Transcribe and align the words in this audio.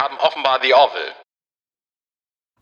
haben 0.00 0.16
offenbar 0.18 0.60
The 0.62 0.72
Orville. 0.72 1.12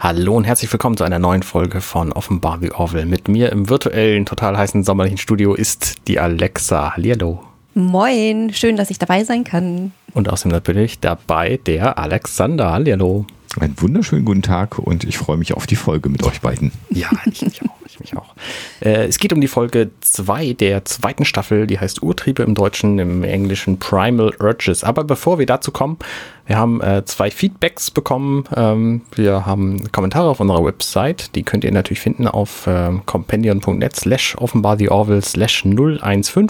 Hallo 0.00 0.36
und 0.36 0.42
herzlich 0.42 0.72
willkommen 0.72 0.96
zu 0.96 1.04
einer 1.04 1.20
neuen 1.20 1.44
Folge 1.44 1.80
von 1.80 2.12
Offenbar 2.12 2.58
The 2.60 2.72
Orville. 2.72 3.06
Mit 3.06 3.28
mir 3.28 3.52
im 3.52 3.68
virtuellen, 3.68 4.26
total 4.26 4.58
heißen 4.58 4.82
sommerlichen 4.82 5.18
Studio 5.18 5.54
ist 5.54 6.08
die 6.08 6.18
Alexa. 6.18 6.96
Hallihallo. 6.96 7.44
Moin, 7.74 8.52
schön, 8.52 8.76
dass 8.76 8.90
ich 8.90 8.98
dabei 8.98 9.22
sein 9.22 9.44
kann. 9.44 9.92
Und 10.14 10.28
außerdem 10.28 10.50
natürlich 10.50 10.98
dabei 10.98 11.60
der 11.64 11.96
Alexander. 11.96 12.72
Hallihallo. 12.72 13.24
Einen 13.60 13.80
wunderschönen 13.80 14.24
guten 14.24 14.42
Tag 14.42 14.78
und 14.78 15.04
ich 15.04 15.18
freue 15.18 15.36
mich 15.36 15.54
auf 15.54 15.66
die 15.66 15.74
Folge 15.74 16.08
mit 16.08 16.22
euch 16.22 16.40
beiden. 16.40 16.70
Ja, 16.90 17.08
ich 17.26 17.42
mich 17.42 17.62
auch. 17.62 17.74
Ich 17.86 17.98
mich 17.98 18.16
auch. 18.16 18.34
Äh, 18.80 19.06
es 19.06 19.18
geht 19.18 19.32
um 19.32 19.40
die 19.40 19.48
Folge 19.48 19.90
2 20.00 20.52
der 20.52 20.84
zweiten 20.84 21.24
Staffel, 21.24 21.66
die 21.66 21.80
heißt 21.80 22.02
Urtriebe 22.02 22.42
im 22.44 22.54
Deutschen, 22.54 22.98
im 22.98 23.24
Englischen 23.24 23.78
Primal 23.78 24.32
Urges. 24.38 24.84
Aber 24.84 25.02
bevor 25.02 25.38
wir 25.38 25.46
dazu 25.46 25.72
kommen, 25.72 25.98
wir 26.46 26.56
haben 26.56 26.80
äh, 26.80 27.04
zwei 27.04 27.30
Feedbacks 27.30 27.90
bekommen. 27.90 28.44
Ähm, 28.54 29.02
wir 29.16 29.44
haben 29.44 29.90
Kommentare 29.90 30.28
auf 30.28 30.40
unserer 30.40 30.64
Website, 30.64 31.34
die 31.34 31.42
könnt 31.42 31.64
ihr 31.64 31.72
natürlich 31.72 32.00
finden 32.00 32.28
auf 32.28 32.66
äh, 32.66 32.92
compendion.net 33.06 33.96
slash 33.96 34.36
offenbar 34.36 34.76
the 34.76 34.88
Orville 34.88 35.22
slash 35.22 35.64
015 35.64 36.48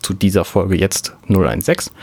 zu 0.00 0.12
dieser 0.12 0.44
Folge 0.44 0.76
jetzt 0.76 1.16
016. 1.28 1.94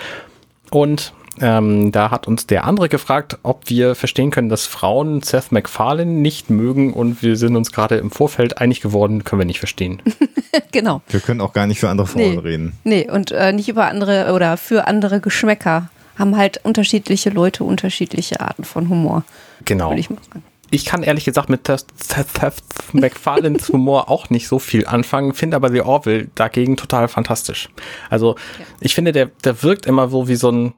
Und 0.71 1.13
ähm, 1.40 1.91
da 1.91 2.12
hat 2.12 2.27
uns 2.27 2.45
der 2.45 2.66
andere 2.66 2.90
gefragt, 2.90 3.40
ob 3.44 3.70
wir 3.70 3.95
verstehen 3.95 4.31
können, 4.31 4.49
dass 4.49 4.66
Frauen 4.66 5.21
Seth 5.21 5.52
MacFarlane 5.52 6.12
nicht 6.12 6.49
mögen 6.49 6.94
und 6.94 7.23
wir 7.23 7.38
sind 7.38 7.55
uns 7.55 7.71
gerade 7.71 7.95
im 7.98 8.12
Vorfeld 8.12 8.57
einig 8.57 8.81
geworden, 8.81 9.23
können 9.23 9.40
wir 9.41 9.45
nicht 9.45 9.59
verstehen. 9.59 10.02
genau. 10.71 11.02
Wir 11.07 11.21
können 11.21 11.41
auch 11.41 11.54
gar 11.54 11.67
nicht 11.67 11.80
für 11.80 11.90
andere 11.90 12.07
Frauen 12.07 12.31
Nee. 12.35 12.38
reden. 12.40 12.73
Nee, 12.84 13.09
und 13.09 13.31
äh, 13.31 13.54
nicht 13.54 13.70
über 13.70 13.88
andere 13.88 14.34
oder 14.34 14.57
für 14.57 14.88
andere 14.88 15.21
Geschmäcker. 15.21 15.90
Haben 16.20 16.35
halt 16.38 16.59
unterschiedliche 16.63 17.30
Leute 17.30 17.63
unterschiedliche 17.63 18.41
Arten 18.41 18.63
von 18.65 18.90
Humor, 18.90 19.24
Genau. 19.65 19.90
würde 19.90 20.02
ich 20.02 20.09
mal 20.09 20.18
sagen. 20.29 20.43
Ich 20.70 20.85
kann 20.85 21.04
ehrlich 21.04 21.26
gesagt 21.26 21.49
mit 21.49 21.65
Seth 21.68 21.85
Seth 21.98 22.63
MacFarlanes 22.93 23.70
Humor 23.74 24.09
auch 24.09 24.29
nicht 24.29 24.48
so 24.48 24.59
viel 24.59 24.85
anfangen, 24.85 25.34
finde 25.34 25.55
aber 25.57 25.70
The 25.71 25.82
Orville 25.82 26.27
dagegen 26.35 26.77
total 26.77 27.07
fantastisch. 27.07 27.70
Also 28.09 28.35
ich 28.79 28.93
finde, 28.96 29.12
der, 29.13 29.27
der 29.43 29.63
wirkt 29.63 29.85
immer 29.85 30.09
so 30.09 30.27
wie 30.27 30.35
so 30.35 30.49
ein, 30.52 30.74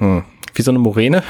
hm, 0.00 0.24
wie 0.54 0.62
so 0.62 0.70
eine 0.70 0.78
Moräne, 0.78 1.22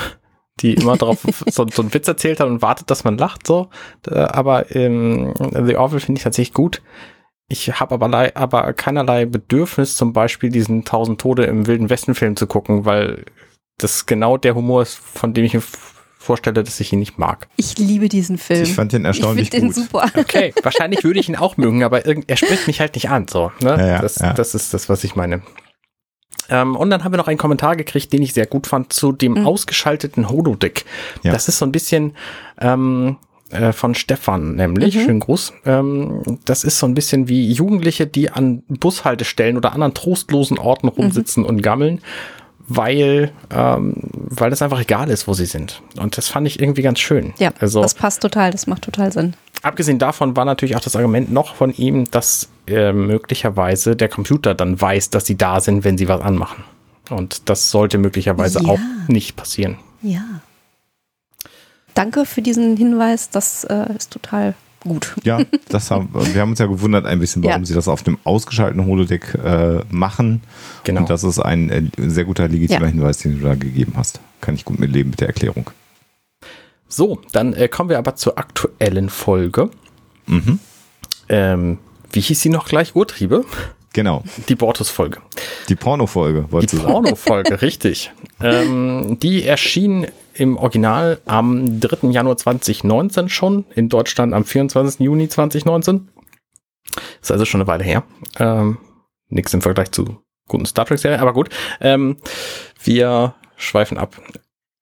die 0.61 0.75
immer 0.75 0.97
drauf 0.97 1.19
so, 1.47 1.67
so 1.71 1.83
einen 1.83 1.93
Witz 1.93 2.09
erzählt 2.09 2.41
hat 2.41 2.49
und 2.49 2.63
wartet, 2.63 2.91
dass 2.91 3.05
man 3.05 3.19
lacht, 3.19 3.47
so. 3.47 3.69
Äh, 4.09 4.15
Aber 4.15 4.75
ähm, 4.75 5.35
The 5.39 5.77
Orville 5.77 6.01
finde 6.01 6.19
ich 6.19 6.25
tatsächlich 6.25 6.55
gut. 6.55 6.83
Ich 7.49 7.81
habe 7.81 7.95
aber, 7.95 8.37
aber 8.37 8.73
keinerlei 8.73 9.27
Bedürfnis, 9.27 9.97
zum 9.97 10.13
Beispiel 10.13 10.51
diesen 10.51 10.85
Tausend 10.85 11.21
Tode 11.21 11.45
im 11.45 11.67
Wilden 11.67 11.91
Westen 11.91 12.15
Film 12.15 12.37
zu 12.37 12.47
gucken, 12.47 12.85
weil 12.85 13.25
das 13.79 14.07
genau 14.07 14.37
der 14.37 14.55
Humor 14.55 14.83
ist, 14.83 14.95
von 14.97 15.35
dem 15.35 15.45
ich 15.45 15.55
mir 15.55 15.63
vorstelle, 16.21 16.63
dass 16.63 16.79
ich 16.79 16.93
ihn 16.93 17.01
nicht 17.01 17.19
mag. 17.19 17.49
Ich 17.57 17.77
liebe 17.79 18.09
diesen 18.09 18.39
Film. 18.39 18.63
Ich 18.63 18.75
fand 18.75 18.93
den 18.93 19.05
erstaunlich 19.05 19.49
ich 19.49 19.51
gut. 19.51 19.63
den 19.63 19.73
super. 19.73 20.09
Okay, 20.17 20.53
wahrscheinlich 20.63 21.03
würde 21.03 21.19
ich 21.19 21.29
ihn 21.29 21.37
auch 21.37 21.57
mögen, 21.57 21.83
aber 21.83 22.07
irgend, 22.07 22.31
er 22.31 22.37
spricht 22.37 22.67
mich 22.67 22.79
halt 22.79 22.95
nicht 22.95 23.09
an. 23.09 23.27
So, 23.27 23.51
ne? 23.61 23.71
Ja, 23.71 23.87
ja, 23.87 23.99
das, 23.99 24.17
ja. 24.17 24.33
das 24.33 24.55
ist 24.55 24.73
das, 24.75 24.89
was 24.89 25.03
ich 25.03 25.17
meine. 25.17 25.43
Ähm, 26.51 26.77
und 26.77 26.91
dann 26.91 27.05
haben 27.05 27.13
wir 27.13 27.17
noch 27.19 27.29
einen 27.29 27.39
Kommentar 27.39 27.77
gekriegt, 27.77 28.13
den 28.13 28.23
ich 28.23 28.35
sehr 28.35 28.47
gut 28.47 28.67
fand, 28.67 28.93
zu 28.93 29.13
dem 29.13 29.33
Mhm. 29.35 29.47
ausgeschalteten 29.47 30.29
Holodeck. 30.29 30.85
Ja. 31.23 31.33
Das 31.33 31.49
ist 31.49 31.59
so 31.59 31.65
ein 31.65 31.73
bisschen 31.73 32.13
ähm, 32.61 33.17
äh, 33.51 33.73
von 33.73 33.95
Stefan, 33.95 34.55
nämlich. 34.57 34.95
Mhm. 34.97 35.01
Schönen 35.01 35.21
Gruß. 35.21 35.53
Ähm, 35.67 36.39
das 36.45 36.65
ist 36.65 36.79
so 36.79 36.87
ein 36.87 36.95
bisschen 36.95 37.29
wie 37.29 37.51
Jugendliche, 37.53 38.07
die 38.07 38.31
an 38.31 38.63
Bushaltestellen 38.69 39.57
oder 39.57 39.73
anderen 39.73 39.95
trostlosen 39.95 40.59
Orten 40.59 40.87
Mhm. 40.89 40.93
rumsitzen 40.93 41.45
und 41.45 41.63
gammeln. 41.63 42.01
Weil, 42.73 43.33
ähm, 43.53 43.95
weil 44.13 44.49
das 44.51 44.63
einfach 44.63 44.81
egal 44.81 45.11
ist, 45.11 45.27
wo 45.27 45.35
sie 45.35 45.45
sind. 45.47 45.83
Und 45.99 46.17
das 46.17 46.29
fand 46.29 46.47
ich 46.47 46.61
irgendwie 46.61 46.83
ganz 46.83 47.01
schön. 47.01 47.35
Ja, 47.39 47.51
also, 47.59 47.83
das 47.83 47.95
passt 47.95 48.23
total, 48.23 48.53
das 48.53 48.69
macht 48.69 48.83
total 48.83 49.11
Sinn. 49.13 49.35
Abgesehen 49.63 49.99
davon 49.99 50.37
war 50.37 50.45
natürlich 50.45 50.77
auch 50.77 50.81
das 50.81 50.95
Argument 50.95 51.33
noch 51.33 51.57
von 51.57 51.75
ihm, 51.75 52.09
dass 52.13 52.49
äh, 52.69 52.93
möglicherweise 52.93 53.97
der 53.97 54.09
Computer 54.09 54.55
dann 54.55 54.81
weiß, 54.81 55.11
dass 55.11 55.27
sie 55.27 55.37
da 55.37 55.61
sind, 55.61 55.83
wenn 55.83 55.99
sie 55.99 56.07
was 56.07 56.21
anmachen. 56.21 56.63
Und 57.11 57.49
das 57.49 57.73
sollte 57.73 57.99
möglicherweise 57.99 58.63
Ja. 58.63 58.69
auch 58.71 58.79
nicht 59.09 59.35
passieren. 59.35 59.77
Ja. 60.03 60.23
Danke 61.95 62.25
für 62.25 62.41
diesen 62.41 62.77
Hinweis, 62.77 63.31
das 63.31 63.65
äh, 63.65 63.93
ist 63.97 64.13
total 64.13 64.55
gut. 64.81 65.15
Ja, 65.25 65.41
das 65.69 65.91
haben, 65.91 66.09
wir 66.13 66.41
haben 66.41 66.51
uns 66.51 66.59
ja 66.59 66.67
gewundert 66.67 67.07
ein 67.07 67.19
bisschen, 67.21 67.43
warum 67.45 67.63
Ja. 67.63 67.67
sie 67.67 67.75
das 67.75 67.89
auf 67.89 68.03
dem 68.03 68.19
ausgeschalteten 68.25 68.87
Holodeck 68.87 69.35
äh, 69.35 69.81
machen. 69.91 70.43
Genau. 70.85 71.01
Und 71.03 71.11
das 71.11 71.23
ist 71.25 71.39
ein 71.39 71.71
äh, 71.71 71.83
sehr 72.09 72.25
guter 72.25 72.49
legitimer 72.49 72.87
Ja. 72.87 72.93
Hinweis, 72.93 73.19
den 73.19 73.39
du 73.41 73.47
da 73.47 73.55
gegeben 73.55 73.93
hast. 73.97 74.21
Kann 74.41 74.55
ich 74.55 74.65
gut 74.65 74.79
mitleben 74.79 75.11
mit 75.11 75.21
der 75.21 75.29
Erklärung. 75.29 75.71
So, 76.89 77.21
dann 77.33 77.53
äh, 77.55 77.69
kommen 77.69 77.89
wir 77.91 77.99
aber 77.99 78.17
zur 78.17 78.39
aktuellen 78.39 79.11
Folge. 79.11 79.71
Mhm. 80.27 80.59
Ähm, 81.29 81.79
wie 82.13 82.21
hieß 82.21 82.41
sie 82.41 82.49
noch 82.49 82.67
gleich? 82.67 82.97
Urtriebe? 82.97 83.45
Genau. 83.93 84.25
Die 84.49 84.55
Bortus-Folge. 84.55 85.19
Die 85.69 85.77
Porno-Folge, 85.77 86.45
Die 86.47 86.53
wolltest 86.53 86.75
du 86.75 86.79
sagen. 86.79 86.93
Porno-Folge, 86.93 87.63
richtig. 87.63 88.13
Ähm, 88.41 89.19
die 89.21 89.45
erschien 89.45 90.07
im 90.41 90.57
Original 90.57 91.21
am 91.27 91.81
3. 91.81 92.09
Januar 92.09 92.39
2019 92.39 93.29
schon, 93.29 93.67
in 93.75 93.91
Deutschland 93.91 94.33
am 94.33 94.45
24. 94.45 95.01
Juni 95.01 95.29
2019. 95.29 96.09
Ist 97.21 97.31
also 97.31 97.45
schon 97.45 97.61
eine 97.61 97.69
Weile 97.69 97.85
her. 97.85 98.05
Ähm, 98.39 98.79
Nichts 99.29 99.55
im 99.55 99.61
Vergleich 99.61 99.93
zu 99.93 100.19
guten 100.49 100.67
Star 100.67 100.87
Trek-Serien, 100.87 101.21
aber 101.21 101.35
gut. 101.35 101.51
Ähm, 101.81 102.17
wir 102.83 103.35
schweifen 103.57 103.99
ab. 103.99 104.21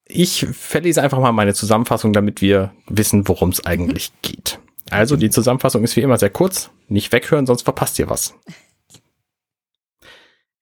Ich 0.07 0.47
verlese 0.53 1.03
einfach 1.03 1.19
mal 1.19 1.33
meine 1.33 1.53
Zusammenfassung, 1.53 2.13
damit 2.13 2.41
wir 2.41 2.73
wissen, 2.89 3.29
worum 3.29 3.51
es 3.51 3.67
eigentlich 3.67 4.13
geht. 4.23 4.61
Also 4.91 5.17
die 5.17 5.29
Zusammenfassung 5.29 5.83
ist 5.85 5.97
wie 5.97 6.01
immer 6.01 6.17
sehr 6.19 6.31
kurz. 6.31 6.71
Nicht 6.87 7.13
weghören, 7.13 7.47
sonst 7.47 7.63
verpasst 7.63 7.99
ihr 7.99 8.09
was. 8.09 8.35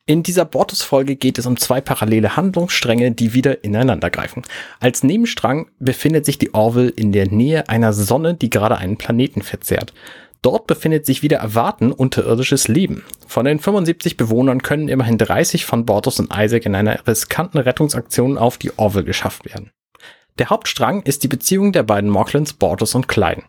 In 0.09 0.23
dieser 0.23 0.45
Bortus-Folge 0.45 1.17
geht 1.17 1.37
es 1.37 1.47
um 1.47 1.57
zwei 1.57 1.81
parallele 1.81 2.37
Handlungsstränge, 2.37 3.11
die 3.11 3.35
wieder 3.35 3.65
ineinander 3.65 4.09
greifen. 4.09 4.43
Als 4.79 5.03
Nebenstrang 5.03 5.69
befindet 5.81 6.25
sich 6.25 6.39
die 6.39 6.55
Orville 6.55 6.91
in 6.91 7.11
der 7.11 7.27
Nähe 7.27 7.69
einer 7.69 7.93
Sonne, 7.93 8.35
die 8.35 8.49
gerade 8.49 8.79
einen 8.79 8.99
Planeten 8.99 9.43
verzehrt. 9.43 9.93
Dort 10.43 10.69
befindet 10.69 11.07
sich 11.07 11.23
wieder 11.23 11.39
erwarten 11.39 11.91
unterirdisches 11.91 12.69
Leben. 12.69 13.03
Von 13.27 13.47
den 13.47 13.59
75 13.59 14.17
Bewohnern 14.17 14.63
können 14.63 14.87
immerhin 14.87 15.19
30 15.19 15.67
von 15.67 15.85
Bortus 15.85 16.21
und 16.21 16.33
Isaac 16.33 16.67
in 16.67 16.77
einer 16.77 17.05
riskanten 17.09 17.59
Rettungsaktion 17.59 18.39
auf 18.39 18.59
die 18.59 18.79
Orville 18.79 19.05
geschafft 19.05 19.45
werden. 19.45 19.73
Der 20.39 20.51
Hauptstrang 20.51 21.03
ist 21.03 21.25
die 21.25 21.29
Beziehung 21.29 21.73
der 21.73 21.83
beiden 21.83 22.11
Mocklins, 22.11 22.53
Bortus 22.53 22.95
und 22.95 23.09
Kleiden. 23.09 23.43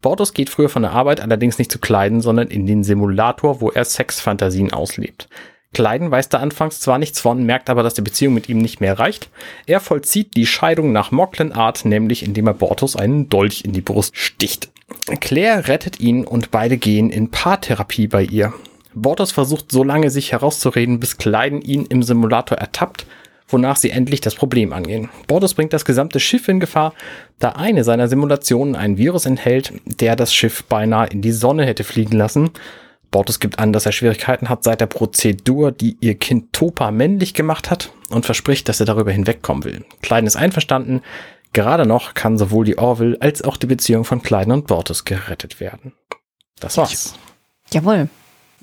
Bortus 0.00 0.32
geht 0.32 0.48
früher 0.48 0.70
von 0.70 0.82
der 0.82 0.92
Arbeit 0.92 1.20
allerdings 1.20 1.58
nicht 1.58 1.70
zu 1.70 1.78
Kleiden, 1.78 2.22
sondern 2.22 2.48
in 2.48 2.64
den 2.64 2.82
Simulator, 2.82 3.60
wo 3.60 3.68
er 3.68 3.84
Sexfantasien 3.84 4.72
auslebt. 4.72 5.28
Kleiden 5.74 6.10
weiß 6.10 6.28
da 6.28 6.38
anfangs 6.38 6.80
zwar 6.80 6.98
nichts 6.98 7.20
von, 7.20 7.44
merkt 7.44 7.70
aber, 7.70 7.82
dass 7.82 7.94
die 7.94 8.02
Beziehung 8.02 8.34
mit 8.34 8.48
ihm 8.48 8.58
nicht 8.58 8.80
mehr 8.80 8.98
reicht. 8.98 9.28
Er 9.66 9.80
vollzieht 9.80 10.36
die 10.36 10.46
Scheidung 10.46 10.92
nach 10.92 11.10
Mocklin-Art, 11.10 11.84
nämlich 11.84 12.24
indem 12.24 12.46
er 12.46 12.54
Bortus 12.54 12.96
einen 12.96 13.28
Dolch 13.28 13.64
in 13.64 13.72
die 13.72 13.80
Brust 13.80 14.16
sticht. 14.16 14.70
Claire 15.20 15.68
rettet 15.68 16.00
ihn 16.00 16.24
und 16.24 16.50
beide 16.50 16.78
gehen 16.78 17.10
in 17.10 17.30
Paartherapie 17.30 18.08
bei 18.08 18.22
ihr. 18.22 18.52
Bortus 18.94 19.32
versucht 19.32 19.70
so 19.70 19.84
lange 19.84 20.10
sich 20.10 20.32
herauszureden, 20.32 20.98
bis 20.98 21.18
Kleiden 21.18 21.60
ihn 21.62 21.84
im 21.86 22.02
Simulator 22.02 22.58
ertappt, 22.58 23.06
wonach 23.48 23.76
sie 23.76 23.90
endlich 23.90 24.20
das 24.20 24.34
Problem 24.34 24.72
angehen. 24.72 25.08
Bortus 25.26 25.54
bringt 25.54 25.72
das 25.72 25.84
gesamte 25.84 26.20
Schiff 26.20 26.48
in 26.48 26.60
Gefahr, 26.60 26.94
da 27.38 27.50
eine 27.50 27.84
seiner 27.84 28.08
Simulationen 28.08 28.74
ein 28.74 28.98
Virus 28.98 29.26
enthält, 29.26 29.72
der 29.84 30.16
das 30.16 30.34
Schiff 30.34 30.64
beinahe 30.64 31.08
in 31.08 31.22
die 31.22 31.32
Sonne 31.32 31.64
hätte 31.64 31.84
fliegen 31.84 32.16
lassen. 32.16 32.50
Bortus 33.10 33.40
gibt 33.40 33.58
an, 33.58 33.72
dass 33.72 33.86
er 33.86 33.92
Schwierigkeiten 33.92 34.48
hat 34.48 34.64
seit 34.64 34.80
der 34.80 34.86
Prozedur, 34.86 35.72
die 35.72 35.96
ihr 36.00 36.14
Kind 36.14 36.52
Topa 36.52 36.90
männlich 36.90 37.34
gemacht 37.34 37.70
hat 37.70 37.92
und 38.10 38.26
verspricht, 38.26 38.68
dass 38.68 38.80
er 38.80 38.86
darüber 38.86 39.12
hinwegkommen 39.12 39.64
will. 39.64 39.84
Kleiden 40.02 40.26
ist 40.26 40.36
einverstanden. 40.36 41.02
Gerade 41.52 41.86
noch 41.86 42.14
kann 42.14 42.36
sowohl 42.36 42.66
die 42.66 42.78
Orville 42.78 43.16
als 43.20 43.42
auch 43.42 43.56
die 43.56 43.66
Beziehung 43.66 44.04
von 44.04 44.22
Kleiden 44.22 44.52
und 44.52 44.66
Bortus 44.66 45.04
gerettet 45.04 45.60
werden. 45.60 45.92
Das 46.60 46.76
war's. 46.76 47.14
Jawohl. 47.72 48.08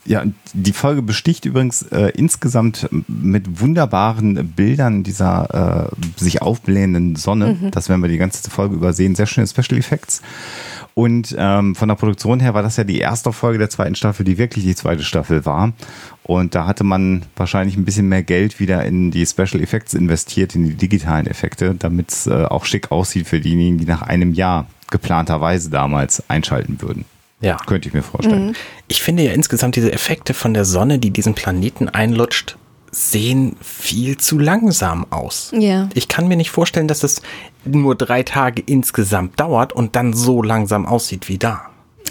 Ja, 0.07 0.23
die 0.53 0.73
Folge 0.73 1.01
besticht 1.01 1.45
übrigens 1.45 1.81
äh, 1.81 2.11
insgesamt 2.15 2.87
mit 3.07 3.59
wunderbaren 3.59 4.51
Bildern 4.51 5.01
dieser 5.01 5.89
äh, 5.91 6.21
sich 6.21 6.43
aufblähenden 6.43 7.15
Sonne. 7.15 7.57
Das 7.71 7.89
werden 7.89 8.01
wir 8.01 8.07
die 8.07 8.19
ganze 8.19 8.47
Folge 8.51 8.75
übersehen. 8.75 9.15
Sehr 9.15 9.25
schöne 9.25 9.47
Special 9.47 9.79
Effects. 9.79 10.21
Und 10.95 11.35
ähm, 11.37 11.75
von 11.75 11.89
der 11.89 11.95
Produktion 11.95 12.39
her 12.39 12.53
war 12.53 12.63
das 12.63 12.77
ja 12.77 12.85
die 12.85 12.99
erste 12.99 13.33
Folge 13.33 13.59
der 13.59 13.69
zweiten 13.69 13.95
Staffel, 13.95 14.23
die 14.23 14.37
wirklich 14.37 14.63
die 14.63 14.75
zweite 14.75 15.03
Staffel 15.03 15.45
war. 15.45 15.73
Und 16.23 16.55
da 16.55 16.65
hatte 16.65 16.85
man 16.85 17.23
wahrscheinlich 17.35 17.75
ein 17.75 17.83
bisschen 17.83 18.07
mehr 18.07 18.23
Geld 18.23 18.61
wieder 18.61 18.85
in 18.85 19.11
die 19.11 19.25
Special 19.25 19.61
Effects 19.61 19.93
investiert, 19.93 20.55
in 20.55 20.63
die 20.63 20.75
digitalen 20.75 21.27
Effekte, 21.27 21.75
damit 21.77 22.11
es 22.11 22.27
äh, 22.27 22.45
auch 22.45 22.63
schick 22.63 22.91
aussieht 22.93 23.27
für 23.27 23.41
diejenigen, 23.41 23.77
die 23.77 23.85
nach 23.85 24.03
einem 24.03 24.33
Jahr 24.33 24.67
geplanterweise 24.89 25.69
damals 25.69 26.23
einschalten 26.29 26.81
würden. 26.81 27.03
Ja. 27.41 27.57
Könnte 27.65 27.89
ich 27.89 27.93
mir 27.93 28.01
vorstellen. 28.01 28.55
Ich 28.87 29.03
finde 29.03 29.23
ja 29.23 29.33
insgesamt 29.33 29.75
diese 29.75 29.91
Effekte 29.91 30.33
von 30.33 30.53
der 30.53 30.63
Sonne, 30.63 30.97
die 30.97 31.11
diesen 31.11 31.33
Planeten 31.33 31.89
einlutscht, 31.89 32.57
sehen 32.95 33.57
viel 33.61 34.17
zu 34.17 34.39
langsam 34.39 35.05
aus. 35.09 35.51
Ja. 35.53 35.89
Ich 35.93 36.07
kann 36.07 36.27
mir 36.29 36.37
nicht 36.37 36.49
vorstellen, 36.49 36.87
dass 36.87 37.03
es 37.03 37.21
nur 37.65 37.95
drei 37.95 38.23
Tage 38.23 38.63
insgesamt 38.65 39.37
dauert 39.39 39.73
und 39.73 39.95
dann 39.97 40.13
so 40.13 40.41
langsam 40.41 40.85
aussieht 40.85 41.27
wie 41.27 41.37
da. 41.37 41.63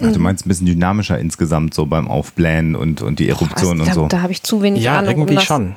Ach, 0.02 0.12
du 0.12 0.18
meinst 0.18 0.44
ein 0.44 0.48
bisschen 0.48 0.66
dynamischer 0.66 1.18
insgesamt 1.18 1.72
so 1.72 1.86
beim 1.86 2.08
Aufblähen 2.08 2.74
und, 2.76 3.00
und 3.00 3.18
die 3.18 3.28
Eruption 3.28 3.80
Also, 3.80 3.82
und 3.82 3.88
da, 3.88 3.94
so. 3.94 4.06
da 4.08 4.22
habe 4.22 4.32
ich 4.32 4.42
zu 4.42 4.60
wenig 4.60 4.82
Ja, 4.82 4.98
Ahnung. 4.98 5.14
um 5.14 5.20
irgendwie 5.20 5.36
das, 5.36 5.44
schon. 5.44 5.74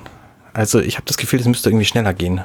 Also 0.54 0.80
ich 0.80 0.96
habe 0.96 1.06
das 1.06 1.18
Gefühl, 1.18 1.40
es 1.40 1.46
müsste 1.48 1.70
irgendwie 1.70 1.86
schneller 1.86 2.14
gehen. 2.14 2.42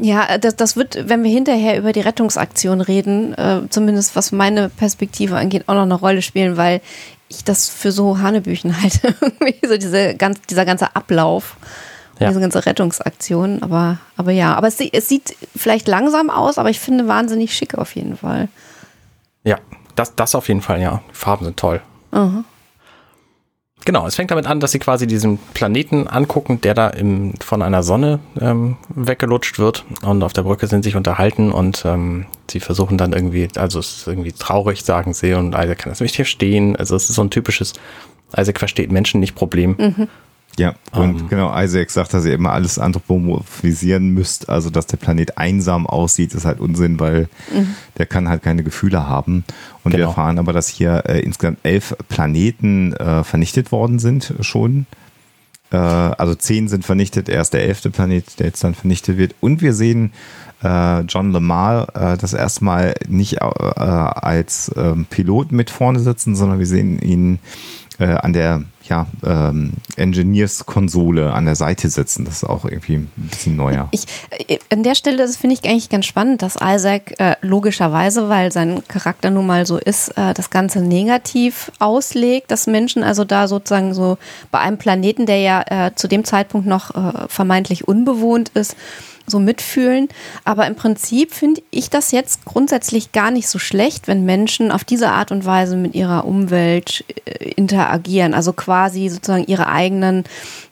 Ja, 0.00 0.38
das, 0.38 0.56
das 0.56 0.76
wird, 0.76 1.08
wenn 1.08 1.22
wir 1.24 1.30
hinterher 1.30 1.78
über 1.78 1.92
die 1.92 2.00
Rettungsaktion 2.00 2.80
reden, 2.80 3.34
äh, 3.34 3.60
zumindest 3.68 4.16
was 4.16 4.32
meine 4.32 4.68
Perspektive 4.68 5.36
angeht, 5.36 5.64
auch 5.66 5.74
noch 5.74 5.82
eine 5.82 5.94
Rolle 5.94 6.22
spielen, 6.22 6.56
weil 6.56 6.80
ich 7.28 7.44
das 7.44 7.68
für 7.68 7.92
so 7.92 8.18
Hanebüchen 8.18 8.74
halte. 8.82 9.14
So 9.66 9.76
diese 9.76 10.14
ganz, 10.14 10.40
dieser 10.48 10.64
ganze 10.64 10.94
Ablauf, 10.96 11.56
Ja. 12.18 12.28
diese 12.28 12.40
ganze 12.40 12.64
Rettungsaktion. 12.66 13.62
Aber, 13.62 13.98
aber 14.16 14.32
ja, 14.32 14.54
aber 14.54 14.68
es, 14.68 14.80
es 14.80 15.08
sieht 15.08 15.36
vielleicht 15.56 15.88
langsam 15.88 16.30
aus, 16.30 16.58
aber 16.58 16.70
ich 16.70 16.80
finde 16.80 17.06
wahnsinnig 17.08 17.54
schick 17.54 17.74
auf 17.76 17.94
jeden 17.94 18.16
Fall. 18.16 18.48
Ja, 19.44 19.58
das, 19.94 20.14
das 20.16 20.34
auf 20.34 20.48
jeden 20.48 20.62
Fall, 20.62 20.80
ja. 20.80 21.02
Die 21.10 21.14
Farben 21.14 21.44
sind 21.44 21.56
toll. 21.56 21.80
Genau, 23.88 24.06
es 24.06 24.16
fängt 24.16 24.30
damit 24.30 24.46
an, 24.46 24.60
dass 24.60 24.72
sie 24.72 24.78
quasi 24.78 25.06
diesen 25.06 25.38
Planeten 25.54 26.08
angucken, 26.08 26.60
der 26.60 26.74
da 26.74 26.88
im, 26.88 27.32
von 27.40 27.62
einer 27.62 27.82
Sonne 27.82 28.18
ähm, 28.38 28.76
weggelutscht 28.90 29.58
wird 29.58 29.86
und 30.02 30.22
auf 30.22 30.34
der 30.34 30.42
Brücke 30.42 30.66
sind 30.66 30.82
sich 30.82 30.94
unterhalten 30.94 31.50
und 31.50 31.86
ähm, 31.86 32.26
sie 32.50 32.60
versuchen 32.60 32.98
dann 32.98 33.14
irgendwie, 33.14 33.48
also 33.56 33.78
es 33.78 34.00
ist 34.00 34.06
irgendwie 34.06 34.32
traurig, 34.32 34.84
sagen 34.84 35.14
sie, 35.14 35.32
und 35.32 35.54
Isaac 35.54 35.78
kann 35.78 35.90
das 35.90 36.02
nicht 36.02 36.16
verstehen. 36.16 36.76
Also 36.76 36.96
es 36.96 37.08
ist 37.08 37.16
so 37.16 37.22
ein 37.22 37.30
typisches, 37.30 37.72
Isaac 38.36 38.58
versteht 38.58 38.92
Menschen 38.92 39.20
nicht 39.20 39.34
Problem. 39.34 39.76
Ja, 40.58 40.74
und 40.92 41.20
Ähm. 41.20 41.28
genau, 41.28 41.56
Isaac 41.56 41.90
sagt, 41.90 42.12
dass 42.14 42.24
ihr 42.24 42.34
immer 42.34 42.52
alles 42.52 42.78
anthropomorphisieren 42.78 44.10
müsst. 44.10 44.48
Also, 44.48 44.70
dass 44.70 44.86
der 44.86 44.96
Planet 44.96 45.38
einsam 45.38 45.86
aussieht, 45.86 46.34
ist 46.34 46.44
halt 46.44 46.60
Unsinn, 46.60 46.98
weil 47.00 47.28
der 47.96 48.06
kann 48.06 48.28
halt 48.28 48.42
keine 48.42 48.64
Gefühle 48.64 49.08
haben. 49.08 49.44
Und 49.84 49.92
wir 49.92 49.98
Genau. 49.98 50.10
erfahren 50.10 50.38
aber, 50.38 50.52
dass 50.52 50.68
hier 50.68 51.04
äh, 51.06 51.20
insgesamt 51.20 51.58
elf 51.62 51.94
Planeten 52.08 52.92
äh, 52.94 53.22
vernichtet 53.24 53.70
worden 53.72 53.98
sind 53.98 54.34
schon. 54.40 54.86
Äh, 55.70 55.76
also 55.76 56.34
zehn 56.34 56.66
sind 56.68 56.84
vernichtet, 56.84 57.28
er 57.28 57.40
ist 57.42 57.52
der 57.54 57.64
elfte 57.64 57.90
Planet, 57.90 58.38
der 58.38 58.46
jetzt 58.46 58.64
dann 58.64 58.74
vernichtet 58.74 59.16
wird. 59.18 59.34
Und 59.40 59.60
wir 59.62 59.74
sehen 59.74 60.12
äh, 60.62 61.00
John 61.02 61.30
Lamar 61.30 61.94
äh, 61.94 62.16
das 62.18 62.32
erstmal 62.32 62.94
nicht 63.06 63.34
äh, 63.34 63.38
als 63.40 64.72
ähm, 64.76 65.06
Pilot 65.08 65.52
mit 65.52 65.70
vorne 65.70 66.00
sitzen, 66.00 66.34
sondern 66.34 66.58
wir 66.58 66.66
sehen 66.66 66.98
ihn 67.00 67.38
äh, 67.98 68.06
an 68.06 68.32
der 68.32 68.62
ja, 68.88 69.06
ähm, 69.24 69.72
Engineers-Konsole 69.96 71.32
an 71.32 71.44
der 71.44 71.54
Seite 71.54 71.88
sitzen. 71.88 72.24
Das 72.24 72.36
ist 72.36 72.44
auch 72.44 72.64
irgendwie 72.64 72.94
ein 72.94 73.10
bisschen 73.16 73.56
neuer. 73.56 73.88
Ich, 73.90 74.04
äh, 74.48 74.58
an 74.70 74.82
der 74.82 74.94
Stelle, 74.94 75.28
finde 75.28 75.54
ich 75.54 75.68
eigentlich 75.68 75.88
ganz 75.88 76.06
spannend, 76.06 76.42
dass 76.42 76.56
Isaac 76.62 77.18
äh, 77.18 77.36
logischerweise, 77.42 78.28
weil 78.28 78.52
sein 78.52 78.82
Charakter 78.88 79.30
nun 79.30 79.46
mal 79.46 79.66
so 79.66 79.78
ist, 79.78 80.08
äh, 80.16 80.34
das 80.34 80.50
Ganze 80.50 80.80
negativ 80.80 81.70
auslegt, 81.78 82.50
dass 82.50 82.66
Menschen 82.66 83.02
also 83.02 83.24
da 83.24 83.48
sozusagen 83.48 83.94
so 83.94 84.18
bei 84.50 84.58
einem 84.58 84.78
Planeten, 84.78 85.26
der 85.26 85.40
ja 85.40 85.64
äh, 85.66 85.94
zu 85.94 86.08
dem 86.08 86.24
Zeitpunkt 86.24 86.66
noch 86.66 86.94
äh, 86.94 87.28
vermeintlich 87.28 87.86
unbewohnt 87.86 88.50
ist, 88.50 88.76
so 89.30 89.38
mitfühlen. 89.38 90.08
Aber 90.44 90.66
im 90.66 90.74
Prinzip 90.74 91.32
finde 91.32 91.62
ich 91.70 91.90
das 91.90 92.12
jetzt 92.12 92.44
grundsätzlich 92.44 93.12
gar 93.12 93.30
nicht 93.30 93.48
so 93.48 93.58
schlecht, 93.58 94.08
wenn 94.08 94.24
Menschen 94.24 94.70
auf 94.70 94.84
diese 94.84 95.10
Art 95.10 95.30
und 95.30 95.44
Weise 95.44 95.76
mit 95.76 95.94
ihrer 95.94 96.24
Umwelt 96.24 97.04
äh, 97.24 97.50
interagieren. 97.50 98.34
Also 98.34 98.52
quasi 98.52 98.77
sozusagen 98.86 99.46
ihre 99.46 99.66
eigenen 99.66 100.24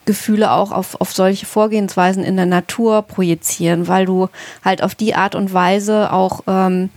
Gefühle 0.05 0.53
auch 0.53 0.73
auf, 0.73 1.01
auf 1.01 1.13
solche 1.13 1.47
Vorgehensweisen 1.47 2.25
in 2.25 2.37
der 2.37 2.47
Natur 2.47 3.03
projizieren, 3.03 3.89
weil 3.89 4.07
du 4.07 4.29
halt 4.65 4.83
auf 4.83 4.95
die 4.95 5.15
Art 5.15 5.35
und 5.35 5.53
Weise 5.53 6.13
auch, 6.13 6.43
ähm, 6.47 6.91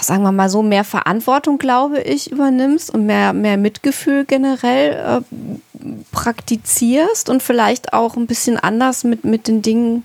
sagen 0.00 0.22
wir 0.22 0.32
mal 0.32 0.50
so, 0.50 0.62
mehr 0.62 0.84
Verantwortung, 0.84 1.58
glaube 1.58 2.00
ich, 2.00 2.30
übernimmst 2.30 2.92
und 2.92 3.06
mehr, 3.06 3.32
mehr 3.32 3.56
Mitgefühl 3.56 4.24
generell 4.26 4.92
äh, 4.92 5.38
praktizierst 6.12 7.30
und 7.30 7.42
vielleicht 7.42 7.92
auch 7.92 8.16
ein 8.16 8.26
bisschen 8.26 8.58
anders 8.58 9.04
mit, 9.04 9.24
mit 9.24 9.48
den 9.48 9.62
Dingen 9.62 10.04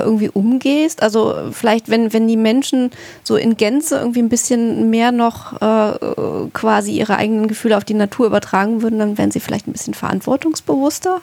irgendwie 0.00 0.30
umgehst. 0.30 1.02
Also 1.02 1.34
vielleicht, 1.52 1.88
wenn, 1.88 2.12
wenn 2.12 2.26
die 2.28 2.36
Menschen 2.36 2.90
so 3.22 3.36
in 3.36 3.56
Gänze 3.56 3.98
irgendwie 3.98 4.22
ein 4.22 4.28
bisschen 4.28 4.90
mehr 4.90 5.12
noch 5.12 5.60
äh, 5.60 6.48
quasi 6.52 6.92
ihre 6.92 7.16
eigenen 7.16 7.48
Gefühle 7.48 7.76
auf 7.76 7.84
die 7.84 7.94
Natur 7.94 8.26
übertragen 8.26 8.82
würden, 8.82 8.98
dann 8.98 9.18
wären 9.18 9.30
sie 9.30 9.40
vielleicht 9.40 9.68
ein 9.68 9.72
bisschen 9.72 9.94
verantwortungsbewusster. 9.94 11.20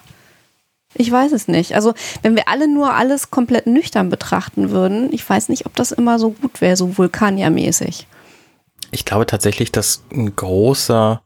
Ich 0.95 1.11
weiß 1.11 1.31
es 1.33 1.47
nicht. 1.47 1.75
Also 1.75 1.93
wenn 2.23 2.35
wir 2.35 2.47
alle 2.47 2.67
nur 2.67 2.93
alles 2.93 3.29
komplett 3.29 3.67
nüchtern 3.67 4.09
betrachten 4.09 4.71
würden, 4.71 5.09
ich 5.13 5.27
weiß 5.27 5.49
nicht, 5.49 5.65
ob 5.65 5.75
das 5.75 5.91
immer 5.91 6.17
so 6.17 6.31
gut 6.31 6.61
wäre, 6.61 6.75
so 6.75 6.97
vulkaniermäßig. 6.97 8.07
Ich 8.91 9.05
glaube 9.05 9.27
tatsächlich, 9.27 9.71
dass 9.71 10.03
ein 10.11 10.35
großer, 10.35 11.21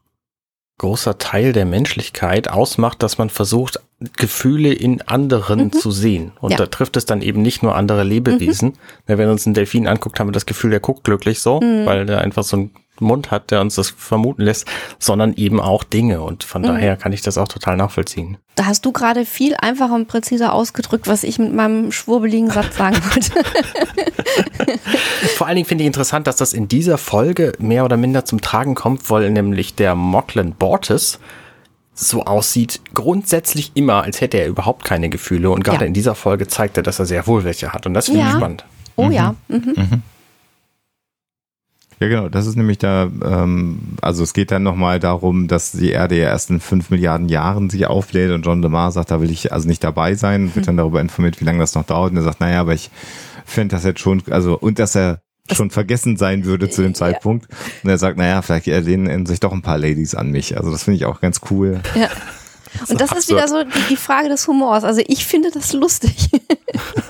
großer 0.78 1.18
Teil 1.18 1.52
der 1.52 1.64
Menschlichkeit 1.66 2.48
ausmacht, 2.50 3.02
dass 3.02 3.18
man 3.18 3.30
versucht, 3.30 3.80
Gefühle 4.16 4.72
in 4.72 5.02
anderen 5.02 5.72
zu 5.72 5.90
sehen. 5.90 6.32
Und 6.40 6.50
Ja. 6.50 6.56
da 6.58 6.66
trifft 6.66 6.96
es 6.96 7.06
dann 7.06 7.22
eben 7.22 7.42
nicht 7.42 7.62
nur 7.62 7.74
andere 7.76 8.02
Lebewesen. 8.04 8.74
Wenn 9.06 9.18
wir 9.18 9.30
uns 9.30 9.46
einen 9.46 9.54
Delfin 9.54 9.86
anguckt, 9.86 10.18
haben 10.20 10.28
wir 10.28 10.32
das 10.32 10.46
Gefühl, 10.46 10.70
der 10.70 10.80
guckt 10.80 11.04
glücklich 11.04 11.40
so, 11.40 11.60
weil 11.60 12.06
der 12.06 12.20
einfach 12.20 12.42
so 12.42 12.56
einen 12.56 12.70
Mund 13.00 13.30
hat, 13.30 13.50
der 13.50 13.60
uns 13.60 13.74
das 13.74 13.90
vermuten 13.90 14.42
lässt, 14.42 14.66
sondern 14.98 15.34
eben 15.34 15.60
auch 15.60 15.84
Dinge. 15.84 16.22
Und 16.22 16.44
von 16.44 16.62
daher 16.62 16.96
kann 16.96 17.12
ich 17.12 17.22
das 17.22 17.38
auch 17.38 17.48
total 17.48 17.76
nachvollziehen. 17.76 18.36
Da 18.54 18.66
hast 18.66 18.84
du 18.86 18.92
gerade 18.92 19.24
viel 19.24 19.56
einfacher 19.58 19.94
und 19.94 20.06
präziser 20.08 20.52
ausgedrückt, 20.52 21.08
was 21.08 21.24
ich 21.24 21.38
mit 21.38 21.52
meinem 21.52 21.90
schwurbeligen 21.92 22.50
Satz 22.50 22.76
sagen 22.76 22.96
wollte. 23.10 23.32
Vor 25.36 25.46
allen 25.46 25.56
Dingen 25.56 25.66
finde 25.66 25.82
ich 25.84 25.86
interessant, 25.86 26.26
dass 26.26 26.36
das 26.36 26.52
in 26.52 26.68
dieser 26.68 26.98
Folge 26.98 27.52
mehr 27.58 27.84
oder 27.84 27.96
minder 27.96 28.24
zum 28.24 28.40
Tragen 28.40 28.74
kommt, 28.74 29.10
weil 29.10 29.30
nämlich 29.30 29.74
der 29.74 29.94
Moclan 29.94 30.52
Bortis 30.52 31.18
so 31.96 32.24
aussieht, 32.24 32.80
grundsätzlich 32.92 33.72
immer, 33.74 34.02
als 34.02 34.20
hätte 34.20 34.38
er 34.38 34.48
überhaupt 34.48 34.84
keine 34.84 35.08
Gefühle. 35.08 35.50
Und 35.50 35.62
gerade 35.62 35.82
Ja. 35.84 35.86
in 35.86 35.94
dieser 35.94 36.14
Folge 36.14 36.48
zeigt 36.48 36.76
er, 36.76 36.82
dass 36.82 36.98
er 36.98 37.06
sehr 37.06 37.26
wohl 37.26 37.44
welche 37.44 37.72
hat. 37.72 37.86
Und 37.86 37.94
das 37.94 38.06
finde 38.06 38.20
ich 38.22 38.26
Ja. 38.26 38.36
spannend. 38.36 38.64
Oh 38.96 39.10
ja. 39.10 39.34
Mhm. 39.48 40.02
Ja, 42.00 42.08
genau. 42.08 42.28
Das 42.28 42.46
ist 42.46 42.56
nämlich 42.56 42.78
da, 42.78 43.04
ähm, 43.04 43.78
also 44.02 44.22
es 44.22 44.34
geht 44.34 44.50
dann 44.50 44.62
nochmal 44.62 45.00
darum, 45.00 45.48
dass 45.48 45.72
die 45.72 45.90
Erde 45.90 46.16
ja 46.16 46.24
erst 46.24 46.50
in 46.50 46.60
fünf 46.60 46.90
Milliarden 46.90 47.28
Jahren 47.28 47.70
sich 47.70 47.86
auflädt 47.86 48.30
und 48.30 48.44
John 48.44 48.62
DeMar 48.62 48.90
sagt, 48.92 49.10
da 49.10 49.20
will 49.20 49.30
ich 49.30 49.52
also 49.52 49.68
nicht 49.68 49.84
dabei 49.84 50.14
sein, 50.14 50.54
wird 50.54 50.68
dann 50.68 50.76
darüber 50.76 51.00
informiert, 51.00 51.40
wie 51.40 51.44
lange 51.44 51.60
das 51.60 51.74
noch 51.74 51.84
dauert. 51.84 52.10
Und 52.10 52.16
er 52.16 52.24
sagt, 52.24 52.40
naja, 52.40 52.60
aber 52.60 52.74
ich 52.74 52.90
fände 53.44 53.76
das 53.76 53.84
jetzt 53.84 54.00
schon, 54.00 54.22
also, 54.30 54.58
und 54.58 54.78
dass 54.78 54.94
er 54.94 55.20
schon 55.52 55.70
vergessen 55.70 56.16
sein 56.16 56.44
würde 56.44 56.70
zu 56.70 56.82
dem 56.82 56.94
Zeitpunkt. 56.94 57.48
Und 57.82 57.90
er 57.90 57.98
sagt, 57.98 58.16
naja, 58.16 58.40
vielleicht 58.42 58.66
lehnen 58.66 59.26
sich 59.26 59.40
doch 59.40 59.52
ein 59.52 59.62
paar 59.62 59.78
Ladies 59.78 60.14
an 60.14 60.30
mich. 60.30 60.56
Also 60.56 60.70
das 60.70 60.84
finde 60.84 60.96
ich 60.96 61.04
auch 61.04 61.20
ganz 61.20 61.42
cool. 61.50 61.80
Ja. 61.94 62.08
Und 62.88 63.00
das 63.00 63.12
ist 63.12 63.28
wieder 63.28 63.46
so 63.46 63.62
die, 63.62 63.88
die 63.90 63.96
Frage 63.96 64.28
des 64.28 64.48
Humors. 64.48 64.84
Also 64.84 65.02
ich 65.06 65.26
finde 65.26 65.50
das 65.50 65.72
lustig. 65.72 66.30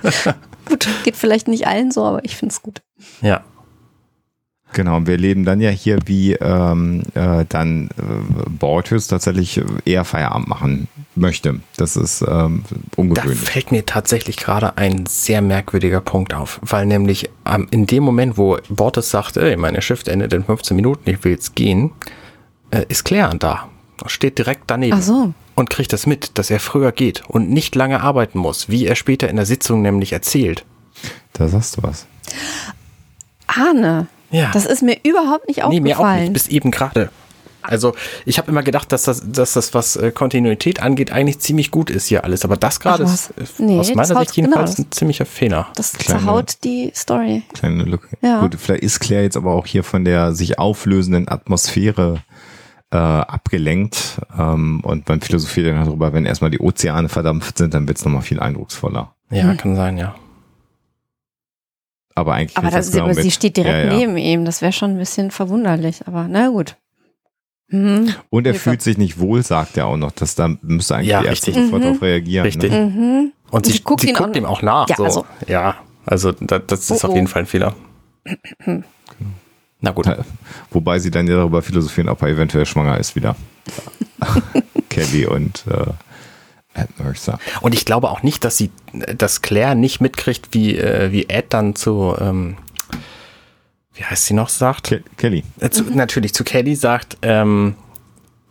gut, 0.66 0.88
geht 1.04 1.16
vielleicht 1.16 1.48
nicht 1.48 1.66
allen 1.66 1.90
so, 1.90 2.04
aber 2.04 2.24
ich 2.24 2.36
finde 2.36 2.52
es 2.52 2.60
gut. 2.60 2.82
Ja. 3.22 3.44
Genau, 4.74 4.96
und 4.96 5.06
wir 5.06 5.14
erleben 5.14 5.44
dann 5.44 5.60
ja 5.60 5.70
hier, 5.70 5.98
wie 6.06 6.32
ähm, 6.34 7.02
äh, 7.14 7.44
dann 7.48 7.88
äh, 7.96 8.50
Bortus 8.50 9.06
tatsächlich 9.06 9.62
eher 9.84 10.04
Feierabend 10.04 10.48
machen 10.48 10.88
möchte. 11.14 11.60
Das 11.76 11.96
ist 11.96 12.22
ähm, 12.22 12.64
Da 12.68 12.76
ungewöhnlich. 12.96 13.38
fällt 13.38 13.70
mir 13.72 13.86
tatsächlich 13.86 14.36
gerade 14.36 14.76
ein 14.76 15.06
sehr 15.06 15.40
merkwürdiger 15.42 16.00
Punkt 16.00 16.34
auf, 16.34 16.58
weil 16.62 16.86
nämlich 16.86 17.30
ähm, 17.46 17.68
in 17.70 17.86
dem 17.86 18.02
Moment, 18.02 18.36
wo 18.36 18.58
Bortes 18.68 19.10
sagt, 19.10 19.36
ey, 19.36 19.56
meine 19.56 19.80
Shift 19.80 20.08
endet 20.08 20.32
in 20.32 20.44
15 20.44 20.74
Minuten, 20.74 21.08
ich 21.08 21.22
will 21.24 21.32
jetzt 21.32 21.54
gehen, 21.54 21.92
äh, 22.70 22.84
ist 22.88 23.04
Claire 23.04 23.34
da. 23.38 23.68
Steht 24.06 24.38
direkt 24.38 24.64
daneben. 24.66 24.96
Ach 24.98 25.02
so. 25.02 25.32
Und 25.54 25.70
kriegt 25.70 25.92
das 25.92 26.04
mit, 26.04 26.36
dass 26.36 26.50
er 26.50 26.58
früher 26.58 26.90
geht 26.90 27.22
und 27.28 27.48
nicht 27.48 27.76
lange 27.76 28.00
arbeiten 28.00 28.40
muss, 28.40 28.68
wie 28.68 28.86
er 28.86 28.96
später 28.96 29.28
in 29.30 29.36
der 29.36 29.46
Sitzung 29.46 29.82
nämlich 29.82 30.12
erzählt. 30.12 30.64
Da 31.32 31.46
sagst 31.46 31.76
du 31.76 31.84
was. 31.84 32.06
Arne, 33.46 34.08
Ja. 34.34 34.50
das 34.52 34.66
ist 34.66 34.82
mir 34.82 34.96
überhaupt 35.04 35.48
nicht 35.48 35.62
nee, 35.68 35.80
mir 35.80 35.96
auch 35.96 36.00
aufgefallen. 36.00 36.22
nicht, 36.24 36.32
bis 36.32 36.48
eben 36.48 36.70
gerade. 36.70 37.10
Also 37.66 37.94
ich 38.26 38.36
habe 38.36 38.50
immer 38.50 38.62
gedacht, 38.62 38.92
dass 38.92 39.04
das, 39.04 39.22
dass 39.26 39.54
das, 39.54 39.72
was 39.72 39.96
äh, 39.96 40.10
Kontinuität 40.10 40.82
angeht, 40.82 41.10
eigentlich 41.12 41.38
ziemlich 41.38 41.70
gut 41.70 41.88
ist 41.88 42.06
hier 42.08 42.22
alles. 42.24 42.44
Aber 42.44 42.58
das 42.58 42.78
gerade 42.78 43.04
ist 43.04 43.32
Nee, 43.58 43.78
aus 43.78 43.94
meiner 43.94 44.18
Sicht 44.20 44.36
jedenfalls 44.36 44.76
genau, 44.76 44.86
ein 44.86 44.92
ziemlicher 44.92 45.24
Fehler. 45.24 45.68
das 45.74 45.94
Kleine- 45.94 46.20
zerhaut 46.20 46.56
die 46.64 46.92
Story. 46.94 47.42
Kleine 47.54 47.84
Lücke. 47.84 48.08
Ja. 48.20 48.40
Gut, 48.40 48.56
vielleicht 48.60 48.82
ist 48.82 49.00
Claire 49.00 49.22
jetzt 49.22 49.38
aber 49.38 49.52
auch 49.54 49.64
hier 49.66 49.82
von 49.82 50.04
der 50.04 50.34
sich 50.34 50.58
auflösenden 50.58 51.26
Atmosphäre 51.26 52.18
äh, 52.90 52.96
abgelenkt. 52.98 54.20
Ähm, 54.38 54.80
und 54.82 55.08
man 55.08 55.22
philosophiert 55.22 55.68
dann 55.68 55.84
darüber, 55.86 56.12
wenn 56.12 56.26
erstmal 56.26 56.50
die 56.50 56.60
Ozeane 56.60 57.08
verdampft 57.08 57.56
sind, 57.58 57.72
dann 57.72 57.88
wird 57.88 57.96
es 57.96 58.04
nochmal 58.04 58.22
viel 58.22 58.40
eindrucksvoller. 58.40 59.14
Ja, 59.30 59.44
Hm. 59.44 59.56
kann 59.56 59.74
sein, 59.76 59.96
ja. 59.96 60.14
Aber 62.14 62.34
eigentlich 62.34 62.56
Aber, 62.56 62.68
das, 62.70 62.86
das 62.86 62.92
genau 62.92 63.04
aber 63.06 63.14
sie 63.14 63.30
steht 63.30 63.56
direkt 63.56 63.74
Ja, 63.86 63.92
ja. 63.92 63.98
neben 63.98 64.16
ihm. 64.16 64.44
Das 64.44 64.62
wäre 64.62 64.72
schon 64.72 64.92
ein 64.92 64.98
bisschen 64.98 65.30
verwunderlich. 65.30 66.06
Aber 66.06 66.26
na 66.28 66.48
gut. 66.48 66.76
Mhm. 67.68 68.14
Und 68.30 68.46
er 68.46 68.52
Hilfe. 68.52 68.70
fühlt 68.70 68.82
sich 68.82 68.98
nicht 68.98 69.18
wohl, 69.18 69.42
sagt 69.42 69.76
er 69.76 69.86
auch 69.86 69.96
noch. 69.96 70.12
Das 70.12 70.34
da 70.36 70.48
müsste 70.62 70.94
eigentlich 70.96 71.08
Ja, 71.08 71.22
die 71.22 71.26
Ärzte 71.28 71.52
sofort 71.52 71.80
Mhm. 71.80 71.84
darauf 71.86 72.02
reagieren. 72.02 72.44
Richtig. 72.46 72.70
Ne? 72.70 73.32
Und 73.50 73.52
Und 73.52 73.66
sie, 73.66 73.72
sie 73.72 73.80
guckt 73.82 74.02
sie 74.02 74.08
ihn 74.10 74.14
guckt 74.14 74.30
auch- 74.30 74.36
ihm 74.36 74.44
auch 74.44 74.62
nach. 74.62 74.88
Ja, 74.88 74.96
so. 74.96 75.04
also- 75.04 75.26
ja, 75.48 75.76
also 76.06 76.32
da, 76.32 76.58
das 76.60 76.88
ist 76.90 77.02
Oh, 77.02 77.08
auf 77.08 77.12
oh. 77.12 77.14
jeden 77.16 77.26
Fall 77.26 77.42
ein 77.42 77.46
Fehler. 77.46 77.74
Na 79.80 79.90
gut. 79.90 80.06
Wobei 80.70 80.98
sie 80.98 81.10
dann 81.10 81.26
ja 81.26 81.36
darüber 81.36 81.62
philosophieren, 81.62 82.08
ob 82.08 82.22
er 82.22 82.28
eventuell 82.28 82.64
schwanger 82.66 82.98
ist 82.98 83.16
wieder. 83.16 83.34
Kelly 84.88 85.26
und 85.26 85.64
äh. 85.68 85.86
Und 87.60 87.74
ich 87.74 87.84
glaube 87.84 88.10
auch 88.10 88.22
nicht, 88.22 88.44
dass 88.44 88.56
sie, 88.56 88.70
dass 89.16 89.42
Claire 89.42 89.74
nicht 89.74 90.00
mitkriegt, 90.00 90.48
wie, 90.52 90.76
äh, 90.76 91.12
wie 91.12 91.28
Ed 91.28 91.46
dann 91.50 91.74
zu, 91.76 92.14
ähm, 92.20 92.56
wie 93.94 94.04
heißt 94.04 94.26
sie 94.26 94.34
noch, 94.34 94.48
sagt? 94.48 94.88
Ke 94.88 95.02
Kelly. 95.16 95.44
Äh, 95.60 95.70
zu, 95.70 95.84
Natürlich 95.84 96.34
zu 96.34 96.42
Kelly 96.44 96.74
sagt, 96.74 97.16
ähm, 97.22 97.76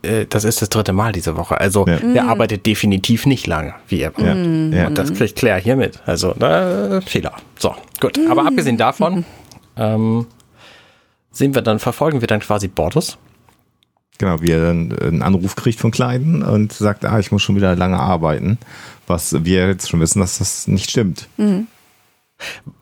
äh, 0.03 0.25
das 0.25 0.45
ist 0.45 0.61
das 0.61 0.69
dritte 0.69 0.93
Mal 0.93 1.11
diese 1.11 1.35
Woche. 1.35 1.59
Also 1.59 1.85
Ja. 1.85 1.97
er 2.13 2.27
arbeitet 2.29 2.65
definitiv 2.65 3.25
nicht 3.25 3.45
lange, 3.47 3.73
wie 3.89 3.97
er 4.01 4.11
Ja, 4.17 4.33
behauptet. 4.33 4.73
ja. 4.73 4.87
Und 4.87 4.97
das 4.97 5.13
kriegt 5.13 5.35
Claire 5.35 5.59
hier 5.61 5.75
mit. 5.75 6.01
Also 6.05 6.31
äh, 6.35 7.01
Fehler. 7.01 7.33
So, 7.59 7.75
gut. 7.99 8.17
Aber 8.29 8.45
abgesehen 8.47 8.77
davon 8.77 9.25
ähm, 9.75 10.27
sehen 11.31 11.53
wir 11.55 11.61
dann, 11.61 11.79
verfolgen 11.79 12.21
wir 12.21 12.27
dann 12.27 12.39
quasi 12.39 12.67
Bortus. 12.69 13.17
Genau, 14.19 14.41
wie 14.41 14.51
er 14.51 14.61
dann 14.67 14.97
einen 14.99 15.21
Anruf 15.21 15.55
kriegt 15.55 15.79
von 15.79 15.91
Kleiden 15.91 16.43
und 16.43 16.71
sagt, 16.71 17.03
ah, 17.05 17.19
ich 17.19 17.31
muss 17.31 17.41
schon 17.41 17.55
wieder 17.55 17.75
lange 17.75 17.99
arbeiten. 17.99 18.57
Was 19.07 19.43
wir 19.43 19.67
jetzt 19.67 19.89
schon 19.89 19.99
wissen, 19.99 20.19
dass 20.19 20.37
das 20.37 20.67
nicht 20.67 20.89
stimmt. 20.91 21.27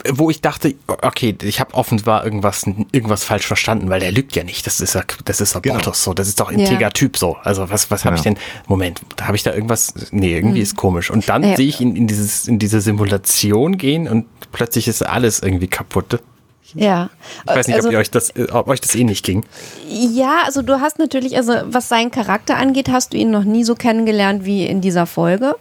wo 0.09 0.29
ich 0.31 0.41
dachte, 0.41 0.73
okay, 0.87 1.35
ich 1.43 1.59
habe 1.59 1.73
offenbar 1.75 2.23
irgendwas, 2.25 2.65
irgendwas 2.91 3.23
falsch 3.23 3.45
verstanden, 3.45 3.89
weil 3.89 3.99
der 3.99 4.11
lügt 4.11 4.35
ja 4.35 4.43
nicht. 4.43 4.65
Das 4.65 4.81
ist 4.81 4.93
ja, 4.95 5.03
das 5.25 5.39
ist 5.39 5.53
ja 5.53 5.59
Genau. 5.61 5.93
So, 5.93 6.13
das 6.13 6.27
ist 6.27 6.39
doch 6.39 6.49
ein 6.49 6.59
integer 6.59 6.81
Ja. 6.81 6.89
Typ 6.89 7.15
so. 7.17 7.37
Also 7.43 7.69
was, 7.69 7.91
was 7.91 8.03
habe 8.05 8.15
ich 8.15 8.23
Genau. 8.23 8.35
denn? 8.39 8.43
Moment, 8.67 9.01
da 9.17 9.25
habe 9.27 9.35
ich 9.35 9.43
da 9.43 9.53
irgendwas? 9.53 9.93
Nee, 10.11 10.35
irgendwie 10.35 10.61
ist 10.61 10.75
komisch. 10.75 11.11
Und 11.11 11.29
dann 11.29 11.43
Ja. 11.43 11.55
sehe 11.55 11.67
ich 11.67 11.79
ihn 11.79 11.95
in 11.95 12.07
dieses, 12.07 12.47
in 12.47 12.57
diese 12.59 12.81
Simulation 12.81 13.77
gehen 13.77 14.07
und 14.07 14.25
plötzlich 14.51 14.87
ist 14.87 15.01
alles 15.05 15.41
irgendwie 15.41 15.67
kaputt. 15.67 16.19
Ja. 16.75 17.09
Ich 17.45 17.55
weiß 17.55 17.67
nicht, 17.67 17.75
also, 17.75 17.89
ob, 17.89 17.93
ihr 17.93 17.99
euch 17.99 18.11
das, 18.11 18.33
ob 18.51 18.67
euch 18.67 18.81
das 18.81 18.95
ähnlich 18.95 19.23
ging. 19.23 19.45
Ja, 19.87 20.43
also 20.45 20.61
du 20.61 20.79
hast 20.81 20.99
natürlich, 20.99 21.35
also 21.37 21.53
was 21.65 21.89
seinen 21.89 22.11
Charakter 22.11 22.57
angeht, 22.57 22.89
hast 22.89 23.13
du 23.13 23.17
ihn 23.17 23.31
noch 23.31 23.43
nie 23.43 23.63
so 23.63 23.75
kennengelernt 23.75 24.45
wie 24.45 24.65
in 24.65 24.81
dieser 24.81 25.05
Folge. 25.05 25.55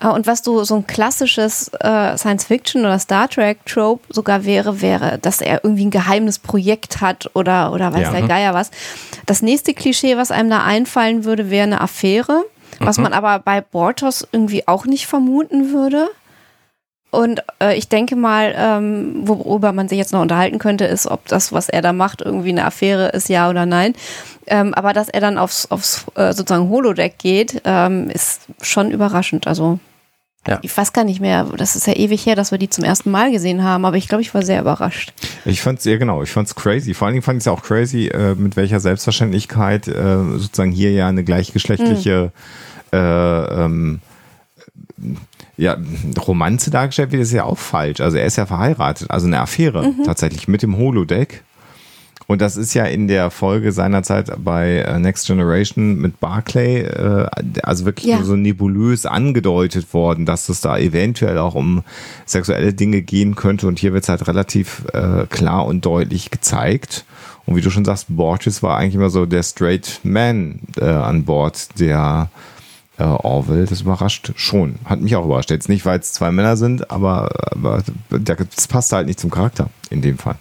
Äh, 0.00 0.08
Und 0.08 0.26
was 0.26 0.42
du 0.42 0.64
so 0.64 0.76
ein 0.76 0.86
klassisches 0.86 1.70
äh, 1.80 2.16
Science-Fiction 2.16 2.82
oder 2.82 2.98
Star 2.98 3.28
Trek-Trope 3.28 4.02
sogar 4.12 4.44
wäre, 4.44 4.80
wäre, 4.80 5.18
dass 5.18 5.40
er 5.40 5.62
irgendwie 5.64 5.86
ein 5.86 5.90
geheimes 5.90 6.38
Projekt 6.38 7.00
hat 7.00 7.30
oder, 7.34 7.72
oder 7.72 7.92
weiß 7.92 8.02
Ja. 8.02 8.10
der 8.12 8.22
Geier 8.22 8.54
was. 8.54 8.70
Das 9.26 9.42
nächste 9.42 9.74
Klischee, 9.74 10.16
was 10.16 10.30
einem 10.30 10.50
da 10.50 10.62
einfallen 10.64 11.24
würde, 11.24 11.50
wäre 11.50 11.64
eine 11.64 11.80
Affäre, 11.80 12.44
was 12.78 12.98
man 12.98 13.12
aber 13.12 13.38
bei 13.38 13.60
Bortos 13.60 14.26
irgendwie 14.32 14.68
auch 14.68 14.84
nicht 14.86 15.06
vermuten 15.06 15.72
würde. 15.72 16.08
Und 17.16 17.40
äh, 17.62 17.74
ich 17.78 17.88
denke 17.88 18.14
mal, 18.14 18.54
ähm, 18.54 19.22
worüber 19.26 19.72
man 19.72 19.88
sich 19.88 19.96
jetzt 19.96 20.12
noch 20.12 20.20
unterhalten 20.20 20.58
könnte, 20.58 20.84
ist, 20.84 21.06
ob 21.06 21.26
das, 21.28 21.50
was 21.50 21.70
er 21.70 21.80
da 21.80 21.94
macht, 21.94 22.20
irgendwie 22.20 22.50
eine 22.50 22.66
Affäre 22.66 23.08
ist, 23.08 23.30
ja 23.30 23.48
oder 23.48 23.64
nein. 23.64 23.94
Ähm, 24.46 24.74
aber 24.74 24.92
dass 24.92 25.08
er 25.08 25.22
dann 25.22 25.38
aufs, 25.38 25.70
aufs 25.70 26.04
äh, 26.14 26.34
sozusagen 26.34 26.68
Holodeck 26.68 27.16
geht, 27.16 27.62
ähm, 27.64 28.10
ist 28.10 28.42
schon 28.60 28.90
überraschend. 28.90 29.46
Also 29.46 29.78
Ja. 30.46 30.58
ich 30.60 30.76
weiß 30.76 30.92
gar 30.92 31.04
nicht 31.04 31.20
mehr, 31.20 31.44
das 31.56 31.74
ist 31.74 31.86
ja 31.86 31.94
ewig 31.94 32.26
her, 32.26 32.36
dass 32.36 32.50
wir 32.50 32.58
die 32.58 32.68
zum 32.68 32.84
ersten 32.84 33.10
Mal 33.10 33.32
gesehen 33.32 33.64
haben, 33.64 33.86
aber 33.86 33.96
ich 33.96 34.08
glaube, 34.08 34.20
ich 34.20 34.34
war 34.34 34.42
sehr 34.42 34.60
überrascht. 34.60 35.14
Ich 35.46 35.62
fand's 35.62 35.86
ja 35.86 35.96
genau, 35.96 36.22
ich 36.22 36.30
fand's 36.30 36.54
crazy. 36.54 36.92
Vor 36.92 37.06
allen 37.06 37.14
Dingen 37.14 37.22
fand 37.24 37.38
ich 37.38 37.44
es 37.44 37.48
auch 37.48 37.62
crazy, 37.62 38.08
äh, 38.08 38.34
mit 38.34 38.56
welcher 38.56 38.78
Selbstverständlichkeit 38.78 39.88
äh, 39.88 40.18
sozusagen 40.36 40.70
hier 40.70 40.92
ja 40.92 41.08
eine 41.08 41.24
gleichgeschlechtliche 41.24 42.30
äh, 42.92 42.98
ähm, 42.98 44.00
ja, 45.56 45.76
Romanze 46.26 46.70
dargestellt 46.70 47.12
wird, 47.12 47.22
ist 47.22 47.32
ja 47.32 47.44
auch 47.44 47.58
falsch. 47.58 48.00
Also 48.00 48.16
er 48.18 48.26
ist 48.26 48.36
ja 48.36 48.46
verheiratet, 48.46 49.10
also 49.10 49.26
eine 49.26 49.40
Affäre 49.40 49.92
tatsächlich 50.04 50.48
mit 50.48 50.62
dem 50.62 50.76
Holodeck. 50.76 51.42
Und 52.28 52.40
das 52.42 52.56
ist 52.56 52.74
ja 52.74 52.84
in 52.84 53.06
der 53.06 53.30
Folge 53.30 53.70
seinerzeit 53.70 54.32
bei 54.42 54.78
äh, 54.78 54.98
Next 54.98 55.28
Generation 55.28 55.96
mit 55.98 56.18
Barclay, 56.18 56.80
äh, 56.80 57.28
also 57.62 57.84
wirklich 57.84 58.06
Ja. 58.06 58.22
so 58.24 58.34
nebulös 58.34 59.06
angedeutet 59.06 59.94
worden, 59.94 60.26
dass 60.26 60.48
es 60.48 60.60
da 60.60 60.76
eventuell 60.76 61.38
auch 61.38 61.54
um 61.54 61.84
sexuelle 62.24 62.74
Dinge 62.74 63.02
gehen 63.02 63.36
könnte. 63.36 63.68
Und 63.68 63.78
hier 63.78 63.92
wird 63.92 64.02
es 64.02 64.08
halt 64.08 64.26
relativ 64.26 64.82
äh, 64.92 65.26
klar 65.30 65.66
und 65.66 65.84
deutlich 65.86 66.32
gezeigt. 66.32 67.04
Und 67.44 67.54
wie 67.54 67.60
du 67.60 67.70
schon 67.70 67.84
sagst, 67.84 68.06
Borges 68.08 68.60
war 68.60 68.76
eigentlich 68.76 68.96
immer 68.96 69.10
so 69.10 69.24
der 69.24 69.44
Straight 69.44 70.00
Man 70.02 70.58
äh, 70.80 70.84
an 70.84 71.24
Bord 71.24 71.78
der 71.78 72.28
äh, 72.98 73.04
Orville. 73.04 73.66
Das 73.66 73.82
überrascht 73.82 74.32
schon. 74.36 74.76
Hat 74.84 75.00
mich 75.00 75.14
auch 75.16 75.24
überrascht. 75.24 75.50
Jetzt 75.50 75.68
nicht, 75.68 75.84
weil 75.84 75.98
es 75.98 76.12
zwei 76.12 76.30
Männer 76.30 76.56
sind, 76.56 76.90
aber, 76.90 77.30
aber 77.52 77.82
das 78.10 78.68
passt 78.68 78.92
halt 78.92 79.06
nicht 79.06 79.20
zum 79.20 79.30
Charakter 79.30 79.70
in 79.90 80.02
dem 80.02 80.18
Fall. 80.18 80.36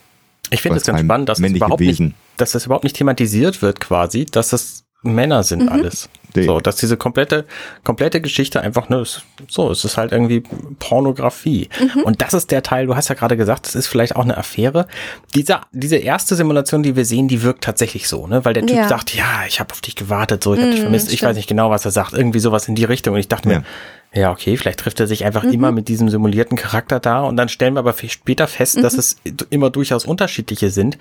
Ich 0.52 0.62
finde 0.62 0.78
es 0.78 0.86
ganz 0.86 1.02
spannend, 1.02 1.30
dass 1.30 1.40
das, 1.40 1.52
überhaupt 1.52 1.80
Wesen. 1.80 2.08
nicht, 2.08 2.18
dass 2.38 2.52
das 2.52 2.66
überhaupt 2.66 2.84
nicht 2.84 2.96
thematisiert 2.96 3.62
wird 3.62 3.80
quasi, 3.80 4.26
dass 4.26 4.50
das 4.50 4.85
Männer 5.14 5.44
sind 5.44 5.70
alles. 5.70 6.10
Nee. 6.36 6.46
So, 6.46 6.60
dass 6.60 6.76
diese 6.76 6.98
komplette, 6.98 7.46
komplette 7.86 8.20
Geschichte 8.20 8.60
einfach 8.60 8.90
nur 8.90 9.02
ist, 9.04 9.24
so, 9.48 9.72
es 9.72 9.86
ist 9.86 9.96
halt 9.96 10.12
irgendwie 10.12 10.44
Pornografie. 10.80 11.70
Und 12.04 12.22
das 12.22 12.34
ist 12.34 12.52
der 12.52 12.62
Teil, 12.64 12.88
du 12.88 12.96
hast 12.96 13.08
ja 13.10 13.16
gerade 13.16 13.38
gesagt, 13.38 13.66
das 13.66 13.76
ist 13.76 13.88
vielleicht 13.88 14.16
auch 14.16 14.24
eine 14.24 14.38
Affäre. 14.38 14.88
Diese, 15.34 15.60
diese 15.72 15.96
erste 15.98 16.36
Simulation, 16.36 16.84
die 16.84 16.96
wir 16.96 17.06
sehen, 17.06 17.28
die 17.28 17.42
wirkt 17.42 17.64
tatsächlich 17.64 18.08
so, 18.08 18.28
ne? 18.28 18.46
Weil 18.46 18.54
der 18.54 18.66
Typ 18.66 18.76
Ja. 18.78 18.88
sagt, 18.88 19.16
ja, 19.16 19.44
ich 19.48 19.60
habe 19.60 19.72
auf 19.74 19.82
dich 19.82 19.96
gewartet, 19.96 20.44
so, 20.44 20.54
ich 20.54 20.60
habe 20.62 20.72
dich 20.72 20.82
vermisst, 20.82 21.08
ich 21.10 21.18
stimmt. 21.20 21.30
weiß 21.32 21.38
nicht 21.38 21.48
genau, 21.50 21.70
was 21.70 21.86
er 21.86 21.92
sagt, 21.92 22.14
irgendwie 22.14 22.40
sowas 22.40 22.68
in 22.68 22.76
die 22.76 22.84
Richtung. 22.86 23.14
Und 23.14 23.20
ich 23.20 23.28
dachte 23.28 23.50
Ja. 23.50 23.60
mir, 23.60 23.66
ja, 24.16 24.32
okay, 24.32 24.56
vielleicht 24.56 24.80
trifft 24.80 25.00
er 25.02 25.08
sich 25.08 25.26
einfach 25.26 25.44
immer 25.44 25.72
mit 25.74 25.90
diesem 25.90 26.10
simulierten 26.10 26.58
Charakter 26.58 27.00
da 27.02 27.22
und 27.22 27.36
dann 27.36 27.50
stellen 27.50 27.74
wir 27.74 27.80
aber 27.80 27.94
später 28.08 28.48
fest, 28.48 28.82
dass 28.82 28.94
es 28.98 29.18
immer 29.50 29.70
durchaus 29.70 30.06
unterschiedliche 30.06 30.70
sind. 30.70 30.98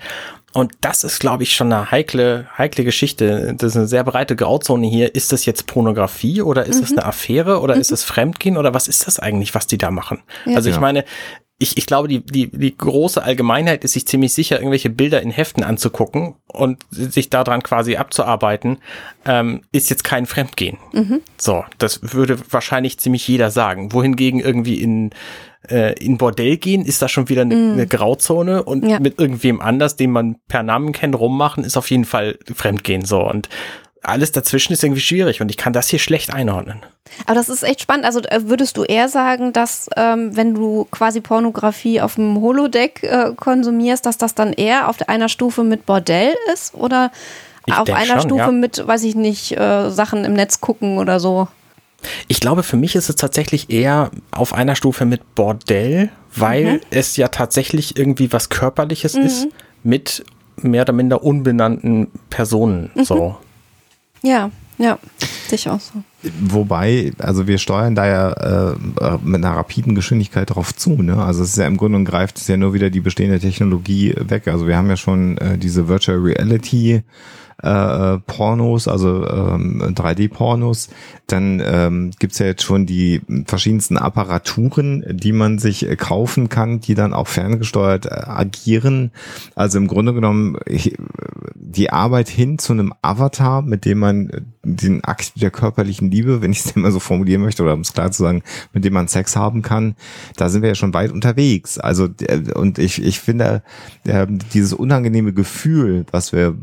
Und 0.51 0.73
das 0.81 1.03
ist, 1.03 1.19
glaube 1.19 1.43
ich, 1.43 1.55
schon 1.55 1.71
eine 1.71 1.91
heikle, 1.91 2.47
heikle 2.57 2.83
Geschichte. 2.83 3.53
Das 3.57 3.71
ist 3.71 3.77
eine 3.77 3.87
sehr 3.87 4.03
breite 4.03 4.35
Grauzone 4.35 4.87
hier. 4.87 5.15
Ist 5.15 5.31
das 5.31 5.45
jetzt 5.45 5.65
Pornografie 5.65 6.41
oder 6.41 6.65
ist 6.65 6.81
es 6.83 6.91
eine 6.91 7.05
Affäre 7.05 7.61
oder 7.61 7.75
ist 7.75 7.91
es 7.91 8.03
Fremdgehen 8.03 8.57
oder 8.57 8.73
was 8.73 8.87
ist 8.87 9.07
das 9.07 9.19
eigentlich, 9.19 9.55
was 9.55 9.67
die 9.67 9.77
da 9.77 9.91
machen? 9.91 10.21
Also 10.53 10.69
ich 10.69 10.75
Ja. 10.75 10.81
meine, 10.81 11.05
ich, 11.57 11.77
ich 11.77 11.85
glaube, 11.85 12.07
die, 12.09 12.19
die, 12.19 12.47
die 12.51 12.75
große 12.75 13.23
Allgemeinheit 13.23 13.83
ist 13.85 13.93
sich 13.93 14.05
ziemlich 14.05 14.33
sicher, 14.33 14.57
irgendwelche 14.57 14.89
Bilder 14.89 15.21
in 15.21 15.31
Heften 15.31 15.63
anzugucken 15.63 16.35
und 16.47 16.83
sich 16.89 17.29
daran 17.29 17.63
quasi 17.63 17.95
abzuarbeiten, 17.95 18.79
ähm, 19.25 19.61
ist 19.71 19.89
jetzt 19.89 20.03
kein 20.03 20.25
Fremdgehen. 20.25 20.77
So, 21.37 21.63
das 21.77 22.13
würde 22.13 22.37
wahrscheinlich 22.51 22.97
ziemlich 22.99 23.25
jeder 23.27 23.51
sagen. 23.51 23.93
Wohingegen 23.93 24.41
irgendwie 24.41 24.81
in, 24.81 25.11
äh, 25.69 25.93
in 26.03 26.17
Bordell 26.17 26.57
gehen, 26.57 26.83
ist 26.83 27.01
da 27.01 27.07
schon 27.07 27.29
wieder 27.29 27.43
eine, 27.43 27.55
eine 27.55 27.87
Grauzone 27.87 28.63
und 28.63 28.85
Ja. 28.85 28.99
mit 28.99 29.17
irgendwem 29.17 29.61
anders, 29.61 29.95
den 29.95 30.11
man 30.11 30.35
per 30.49 30.61
Namen 30.61 30.91
kennt, 30.91 31.17
rummachen, 31.17 31.63
ist 31.63 31.77
auf 31.77 31.89
jeden 31.89 32.05
Fall 32.05 32.37
Fremdgehen 32.53 33.05
so. 33.05 33.21
Und 33.21 33.47
alles 34.07 34.31
dazwischen 34.31 34.73
ist 34.73 34.83
irgendwie 34.83 35.01
schwierig 35.01 35.41
und 35.41 35.49
ich 35.49 35.57
kann 35.57 35.73
das 35.73 35.87
hier 35.87 35.99
schlecht 35.99 36.33
einordnen. 36.33 36.79
Aber 37.25 37.35
das 37.35 37.49
ist 37.49 37.63
echt 37.63 37.81
spannend. 37.81 38.05
Also 38.05 38.21
äh, 38.21 38.41
würdest 38.43 38.77
du 38.77 38.83
eher 38.83 39.09
sagen, 39.09 39.53
dass 39.53 39.89
ähm, 39.95 40.35
wenn 40.35 40.53
du 40.53 40.87
quasi 40.91 41.21
Pornografie 41.21 42.01
auf 42.01 42.15
dem 42.15 42.41
Holodeck 42.41 43.03
äh, 43.03 43.31
konsumierst, 43.35 44.05
dass 44.05 44.17
das 44.17 44.35
dann 44.35 44.53
eher 44.53 44.89
auf 44.89 45.07
einer 45.07 45.29
Stufe 45.29 45.63
mit 45.63 45.85
Bordell 45.85 46.33
ist 46.53 46.73
oder 46.73 47.11
Ich 47.65 47.73
auf 47.73 47.89
einer 47.89 48.21
schon, 48.21 48.29
Stufe 48.29 48.41
ja. 48.41 48.51
mit, 48.51 48.85
weiß 48.85 49.03
ich 49.03 49.15
nicht, 49.15 49.57
äh, 49.57 49.89
Sachen 49.89 50.25
im 50.25 50.33
Netz 50.33 50.61
gucken 50.61 50.97
oder 50.97 51.19
so? 51.19 51.47
Ich 52.27 52.39
glaube, 52.39 52.63
für 52.63 52.77
mich 52.77 52.95
ist 52.95 53.09
es 53.09 53.15
tatsächlich 53.15 53.69
eher 53.69 54.11
auf 54.31 54.53
einer 54.53 54.75
Stufe 54.75 55.05
mit 55.05 55.35
Bordell, 55.35 56.09
weil 56.35 56.81
es 56.91 57.17
ja 57.17 57.29
tatsächlich 57.29 57.97
irgendwie 57.97 58.31
was 58.31 58.49
Körperliches 58.49 59.15
ist 59.15 59.47
mit 59.83 60.23
mehr 60.57 60.83
oder 60.83 60.93
minder 60.93 61.23
unbenannten 61.23 62.07
Personen. 62.29 62.91
So. 62.95 63.37
Ja, 64.25 64.49
ja, 64.79 64.97
sicher 65.47 65.73
auch 65.73 65.79
so. 65.79 66.03
Wobei, 66.41 67.13
also 67.19 67.45
wir 67.45 67.59
steuern 67.59 67.93
da 67.93 68.07
ja 68.07 68.31
äh, 68.31 68.71
äh, 68.73 69.17
mit 69.23 69.45
einer 69.45 69.55
rapiden 69.55 69.93
Geschwindigkeit 69.93 70.49
drauf 70.49 70.75
zu. 70.75 71.01
Ne? 71.01 71.23
Also 71.23 71.43
es 71.43 71.49
ist 71.49 71.57
ja 71.57 71.67
im 71.67 71.77
Grunde 71.77 71.97
und 71.97 72.05
greift 72.05 72.37
es 72.37 72.47
ja 72.47 72.57
nur 72.57 72.73
wieder 72.73 72.89
die 72.89 73.01
bestehende 73.01 73.39
Technologie 73.39 74.15
weg. 74.17 74.47
Also 74.47 74.67
wir 74.67 74.77
haben 74.77 74.89
ja 74.89 74.97
schon 74.97 75.37
äh, 75.37 75.59
diese 75.59 75.87
Virtual 75.87 76.17
Reality 76.17 77.03
äh, 77.65 78.19
Pornos, 78.19 78.87
also 78.87 79.27
ähm, 79.27 79.81
3D-Pornos. 79.95 80.89
Dann 81.27 81.61
ähm, 81.65 82.11
gibt's 82.19 82.37
ja 82.37 82.45
jetzt 82.45 82.63
schon 82.63 82.85
die 82.85 83.21
verschiedensten 83.47 83.97
Apparaturen, 83.97 85.03
die 85.09 85.31
man 85.31 85.57
sich 85.57 85.89
äh, 85.89 85.95
kaufen 85.95 86.49
kann, 86.49 86.79
die 86.79 86.93
dann 86.93 87.13
auch 87.13 87.27
ferngesteuert 87.27 88.05
äh, 88.05 88.09
agieren. 88.09 89.11
Also 89.55 89.79
im 89.79 89.87
Grunde 89.87 90.13
genommen, 90.13 90.57
ich, 90.65 90.95
die 91.55 91.89
Arbeit 91.89 92.29
hin 92.29 92.59
zu 92.59 92.73
einem 92.73 92.93
Avatar, 93.01 93.63
mit 93.63 93.85
dem 93.85 93.99
man 93.99 94.29
äh, 94.29 94.41
den 94.65 95.03
Akt 95.03 95.39
der 95.41 95.51
körperlichen 95.51 96.11
Liebe, 96.11 96.41
wenn 96.41 96.51
ich 96.51 96.65
es 96.65 96.75
mal 96.75 96.91
so 96.91 96.99
formulieren 96.99 97.41
möchte, 97.41 97.63
oder 97.63 97.73
um 97.73 97.81
es 97.81 97.93
klar 97.93 98.11
zu 98.11 98.23
sagen, 98.23 98.43
mit 98.73 98.83
dem 98.83 98.93
man 98.93 99.07
Sex 99.07 99.35
haben 99.35 99.61
kann, 99.61 99.95
da 100.35 100.49
sind 100.49 100.61
wir 100.61 100.69
ja 100.69 100.75
schon 100.75 100.93
weit 100.93 101.11
unterwegs. 101.11 101.77
Also 101.77 102.09
äh, 102.21 102.51
und 102.53 102.79
ich, 102.79 103.01
ich 103.01 103.19
finde, 103.19 103.63
äh, 104.05 104.27
dieses 104.53 104.73
unangenehme 104.73 105.33
Gefühl, 105.33 106.05
was 106.11 106.33
wir 106.33 106.57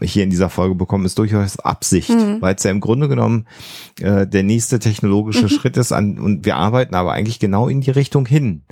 hier 0.00 0.24
in 0.24 0.30
dieser 0.30 0.48
Folge 0.48 0.74
bekommen, 0.74 1.04
ist 1.04 1.18
durchaus 1.18 1.58
Absicht, 1.58 2.10
mhm. 2.10 2.40
weil 2.40 2.54
es 2.54 2.62
ja 2.62 2.70
im 2.70 2.80
Grunde 2.80 3.08
genommen 3.08 3.46
äh, 4.00 4.26
der 4.26 4.42
nächste 4.42 4.78
technologische 4.78 5.44
mhm. 5.44 5.48
Schritt 5.48 5.76
ist 5.76 5.92
an, 5.92 6.18
und 6.18 6.44
wir 6.44 6.56
arbeiten 6.56 6.94
aber 6.94 7.12
eigentlich 7.12 7.38
genau 7.38 7.68
in 7.68 7.80
die 7.80 7.90
Richtung 7.90 8.26
hin 8.26 8.62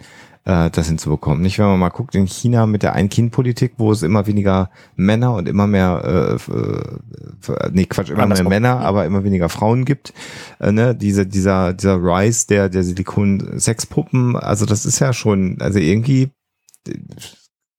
äh, 0.48 0.70
das 0.70 0.88
hinzubekommen. 0.88 1.42
Nicht, 1.42 1.58
wenn 1.58 1.66
man 1.66 1.78
mal 1.78 1.90
guckt 1.90 2.14
in 2.14 2.26
China 2.26 2.64
mit 2.64 2.82
der 2.82 2.94
Ein-Kind-Politik, 2.94 3.74
wo 3.76 3.92
es 3.92 4.02
immer 4.02 4.26
weniger 4.26 4.70
Männer 4.96 5.34
und 5.34 5.46
immer 5.46 5.66
mehr, 5.66 6.38
äh, 6.48 7.52
äh, 7.52 7.70
nee, 7.70 7.84
Quatsch, 7.84 8.08
immer 8.08 8.26
mehr 8.26 8.42
Männer, 8.44 8.80
aber 8.80 9.04
immer 9.04 9.24
weniger 9.24 9.50
Frauen 9.50 9.84
gibt. 9.84 10.14
Äh, 10.58 10.72
ne? 10.72 10.94
Diese, 10.94 11.26
dieser, 11.26 11.74
dieser 11.74 11.96
Rise 11.96 12.46
der, 12.46 12.68
der 12.70 12.82
Silikon-Sexpuppen, 12.82 14.36
also 14.36 14.64
das 14.64 14.86
ist 14.86 14.98
ja 15.00 15.12
schon, 15.12 15.58
also 15.60 15.78
irgendwie 15.78 16.30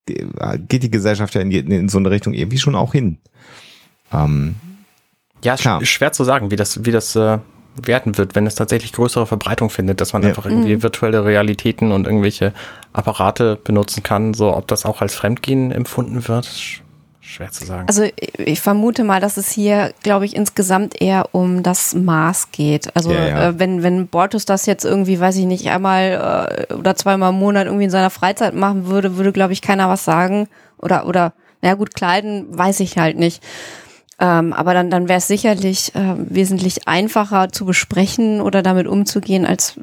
geht 0.05 0.83
die 0.83 0.91
Gesellschaft 0.91 1.35
ja 1.35 1.41
in, 1.41 1.49
die, 1.49 1.59
in 1.59 1.89
so 1.89 1.97
eine 1.97 2.11
Richtung 2.11 2.33
irgendwie 2.33 2.57
schon 2.57 2.75
auch 2.75 2.93
hin. 2.93 3.17
Ähm, 4.11 4.55
ja, 5.43 5.55
klar. 5.55 5.83
schwer 5.85 6.11
zu 6.11 6.23
sagen, 6.23 6.51
wie 6.51 6.55
das, 6.55 6.85
wie 6.85 6.91
das 6.91 7.15
äh, 7.15 7.39
werten 7.75 8.17
wird, 8.17 8.35
wenn 8.35 8.45
es 8.47 8.55
tatsächlich 8.55 8.93
größere 8.93 9.25
Verbreitung 9.25 9.69
findet, 9.69 10.01
dass 10.01 10.13
man 10.13 10.23
ja. 10.23 10.29
einfach 10.29 10.45
irgendwie 10.45 10.75
mhm. 10.75 10.83
virtuelle 10.83 11.25
Realitäten 11.25 11.91
und 11.91 12.05
irgendwelche 12.05 12.53
Apparate 12.93 13.57
benutzen 13.63 14.03
kann, 14.03 14.33
so 14.33 14.55
ob 14.55 14.67
das 14.67 14.85
auch 14.85 15.01
als 15.01 15.15
Fremdgehen 15.15 15.71
empfunden 15.71 16.27
wird. 16.27 16.81
Schwer 17.29 17.51
zu 17.51 17.63
sagen. 17.63 17.88
Also 17.88 18.05
ich 18.39 18.59
vermute 18.59 19.03
mal, 19.03 19.21
dass 19.21 19.38
es 19.38 19.51
hier, 19.51 19.93
glaube 20.01 20.25
ich, 20.25 20.35
insgesamt 20.35 20.99
eher 20.99 21.29
um 21.31 21.61
das 21.61 21.93
Maß 21.93 22.51
geht. 22.51 22.95
Also 22.95 23.11
ja, 23.11 23.27
ja. 23.27 23.49
Äh, 23.49 23.59
wenn, 23.59 23.83
wenn 23.83 24.07
Bortus 24.07 24.45
das 24.45 24.65
jetzt 24.65 24.83
irgendwie, 24.83 25.19
weiß 25.19 25.35
ich 25.35 25.45
nicht, 25.45 25.69
einmal 25.69 26.65
äh, 26.69 26.73
oder 26.73 26.95
zweimal 26.95 27.29
im 27.29 27.38
Monat 27.38 27.67
irgendwie 27.67 27.85
in 27.85 27.91
seiner 27.91 28.09
Freizeit 28.09 28.55
machen 28.55 28.88
würde, 28.88 29.15
würde, 29.17 29.31
glaube 29.31 29.53
ich, 29.53 29.61
keiner 29.61 29.88
was 29.89 30.05
sagen. 30.05 30.47
Oder, 30.79 31.05
oder, 31.05 31.33
na 31.61 31.75
gut, 31.75 31.93
kleiden 31.93 32.47
weiß 32.49 32.79
ich 32.79 32.97
halt 32.97 33.19
nicht. 33.19 33.43
Ähm, 34.19 34.51
aber 34.51 34.73
dann, 34.73 34.89
dann 34.89 35.07
wäre 35.07 35.19
es 35.19 35.27
sicherlich 35.27 35.95
äh, 35.95 36.15
wesentlich 36.17 36.88
einfacher 36.88 37.49
zu 37.49 37.65
besprechen 37.65 38.41
oder 38.41 38.61
damit 38.61 38.85
umzugehen, 38.85 39.45
als 39.45 39.79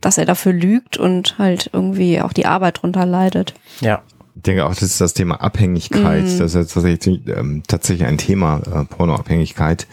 dass 0.00 0.16
er 0.16 0.24
dafür 0.24 0.52
lügt 0.52 0.96
und 0.96 1.36
halt 1.38 1.70
irgendwie 1.72 2.20
auch 2.22 2.32
die 2.32 2.46
Arbeit 2.46 2.82
drunter 2.82 3.04
leidet. 3.04 3.54
Ja. 3.80 4.02
Ich 4.34 4.42
denke 4.42 4.66
auch, 4.66 4.70
das 4.70 4.82
ist 4.82 5.00
das 5.00 5.14
Thema 5.14 5.40
Abhängigkeit. 5.40 6.24
Mhm. 6.24 6.38
Das 6.38 6.54
ist 6.54 6.72
tatsächlich, 6.72 7.26
ähm, 7.26 7.62
tatsächlich 7.66 8.06
ein 8.06 8.18
Thema, 8.18 8.60
äh, 8.70 8.84
Pornoabhängigkeit. 8.84 9.86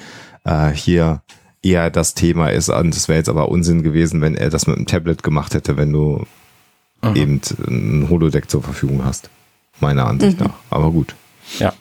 Äh, 0.43 0.71
hier 0.71 1.21
eher 1.61 1.89
das 1.89 2.13
Thema 2.13 2.49
ist, 2.49 2.69
und 2.69 2.93
es 2.93 3.07
wäre 3.07 3.17
jetzt 3.17 3.29
aber 3.29 3.49
Unsinn 3.49 3.83
gewesen, 3.83 4.19
wenn 4.21 4.35
er 4.35 4.49
das 4.49 4.67
mit 4.67 4.75
einem 4.75 4.85
Tablet 4.85 5.23
gemacht 5.23 5.53
hätte, 5.53 5.77
wenn 5.77 5.93
du 5.93 6.25
mhm. 7.01 7.15
eben 7.15 7.41
ein 7.67 8.07
Holodeck 8.09 8.49
zur 8.49 8.61
Verfügung 8.61 9.05
hast. 9.05 9.29
Meiner 9.79 10.07
Ansicht 10.07 10.39
mhm. 10.39 10.47
nach. 10.47 10.55
Aber 10.69 10.91
gut. 10.91 11.15
Ja. 11.59 11.73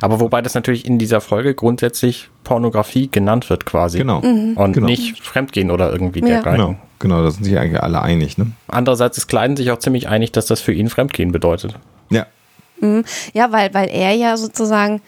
Aber 0.00 0.20
wobei 0.20 0.42
das 0.42 0.54
natürlich 0.54 0.86
in 0.86 0.98
dieser 0.98 1.20
Folge 1.20 1.54
grundsätzlich 1.54 2.28
Pornografie 2.44 3.08
genannt 3.10 3.50
wird 3.50 3.66
quasi. 3.66 3.98
Genau. 3.98 4.20
Mhm. 4.20 4.56
Und 4.56 4.72
genau. 4.72 4.86
nicht 4.86 5.22
Fremdgehen 5.22 5.70
oder 5.70 5.90
irgendwie 5.90 6.20
ja. 6.20 6.26
dergleichen. 6.26 6.64
Genau, 6.66 6.78
genau, 6.98 7.22
da 7.22 7.30
sind 7.30 7.44
sich 7.44 7.58
eigentlich 7.58 7.82
alle 7.82 8.02
einig. 8.02 8.38
Ne? 8.38 8.52
Andererseits 8.68 9.18
ist 9.18 9.28
Kleiden 9.28 9.56
sich 9.56 9.70
auch 9.70 9.78
ziemlich 9.78 10.08
einig, 10.08 10.32
dass 10.32 10.46
das 10.46 10.60
für 10.60 10.72
ihn 10.72 10.88
Fremdgehen 10.88 11.32
bedeutet. 11.32 11.74
Ja. 12.10 12.26
Mhm. 12.80 13.04
Ja, 13.32 13.52
weil, 13.52 13.74
weil 13.74 13.88
er 13.88 14.12
ja 14.12 14.36
sozusagen 14.36 15.00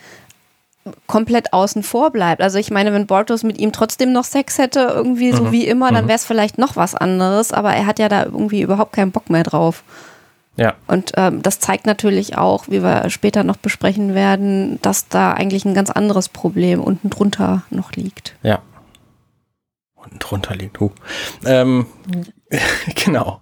komplett 1.07 1.53
außen 1.53 1.83
vor 1.83 2.11
bleibt. 2.11 2.41
Also 2.41 2.59
ich 2.59 2.71
meine, 2.71 2.93
wenn 2.93 3.07
Bortos 3.07 3.43
mit 3.43 3.59
ihm 3.59 3.73
trotzdem 3.73 4.13
noch 4.13 4.25
Sex 4.25 4.59
hätte, 4.59 4.81
irgendwie 4.81 5.33
so 5.33 5.45
mhm. 5.45 5.53
wie 5.53 5.67
immer, 5.67 5.93
dann 5.93 6.05
mhm. 6.05 6.09
wäre 6.09 6.17
es 6.17 6.25
vielleicht 6.25 6.59
noch 6.59 6.77
was 6.77 6.95
anderes, 6.95 7.53
aber 7.53 7.73
er 7.73 7.87
hat 7.87 7.99
ja 7.99 8.09
da 8.09 8.25
irgendwie 8.25 8.63
überhaupt 8.63 8.95
keinen 8.95 9.13
Bock 9.13 9.29
mehr 9.31 9.43
drauf. 9.43 9.83
Ja. 10.61 10.75
Und 10.87 11.13
ähm, 11.17 11.41
das 11.41 11.59
zeigt 11.59 11.87
natürlich 11.87 12.37
auch, 12.37 12.69
wie 12.69 12.83
wir 12.83 13.09
später 13.09 13.45
noch 13.45 13.57
besprechen 13.57 14.15
werden, 14.15 14.79
dass 14.83 15.09
da 15.09 15.33
eigentlich 15.33 15.65
ein 15.65 15.73
ganz 15.73 15.89
anderes 15.89 16.29
Problem 16.29 16.83
unten 16.83 17.09
drunter 17.09 17.63
noch 17.71 17.93
liegt. 17.93 18.37
Ja. 18.43 18.61
Unten 19.95 20.19
drunter 20.19 20.55
liegt. 20.55 20.79
Uh. 20.79 20.91
Ähm, 21.47 21.87
genau. 22.95 23.41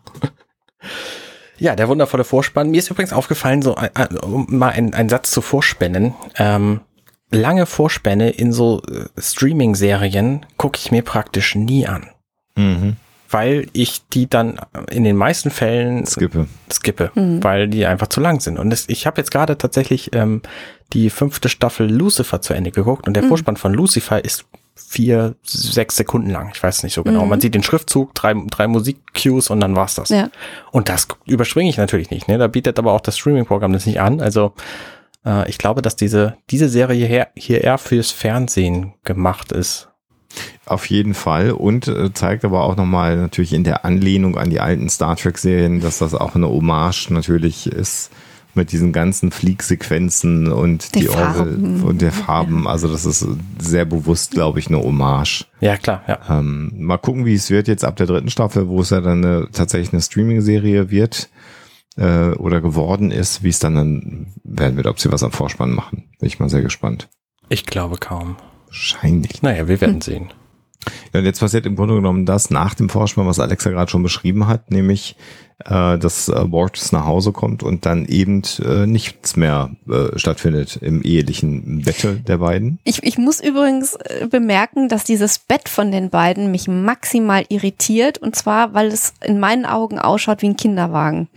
Ja, 1.59 1.75
der 1.75 1.89
wundervolle 1.89 2.23
Vorspann. 2.23 2.71
Mir 2.71 2.79
ist 2.79 2.89
übrigens 2.89 3.13
aufgefallen, 3.13 3.63
so 3.63 3.75
äh, 3.75 3.91
äh, 3.97 4.15
um 4.19 4.47
mal 4.49 4.71
einen 4.71 5.09
Satz 5.09 5.33
zu 5.33 5.41
vorspannen. 5.41 6.15
Ähm, 6.37 6.83
lange 7.33 7.67
Vorspänne 7.67 8.31
in 8.31 8.53
so 8.53 8.81
äh, 8.83 9.07
Streaming-Serien 9.21 10.47
gucke 10.57 10.79
ich 10.79 10.93
mir 10.93 11.03
praktisch 11.03 11.57
nie 11.57 11.85
an. 11.85 12.11
Mhm 12.55 12.97
weil 13.31 13.67
ich 13.73 14.09
die 14.09 14.29
dann 14.29 14.59
in 14.91 15.05
den 15.05 15.17
meisten 15.17 15.51
Fällen 15.51 16.07
skippe, 16.07 16.47
skippe 16.73 17.11
mhm. 17.15 17.43
weil 17.45 17.69
die 17.69 17.87
einfach 17.87 18.09
zu 18.09 18.21
lang 18.21 18.41
sind. 18.41 18.59
Und 18.59 18.71
das, 18.71 18.89
ich 18.89 19.07
habe 19.07 19.21
jetzt 19.21 19.31
gerade 19.31 19.59
tatsächlich 19.59 20.15
ähm, 20.15 20.43
die 20.93 21.11
fünfte 21.11 21.49
Staffel 21.49 21.91
Lucifer 21.91 22.41
zu 22.41 22.55
Ende 22.55 22.71
geguckt 22.71 23.07
und 23.07 23.15
der 23.15 23.25
mhm. 23.25 23.29
Vorspann 23.29 23.57
von 23.57 23.75
Lucifer 23.75 24.25
ist 24.25 24.47
vier, 24.75 25.35
sechs 25.43 25.97
Sekunden 25.97 26.31
lang. 26.31 26.51
Ich 26.55 26.63
weiß 26.63 26.83
nicht 26.83 26.95
so 26.95 27.03
genau. 27.03 27.25
Mhm. 27.25 27.31
Man 27.31 27.41
sieht 27.41 27.55
den 27.55 27.63
Schriftzug, 27.63 28.15
drei, 28.15 28.35
drei 28.49 28.69
Musikcues 28.69 29.51
und 29.51 29.61
dann 29.61 29.77
war's 29.77 29.97
das. 29.97 30.09
Ja. 30.09 30.31
Und 30.71 30.89
das 30.89 31.09
überspringe 31.27 31.69
ich 31.69 31.77
natürlich 31.77 32.11
nicht. 32.11 32.29
Ne? 32.29 32.39
Da 32.39 32.47
bietet 32.47 32.79
aber 32.79 32.93
auch 32.93 33.01
das 33.01 33.19
Streaming-Programm 33.19 33.73
das 33.73 33.87
nicht 33.87 34.01
an. 34.01 34.21
Also 34.21 34.55
äh, 35.27 35.49
ich 35.51 35.59
glaube, 35.59 35.83
dass 35.83 35.97
diese, 35.97 36.37
diese 36.51 36.69
Serie 36.69 37.07
hier, 37.07 37.29
hier 37.35 37.63
eher 37.63 37.79
fürs 37.79 38.13
Fernsehen 38.13 38.95
gemacht 39.05 39.53
ist. 39.53 39.89
Auf 40.67 40.87
jeden 40.91 41.15
Fall 41.15 41.53
und 41.53 41.89
äh, 41.89 42.13
zeigt 42.13 42.45
aber 42.45 42.65
auch 42.65 42.77
nochmal 42.77 43.17
natürlich 43.17 43.55
in 43.55 43.65
der 43.65 43.85
Anlehnung 43.85 44.37
an 44.37 44.51
die 44.51 44.61
alten 44.61 44.89
Star 44.89 45.17
Trek-Serien, 45.17 45.81
dass 45.81 45.99
das 45.99 46.15
auch 46.15 46.35
eine 46.35 46.49
Hommage 46.49 47.11
natürlich 47.11 47.67
ist 47.67 48.11
mit 48.55 48.73
diesen 48.73 48.93
ganzen 48.93 49.31
Fliegsequenzen 49.31 50.53
und 50.53 50.95
die, 50.95 51.01
die 51.01 51.07
Farben. 51.07 51.83
und 51.85 52.03
der 52.03 52.13
Farben. 52.13 52.67
Also 52.67 52.89
das 52.89 53.07
ist 53.07 53.27
sehr 53.59 53.85
bewusst, 53.85 54.33
glaube 54.33 54.59
ich, 54.59 54.67
eine 54.67 54.83
Hommage. 54.83 55.47
Ja, 55.61 55.77
klar, 55.77 56.03
ja. 56.07 56.19
Ähm, 56.29 56.73
mal 56.77 56.99
gucken, 56.99 57.25
wie 57.25 57.35
es 57.35 57.51
wird 57.51 57.69
jetzt 57.69 57.85
ab 57.85 57.97
der 57.97 58.07
dritten 58.07 58.31
Staffel, 58.31 58.69
wo 58.69 58.81
es 58.81 58.91
ja 58.91 59.01
dann 59.01 59.25
eine, 59.25 59.49
tatsächlich 59.53 59.93
eine 59.93 60.03
Streaming-Serie 60.03 60.91
wird 60.91 61.31
äh, 61.97 62.31
oder 62.31 62.61
geworden 62.61 63.11
ist, 63.11 63.43
wie 63.43 63.49
es 63.49 63.61
dann, 63.61 63.75
dann 63.75 64.33
werden 64.45 64.77
wird, 64.77 64.87
ob 64.87 65.01
sie 65.01 65.13
was 65.13 65.23
am 65.23 65.33
Vorspann 65.33 65.71
machen. 65.71 66.11
Bin 66.19 66.27
ich 66.27 66.41
mal 66.41 66.51
sehr 66.51 66.63
gespannt. 66.63 67.09
Ich 67.49 67.65
glaube 67.65 67.97
kaum. 67.97 68.37
Wahrscheinlich. 68.69 69.43
Naja, 69.43 69.69
wir 69.69 69.81
werden 69.81 69.97
hm. 69.97 70.01
sehen. 70.01 70.33
Ja, 71.13 71.21
und 71.21 71.27
jetzt 71.27 71.41
passiert 71.41 71.67
im 71.67 71.77
Grunde 71.77 71.95
genommen 71.95 72.25
das 72.25 72.51
nach 72.51 72.75
dem 72.75 72.89
Vorspann, 72.89 73.27
was 73.27 73.41
Alexa 73.41 73.71
gerade 73.71 73.91
schon 73.91 74.03
beschrieben 74.03 74.47
hat, 74.47 74.71
nämlich, 74.71 75.17
äh, 75.65 75.99
dass 75.99 76.29
äh, 76.29 76.45
Borges 76.47 76.93
nach 76.93 77.05
Hause 77.05 77.33
kommt 77.33 77.63
und 77.63 77.85
dann 77.85 78.07
eben 78.07 78.43
äh, 78.65 78.87
nichts 78.87 79.37
mehr 79.37 79.71
äh, 79.89 80.17
stattfindet 80.19 80.79
im 80.81 81.03
ehelichen 81.03 81.83
Bette 81.83 82.17
der 82.17 82.39
beiden. 82.39 82.79
Ich, 82.85 83.03
ich 83.03 83.19
muss 83.19 83.41
übrigens 83.41 83.95
äh, 83.95 84.29
bemerken, 84.31 84.89
dass 84.89 85.05
dieses 85.05 85.39
Bett 85.39 85.69
von 85.69 85.91
den 85.91 86.11
beiden 86.11 86.51
mich 86.51 86.69
maximal 86.69 87.45
irritiert 87.49 88.19
und 88.19 88.37
zwar, 88.37 88.73
weil 88.73 88.89
es 88.89 89.15
in 89.23 89.41
meinen 89.41 89.67
Augen 89.67 89.99
ausschaut 89.99 90.43
wie 90.43 90.49
ein 90.49 90.57
Kinderwagen 90.57 91.29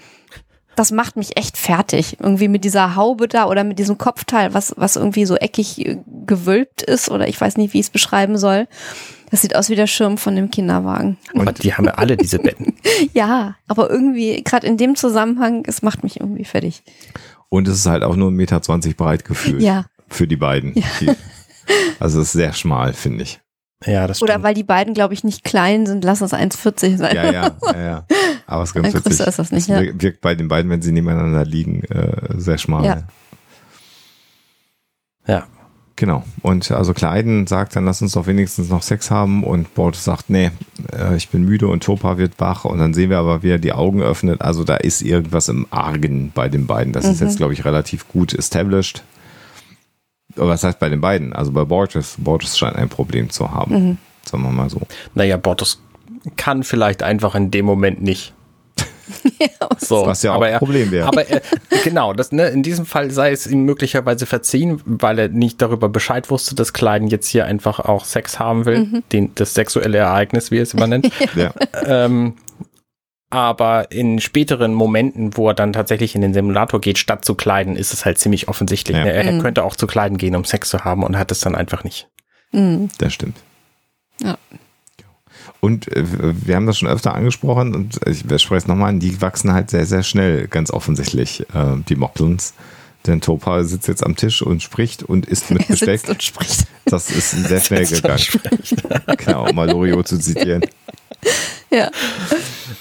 das 0.75 0.91
macht 0.91 1.15
mich 1.17 1.37
echt 1.37 1.57
fertig. 1.57 2.17
Irgendwie 2.19 2.47
mit 2.47 2.63
dieser 2.63 2.95
Haube 2.95 3.27
da 3.27 3.47
oder 3.47 3.63
mit 3.63 3.79
diesem 3.79 3.97
Kopfteil, 3.97 4.53
was, 4.53 4.73
was 4.77 4.95
irgendwie 4.95 5.25
so 5.25 5.35
eckig 5.35 5.85
äh, 5.85 5.97
gewölbt 6.25 6.81
ist 6.81 7.09
oder 7.09 7.27
ich 7.27 7.39
weiß 7.39 7.57
nicht, 7.57 7.73
wie 7.73 7.79
ich 7.79 7.87
es 7.87 7.89
beschreiben 7.89 8.37
soll. 8.37 8.67
Das 9.29 9.41
sieht 9.41 9.55
aus 9.55 9.69
wie 9.69 9.75
der 9.75 9.87
Schirm 9.87 10.17
von 10.17 10.35
dem 10.35 10.51
Kinderwagen. 10.51 11.17
Und 11.33 11.63
die 11.63 11.73
haben 11.73 11.85
ja 11.85 11.93
alle 11.93 12.17
diese 12.17 12.39
Betten. 12.39 12.75
ja, 13.13 13.55
aber 13.67 13.89
irgendwie, 13.89 14.43
gerade 14.43 14.67
in 14.67 14.75
dem 14.77 14.95
Zusammenhang, 14.95 15.63
es 15.65 15.81
macht 15.81 16.03
mich 16.03 16.19
irgendwie 16.19 16.43
fertig. 16.43 16.83
Und 17.47 17.67
es 17.67 17.75
ist 17.75 17.85
halt 17.85 18.03
auch 18.03 18.15
nur 18.15 18.29
1,20 18.29 18.31
Meter 18.31 18.93
breit 18.95 19.25
gefühlt. 19.25 19.61
Ja. 19.61 19.85
Für 20.09 20.27
die 20.27 20.35
beiden. 20.35 20.73
Ja. 20.75 21.15
Also 21.99 22.19
es 22.19 22.27
ist 22.27 22.33
sehr 22.33 22.53
schmal, 22.53 22.93
finde 22.93 23.23
ich. 23.23 23.39
Ja, 23.85 24.07
das 24.07 24.17
stimmt. 24.17 24.29
Oder 24.29 24.43
weil 24.43 24.53
die 24.53 24.63
beiden, 24.63 24.93
glaube 24.93 25.13
ich, 25.13 25.23
nicht 25.23 25.43
klein 25.43 25.85
sind, 25.85 26.03
lass 26.03 26.21
es 26.21 26.33
1,40 26.33 26.97
sein. 26.97 27.15
Ja, 27.15 27.31
ja, 27.31 27.51
ja, 27.73 27.81
ja. 27.81 28.05
Aber 28.45 28.63
es 28.63 28.69
ist 28.69 28.73
ganz 28.75 28.93
witzig. 28.93 29.19
Ist 29.19 29.39
das 29.39 29.51
nicht, 29.51 29.67
ja. 29.67 29.81
wirkt 29.81 30.21
bei 30.21 30.35
den 30.35 30.47
beiden, 30.47 30.69
wenn 30.69 30.81
sie 30.81 30.91
nebeneinander 30.91 31.45
liegen, 31.45 31.83
äh, 31.85 32.37
sehr 32.37 32.57
schmal. 32.57 32.85
Ja. 32.85 33.03
ja. 35.27 35.47
Genau. 36.01 36.23
Und 36.41 36.71
also 36.71 36.95
Kleiden 36.95 37.45
sagt 37.45 37.75
dann, 37.75 37.85
lass 37.85 38.01
uns 38.01 38.13
doch 38.13 38.25
wenigstens 38.25 38.69
noch 38.69 38.81
Sex 38.81 39.11
haben. 39.11 39.43
Und 39.43 39.75
Bord 39.75 39.95
sagt, 39.95 40.31
nee, 40.31 40.49
äh, 40.91 41.15
ich 41.15 41.29
bin 41.29 41.43
müde 41.43 41.67
und 41.67 41.83
Topa 41.83 42.17
wird 42.17 42.39
wach. 42.39 42.65
Und 42.65 42.79
dann 42.79 42.95
sehen 42.95 43.11
wir 43.11 43.19
aber, 43.19 43.43
wie 43.43 43.51
er 43.51 43.59
die 43.59 43.71
Augen 43.71 44.01
öffnet. 44.01 44.41
Also 44.41 44.63
da 44.63 44.77
ist 44.77 45.03
irgendwas 45.03 45.47
im 45.47 45.67
Argen 45.69 46.31
bei 46.33 46.49
den 46.49 46.65
beiden. 46.65 46.91
Das 46.91 47.05
mhm. 47.05 47.11
ist 47.11 47.21
jetzt, 47.21 47.37
glaube 47.37 47.53
ich, 47.53 47.65
relativ 47.65 48.07
gut 48.07 48.33
established. 48.33 49.03
Aber 50.35 50.49
was 50.49 50.63
heißt 50.63 50.79
bei 50.79 50.89
den 50.89 51.01
beiden? 51.01 51.33
Also 51.33 51.51
bei 51.51 51.63
Borges, 51.63 52.15
Borges 52.17 52.57
scheint 52.57 52.75
ein 52.75 52.89
Problem 52.89 53.29
zu 53.29 53.51
haben. 53.51 53.73
Mhm. 53.73 53.97
Sagen 54.23 54.43
wir 54.43 54.51
mal 54.51 54.69
so. 54.69 54.81
Naja, 55.15 55.37
Borges 55.37 55.81
kann 56.37 56.63
vielleicht 56.63 57.03
einfach 57.03 57.35
in 57.35 57.51
dem 57.51 57.65
Moment 57.65 58.01
nicht. 58.01 58.33
So, 59.79 60.05
Was 60.05 60.23
ja 60.23 60.31
auch 60.31 60.35
aber 60.35 60.45
ein 60.45 60.59
Problem 60.59 60.91
wäre. 60.91 61.07
Aber 61.07 61.27
er, 61.27 61.41
genau, 61.83 62.13
das, 62.13 62.31
ne, 62.31 62.47
in 62.47 62.63
diesem 62.63 62.85
Fall 62.85 63.11
sei 63.11 63.31
es 63.31 63.47
ihm 63.47 63.65
möglicherweise 63.65 64.25
verziehen, 64.25 64.79
weil 64.85 65.19
er 65.19 65.27
nicht 65.27 65.61
darüber 65.61 65.89
Bescheid 65.89 66.29
wusste, 66.29 66.55
dass 66.55 66.71
Kleiden 66.71 67.07
jetzt 67.07 67.27
hier 67.27 67.45
einfach 67.45 67.79
auch 67.79 68.05
Sex 68.05 68.39
haben 68.39 68.65
will, 68.65 69.03
den, 69.11 69.33
das 69.35 69.53
sexuelle 69.53 69.97
Ereignis, 69.97 70.51
wie 70.51 70.57
er 70.57 70.63
es 70.63 70.73
immer 70.73 70.87
nennt. 70.87 71.11
ja. 71.35 71.51
ähm, 71.85 72.35
aber 73.31 73.91
in 73.91 74.19
späteren 74.19 74.73
Momenten, 74.73 75.35
wo 75.37 75.47
er 75.47 75.53
dann 75.53 75.73
tatsächlich 75.73 76.13
in 76.15 76.21
den 76.21 76.33
Simulator 76.33 76.79
geht, 76.79 76.97
statt 76.97 77.25
zu 77.25 77.33
kleiden, 77.33 77.75
ist 77.75 77.93
es 77.93 78.05
halt 78.05 78.19
ziemlich 78.19 78.47
offensichtlich. 78.47 78.95
Ja. 78.95 79.05
Ne? 79.05 79.13
Er, 79.13 79.23
er 79.25 79.39
könnte 79.39 79.63
auch 79.63 79.75
zu 79.75 79.87
kleiden 79.87 80.17
gehen, 80.17 80.35
um 80.35 80.45
Sex 80.45 80.69
zu 80.69 80.83
haben 80.83 81.03
und 81.03 81.17
hat 81.17 81.31
es 81.31 81.39
dann 81.39 81.55
einfach 81.55 81.83
nicht. 81.83 82.07
Das 82.51 83.13
stimmt. 83.13 83.37
Ja. 84.21 84.37
Und 85.61 85.87
äh, 85.95 86.03
wir 86.05 86.55
haben 86.55 86.65
das 86.67 86.77
schon 86.79 86.89
öfter 86.89 87.13
angesprochen 87.15 87.73
und 87.73 87.99
ich 88.05 88.19
spreche 88.19 88.55
es 88.55 88.67
nochmal 88.67 88.89
an, 88.89 88.99
die 88.99 89.21
wachsen 89.21 89.53
halt 89.53 89.69
sehr, 89.69 89.85
sehr 89.85 90.03
schnell, 90.03 90.47
ganz 90.47 90.71
offensichtlich, 90.71 91.41
äh, 91.53 91.77
die 91.87 91.95
Moklins. 91.95 92.53
Denn 93.07 93.21
Topa 93.21 93.63
sitzt 93.63 93.87
jetzt 93.87 94.05
am 94.05 94.15
Tisch 94.15 94.41
und 94.41 94.61
spricht 94.61 95.03
und 95.03 95.25
isst 95.25 95.49
mit 95.49 95.61
Er 95.67 95.67
Besteck. 95.69 95.99
sitzt 96.01 96.09
und 96.09 96.21
spricht. 96.23 96.67
Das 96.85 97.09
ist 97.09 97.31
sehr 97.31 97.59
schnell 97.61 97.85
gegangen. 97.85 98.21
genau, 99.17 99.49
um 99.49 99.55
mal 99.55 99.69
Loriot 99.69 100.07
zu 100.07 100.19
zitieren. 100.19 100.63
Ja. 101.71 101.89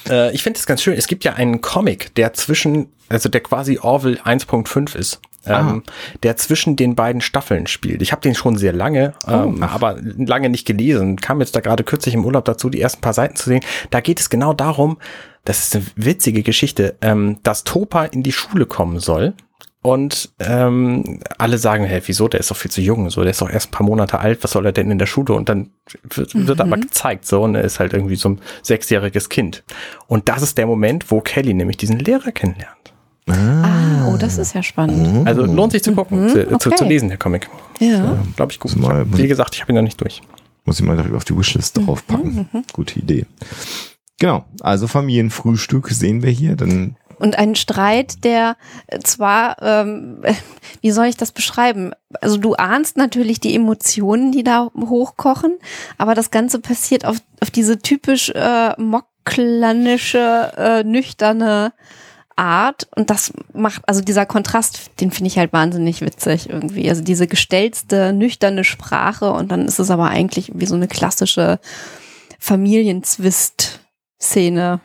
Äh, 0.09 0.33
ich 0.33 0.43
finde 0.43 0.59
es 0.59 0.65
ganz 0.65 0.81
schön. 0.81 0.95
Es 0.97 1.07
gibt 1.07 1.23
ja 1.23 1.33
einen 1.33 1.61
Comic, 1.61 2.13
der 2.15 2.33
zwischen, 2.33 2.87
also 3.09 3.29
der 3.29 3.41
quasi 3.41 3.79
Orville 3.79 4.21
1.5 4.23 4.95
ist. 4.95 5.21
Ähm, 5.43 5.81
der 6.21 6.37
zwischen 6.37 6.75
den 6.75 6.93
beiden 6.93 7.19
Staffeln 7.19 7.65
spielt. 7.65 8.03
Ich 8.03 8.11
habe 8.11 8.21
den 8.21 8.35
schon 8.35 8.57
sehr 8.57 8.73
lange, 8.73 9.15
ähm, 9.27 9.63
aber 9.63 9.97
lange 9.99 10.49
nicht 10.49 10.67
gelesen. 10.67 11.15
Kam 11.15 11.39
jetzt 11.39 11.55
da 11.55 11.61
gerade 11.61 11.83
kürzlich 11.83 12.13
im 12.13 12.23
Urlaub 12.23 12.45
dazu, 12.45 12.69
die 12.69 12.79
ersten 12.79 13.01
paar 13.01 13.13
Seiten 13.13 13.35
zu 13.35 13.49
sehen. 13.49 13.63
Da 13.89 14.01
geht 14.01 14.19
es 14.19 14.29
genau 14.29 14.53
darum, 14.53 14.99
das 15.43 15.63
ist 15.63 15.75
eine 15.75 15.85
witzige 15.95 16.43
Geschichte, 16.43 16.95
ähm, 17.01 17.39
dass 17.41 17.63
Topa 17.63 18.05
in 18.05 18.21
die 18.21 18.31
Schule 18.31 18.67
kommen 18.67 18.99
soll. 18.99 19.33
Und 19.83 20.29
ähm, 20.39 21.21
alle 21.39 21.57
sagen, 21.57 21.85
hey, 21.85 22.01
wieso, 22.05 22.27
der 22.27 22.39
ist 22.39 22.51
doch 22.51 22.55
viel 22.57 22.69
zu 22.69 22.81
jung, 22.81 23.09
so, 23.09 23.21
der 23.21 23.31
ist 23.31 23.41
doch 23.41 23.49
erst 23.49 23.69
ein 23.69 23.71
paar 23.71 23.85
Monate 23.85 24.19
alt, 24.19 24.43
was 24.43 24.51
soll 24.51 24.65
er 24.67 24.71
denn 24.71 24.91
in 24.91 24.99
der 24.99 25.07
Schule? 25.07 25.33
Und 25.33 25.49
dann 25.49 25.71
wird, 26.03 26.35
wird 26.35 26.61
aber 26.61 26.77
gezeigt, 26.77 27.25
so, 27.25 27.41
und 27.41 27.55
er 27.55 27.63
ist 27.63 27.79
halt 27.79 27.93
irgendwie 27.93 28.15
so 28.15 28.29
ein 28.29 28.41
sechsjähriges 28.61 29.29
Kind. 29.29 29.63
Und 30.05 30.29
das 30.29 30.43
ist 30.43 30.59
der 30.59 30.67
Moment, 30.67 31.09
wo 31.09 31.21
Kelly 31.21 31.55
nämlich 31.55 31.77
diesen 31.77 31.97
Lehrer 31.97 32.31
kennenlernt. 32.31 32.93
Ah, 33.27 34.07
oh, 34.07 34.17
das 34.17 34.37
ist 34.37 34.53
ja 34.53 34.61
spannend. 34.61 35.27
Also 35.27 35.45
lohnt 35.45 35.71
sich 35.71 35.83
zu 35.83 35.93
gucken, 35.93 36.29
zu, 36.29 36.47
zu, 36.47 36.69
okay. 36.69 36.75
zu 36.75 36.85
lesen, 36.85 37.09
der 37.09 37.17
Comic. 37.17 37.49
Ja. 37.79 38.17
Glaube 38.35 38.51
ich 38.51 38.59
gut. 38.59 38.75
Mal- 38.75 39.05
wie 39.17 39.27
gesagt, 39.27 39.55
ich 39.55 39.61
habe 39.61 39.71
ihn 39.71 39.75
noch 39.75 39.81
nicht 39.81 39.99
durch. 39.99 40.21
Muss 40.65 40.79
ich 40.79 40.85
mal 40.85 40.97
darüber 40.97 41.17
auf 41.17 41.25
die 41.25 41.35
Wishlist 41.35 41.77
draufpacken. 41.77 42.47
Gute 42.73 42.99
Idee. 42.99 43.25
Genau, 44.19 44.45
also 44.59 44.87
Familienfrühstück 44.87 45.89
sehen 45.89 46.21
wir 46.21 46.29
hier. 46.29 46.55
Dann 46.55 46.97
Und 47.21 47.37
ein 47.37 47.55
Streit, 47.55 48.23
der 48.23 48.57
äh, 48.87 48.99
zwar, 48.99 49.61
ähm, 49.61 50.23
wie 50.81 50.91
soll 50.91 51.05
ich 51.05 51.17
das 51.17 51.31
beschreiben? 51.31 51.91
Also 52.19 52.37
du 52.37 52.55
ahnst 52.55 52.97
natürlich 52.97 53.39
die 53.39 53.53
Emotionen, 53.55 54.31
die 54.31 54.43
da 54.43 54.71
hochkochen, 54.75 55.59
aber 55.97 56.15
das 56.15 56.31
Ganze 56.31 56.59
passiert 56.59 57.05
auf, 57.05 57.17
auf 57.39 57.51
diese 57.51 57.79
typisch 57.79 58.29
äh, 58.29 58.73
mocklanische, 58.81 60.51
äh, 60.57 60.83
nüchterne 60.83 61.73
Art 62.35 62.87
und 62.95 63.11
das 63.11 63.31
macht, 63.53 63.87
also 63.87 64.01
dieser 64.01 64.25
Kontrast, 64.25 64.99
den 64.99 65.11
finde 65.11 65.27
ich 65.27 65.37
halt 65.37 65.53
wahnsinnig 65.53 66.01
witzig 66.01 66.49
irgendwie. 66.49 66.89
Also 66.89 67.03
diese 67.03 67.27
gestellte, 67.27 68.13
nüchterne 68.13 68.63
Sprache 68.63 69.31
und 69.31 69.51
dann 69.51 69.67
ist 69.67 69.77
es 69.77 69.91
aber 69.91 70.07
eigentlich 70.07 70.51
wie 70.55 70.65
so 70.65 70.73
eine 70.73 70.87
klassische 70.87 71.59
Familienzwist-Szene. 72.39 74.79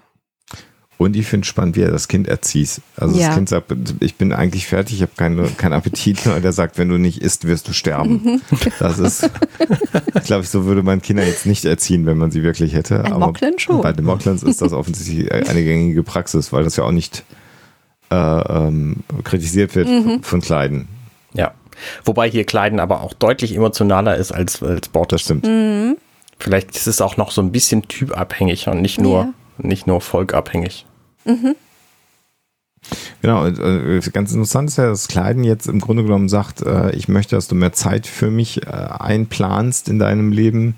Und 0.99 1.15
ich 1.15 1.27
finde 1.27 1.47
spannend, 1.47 1.77
wie 1.77 1.83
er 1.83 1.91
das 1.91 2.09
Kind 2.09 2.27
erzieht. 2.27 2.81
Also 2.97 3.19
Ja. 3.19 3.27
das 3.27 3.37
Kind 3.37 3.49
sagt, 3.51 3.71
ich 4.01 4.15
bin 4.15 4.33
eigentlich 4.33 4.67
fertig, 4.67 4.97
ich 4.97 5.03
habe 5.03 5.13
keine, 5.15 5.43
keinen 5.59 5.75
Appetit. 5.75 6.27
Und 6.27 6.43
er 6.43 6.53
sagt, 6.53 6.79
wenn 6.79 6.89
du 6.89 6.97
nicht 6.97 7.21
isst, 7.21 7.47
wirst 7.47 7.69
du 7.69 7.75
sterben. 7.75 8.41
Das 8.79 8.99
ist, 8.99 9.29
glaube 10.25 10.45
ich, 10.45 10.49
so 10.49 10.65
würde 10.65 10.83
man 10.83 11.03
Kinder 11.03 11.23
jetzt 11.27 11.45
nicht 11.45 11.67
erziehen, 11.67 12.07
wenn 12.07 12.17
man 12.17 12.31
sie 12.31 12.43
wirklich 12.43 12.73
hätte. 12.73 13.05
Ein 13.05 13.13
Aber 13.13 13.27
Mocklin 13.27 13.59
schon. 13.59 13.83
bei 13.83 13.93
den 13.93 14.07
Mocklins 14.07 14.43
ist 14.43 14.63
das 14.63 14.73
offensichtlich 14.73 15.31
eine 15.33 15.63
gängige 15.65 16.03
Praxis, 16.03 16.51
weil 16.53 16.65
das 16.65 16.77
ja 16.77 16.85
auch 16.85 16.93
nicht 16.93 17.25
äh, 18.11 18.15
ähm, 18.17 18.99
kritisiert 19.25 19.75
wird 19.75 19.89
Mhm. 19.89 20.23
von 20.23 20.41
Kleiden. 20.41 20.89
Ja. 21.35 21.53
Wobei 22.07 22.31
hier 22.31 22.45
Kleiden 22.45 22.81
aber 22.81 23.03
auch 23.03 23.13
deutlich 23.13 23.55
emotionaler 23.55 24.17
ist 24.17 24.33
als, 24.33 24.63
als 24.63 24.89
Bord. 24.89 25.13
Das 25.13 25.21
stimmt. 25.23 25.45
Mhm. 25.45 25.97
Vielleicht 26.39 26.75
ist 26.77 26.87
es 26.87 27.01
auch 27.03 27.17
noch 27.19 27.31
so 27.33 27.43
ein 27.43 27.53
bisschen 27.53 27.83
typabhängig 27.89 28.69
und 28.69 28.81
nicht 28.81 28.99
nur, 29.01 29.23
Ja. 29.25 29.33
Nicht 29.59 29.87
nur 29.87 30.01
volkabhängig. 30.01 30.87
Genau, 33.21 33.45
und, 33.45 33.59
äh, 33.59 34.01
ganz 34.12 34.31
interessant 34.31 34.71
ist 34.71 34.77
ja, 34.79 34.87
dass 34.87 35.09
Kleiden 35.09 35.42
jetzt 35.42 35.66
im 35.66 35.81
Grunde 35.81 36.05
genommen 36.05 36.29
sagt, 36.29 36.62
äh, 36.62 36.90
ich 36.95 37.09
möchte, 37.09 37.35
dass 37.35 37.49
du 37.49 37.55
mehr 37.57 37.73
Zeit 37.73 38.07
für 38.07 38.31
mich 38.31 38.64
äh, 38.64 38.71
einplanst 38.71 39.88
in 39.88 39.99
deinem 39.99 40.33
Leben. 40.33 40.77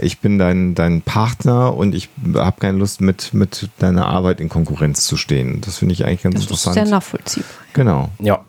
Ich 0.00 0.20
bin 0.20 0.38
dein, 0.38 0.74
dein 0.74 1.02
Partner 1.02 1.76
und 1.76 1.94
ich 1.94 2.08
habe 2.32 2.58
keine 2.58 2.78
Lust, 2.78 3.02
mit, 3.02 3.34
mit 3.34 3.68
deiner 3.78 4.06
Arbeit 4.06 4.40
in 4.40 4.48
Konkurrenz 4.48 5.04
zu 5.04 5.18
stehen. 5.18 5.60
Das 5.60 5.76
finde 5.76 5.92
ich 5.92 6.06
eigentlich 6.06 6.22
ganz 6.22 6.36
Das 6.36 6.44
ist 6.44 6.48
interessant. 6.50 6.74
sehr 6.76 6.86
nachvollziehbar. 6.86 7.50
genau. 7.74 8.08
Ja. 8.20 8.42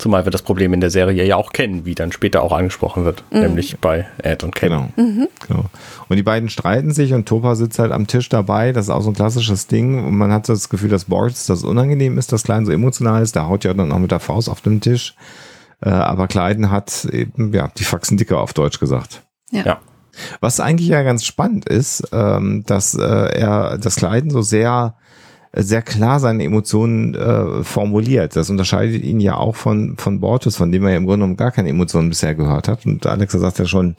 Zumal 0.00 0.24
wir 0.24 0.30
das 0.30 0.40
Problem 0.40 0.72
in 0.72 0.80
der 0.80 0.88
Serie 0.88 1.26
ja 1.26 1.36
auch 1.36 1.52
kennen, 1.52 1.84
wie 1.84 1.94
dann 1.94 2.10
später 2.10 2.42
auch 2.42 2.52
angesprochen 2.52 3.04
wird, 3.04 3.22
nämlich 3.30 3.78
bei 3.80 4.06
Ed 4.16 4.42
und 4.44 4.54
Kelly. 4.54 4.76
Genau. 4.96 5.28
genau. 5.46 5.64
Und 6.08 6.16
die 6.16 6.22
beiden 6.22 6.48
streiten 6.48 6.90
sich 6.90 7.12
und 7.12 7.28
Topa 7.28 7.54
sitzt 7.54 7.78
halt 7.78 7.92
am 7.92 8.06
Tisch 8.06 8.30
dabei. 8.30 8.72
Das 8.72 8.86
ist 8.86 8.90
auch 8.90 9.02
so 9.02 9.10
ein 9.10 9.14
klassisches 9.14 9.66
Ding. 9.66 10.02
Und 10.02 10.16
man 10.16 10.32
hat 10.32 10.46
so 10.46 10.54
das 10.54 10.70
Gefühl, 10.70 10.88
dass 10.88 11.04
Boris 11.04 11.44
das 11.44 11.64
unangenehm 11.64 12.16
ist, 12.16 12.32
dass 12.32 12.44
Klein 12.44 12.64
so 12.64 12.72
emotional 12.72 13.22
ist. 13.22 13.36
Der 13.36 13.46
haut 13.46 13.62
ja 13.64 13.74
dann 13.74 13.92
auch 13.92 13.98
mit 13.98 14.10
der 14.10 14.20
Faust 14.20 14.48
auf 14.48 14.62
den 14.62 14.80
Tisch. 14.80 15.14
Äh, 15.82 15.90
aber 15.90 16.28
Kleiden 16.28 16.70
hat 16.70 17.04
eben, 17.04 17.52
ja, 17.52 17.70
die 17.76 17.84
Faxen 17.84 18.16
dicker 18.16 18.40
auf 18.40 18.54
Deutsch 18.54 18.80
gesagt. 18.80 19.22
Ja. 19.50 19.64
Ja. 19.64 19.80
Was 20.40 20.60
eigentlich 20.60 20.88
ja 20.88 21.02
ganz 21.02 21.26
spannend 21.26 21.68
ist, 21.68 22.08
ähm, 22.12 22.64
dass 22.64 22.94
äh, 22.94 23.02
er 23.02 23.76
das 23.76 23.96
Kleiden 23.96 24.30
so 24.30 24.40
sehr 24.40 24.94
sehr 25.52 25.82
klar 25.82 26.20
seine 26.20 26.44
Emotionen 26.44 27.14
äh, 27.14 27.64
formuliert. 27.64 28.36
Das 28.36 28.50
unterscheidet 28.50 29.02
ihn 29.02 29.20
ja 29.20 29.36
auch 29.36 29.56
von 29.56 29.96
von 29.96 30.20
Bortus, 30.20 30.56
von 30.56 30.70
dem 30.70 30.84
er 30.84 30.90
ja 30.90 30.96
im 30.96 31.06
Grunde 31.06 31.24
genommen 31.24 31.36
gar 31.36 31.50
keine 31.50 31.70
Emotionen 31.70 32.08
bisher 32.08 32.34
gehört 32.34 32.68
hat. 32.68 32.86
Und 32.86 33.06
Alexa 33.06 33.38
sagt 33.38 33.58
ja 33.58 33.66
schon, 33.66 33.96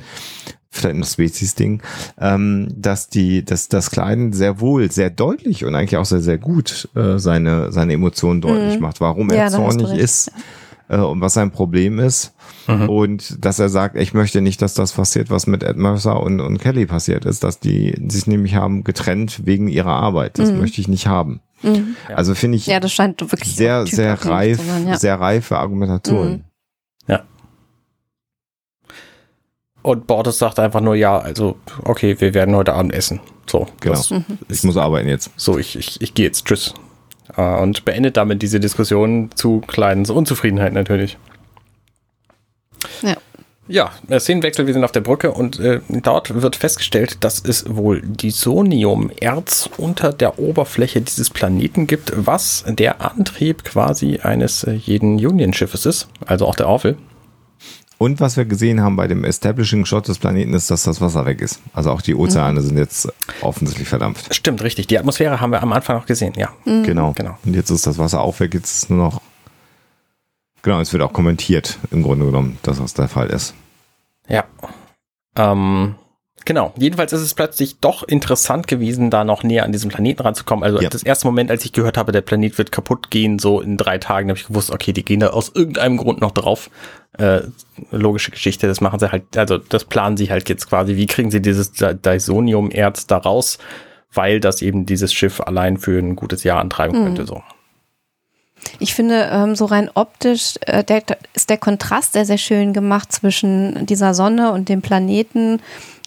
vielleicht 0.70 0.96
ein 0.96 1.04
Spezies-Ding, 1.04 1.82
ähm, 2.20 2.70
dass 2.74 3.10
die, 3.10 3.44
dass 3.44 3.68
das 3.68 3.92
Kleiden 3.92 4.32
sehr 4.32 4.62
wohl, 4.62 4.90
sehr 4.90 5.10
deutlich 5.10 5.66
und 5.66 5.76
eigentlich 5.76 5.98
auch 5.98 6.06
sehr, 6.06 6.22
sehr 6.22 6.38
gut 6.38 6.88
äh, 6.96 7.20
seine 7.20 7.72
seine 7.72 7.94
Emotionen 7.94 8.40
deutlich 8.40 8.80
macht, 8.80 9.02
warum 9.02 9.30
er 9.30 9.38
Ja, 9.38 9.50
zornig 9.50 9.92
ist 9.92 10.32
äh, 10.92 10.98
und 10.98 11.22
was 11.22 11.34
sein 11.34 11.52
Problem 11.52 11.98
ist. 12.00 12.34
Und 12.68 13.44
dass 13.44 13.60
er 13.60 13.70
sagt, 13.70 13.98
ich 13.98 14.14
möchte 14.14 14.40
nicht, 14.40 14.62
dass 14.62 14.76
das 14.76 14.94
passiert, 14.94 15.30
was 15.30 15.48
mit 15.48 15.64
Ed 15.64 15.78
Mercer 15.78 16.22
und, 16.22 16.40
und 16.40 16.60
Kelly 16.60 16.86
passiert 16.86 17.26
ist, 17.26 17.44
dass 17.44 17.60
die 17.60 17.96
sich 18.08 18.28
nämlich 18.28 18.56
haben 18.56 18.84
getrennt 18.84 19.46
wegen 19.46 19.68
ihrer 19.68 19.94
Arbeit. 19.94 20.38
Das 20.38 20.52
möchte 20.52 20.80
ich 20.80 20.88
nicht 20.88 21.08
haben. 21.08 21.42
Also 22.16 22.36
finde 22.36 22.58
ich 22.58 22.68
Ja, 22.68 22.80
das 22.80 22.92
scheint 22.94 23.20
wirklich 23.20 23.56
sehr, 23.56 23.86
sehr 23.88 24.14
reif, 24.26 24.60
sein, 24.66 24.88
ja. 24.88 24.98
sehr 24.98 25.20
reife 25.20 25.58
Argumentation. 25.58 26.44
Ja. 27.08 27.24
Und 29.82 30.08
Bordes 30.08 30.38
sagt 30.38 30.60
einfach 30.60 30.82
nur, 30.82 30.96
ja, 30.96 31.18
also, 31.18 31.58
okay, 31.84 32.20
wir 32.20 32.34
werden 32.34 32.56
heute 32.56 32.74
Abend 32.74 32.94
essen. 32.94 33.20
So, 33.48 33.68
Genau. 33.80 33.96
das, 33.96 34.14
Ich 34.50 34.64
muss 34.64 34.78
arbeiten 34.78 35.10
jetzt. 35.10 35.32
so 35.36 35.58
ich, 35.58 35.76
ich, 35.78 36.00
ich 36.02 36.14
gehe 36.14 36.26
jetzt, 36.28 36.46
tschüss. 36.46 36.74
Äh, 37.38 37.42
Und 37.42 37.86
beendet 37.86 38.18
damit 38.18 38.42
diese 38.42 38.60
Diskussion 38.60 39.30
zu 39.36 39.62
Kleidens 39.62 40.10
Unzufriedenheit 40.10 40.74
natürlich. 40.74 41.18
Ja. 43.02 43.16
Ja, 43.68 43.92
Szenenwechsel, 44.20 44.68
wir 44.68 44.74
sind 44.74 44.84
auf 44.84 44.92
der 44.92 45.00
Brücke 45.00 45.32
und 45.32 45.58
äh, 45.60 45.80
dort 45.88 46.42
wird 46.42 46.58
festgestellt, 46.58 47.24
dass 47.24 47.42
es 47.46 47.74
wohl 47.74 48.02
Disonium-Erz 48.02 49.70
unter 49.78 50.12
der 50.12 50.40
Oberfläche 50.40 51.00
dieses 51.00 51.30
Planeten 51.30 51.88
gibt, 51.88 52.12
was 52.14 52.66
der 52.68 53.00
Antrieb 53.00 53.64
quasi 53.64 54.20
eines 54.22 54.66
äh, 54.66 54.74
jeden 54.74 55.26
Union-Schiffes 55.26 55.86
ist, 55.86 56.10
also 56.26 56.48
auch 56.48 56.56
der 56.56 56.68
Orville. 56.68 56.98
Und 58.02 58.20
was 58.20 58.36
wir 58.36 58.46
gesehen 58.46 58.82
haben 58.82 58.96
bei 58.96 59.08
dem 59.08 59.24
Establishing 59.24 59.86
Shot 59.86 60.08
des 60.08 60.18
Planeten 60.18 60.56
ist, 60.56 60.72
dass 60.72 60.82
das 60.82 61.02
Wasser 61.02 61.28
weg 61.28 61.40
ist. 61.40 61.60
Also 61.72 61.92
auch 61.92 62.02
die 62.02 62.16
Ozeane 62.16 62.60
sind 62.62 62.76
jetzt 62.80 63.08
offensichtlich 63.42 63.88
verdampft. 63.88 64.34
Stimmt, 64.34 64.64
richtig. 64.64 64.88
Die 64.88 64.98
Atmosphäre 64.98 65.40
haben 65.40 65.52
wir 65.52 65.62
am 65.62 65.72
Anfang 65.72 65.98
noch 65.98 66.08
gesehen, 66.08 66.34
ja. 66.36 66.50
Genau. 66.66 67.14
Genau. 67.16 67.38
Und 67.46 67.54
jetzt 67.54 67.70
ist 67.70 67.86
das 67.86 68.00
Wasser 68.00 68.22
auch 68.22 68.40
weg, 68.40 68.56
jetzt 68.56 68.72
ist 68.72 68.84
es 68.86 68.90
nur 68.90 68.98
noch. 68.98 69.22
Genau, 70.64 70.80
es 70.80 70.92
wird 70.94 71.04
auch 71.04 71.14
kommentiert, 71.14 71.78
im 71.92 72.02
Grunde 72.02 72.26
genommen, 72.26 72.58
dass 72.64 72.80
das 72.80 72.96
der 72.96 73.08
Fall 73.08 73.28
ist. 73.28 73.54
Ja. 74.28 74.46
Ähm, 75.36 75.94
genau. 76.44 76.74
Jedenfalls 76.78 77.14
ist 77.14 77.22
es 77.22 77.36
plötzlich 77.36 77.82
doch 77.82 78.02
interessant 78.02 78.68
gewesen, 78.68 79.12
da 79.12 79.24
noch 79.24 79.44
näher 79.44 79.64
an 79.64 79.74
diesen 79.74 79.92
Planeten 79.92 80.24
ranzukommen. 80.24 80.64
Also 80.64 80.82
Ja. 80.82 80.90
das 80.90 81.04
erste 81.04 81.28
Moment, 81.28 81.52
als 81.52 81.66
ich 81.66 81.72
gehört 81.72 81.98
habe, 81.98 82.12
der 82.12 82.22
Planet 82.22 82.58
wird 82.58 82.72
kaputt 82.72 83.12
gehen, 83.12 83.38
so 83.38 83.62
in 83.62 83.78
drei 83.78 84.00
Tagen, 84.00 84.30
habe 84.30 84.40
ich 84.40 84.48
gewusst, 84.48 84.72
okay, 84.72 84.92
die 84.92 85.06
gehen 85.06 85.20
da 85.20 85.28
aus 85.28 85.52
irgendeinem 85.54 85.98
Grund 85.98 86.20
noch 86.20 86.32
drauf. 86.32 86.72
Äh, 87.18 87.42
logische 87.92 88.32
Geschichte, 88.32 88.68
das 88.68 88.80
machen 88.82 89.00
sie 89.00 89.12
halt, 89.12 89.36
also 89.38 89.58
das 89.58 89.84
planen 89.86 90.16
sie 90.18 90.30
halt 90.30 90.48
jetzt 90.50 90.70
quasi. 90.70 90.96
Wie 90.96 91.08
kriegen 91.08 91.30
sie 91.32 91.42
dieses 91.42 91.72
Di- 91.74 91.96
Disonium-Erz 91.96 93.08
da 93.08 93.18
raus? 93.18 93.58
weil 94.14 94.42
das 94.42 94.62
eben 94.62 94.86
dieses 94.86 95.14
Schiff 95.14 95.40
allein 95.40 95.78
für 95.78 95.98
ein 95.98 96.18
gutes 96.18 96.44
Jahr 96.44 96.60
antreiben 96.60 97.00
Mhm. 97.00 97.06
könnte. 97.06 97.26
So. 97.26 97.42
Ich 98.80 98.94
finde, 98.94 99.30
ähm, 99.32 99.56
so 99.56 99.64
rein 99.64 99.90
optisch 99.94 100.56
äh, 100.66 100.84
der, 100.84 101.04
ist 101.34 101.50
der 101.50 101.58
Kontrast 101.58 102.12
sehr, 102.12 102.26
sehr 102.26 102.38
schön 102.38 102.74
gemacht 102.74 103.14
zwischen 103.14 103.86
dieser 103.86 104.14
Sonne 104.14 104.52
und 104.52 104.68
dem 104.68 104.82
Planeten 104.82 105.62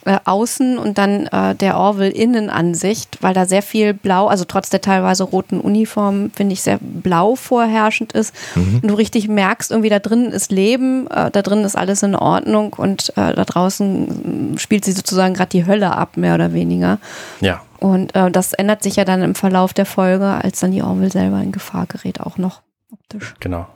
äh, 0.05 0.19
außen 0.25 0.79
und 0.79 0.99
dann 0.99 1.27
äh, 1.27 1.55
der 1.55 1.77
Orville-Innenansicht, 1.77 3.19
weil 3.21 3.35
da 3.35 3.47
sehr 3.47 3.63
viel 3.63 3.95
Blau, 3.95 4.27
also 4.27 4.45
trotz 4.45 4.71
der 4.71 4.81
teilweise 4.81 5.25
roten 5.25 5.61
Uniform, 5.61 6.31
finde 6.35 6.53
ich, 6.53 6.63
sehr 6.63 6.79
blau 6.81 7.37
vorherrschend 7.37 8.13
ist. 8.13 8.35
Und 8.83 8.89
du 8.89 8.95
richtig 8.95 9.29
merkst, 9.29 9.71
irgendwie 9.71 9.91
da 9.91 9.99
drin 9.99 10.27
ist 10.27 10.53
Leben, 10.53 11.07
äh, 11.09 11.31
da 11.31 11.43
drin 11.43 11.65
ist 11.65 11.77
alles 11.77 12.03
in 12.03 12.15
Ordnung 12.15 12.73
und 12.75 13.11
äh, 13.17 13.35
da 13.35 13.45
draußen 13.45 14.57
spielt 14.59 14.85
sie 14.85 14.93
sozusagen 14.93 15.35
gerade 15.35 15.51
die 15.51 15.67
Hölle 15.67 15.97
ab, 15.97 16.17
mehr 16.17 16.35
oder 16.35 16.53
weniger. 16.53 16.99
Ja. 17.41 17.63
Und 17.79 18.15
äh, 18.15 18.31
das 18.31 18.53
ändert 18.53 18.83
sich 18.83 18.97
ja 18.97 19.05
dann 19.05 19.23
im 19.23 19.35
Verlauf 19.35 19.73
der 19.73 19.87
Folge, 19.87 20.27
als 20.27 20.61
dann 20.61 20.73
die 20.73 20.83
Orville 20.83 21.11
selber 21.11 21.41
in 21.41 21.53
Gefahr 21.53 21.87
gerät, 21.87 22.21
auch 22.21 22.39
noch 22.39 22.63
optisch. 22.91 23.35
Genau. 23.41 23.67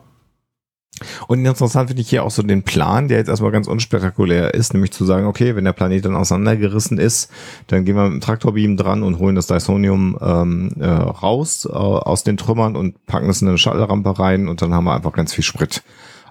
Und 1.27 1.45
interessant 1.45 1.89
finde 1.89 2.03
ich 2.03 2.11
hier 2.11 2.25
auch 2.25 2.31
so 2.31 2.43
den 2.43 2.63
Plan, 2.63 3.09
der 3.09 3.19
jetzt 3.19 3.29
erstmal 3.29 3.51
ganz 3.51 3.67
unspektakulär 3.67 4.55
ist, 4.55 4.75
nämlich 4.75 4.93
zu 4.93 5.05
sagen, 5.05 5.27
okay, 5.27 5.57
wenn 5.57 5.65
der 5.65 5.73
Planet 5.73 6.05
dann 6.05 6.17
auseinandergerissen 6.17 6.99
ist, 6.99 7.31
dann 7.67 7.85
gehen 7.85 7.97
wir 7.97 8.05
mit 8.05 8.15
dem 8.15 8.21
Traktorbeam 8.21 8.77
dran 8.77 9.03
und 9.03 9.19
holen 9.19 9.35
das 9.35 9.47
Dysonium 9.47 10.19
ähm, 10.21 10.73
äh, 10.79 10.87
raus 10.87 11.67
äh, 11.71 11.73
aus 11.73 12.25
den 12.25 12.37
Trümmern 12.37 12.77
und 12.77 13.05
packen 13.07 13.29
es 13.29 13.43
in 13.43 13.49
eine 13.49 13.59
Shuttle-Rampe 13.59 14.19
rein 14.19 14.49
und 14.49 14.63
dann 14.63 14.75
haben 14.75 14.85
wir 14.85 14.95
einfach 14.95 15.13
ganz 15.13 15.33
viel 15.33 15.45
Sprit. 15.45 15.83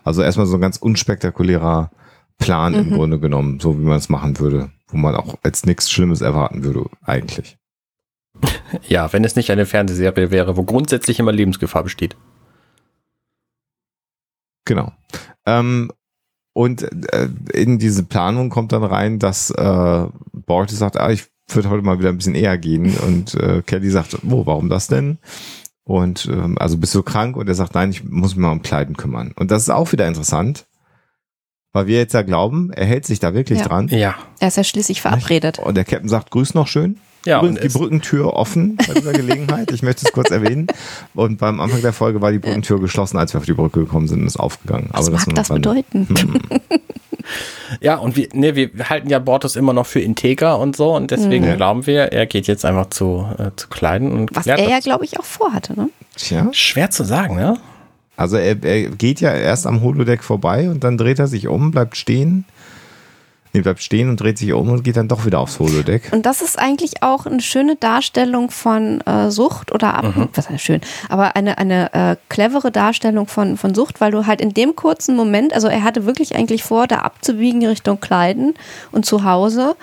Also 0.03 0.21
erstmal 0.21 0.45
so 0.45 0.55
ein 0.55 0.61
ganz 0.61 0.77
unspektakulärer 0.77 1.91
Plan 2.37 2.73
im 2.73 2.91
Grunde 2.91 3.19
genommen, 3.19 3.59
so 3.59 3.79
wie 3.79 3.83
man 3.83 3.97
es 3.97 4.09
machen 4.09 4.39
würde, 4.39 4.69
wo 4.87 4.97
man 4.97 5.15
auch 5.15 5.35
als 5.43 5.65
nichts 5.65 5.89
Schlimmes 5.91 6.21
erwarten 6.21 6.63
würde, 6.63 6.85
eigentlich. 7.03 7.57
Ja, 8.87 9.11
wenn 9.13 9.23
es 9.23 9.35
nicht 9.35 9.51
eine 9.51 9.65
Fernsehserie 9.65 10.31
wäre, 10.31 10.57
wo 10.57 10.63
grundsätzlich 10.63 11.19
immer 11.19 11.31
Lebensgefahr 11.31 11.83
besteht. 11.83 12.15
Genau. 14.67 14.91
Ähm, 15.45 15.91
und 16.53 16.83
äh, 17.13 17.29
in 17.53 17.79
diese 17.79 18.03
Planung 18.03 18.49
kommt 18.49 18.71
dann 18.71 18.83
rein, 18.83 19.19
dass 19.19 19.49
äh, 19.51 20.05
Borges 20.33 20.77
sagt, 20.77 20.97
ah, 20.97 21.09
ich 21.11 21.25
würde 21.49 21.69
heute 21.69 21.83
mal 21.83 21.99
wieder 21.99 22.09
ein 22.09 22.17
bisschen 22.17 22.35
eher 22.35 22.57
gehen. 22.57 22.95
Und 22.97 23.33
äh, 23.35 23.61
Kelly 23.65 23.89
sagt, 23.89 24.17
oh, 24.29 24.45
warum 24.45 24.69
das 24.69 24.87
denn? 24.87 25.17
Und 25.83 26.27
ähm, 26.31 26.57
also 26.59 26.77
bist 26.77 26.93
du 26.95 27.03
krank? 27.03 27.37
Und 27.37 27.47
er 27.47 27.55
sagt, 27.55 27.73
nein, 27.75 27.91
ich 27.91 28.03
muss 28.03 28.35
mich 28.35 28.41
mal 28.41 28.51
um 28.51 28.61
Kleiden 28.61 28.97
kümmern. 28.97 29.31
Und 29.35 29.51
das 29.51 29.61
ist 29.63 29.69
auch 29.69 29.91
wieder 29.93 30.07
interessant, 30.07 30.65
weil 31.73 31.87
wir 31.87 31.97
jetzt 31.97 32.13
ja 32.13 32.23
glauben, 32.23 32.71
er 32.73 32.85
hält 32.85 33.05
sich 33.05 33.19
da 33.19 33.33
wirklich 33.33 33.59
Ja. 33.59 33.65
dran. 33.67 33.87
Ja. 33.89 34.15
Er 34.39 34.47
ist 34.49 34.57
ja 34.57 34.63
schließlich 34.63 35.01
verabredet. 35.01 35.59
Und 35.59 35.75
der 35.75 35.85
Captain 35.85 36.09
sagt, 36.09 36.31
grüß 36.31 36.55
noch 36.55 36.67
schön. 36.67 36.99
Ja, 37.27 37.39
Übrigens 37.39 37.59
und 37.59 37.63
die 37.73 37.77
Brückentür 37.77 38.33
offen 38.33 38.77
bei 38.77 38.93
dieser 38.93 39.11
Gelegenheit. 39.13 39.71
Ich 39.71 39.83
möchte 39.83 40.05
es 40.05 40.11
kurz 40.13 40.31
erwähnen. 40.31 40.67
Und 41.13 41.37
beim 41.39 41.59
Anfang 41.59 41.81
der 41.81 41.93
Folge 41.93 42.21
war 42.21 42.31
die 42.31 42.39
Brückentür 42.39 42.79
geschlossen, 42.79 43.17
als 43.17 43.33
wir 43.33 43.39
auf 43.39 43.45
die 43.45 43.53
Brücke 43.53 43.81
gekommen 43.81 44.07
sind 44.07 44.21
und 44.21 44.27
ist 44.27 44.37
aufgegangen. 44.39 44.89
Was 44.91 45.07
Aber 45.07 45.17
mag 45.17 45.35
das 45.35 45.49
war- 45.49 45.57
bedeuten? 45.57 46.07
Ja, 47.81 47.95
und 47.95 48.15
wir, 48.15 48.29
ne, 48.33 48.55
wir 48.55 48.69
halten 48.89 49.09
ja 49.09 49.19
Bortus 49.19 49.57
immer 49.57 49.73
noch 49.73 49.85
für 49.85 49.99
integer 49.99 50.57
und 50.59 50.77
so 50.77 50.95
und 50.95 51.11
deswegen 51.11 51.45
Mhm. 51.51 51.57
glauben 51.57 51.85
wir, 51.85 52.13
er 52.13 52.25
geht 52.25 52.47
jetzt 52.47 52.63
einfach 52.63 52.89
zu, 52.89 53.27
äh, 53.37 53.51
zu 53.57 53.67
Kleiden 53.67 54.13
und 54.13 54.33
Was 54.33 54.47
er 54.47 54.57
ja, 54.57 54.75
das. 54.77 54.85
glaube 54.85 55.03
ich, 55.03 55.19
auch 55.19 55.25
vorhatte. 55.25 55.73
Ne? 55.77 55.89
Tja. 56.15 56.47
Schwer 56.53 56.89
zu 56.89 57.03
sagen, 57.03 57.35
ne? 57.35 57.57
Also 58.15 58.37
er, 58.37 58.63
er 58.63 58.89
geht 58.91 59.19
ja 59.19 59.33
erst 59.33 59.67
am 59.67 59.81
Holodeck 59.81 60.23
vorbei 60.23 60.69
und 60.69 60.83
dann 60.85 60.97
dreht 60.97 61.19
er 61.19 61.27
sich 61.27 61.47
um, 61.49 61.71
bleibt 61.71 61.97
stehen. 61.97 62.45
Nee, 63.57 63.63
bleibt 63.63 63.81
stehen 63.81 64.07
und 64.07 64.21
dreht 64.21 64.37
sich 64.37 64.53
um 64.53 64.69
und 64.69 64.83
geht 64.83 64.97
dann 64.97 65.07
doch 65.07 65.25
wieder 65.25 65.39
aufs 65.39 65.57
Holodeck. 65.57 66.11
Und 66.11 66.27
das 66.27 66.43
ist 66.43 66.59
eigentlich 66.59 67.01
auch 67.01 67.25
eine 67.25 67.41
schöne 67.41 67.75
Darstellung 67.75 68.51
von 68.51 69.01
äh, 69.01 69.31
Sucht 69.31 69.71
oder 69.71 69.95
Ab 69.95 70.13
was 70.35 70.47
heißt 70.47 70.63
schön, 70.63 70.81
aber 71.09 71.35
eine, 71.35 71.57
eine 71.57 71.91
äh, 71.93 72.15
clevere 72.29 72.71
Darstellung 72.71 73.25
von, 73.25 73.57
von 73.57 73.73
Sucht, 73.73 73.99
weil 73.99 74.11
du 74.11 74.27
halt 74.27 74.41
in 74.41 74.53
dem 74.53 74.75
kurzen 74.75 75.15
Moment, 75.15 75.53
also 75.53 75.67
er 75.67 75.83
hatte 75.83 76.05
wirklich 76.05 76.35
eigentlich 76.35 76.63
vor, 76.63 76.85
da 76.85 76.99
abzubiegen 76.99 77.65
Richtung 77.65 77.99
Kleiden 77.99 78.53
und 78.91 79.07
zu 79.07 79.23
Hause 79.23 79.75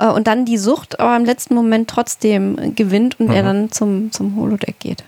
äh, 0.00 0.08
und 0.08 0.26
dann 0.26 0.44
die 0.44 0.58
Sucht 0.58 0.98
aber 0.98 1.16
im 1.16 1.24
letzten 1.24 1.54
Moment 1.54 1.88
trotzdem 1.88 2.74
gewinnt 2.74 3.20
und 3.20 3.30
er 3.30 3.44
dann 3.44 3.70
zum, 3.70 4.10
zum 4.10 4.34
Holodeck 4.34 4.80
geht. 4.80 5.04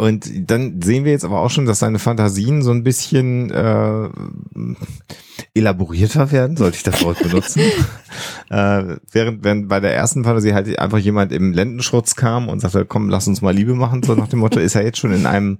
Und 0.00 0.50
dann 0.50 0.80
sehen 0.82 1.04
wir 1.04 1.12
jetzt 1.12 1.24
aber 1.24 1.40
auch 1.40 1.50
schon, 1.50 1.66
dass 1.66 1.78
seine 1.80 1.98
Fantasien 1.98 2.62
so 2.62 2.70
ein 2.70 2.82
bisschen 2.84 3.50
äh, 3.50 4.08
elaborierter 5.54 6.30
werden, 6.32 6.56
sollte 6.56 6.76
ich 6.76 6.82
das 6.82 7.02
Wort 7.02 7.18
benutzen. 7.22 7.60
äh, 8.50 8.96
während 9.12 9.44
wenn 9.44 9.68
bei 9.68 9.80
der 9.80 9.94
ersten 9.94 10.24
Fantasie 10.24 10.54
halt 10.54 10.78
einfach 10.78 10.98
jemand 10.98 11.32
im 11.32 11.52
Lendenschutz 11.52 12.14
kam 12.14 12.48
und 12.48 12.60
sagte, 12.60 12.84
komm, 12.84 13.08
lass 13.08 13.26
uns 13.28 13.42
mal 13.42 13.54
Liebe 13.54 13.74
machen, 13.74 14.02
so 14.02 14.14
nach 14.14 14.28
dem 14.28 14.38
Motto, 14.40 14.58
ist 14.60 14.74
er 14.74 14.84
jetzt 14.84 14.98
schon 14.98 15.12
in 15.12 15.26
einem 15.26 15.58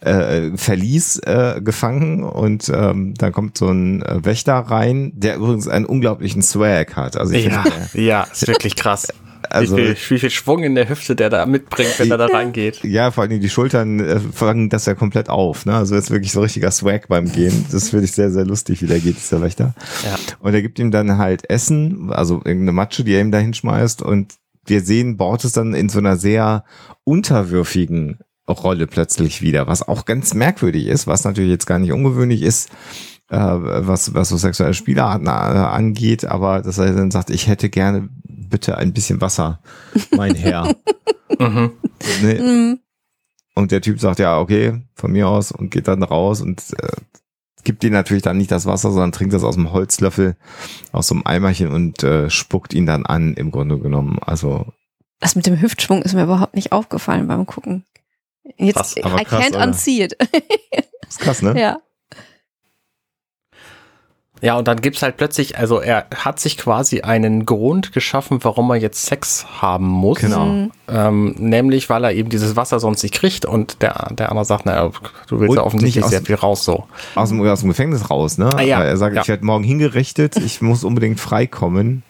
äh, 0.00 0.50
Verlies 0.56 1.18
äh, 1.18 1.60
gefangen 1.62 2.22
und 2.22 2.70
ähm, 2.74 3.14
dann 3.18 3.32
kommt 3.32 3.58
so 3.58 3.68
ein 3.68 4.02
äh, 4.02 4.24
Wächter 4.24 4.54
rein, 4.54 5.12
der 5.14 5.36
übrigens 5.36 5.68
einen 5.68 5.84
unglaublichen 5.86 6.42
Swag 6.42 6.96
hat. 6.96 7.16
Also 7.16 7.32
ich 7.34 7.44
Ja, 7.46 7.62
finde, 7.62 7.88
der- 7.94 8.02
ja, 8.02 8.22
ist 8.24 8.46
wirklich 8.46 8.76
krass. 8.76 9.08
Also- 9.50 9.76
wie, 9.76 9.94
viel, 9.94 10.16
wie 10.16 10.20
viel 10.20 10.30
Schwung 10.30 10.62
in 10.62 10.74
der 10.74 10.88
Hüfte 10.88 11.16
der 11.16 11.30
da 11.30 11.46
mitbringt, 11.46 11.98
wenn 11.98 12.10
er 12.10 12.18
da 12.18 12.26
reingeht. 12.26 12.82
Ja, 12.84 13.10
vor 13.10 13.24
allem 13.24 13.40
die 13.40 13.48
Schultern 13.48 14.00
äh, 14.00 14.20
fangen 14.20 14.68
das 14.68 14.86
ja 14.86 14.94
komplett 14.94 15.28
auf. 15.28 15.66
Ne? 15.66 15.74
Also 15.74 15.94
das 15.94 16.04
ist 16.04 16.10
wirklich 16.10 16.32
so 16.32 16.40
richtiger 16.40 16.70
Swag 16.70 17.08
beim 17.08 17.30
Gehen. 17.30 17.66
Das 17.70 17.90
finde 17.90 18.04
ich 18.04 18.12
sehr, 18.12 18.30
sehr 18.30 18.44
lustig, 18.44 18.82
wie 18.82 18.86
der 18.86 19.00
geht, 19.00 19.16
dieser 19.16 19.42
Wächter. 19.42 19.74
Ja. 20.04 20.16
Und 20.38 20.54
er 20.54 20.62
gibt 20.62 20.78
ihm 20.78 20.90
dann 20.90 21.18
halt 21.18 21.50
Essen, 21.50 22.12
also 22.12 22.36
irgendeine 22.36 22.72
Matsche, 22.72 23.04
die 23.04 23.12
er 23.12 23.20
ihm 23.20 23.32
da 23.32 23.38
hinschmeißt. 23.38 24.02
Und 24.02 24.34
wir 24.66 24.82
sehen 24.82 25.16
Bortes 25.16 25.52
dann 25.52 25.74
in 25.74 25.88
so 25.88 25.98
einer 25.98 26.16
sehr 26.16 26.64
unterwürfigen 27.04 28.18
Rolle 28.48 28.86
plötzlich 28.86 29.42
wieder, 29.42 29.66
was 29.66 29.86
auch 29.86 30.04
ganz 30.04 30.34
merkwürdig 30.34 30.86
ist, 30.86 31.06
was 31.06 31.24
natürlich 31.24 31.50
jetzt 31.50 31.66
gar 31.66 31.78
nicht 31.78 31.92
ungewöhnlich 31.92 32.42
ist, 32.42 32.68
äh, 33.28 33.36
was, 33.36 34.14
was 34.14 34.28
so 34.28 34.36
sexuelle 34.36 34.74
Spielarten 34.74 35.26
äh, 35.26 35.30
angeht, 35.30 36.24
aber 36.24 36.62
dass 36.62 36.78
er 36.78 36.92
dann 36.92 37.10
sagt, 37.10 37.30
ich 37.30 37.46
hätte 37.46 37.68
gerne 37.70 38.08
bitte 38.50 38.76
ein 38.76 38.92
bisschen 38.92 39.20
Wasser, 39.20 39.60
mein 40.16 40.34
Herr. 40.36 40.74
Mhm. 41.38 41.72
Ne? 42.22 42.78
Und 43.54 43.72
der 43.72 43.80
Typ 43.80 44.00
sagt, 44.00 44.18
ja, 44.18 44.38
okay, 44.38 44.82
von 44.94 45.12
mir 45.12 45.28
aus 45.28 45.52
und 45.52 45.70
geht 45.70 45.88
dann 45.88 46.02
raus 46.02 46.40
und 46.40 46.62
äh, 46.78 46.88
gibt 47.64 47.84
ihm 47.84 47.92
natürlich 47.92 48.22
dann 48.22 48.38
nicht 48.38 48.50
das 48.50 48.66
Wasser, 48.66 48.90
sondern 48.90 49.12
trinkt 49.12 49.34
das 49.34 49.44
aus 49.44 49.54
dem 49.54 49.72
Holzlöffel, 49.72 50.36
aus 50.92 51.08
so 51.08 51.14
einem 51.14 51.26
Eimerchen 51.26 51.70
und 51.70 52.02
äh, 52.02 52.30
spuckt 52.30 52.74
ihn 52.74 52.86
dann 52.86 53.06
an, 53.06 53.34
im 53.34 53.50
Grunde 53.50 53.78
genommen. 53.78 54.18
Also, 54.20 54.66
Das 55.18 55.36
mit 55.36 55.46
dem 55.46 55.60
Hüftschwung 55.60 56.02
ist 56.02 56.14
mir 56.14 56.24
überhaupt 56.24 56.54
nicht 56.54 56.72
aufgefallen 56.72 57.26
beim 57.28 57.46
Gucken. 57.46 57.84
Jetzt, 58.56 58.76
Krass, 58.76 58.96
aber 59.02 59.20
I 59.20 59.24
krass, 59.24 59.44
can't 59.44 59.56
oder? 59.56 59.66
unsee 59.66 60.02
it. 60.04 60.16
ist 61.08 61.20
krass, 61.20 61.42
ne? 61.42 61.54
ja. 61.60 61.80
Ja, 64.42 64.56
und 64.56 64.66
dann 64.68 64.80
gibt's 64.80 65.02
halt 65.02 65.16
plötzlich, 65.18 65.58
also 65.58 65.80
er 65.80 66.06
hat 66.16 66.40
sich 66.40 66.56
quasi 66.56 67.02
einen 67.02 67.44
Grund 67.44 67.92
geschaffen, 67.92 68.38
warum 68.42 68.70
er 68.70 68.76
jetzt 68.76 69.04
Sex 69.04 69.46
haben 69.60 69.86
muss. 69.86 70.18
Genau. 70.20 70.46
Mhm. 70.46 70.70
Ähm, 70.88 71.34
nämlich, 71.38 71.90
weil 71.90 72.04
er 72.04 72.12
eben 72.14 72.30
dieses 72.30 72.56
Wasser 72.56 72.80
sonst 72.80 73.02
nicht 73.02 73.14
kriegt 73.14 73.44
und 73.44 73.82
der, 73.82 74.08
der 74.12 74.30
andere 74.30 74.44
sagt, 74.46 74.64
naja, 74.66 74.90
du 75.28 75.40
willst 75.40 75.50
Und 75.50 75.56
ja 75.56 75.62
offensichtlich 75.62 75.96
nicht 75.96 76.04
aus- 76.04 76.10
sehr 76.10 76.22
viel 76.22 76.36
raus 76.36 76.64
so. 76.64 76.84
Aus, 77.14 77.28
dem, 77.28 77.46
aus 77.46 77.60
dem 77.60 77.68
Gefängnis 77.68 78.08
raus, 78.10 78.38
ne? 78.38 78.48
Ah, 78.56 78.62
ja. 78.62 78.82
Er 78.82 78.96
sagt, 78.96 79.14
Ja. 79.14 79.22
ich 79.22 79.28
werde 79.28 79.44
morgen 79.44 79.64
hingerichtet, 79.64 80.36
ich 80.36 80.62
muss 80.62 80.84
unbedingt 80.84 81.20
freikommen. 81.20 82.02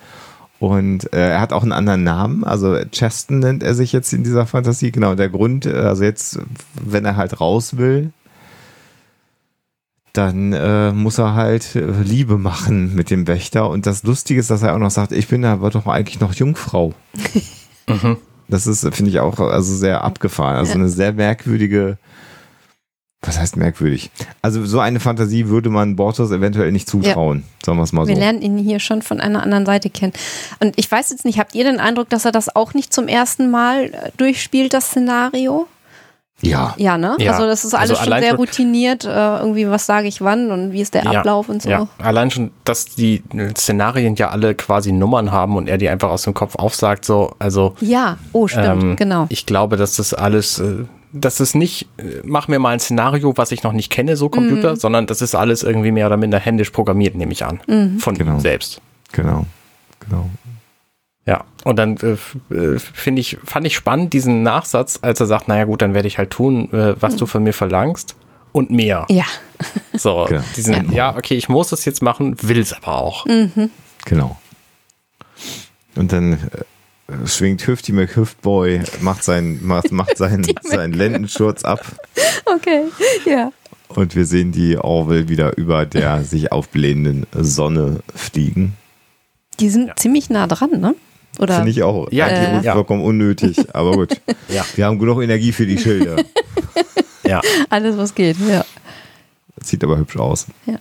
Und 0.61 1.11
äh, 1.15 1.31
er 1.31 1.41
hat 1.41 1.55
auch 1.55 1.63
einen 1.63 1.73
anderen 1.73 2.05
Namen, 2.05 2.45
also 2.45 2.77
Cheston 2.93 3.39
nennt 3.39 3.63
er 3.63 3.75
sich 3.75 3.93
jetzt 3.93 4.13
in 4.13 4.23
dieser 4.25 4.45
Fantasie. 4.47 4.93
Genau, 4.93 5.15
der 5.15 5.31
Grund, 5.31 5.65
äh, 5.65 5.73
also 5.73 6.05
jetzt, 6.05 6.39
wenn 6.75 7.07
er 7.07 7.17
halt 7.17 7.41
raus 7.41 7.79
will, 7.79 8.11
dann 10.13 10.53
äh, 10.53 10.93
muss 10.93 11.19
er 11.19 11.35
halt 11.35 11.77
äh, 11.77 12.03
Liebe 12.03 12.39
machen 12.39 12.95
mit 12.95 13.11
dem 13.11 13.27
Wächter. 13.27 13.69
Und 13.69 13.87
das 13.87 14.03
Lustige 14.03 14.41
ist, 14.41 14.51
dass 14.51 14.63
er 14.63 14.75
auch 14.75 14.79
noch 14.79 14.91
sagt, 14.91 15.13
ich 15.13 15.29
bin 15.29 15.45
aber 15.45 15.71
doch 15.71 15.87
eigentlich 15.87 16.21
noch 16.21 16.35
Jungfrau. 16.35 16.95
Mhm. 17.89 18.19
Das 18.47 18.69
ist, 18.69 18.83
finde 18.95 19.11
ich, 19.11 19.19
auch 19.19 19.41
also 19.41 19.75
sehr 19.75 20.05
abgefahren. 20.05 20.57
Also 20.57 20.75
eine 20.75 20.89
sehr 20.89 21.13
merkwürdige, 21.13 21.99
was 23.23 23.39
heißt 23.39 23.57
merkwürdig? 23.57 24.11
Also 24.43 24.65
so 24.65 24.81
eine 24.81 25.01
Fantasie 25.01 25.49
würde 25.49 25.71
man 25.71 25.97
Bortos 25.97 26.31
eventuell 26.31 26.71
nicht 26.71 26.89
zutrauen, 26.89 27.45
sagen 27.65 27.79
wir 27.79 27.83
es 27.83 27.93
mal 27.93 28.05
so. 28.05 28.09
Wir 28.09 28.17
lernen 28.17 28.43
ihn 28.43 28.59
hier 28.59 28.79
schon 28.79 29.03
von 29.03 29.21
einer 29.21 29.43
anderen 29.43 29.67
Seite 29.67 29.91
kennen. 29.91 30.13
Und 30.61 30.79
ich 30.79 30.91
weiß 30.91 31.11
jetzt 31.11 31.25
nicht, 31.25 31.39
habt 31.39 31.55
ihr 31.55 31.65
den 31.65 31.81
Eindruck, 31.81 32.09
dass 32.11 32.25
er 32.25 32.33
das 32.33 32.55
auch 32.55 32.75
nicht 32.75 32.93
zum 32.93 33.09
ersten 33.09 33.51
Mal 33.51 33.87
äh, 33.87 34.11
durchspielt, 34.17 34.73
das 34.73 34.87
Szenario? 34.87 35.67
Ja, 36.43 36.75
Ja, 36.79 36.97
ne? 36.97 37.17
Ja. 37.19 37.33
Also 37.33 37.47
das 37.47 37.65
ist 37.65 37.75
alles 37.75 37.91
Also 37.99 38.03
schon 38.11 38.19
sehr 38.21 38.31
schon- 38.31 38.37
routiniert, 38.39 39.05
äh, 39.05 39.09
irgendwie 39.09 39.69
was 39.69 39.85
sage 39.87 40.09
ich 40.09 40.21
wann 40.23 40.51
und 40.51 40.73
wie 40.73 40.81
ist 40.81 40.95
der 40.95 41.05
Ja, 41.05 41.11
Ablauf 41.21 41.49
und 41.49 41.63
so. 41.63 41.69
Ja, 41.69 41.87
allein 41.99 42.31
schon, 42.31 42.51
dass 42.65 42.87
die 42.87 43.23
Szenarien 43.57 44.15
ja 44.17 44.31
alle 44.31 44.55
quasi 44.55 44.93
Nummern 44.93 45.33
haben 45.33 45.57
und 45.57 45.69
er 45.69 45.77
die 45.79 45.89
einfach 45.89 46.09
aus 46.11 46.23
dem 46.23 46.33
Kopf 46.35 46.55
aufsagt, 46.57 47.05
so, 47.05 47.35
also 47.39 47.75
Ja, 47.81 48.17
oh, 48.33 48.49
stimmt, 48.49 48.83
ähm, 48.83 48.97
genau. 48.97 49.27
ich 49.29 49.45
glaube, 49.45 49.77
dass 49.77 49.97
das 49.97 50.15
alles, 50.15 50.59
äh, 50.61 50.85
das 51.13 51.41
ist 51.41 51.55
nicht, 51.55 51.89
äh, 51.99 52.21
mach 52.25 52.49
mir 52.49 52.59
mal 52.59 52.71
ein 52.71 52.81
Szenario, 52.81 53.37
was 53.37 53.53
ich 53.53 53.63
noch 53.63 53.73
nicht 53.73 53.91
kenne, 53.91 54.17
so 54.17 54.29
Computer, 54.29 54.73
Mhm. 54.73 54.77
sondern 54.77 55.07
das 55.07 55.21
ist 55.23 55.35
alles 55.35 55.63
irgendwie 55.63 55.91
mehr 55.93 56.07
oder 56.07 56.17
minder 56.17 56.39
händisch 56.39 56.71
programmiert, 56.71 57.17
nehme 57.17 57.33
ich 57.33 57.45
an, 57.45 57.61
Mhm. 57.67 57.99
von 57.99 58.17
Genau. 58.17 58.35
ihm 58.35 58.41
selbst. 58.41 58.81
genau, 59.13 59.45
genau. 60.09 60.31
Ja, 61.31 61.45
und 61.63 61.77
dann 61.77 61.97
äh, 61.99 62.53
äh, 62.53 62.79
finde 62.81 63.21
ich, 63.21 63.39
fand 63.45 63.65
ich 63.65 63.77
spannend 63.77 64.13
diesen 64.13 64.43
Nachsatz, 64.43 64.99
als 65.01 65.21
er 65.21 65.27
sagt, 65.27 65.47
naja 65.47 65.63
gut, 65.65 65.81
dann 65.81 65.95
werde 65.95 66.09
ich 66.09 66.19
halt 66.19 66.31
tun, 66.31 66.73
äh, 66.73 67.01
was 67.01 67.15
du 67.15 67.25
von 67.27 67.45
mir 67.45 67.53
verlangst 67.53 68.17
und 68.51 68.71
mehr. 68.71 69.07
Ja. 69.09 69.25
So, 69.93 70.27
Ja. 70.29 70.43
diesen, 70.57 70.93
ja. 70.93 71.15
okay, 71.17 71.35
ich 71.35 71.49
muss 71.49 71.71
es 71.71 71.85
jetzt 71.85 72.03
machen, 72.03 72.35
will 72.43 72.59
es 72.59 72.73
aber 72.73 72.97
auch. 72.97 73.27
Genau. 74.07 74.39
Und 75.95 76.11
dann 76.13 76.33
äh, 76.33 77.27
schwingt 77.27 77.65
Hüfti 77.67 77.93
McHüftboy, 77.93 78.81
macht 79.03 79.23
seinen, 79.23 79.65
macht, 79.65 79.93
macht 79.93 80.17
seinen, 80.17 80.47
seinen 80.63 80.95
Lendenschurz 80.95 81.63
ab 81.65 81.85
Okay, 82.47 82.85
ja. 83.27 83.53
und 83.89 84.17
wir 84.17 84.25
sehen 84.25 84.51
die 84.51 84.79
Orville 84.79 85.29
wieder 85.29 85.57
über 85.59 85.87
der 85.87 86.25
sich 86.25 86.51
aufblähenden 86.51 87.27
Sonne 87.33 88.01
fliegen. 88.17 88.75
Die 89.61 89.69
sind 89.69 89.93
ziemlich 90.01 90.29
nah 90.31 90.47
dran, 90.49 90.81
ne? 90.81 90.95
Oder? 91.41 91.57
Finde 91.57 91.71
ich 91.71 91.83
auch 91.83 92.09
Ja, 92.11 92.27
eigentlich 92.27 92.63
äh, 92.63 92.67
ja. 92.67 92.73
vollkommen 92.75 93.03
unnötig, 93.03 93.57
aber 93.75 93.93
gut. 93.93 94.21
Ja. 94.49 94.65
Wir 94.75 94.87
haben 94.87 94.99
genug 94.99 95.23
Energie 95.23 95.53
für 95.53 95.67
die 95.67 95.79
Schilder. 95.79 96.17
Ja. 97.23 97.41
Alles, 97.69 97.97
was 97.97 98.15
geht, 98.17 98.37
ja. 98.49 98.65
Sieht 99.63 99.85
aber 99.85 99.99
hübsch 99.99 100.17
aus. 100.17 100.47
Ja. 100.67 100.79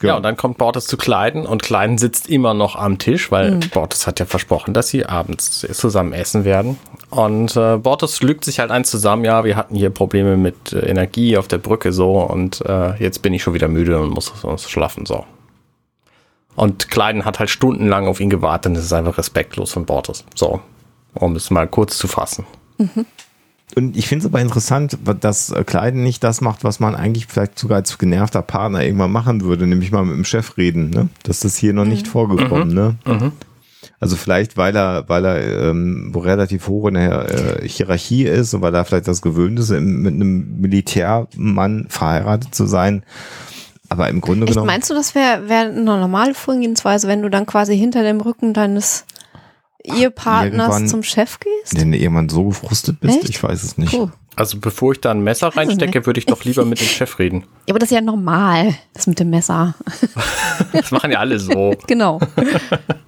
Ja, 0.00 0.16
und 0.16 0.22
dann 0.22 0.36
kommt 0.36 0.58
Bortes 0.58 0.86
zu 0.86 0.96
Kleiden 0.96 1.44
und 1.46 1.62
Kleiden 1.64 1.98
sitzt 1.98 2.30
immer 2.30 2.54
noch 2.54 2.76
am 2.76 2.98
Tisch, 2.98 3.32
weil 3.32 3.52
Mhm. 3.56 3.60
Bortes 3.72 4.06
hat 4.06 4.20
ja 4.20 4.26
versprochen, 4.26 4.74
dass 4.74 4.88
sie 4.88 5.04
abends 5.04 5.66
zusammen 5.72 6.12
essen 6.12 6.44
werden. 6.44 6.78
Und 7.10 7.56
äh, 7.56 7.76
Bortes 7.78 8.22
lügt 8.22 8.44
sich 8.44 8.60
halt 8.60 8.70
eins 8.70 8.90
zusammen, 8.90 9.24
ja, 9.24 9.44
wir 9.44 9.56
hatten 9.56 9.74
hier 9.74 9.90
Probleme 9.90 10.36
mit 10.36 10.72
äh, 10.72 10.80
Energie 10.88 11.36
auf 11.36 11.48
der 11.48 11.58
Brücke 11.58 11.92
so 11.92 12.20
und 12.20 12.60
äh, 12.64 12.94
jetzt 13.02 13.22
bin 13.22 13.34
ich 13.34 13.42
schon 13.42 13.54
wieder 13.54 13.66
müde 13.66 13.98
und 13.98 14.10
muss 14.10 14.28
uns 14.44 14.70
schlafen 14.70 15.04
so. 15.06 15.24
Und 16.58 16.90
Kleiden 16.90 17.24
hat 17.24 17.38
halt 17.38 17.50
stundenlang 17.50 18.08
auf 18.08 18.18
ihn 18.18 18.30
gewartet 18.30 18.70
und 18.70 18.74
das 18.74 18.84
ist 18.84 18.92
einfach 18.92 19.16
respektlos 19.16 19.70
von 19.70 19.86
Bortes. 19.86 20.24
So, 20.34 20.60
um 21.14 21.36
es 21.36 21.50
mal 21.50 21.68
kurz 21.68 21.96
zu 21.98 22.08
fassen. 22.08 22.46
Und 23.76 23.96
ich 23.96 24.08
finde 24.08 24.26
es 24.26 24.32
aber 24.32 24.40
interessant, 24.40 24.98
dass 25.20 25.50
äh, 25.50 25.62
Kleiden 25.62 26.02
nicht 26.02 26.24
das 26.24 26.40
macht, 26.40 26.64
was 26.64 26.80
man 26.80 26.96
eigentlich 26.96 27.26
vielleicht 27.26 27.58
sogar 27.58 27.76
als 27.76 27.96
genervter 27.96 28.42
Partner 28.42 28.82
irgendwann 28.82 29.12
machen 29.12 29.42
würde, 29.42 29.68
nämlich 29.68 29.92
mal 29.92 30.04
mit 30.04 30.16
dem 30.16 30.24
Chef 30.24 30.56
reden. 30.56 30.90
Ne? 30.90 31.08
Das 31.22 31.44
ist 31.44 31.58
hier 31.58 31.72
noch 31.72 31.84
nicht 31.84 32.08
vorgekommen. 32.08 32.74
Ne? 32.74 32.96
Also 34.00 34.16
vielleicht, 34.16 34.56
weil 34.56 34.74
er, 34.74 35.08
weil 35.08 35.24
er 35.26 35.70
ähm, 35.70 36.12
relativ 36.16 36.66
hoch 36.66 36.88
in 36.88 36.94
der 36.94 37.60
äh, 37.62 37.68
Hierarchie 37.68 38.24
ist 38.24 38.52
und 38.54 38.62
weil 38.62 38.74
er 38.74 38.84
vielleicht 38.84 39.06
das 39.06 39.22
gewöhnt 39.22 39.60
ist, 39.60 39.70
mit 39.70 40.14
einem 40.14 40.60
Militärmann 40.60 41.86
verheiratet 41.88 42.52
zu 42.52 42.66
sein. 42.66 43.04
Aber 43.88 44.08
im 44.08 44.20
Grunde 44.20 44.44
Echt, 44.44 44.52
genommen. 44.54 44.66
meinst 44.66 44.90
du, 44.90 44.94
das 44.94 45.14
wäre 45.14 45.48
wär 45.48 45.60
eine 45.60 45.80
normale 45.80 46.34
Vorgehensweise, 46.34 47.08
wenn 47.08 47.22
du 47.22 47.30
dann 47.30 47.46
quasi 47.46 47.76
hinter 47.76 48.02
dem 48.02 48.20
Rücken 48.20 48.52
deines 48.52 49.04
Ehepartners 49.82 50.52
irgendwann- 50.68 50.88
zum 50.88 51.02
Chef 51.02 51.38
gehst? 51.40 51.78
Wenn 51.78 51.92
du 51.92 51.98
jemand 51.98 52.30
so 52.30 52.44
gefrustet 52.44 53.00
bist, 53.00 53.18
Echt? 53.20 53.28
ich 53.30 53.42
weiß 53.42 53.62
es 53.62 53.78
nicht. 53.78 53.92
Puh. 53.92 54.10
Also 54.36 54.58
bevor 54.60 54.92
ich 54.92 55.00
da 55.00 55.10
ein 55.10 55.20
Messer 55.22 55.48
es 55.48 55.56
reinstecke, 55.56 56.06
würde 56.06 56.20
ich 56.20 56.26
doch 56.26 56.44
lieber 56.44 56.64
mit 56.64 56.80
dem 56.80 56.86
Chef 56.86 57.18
reden. 57.18 57.44
Ja, 57.66 57.72
aber 57.72 57.78
das 57.80 57.90
ist 57.90 57.94
ja 57.94 58.00
normal, 58.00 58.74
das 58.94 59.06
mit 59.06 59.18
dem 59.20 59.30
Messer. 59.30 59.74
Das 60.72 60.90
machen 60.90 61.10
ja 61.10 61.18
alle 61.18 61.38
so. 61.38 61.74
Genau. 61.86 62.20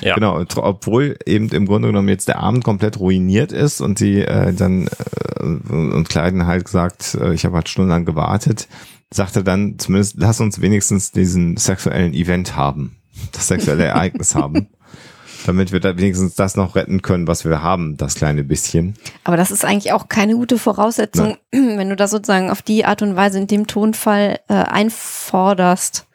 Ja. 0.00 0.14
Genau, 0.14 0.44
obwohl 0.56 1.18
eben 1.26 1.48
im 1.50 1.66
Grunde 1.66 1.88
genommen 1.88 2.08
jetzt 2.08 2.28
der 2.28 2.38
Abend 2.40 2.64
komplett 2.64 2.98
ruiniert 2.98 3.52
ist 3.52 3.80
und 3.80 3.98
sie 3.98 4.22
äh, 4.22 4.52
dann 4.52 4.86
äh, 4.86 5.08
und 5.40 6.08
Kleiden 6.08 6.46
halt 6.46 6.64
gesagt, 6.64 7.16
äh, 7.20 7.32
ich 7.34 7.44
habe 7.44 7.56
halt 7.56 7.68
stundenlang 7.68 8.04
gewartet, 8.04 8.68
sagt 9.10 9.36
er 9.36 9.42
dann 9.42 9.78
zumindest, 9.78 10.16
lass 10.18 10.40
uns 10.40 10.60
wenigstens 10.60 11.12
diesen 11.12 11.56
sexuellen 11.56 12.12
Event 12.12 12.56
haben, 12.56 12.96
das 13.32 13.48
sexuelle 13.48 13.84
Ereignis 13.84 14.34
haben, 14.34 14.68
damit 15.46 15.72
wir 15.72 15.80
da 15.80 15.96
wenigstens 15.96 16.34
das 16.34 16.56
noch 16.56 16.74
retten 16.74 17.02
können, 17.02 17.26
was 17.26 17.44
wir 17.44 17.62
haben, 17.62 17.96
das 17.96 18.14
kleine 18.14 18.44
bisschen. 18.44 18.94
Aber 19.24 19.36
das 19.36 19.50
ist 19.50 19.64
eigentlich 19.64 19.92
auch 19.92 20.08
keine 20.08 20.34
gute 20.34 20.58
Voraussetzung, 20.58 21.36
wenn 21.52 21.88
du 21.88 21.96
das 21.96 22.10
sozusagen 22.10 22.50
auf 22.50 22.62
die 22.62 22.84
Art 22.84 23.02
und 23.02 23.16
Weise 23.16 23.38
in 23.38 23.46
dem 23.46 23.66
Tonfall 23.66 24.40
äh, 24.48 24.54
einforderst. 24.54 26.06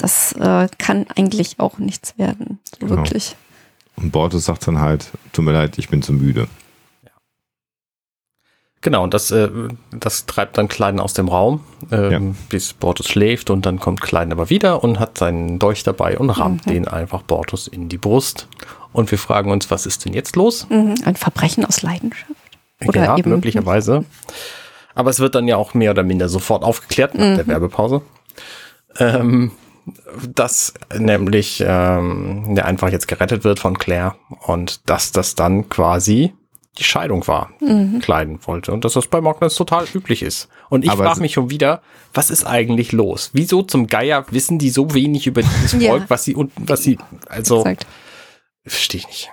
Das 0.00 0.32
äh, 0.32 0.68
kann 0.78 1.06
eigentlich 1.14 1.60
auch 1.60 1.78
nichts 1.78 2.16
werden. 2.18 2.58
So 2.70 2.86
Genau. 2.86 2.96
Wirklich. 3.02 3.36
Und 3.96 4.12
Bortus 4.12 4.46
sagt 4.46 4.66
dann 4.66 4.80
halt, 4.80 5.10
tut 5.32 5.44
mir 5.44 5.52
leid, 5.52 5.76
ich 5.78 5.90
bin 5.90 6.00
zu 6.00 6.12
müde. 6.14 6.48
Genau, 8.82 9.02
und 9.04 9.12
das, 9.12 9.30
äh, 9.30 9.50
das 9.90 10.24
treibt 10.24 10.56
dann 10.56 10.68
Kleiden 10.68 11.00
aus 11.00 11.12
dem 11.12 11.28
Raum, 11.28 11.60
ähm, 11.92 12.10
Ja. 12.10 12.20
bis 12.48 12.72
Bortus 12.72 13.08
schläft 13.08 13.50
und 13.50 13.66
dann 13.66 13.78
kommt 13.78 14.00
Kleiden 14.00 14.32
aber 14.32 14.48
wieder 14.48 14.82
und 14.82 14.98
hat 14.98 15.18
seinen 15.18 15.58
Dolch 15.58 15.82
dabei 15.82 16.16
und 16.18 16.30
rammt 16.30 16.64
Mhm. 16.66 16.70
den 16.70 16.88
einfach 16.88 17.20
Bortus 17.20 17.68
in 17.68 17.90
die 17.90 17.98
Brust. 17.98 18.48
Und 18.94 19.10
wir 19.10 19.18
fragen 19.18 19.50
uns, 19.50 19.70
was 19.70 19.84
ist 19.84 20.06
denn 20.06 20.14
jetzt 20.14 20.34
los? 20.34 20.66
Mhm. 20.70 20.94
Ein 21.04 21.16
Verbrechen 21.16 21.66
aus 21.66 21.82
Leidenschaft. 21.82 22.32
Oder 22.86 23.04
ja, 23.04 23.18
eben 23.18 23.28
möglicherweise. 23.30 24.06
Aber 24.94 25.10
es 25.10 25.20
wird 25.20 25.34
dann 25.34 25.46
ja 25.46 25.58
auch 25.58 25.74
mehr 25.74 25.90
oder 25.90 26.02
minder 26.02 26.30
sofort 26.30 26.64
aufgeklärt 26.64 27.14
nach 27.14 27.26
Mhm. 27.32 27.36
der 27.36 27.46
Werbepause. 27.48 28.00
Ähm, 28.98 29.52
dass 30.34 30.74
nämlich 30.96 31.62
ähm, 31.66 32.54
der 32.54 32.66
einfach 32.66 32.90
jetzt 32.90 33.08
gerettet 33.08 33.44
wird 33.44 33.58
von 33.60 33.78
Claire 33.78 34.16
und 34.46 34.88
dass 34.88 35.12
das 35.12 35.34
dann 35.34 35.68
quasi 35.68 36.34
die 36.78 36.84
Scheidung 36.84 37.26
war, 37.26 37.50
Mhm. 37.60 37.98
kleiden 38.00 38.38
wollte 38.46 38.72
und 38.72 38.84
dass 38.84 38.94
das 38.94 39.06
bei 39.06 39.20
Magnus 39.20 39.54
total 39.56 39.84
üblich 39.92 40.22
ist. 40.22 40.48
Und 40.70 40.84
ich 40.84 40.92
frage 40.92 41.20
mich 41.20 41.32
schon 41.34 41.50
wieder, 41.50 41.82
was 42.14 42.30
ist 42.30 42.44
eigentlich 42.46 42.92
los? 42.92 43.30
Wieso 43.32 43.62
zum 43.62 43.86
Geier 43.88 44.24
wissen 44.30 44.58
die 44.58 44.70
so 44.70 44.94
wenig 44.94 45.26
über 45.26 45.42
dieses 45.42 45.72
Ja. 45.82 45.90
Volk, 45.90 46.04
was 46.08 46.24
sie 46.24 46.34
und 46.34 46.52
was 46.56 46.82
sie 46.82 46.98
also 47.28 47.64
verstehe 48.64 49.00
ich 49.00 49.06
nicht. 49.08 49.30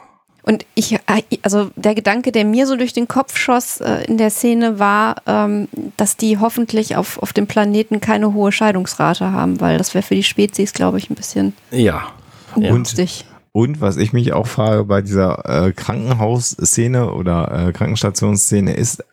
Und 0.47 0.65
ich, 0.75 0.93
äh, 0.93 0.99
also 1.41 1.71
der 1.75 1.93
Gedanke, 1.93 2.31
der 2.31 2.45
mir 2.45 2.67
so 2.67 2.77
durch 2.77 2.93
den 2.93 3.09
Kopf 3.09 3.35
schoss 3.37 3.81
äh, 3.81 4.05
in 4.05 4.17
der 4.17 4.29
Szene, 4.29 4.79
war, 4.79 5.17
ähm, 5.27 5.67
dass 5.97 6.15
die 6.15 6.37
hoffentlich 6.39 6.95
auf, 6.95 7.21
auf 7.21 7.33
dem 7.33 7.47
Planeten 7.47 7.99
keine 7.99 8.33
hohe 8.33 8.53
Scheidungsrate 8.53 9.33
haben, 9.33 9.59
weil 9.59 9.77
das 9.77 9.93
wäre 9.93 10.03
für 10.03 10.15
die 10.15 10.23
Spezies, 10.23 10.71
glaube 10.71 10.99
ich, 10.99 11.09
ein 11.09 11.15
bisschen 11.15 11.53
Ja. 11.71 11.79
Ja. 11.79 12.07
ungünstig. 12.55 13.25
Und 13.27 13.36
was 13.79 13.97
ich 13.97 14.13
mich 14.13 14.33
auch 14.33 14.45
frage 14.45 14.83
bei 14.83 15.01
dieser 15.01 15.65
äh, 15.67 15.71
Krankenhausszene 15.71 17.11
oder 17.11 17.69
äh, 17.69 17.71
Krankenstationsszene 17.71 18.73
ist, 18.73 19.03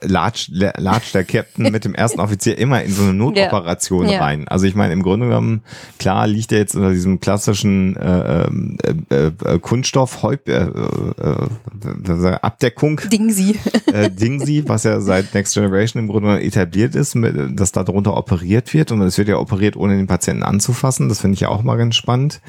latscht, 0.00 0.50
latscht 0.50 1.14
der 1.14 1.24
Captain 1.24 1.70
mit 1.70 1.84
dem 1.84 1.94
ersten 1.94 2.20
Offizier 2.20 2.56
immer 2.56 2.82
in 2.82 2.92
so 2.92 3.02
eine 3.02 3.12
Notoperation 3.12 4.08
Ja. 4.08 4.20
rein. 4.20 4.48
Also 4.48 4.64
ich 4.64 4.74
meine, 4.74 4.94
im 4.94 5.02
Grunde 5.02 5.26
genommen, 5.26 5.62
klar 5.98 6.26
liegt 6.26 6.52
er 6.52 6.58
jetzt 6.58 6.74
unter 6.74 6.90
diesem 6.90 7.20
klassischen 7.20 7.96
äh, 7.96 8.46
ähm, 8.46 8.78
äh, 9.10 9.26
äh, 9.26 9.58
Kunststoff 9.58 10.22
Häup, 10.22 10.48
äh, 10.48 10.52
äh, 10.52 12.08
äh, 12.08 12.38
Abdeckung 12.40 13.00
Ding 13.12 13.30
sie. 13.30 13.56
äh, 13.92 14.10
Dingsy, 14.10 14.64
was 14.66 14.84
ja 14.84 15.00
seit 15.00 15.34
Next 15.34 15.52
Generation 15.52 16.02
im 16.02 16.08
Grunde 16.08 16.28
genommen 16.28 16.42
etabliert 16.44 16.94
ist, 16.94 17.14
mit, 17.14 17.58
dass 17.60 17.72
da 17.72 17.84
drunter 17.84 18.16
operiert 18.16 18.72
wird 18.72 18.90
und 18.90 19.02
es 19.02 19.18
wird 19.18 19.28
ja 19.28 19.36
operiert, 19.36 19.76
ohne 19.76 19.96
den 19.96 20.06
Patienten 20.06 20.44
anzufassen. 20.44 21.10
Das 21.10 21.20
finde 21.20 21.34
ich 21.34 21.40
ja 21.40 21.48
auch 21.48 21.62
mal 21.62 21.76
ganz 21.76 21.94
spannend. 21.94 22.40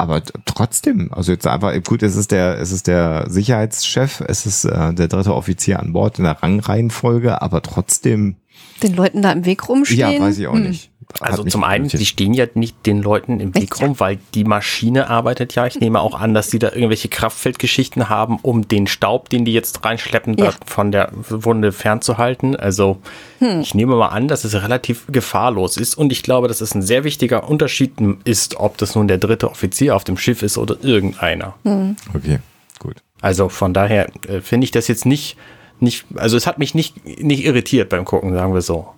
Aber 0.00 0.22
trotzdem, 0.46 1.12
also 1.12 1.30
jetzt 1.32 1.46
einfach, 1.46 1.72
gut, 1.84 2.02
es 2.02 2.16
ist 2.16 2.30
der, 2.32 2.58
es 2.58 2.72
ist 2.72 2.86
der 2.86 3.26
Sicherheitschef, 3.28 4.22
es 4.26 4.46
ist 4.46 4.64
äh, 4.64 4.94
der 4.94 5.08
dritte 5.08 5.34
Offizier 5.34 5.78
an 5.80 5.92
Bord 5.92 6.18
in 6.18 6.24
der 6.24 6.42
Rangreihenfolge, 6.42 7.42
aber 7.42 7.60
trotzdem, 7.62 8.36
Den 8.82 8.94
Leuten 8.94 9.20
da 9.20 9.32
im 9.32 9.44
Weg 9.44 9.68
rumstehen. 9.68 9.98
ja, 10.12 10.20
weiß 10.20 10.38
ich 10.38 10.46
auch 10.46 10.54
Hm. 10.54 10.62
nicht. 10.68 10.90
Also 11.18 11.44
zum 11.44 11.64
einen, 11.64 11.88
die 11.88 12.06
stehen 12.06 12.32
ja 12.34 12.46
nicht 12.54 12.86
den 12.86 13.02
Leuten 13.02 13.40
im 13.40 13.54
Weg 13.54 13.80
rum, 13.80 13.98
weil 13.98 14.18
die 14.34 14.44
Maschine 14.44 15.10
arbeitet 15.10 15.54
ja. 15.54 15.66
Ich 15.66 15.80
nehme 15.80 16.00
auch 16.00 16.18
an, 16.18 16.34
dass 16.34 16.48
die 16.48 16.58
da 16.58 16.68
irgendwelche 16.72 17.08
Kraftfeldgeschichten 17.08 18.08
haben, 18.08 18.38
um 18.42 18.68
den 18.68 18.86
Staub, 18.86 19.28
den 19.28 19.44
die 19.44 19.52
jetzt 19.52 19.84
reinschleppen, 19.84 20.36
da 20.36 20.44
Ja. 20.46 20.52
von 20.66 20.92
der 20.92 21.10
Wunde 21.28 21.72
fernzuhalten. 21.72 22.54
Also 22.56 22.98
Hm. 23.40 23.60
ich 23.60 23.74
nehme 23.74 23.96
mal 23.96 24.08
an, 24.08 24.28
dass 24.28 24.44
es 24.44 24.54
relativ 24.62 25.06
gefahrlos 25.10 25.76
ist. 25.76 25.94
Und 25.96 26.12
ich 26.12 26.22
glaube, 26.22 26.48
dass 26.48 26.60
es 26.60 26.74
ein 26.74 26.82
sehr 26.82 27.04
wichtiger 27.04 27.48
Unterschied 27.48 27.92
ist, 28.24 28.56
ob 28.56 28.78
das 28.78 28.94
nun 28.94 29.08
der 29.08 29.18
dritte 29.18 29.50
Offizier 29.50 29.96
auf 29.96 30.04
dem 30.04 30.16
Schiff 30.16 30.42
ist 30.42 30.58
oder 30.58 30.76
irgendeiner. 30.82 31.54
Hm. 31.64 31.96
Okay, 32.14 32.38
gut. 32.78 32.96
Also 33.20 33.48
von 33.48 33.74
daher 33.74 34.08
äh, 34.28 34.40
finde 34.40 34.64
ich 34.64 34.70
das 34.70 34.88
jetzt 34.88 35.04
nicht, 35.06 35.36
nicht, 35.80 36.04
also 36.14 36.36
es 36.36 36.46
hat 36.46 36.58
mich 36.58 36.74
nicht, 36.74 37.04
nicht 37.22 37.44
irritiert 37.44 37.88
beim 37.88 38.04
Gucken, 38.04 38.32
sagen 38.32 38.54
wir 38.54 38.62
so. 38.62 38.88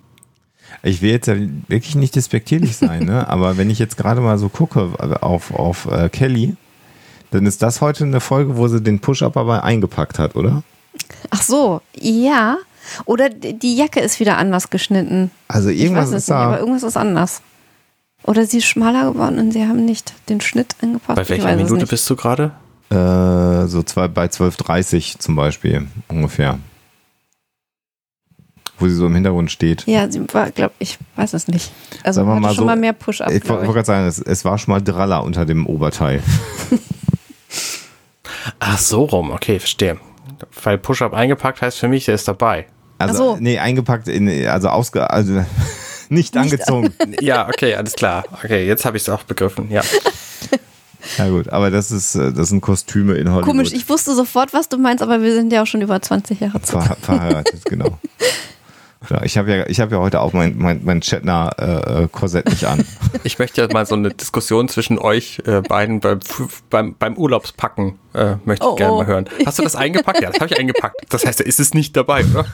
Ich 0.85 1.01
will 1.01 1.11
jetzt 1.11 1.27
ja 1.27 1.35
wirklich 1.67 1.95
nicht 1.95 2.15
despektierlich 2.15 2.75
sein, 2.75 3.05
ne? 3.05 3.27
aber 3.29 3.57
wenn 3.57 3.69
ich 3.69 3.79
jetzt 3.79 3.97
gerade 3.97 4.21
mal 4.21 4.37
so 4.37 4.49
gucke 4.49 4.91
auf, 5.21 5.51
auf 5.51 5.85
äh, 5.85 6.09
Kelly, 6.09 6.55
dann 7.31 7.45
ist 7.45 7.63
das 7.63 7.81
heute 7.81 8.03
eine 8.03 8.19
Folge, 8.19 8.57
wo 8.57 8.67
sie 8.67 8.81
den 8.81 8.99
Push-Up 8.99 9.37
aber 9.37 9.63
eingepackt 9.63 10.19
hat, 10.19 10.35
oder? 10.35 10.61
Ach 11.29 11.41
so, 11.41 11.81
ja. 11.99 12.57
Oder 13.05 13.29
die 13.29 13.75
Jacke 13.75 14.01
ist 14.01 14.19
wieder 14.19 14.37
anders 14.37 14.69
geschnitten. 14.69 15.31
Also 15.47 15.69
Ich 15.69 15.81
irgendwas 15.81 16.11
ist 16.11 16.27
nicht, 16.27 16.31
aber 16.31 16.53
da. 16.53 16.59
irgendwas 16.59 16.83
ist 16.83 16.97
anders. 16.97 17.41
Oder 18.23 18.45
sie 18.45 18.59
ist 18.59 18.65
schmaler 18.65 19.11
geworden 19.11 19.39
und 19.39 19.51
sie 19.51 19.65
haben 19.65 19.85
nicht 19.85 20.13
den 20.29 20.41
Schnitt 20.41 20.75
angepasst. 20.81 21.15
Bei 21.15 21.27
welcher 21.27 21.55
Minute 21.55 21.87
bist 21.87 22.09
du 22.09 22.15
gerade? 22.15 22.51
Äh, 22.89 23.67
so 23.67 23.83
zwei, 23.83 24.07
bei 24.07 24.25
12.30 24.25 25.19
zum 25.19 25.35
Beispiel 25.35 25.87
ungefähr. 26.07 26.59
Wo 28.83 28.87
sie 28.87 28.95
so 28.95 29.05
im 29.05 29.15
Hintergrund 29.15 29.49
steht. 29.49 29.87
Ja, 29.87 30.11
sie 30.11 30.21
war, 30.33 30.51
glaube 30.51 30.73
ich, 30.79 30.97
weiß 31.15 31.33
es 31.33 31.47
nicht. 31.47 31.71
Also 32.03 32.19
Sagen 32.19 32.27
wir 32.27 32.33
hatte 32.33 32.41
mal 32.41 32.49
schon 32.49 32.57
so, 32.57 32.65
mal 32.65 32.75
mehr 32.75 32.93
Push-Up. 32.93 33.31
Ich 33.31 33.47
wollte 33.47 33.65
gerade 33.65 33.85
sagen, 33.85 34.07
es, 34.07 34.19
es 34.19 34.43
war 34.43 34.57
schon 34.57 34.73
mal 34.73 34.81
Draller 34.81 35.23
unter 35.23 35.45
dem 35.45 35.65
Oberteil. 35.65 36.21
Ach, 38.59 38.77
so 38.77 39.05
rum, 39.05 39.31
okay, 39.31 39.59
verstehe. 39.59 39.97
Weil 40.63 40.77
Push-Up 40.77 41.13
eingepackt 41.13 41.61
heißt 41.61 41.79
für 41.79 41.87
mich, 41.87 42.05
der 42.05 42.15
ist 42.15 42.27
dabei. 42.27 42.65
Also, 42.97 43.35
so. 43.35 43.37
nee, 43.39 43.57
eingepackt 43.57 44.07
in, 44.07 44.47
also 44.47 44.67
ausge, 44.67 45.09
also 45.09 45.45
nicht 46.09 46.35
angezogen. 46.35 46.93
Ja, 47.21 47.47
okay, 47.47 47.75
alles 47.75 47.93
klar. 47.93 48.25
Okay, 48.43 48.67
jetzt 48.67 48.85
habe 48.85 48.97
ich 48.97 49.03
es 49.03 49.09
auch 49.09 49.23
begriffen, 49.23 49.71
ja. 49.71 49.81
Ja 51.17 51.29
gut, 51.29 51.49
aber 51.49 51.69
das 51.69 51.91
ist, 51.91 52.15
äh, 52.15 52.31
das 52.31 52.49
sind 52.49 52.61
Kostüme 52.61 53.15
in 53.15 53.29
Hollywood. 53.29 53.45
Komisch, 53.45 53.73
ich 53.73 53.87
wusste 53.89 54.15
sofort, 54.15 54.53
was 54.53 54.69
du 54.69 54.77
meinst, 54.77 55.03
aber 55.03 55.21
wir 55.21 55.33
sind 55.33 55.51
ja 55.51 55.61
auch 55.61 55.67
schon 55.67 55.81
über 55.81 56.01
20 56.01 56.39
Jahre 56.39 56.61
zusammen. 56.61 56.85
Ver 56.85 56.97
verheiratet, 57.01 57.65
genau. 57.65 57.97
Ja, 59.09 59.21
ich 59.23 59.37
habe 59.37 59.53
ja, 59.55 59.65
ich 59.67 59.79
habe 59.79 59.95
ja 59.95 60.01
heute 60.01 60.21
auch 60.21 60.33
mein, 60.33 60.57
mein, 60.57 60.81
mein 60.83 61.01
Chetner-Korsett 61.01 62.49
nicht 62.49 62.65
an. 62.65 62.85
Ich 63.25 63.39
möchte 63.39 63.61
ja 63.61 63.67
mal 63.71 63.85
so 63.85 63.95
eine 63.95 64.09
Diskussion 64.09 64.67
zwischen 64.67 64.97
euch 64.97 65.41
äh, 65.45 65.61
beiden 65.61 65.99
beim, 66.01 66.19
beim, 66.69 66.95
beim 66.95 67.15
Urlaubspacken 67.15 67.99
äh, 68.13 68.35
möchte 68.43 68.65
ich 68.65 68.71
Oh, 68.71 68.75
gerne 68.75 68.93
oh. 68.93 68.97
mal 68.97 69.05
hören. 69.05 69.29
Hast 69.45 69.59
du 69.59 69.63
das 69.63 69.75
eingepackt? 69.75 70.21
Ja, 70.21 70.29
das 70.31 70.41
habe 70.41 70.51
ich 70.51 70.59
eingepackt. 70.59 70.95
Das 71.09 71.25
heißt, 71.25 71.39
da 71.39 71.43
ist 71.43 71.59
es 71.59 71.73
nicht 71.73 71.95
dabei, 71.95 72.25
oder? 72.25 72.45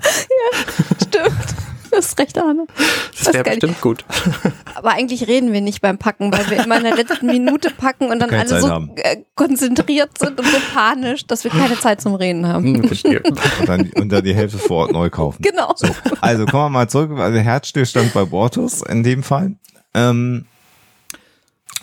Stimmt. 1.02 1.54
Das 1.96 2.06
ist 2.06 2.18
recht, 2.18 2.38
Arne. 2.38 2.66
Das 2.76 3.24
Das 3.26 3.34
wäre 3.34 3.44
bestimmt 3.44 3.80
gut. 3.82 4.04
Aber 4.74 4.92
eigentlich 4.92 5.26
reden 5.28 5.52
wir 5.52 5.60
nicht 5.60 5.82
beim 5.82 5.98
Packen, 5.98 6.32
weil 6.32 6.48
wir 6.50 6.64
immer 6.64 6.78
in 6.78 6.84
der 6.84 6.96
letzten 6.96 7.26
Minute 7.26 7.70
packen 7.70 8.06
und 8.10 8.18
dann 8.18 8.30
Keine 8.30 8.40
alle 8.42 8.48
Zeit 8.50 8.62
so 8.62 8.68
haben. 8.70 8.90
äh, 8.96 9.18
konzentriert 9.34 10.16
sind 10.18 10.40
und 10.40 10.46
so 10.46 10.56
panisch, 10.74 11.26
dass 11.26 11.44
wir 11.44 11.50
keine 11.50 11.78
Zeit 11.78 12.00
zum 12.00 12.14
Reden 12.14 12.46
haben. 12.48 12.76
Hm, 12.76 12.84
verstehe. 12.88 13.20
Und 13.60 13.68
dann, 13.68 13.90
und 13.94 14.08
dann 14.10 14.24
die 14.24 14.34
Hälfte 14.34 14.58
vor 14.58 14.84
Ort 14.84 14.92
neu 14.92 15.10
kaufen. 15.10 15.42
Genau. 15.42 15.74
So, 15.76 15.88
also 16.20 16.46
kommen 16.46 16.64
wir 16.64 16.70
mal 16.70 16.88
zurück. 16.88 17.10
Also 17.18 17.38
Herzstillstand 17.38 18.12
bei 18.14 18.24
Bortus 18.24 18.80
in 18.82 19.02
dem 19.02 19.22
Fall. 19.22 19.52
Ähm, 19.94 20.46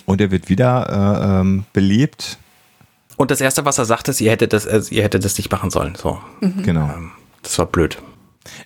und 0.05 0.19
er 0.21 0.31
wird 0.31 0.49
wieder 0.49 1.19
äh, 1.21 1.39
ähm, 1.41 1.65
belebt. 1.73 2.37
Und 3.17 3.31
das 3.31 3.41
erste, 3.41 3.63
was 3.65 3.77
er 3.77 3.85
sagt, 3.85 4.07
ist, 4.07 4.21
ihr 4.21 4.31
hättet 4.31 4.53
das, 4.53 4.65
äh, 4.65 4.81
ihr 4.89 5.03
hättet 5.03 5.23
das 5.23 5.37
nicht 5.37 5.51
machen 5.51 5.69
sollen. 5.69 5.93
So, 5.95 6.19
Genau. 6.41 6.85
ähm, 6.95 7.11
das 7.43 7.57
war 7.59 7.65
blöd. 7.67 7.97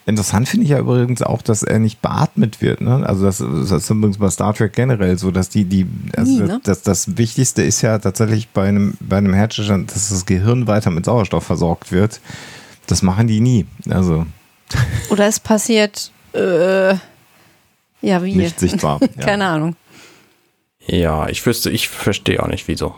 Interessant 0.06 0.48
finde 0.48 0.66
ich 0.66 0.70
ja 0.72 0.80
übrigens 0.80 1.22
auch, 1.22 1.42
dass 1.42 1.64
er 1.64 1.80
nicht 1.80 2.02
beatmet 2.02 2.62
wird. 2.62 2.82
Ne? 2.82 3.06
Also 3.06 3.26
das, 3.26 3.40
das 3.40 3.72
ist 3.72 3.90
übrigens 3.90 4.18
bei 4.18 4.30
Star 4.30 4.54
Trek 4.54 4.74
generell 4.74 5.18
so, 5.18 5.32
dass 5.32 5.50
die, 5.50 5.66
die, 5.66 5.88
also 6.16 6.32
Nie, 6.32 6.40
ne? 6.42 6.62
das, 6.64 6.84
das 6.84 7.18
Wichtigste 7.18 7.64
ist 7.64 7.82
ja 7.82 7.98
tatsächlich 7.98 8.50
bei 8.50 8.68
einem, 8.68 8.96
bei 9.00 9.18
einem 9.18 9.34
Herzstillstand, 9.34 9.94
dass 9.94 10.10
das 10.10 10.26
Gehirn 10.26 10.68
weiter 10.68 10.92
mit 10.92 11.06
Sauerstoff 11.06 11.44
versorgt 11.44 11.92
wird. 11.92 12.22
Das 12.88 13.02
machen 13.02 13.28
die 13.28 13.40
nie. 13.40 13.66
Also 13.90 14.26
Oder 15.10 15.28
es 15.28 15.40
passiert, 15.40 16.12
äh, 16.34 16.96
ja, 18.02 18.24
wie? 18.24 18.36
nicht 18.36 18.60
sichtbar. 18.60 19.00
Ja. 19.18 19.26
Keine 19.26 19.46
Ahnung. 19.46 19.76
Ja, 20.86 21.30
ich 21.30 21.46
wüsste, 21.46 21.70
ich 21.70 21.88
verstehe 21.88 22.42
auch 22.44 22.48
nicht, 22.48 22.68
wieso. 22.68 22.94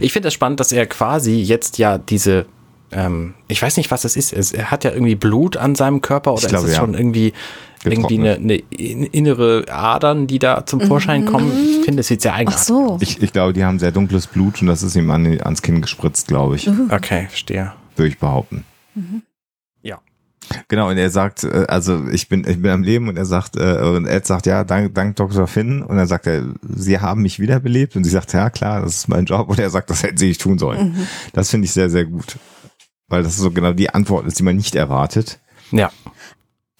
Ich 0.00 0.12
finde 0.12 0.28
es 0.28 0.34
spannend, 0.34 0.60
dass 0.60 0.70
er 0.72 0.86
quasi 0.86 1.36
jetzt 1.36 1.78
ja 1.78 1.96
diese, 1.96 2.46
ähm, 2.92 3.34
ich 3.48 3.60
weiß 3.62 3.76
nicht, 3.76 3.90
was 3.90 4.04
es 4.04 4.16
ist. 4.16 4.32
Es, 4.32 4.52
er 4.52 4.70
hat 4.70 4.84
ja 4.84 4.92
irgendwie 4.92 5.14
Blut 5.14 5.56
an 5.56 5.74
seinem 5.74 6.00
Körper 6.00 6.32
oder 6.32 6.42
Ich 6.42 6.48
glaube, 6.48 6.64
ist 6.66 6.70
es 6.72 6.76
ja. 6.76 6.82
schon 6.82 6.94
irgendwie, 6.94 7.32
irgendwie 7.84 8.18
eine, 8.18 8.34
eine 8.36 8.54
in- 8.56 9.04
innere 9.04 9.64
Adern, 9.68 10.26
die 10.26 10.38
da 10.38 10.64
zum 10.66 10.80
Vorschein 10.80 11.26
kommen? 11.26 11.52
Ich 11.52 11.84
finde, 11.84 12.00
es 12.00 12.08
sieht 12.08 12.22
sehr 12.22 12.32
Ach 12.32 12.38
eigenartig 12.38 12.64
so. 12.64 12.98
Ich, 13.00 13.22
ich 13.22 13.32
glaube, 13.32 13.52
die 13.52 13.64
haben 13.64 13.78
sehr 13.78 13.92
dunkles 13.92 14.26
Blut 14.26 14.60
und 14.62 14.68
das 14.68 14.82
ist 14.82 14.96
ihm 14.96 15.10
an, 15.10 15.26
ans 15.40 15.62
Kinn 15.62 15.80
gespritzt, 15.82 16.28
glaube 16.28 16.56
ich. 16.56 16.68
Okay, 16.90 17.26
verstehe. 17.28 17.72
Würde 17.96 18.08
ich 18.08 18.18
behaupten. 18.18 18.64
Ja. 19.82 19.98
Genau, 20.68 20.88
und 20.88 20.96
er 20.96 21.10
sagt, 21.10 21.44
äh, 21.44 21.66
also 21.68 22.06
ich 22.10 22.28
bin, 22.28 22.40
ich 22.48 22.60
bin 22.60 22.70
am 22.70 22.82
Leben 22.82 23.08
und 23.08 23.16
er 23.18 23.26
sagt, 23.26 23.56
äh, 23.56 23.80
und 23.82 24.06
Ed 24.06 24.26
sagt, 24.26 24.46
ja, 24.46 24.64
dank, 24.64 24.94
dank 24.94 25.16
Dr. 25.16 25.46
Finn. 25.46 25.82
Und 25.82 25.96
dann 25.98 26.06
sagt 26.06 26.26
er, 26.26 26.42
sie 26.62 26.98
haben 27.00 27.22
mich 27.22 27.38
wiederbelebt. 27.38 27.96
Und 27.96 28.04
sie 28.04 28.10
sagt, 28.10 28.32
ja 28.32 28.48
klar, 28.50 28.80
das 28.80 28.94
ist 28.96 29.08
mein 29.08 29.26
Job. 29.26 29.48
Und 29.50 29.58
er 29.58 29.68
sagt, 29.70 29.90
das 29.90 30.02
hätten 30.02 30.16
sie 30.16 30.28
nicht 30.28 30.40
tun 30.40 30.58
sollen. 30.58 31.06
Das 31.34 31.50
finde 31.50 31.66
ich 31.66 31.72
sehr, 31.72 31.90
sehr 31.90 32.06
gut. 32.06 32.38
Weil 33.08 33.22
das 33.22 33.36
so 33.36 33.50
genau 33.50 33.72
die 33.72 33.90
Antwort 33.90 34.26
ist, 34.26 34.38
die 34.38 34.42
man 34.42 34.56
nicht 34.56 34.74
erwartet. 34.74 35.38
Ja. 35.70 35.90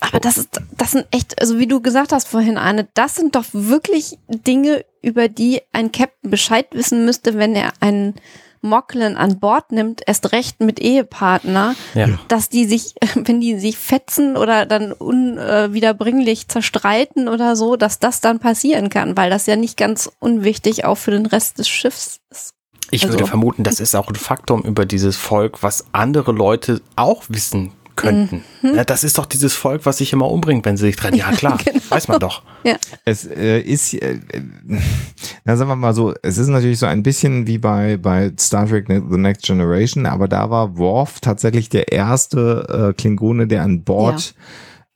Aber 0.00 0.20
das 0.20 0.38
ist, 0.38 0.60
das 0.76 0.92
sind 0.92 1.06
echt, 1.10 1.40
also 1.40 1.58
wie 1.58 1.66
du 1.66 1.80
gesagt 1.80 2.12
hast 2.12 2.28
vorhin, 2.28 2.56
Arne, 2.56 2.86
das 2.94 3.16
sind 3.16 3.34
doch 3.34 3.46
wirklich 3.52 4.18
Dinge, 4.28 4.84
über 5.02 5.28
die 5.28 5.60
ein 5.72 5.90
Captain 5.90 6.30
Bescheid 6.30 6.66
wissen 6.72 7.04
müsste, 7.04 7.36
wenn 7.36 7.54
er 7.56 7.72
einen 7.80 8.14
Mocklin 8.60 9.16
an 9.16 9.38
Bord 9.40 9.70
nimmt, 9.72 10.02
erst 10.06 10.32
recht 10.32 10.60
mit 10.60 10.80
Ehepartner, 10.80 11.74
Ja. 11.94 12.18
dass 12.28 12.48
die 12.48 12.64
sich, 12.66 12.94
wenn 13.14 13.40
die 13.40 13.58
sich 13.58 13.76
fetzen 13.78 14.36
oder 14.36 14.66
dann 14.66 14.92
unwiederbringlich 14.92 16.48
zerstreiten 16.48 17.28
oder 17.28 17.56
so, 17.56 17.76
dass 17.76 17.98
das 17.98 18.20
dann 18.20 18.38
passieren 18.38 18.90
kann, 18.90 19.16
weil 19.16 19.30
das 19.30 19.46
ja 19.46 19.56
nicht 19.56 19.76
ganz 19.76 20.10
unwichtig 20.20 20.84
auch 20.84 20.96
für 20.96 21.10
den 21.12 21.26
Rest 21.26 21.58
des 21.58 21.68
Schiffs 21.68 22.20
ist. 22.30 22.54
Ich 22.90 23.04
Also- 23.04 23.14
würde 23.18 23.26
vermuten, 23.26 23.62
das 23.64 23.80
ist 23.80 23.94
auch 23.94 24.08
ein 24.08 24.14
Faktum 24.14 24.62
über 24.62 24.86
dieses 24.86 25.16
Volk, 25.16 25.62
was 25.62 25.84
andere 25.92 26.32
Leute 26.32 26.80
auch 26.96 27.24
wissen 27.28 27.72
könnten. 27.96 28.44
Mhm. 28.62 28.76
Ja, 28.76 28.84
das 28.84 29.02
ist 29.02 29.18
doch 29.18 29.26
dieses 29.26 29.54
Volk, 29.54 29.84
was 29.84 29.98
sich 29.98 30.12
immer 30.12 30.30
umbringt, 30.30 30.64
wenn 30.64 30.76
sie 30.76 30.86
sich 30.86 30.94
trennen. 30.96 31.16
Ja, 31.18 31.32
klar, 31.32 31.58
genau. 31.64 31.80
weiß 31.88 32.06
man 32.06 32.20
doch. 32.20 32.42
Ja. 32.62 32.76
Es 33.04 33.24
äh, 33.26 33.58
ist, 33.60 33.92
äh, 33.94 34.20
äh, 34.30 34.42
na 35.44 35.56
sagen 35.56 35.68
wir 35.68 35.74
mal 35.76 35.94
so, 35.94 36.14
es 36.22 36.38
ist 36.38 36.46
natürlich 36.46 36.78
so 36.78 36.86
ein 36.86 37.02
bisschen 37.02 37.48
wie 37.48 37.58
bei, 37.58 37.96
bei 37.96 38.32
Star 38.38 38.68
Trek 38.68 38.88
Ne- 38.88 39.02
The 39.10 39.18
Next 39.18 39.44
Generation, 39.44 40.06
aber 40.06 40.28
da 40.28 40.48
war 40.48 40.78
Worf 40.78 41.18
tatsächlich 41.20 41.70
der 41.70 41.90
erste 41.90 42.90
äh, 42.90 42.92
Klingone, 42.94 43.48
der 43.48 43.62
an 43.64 43.82
Bord 43.82 44.34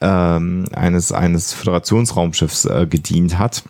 ähm, 0.01 0.67
eines, 0.73 1.11
eines 1.13 1.53
Föderationsraumschiffs 1.55 2.67
äh, 2.67 2.87
gedient 2.89 3.37
hat. 3.39 3.65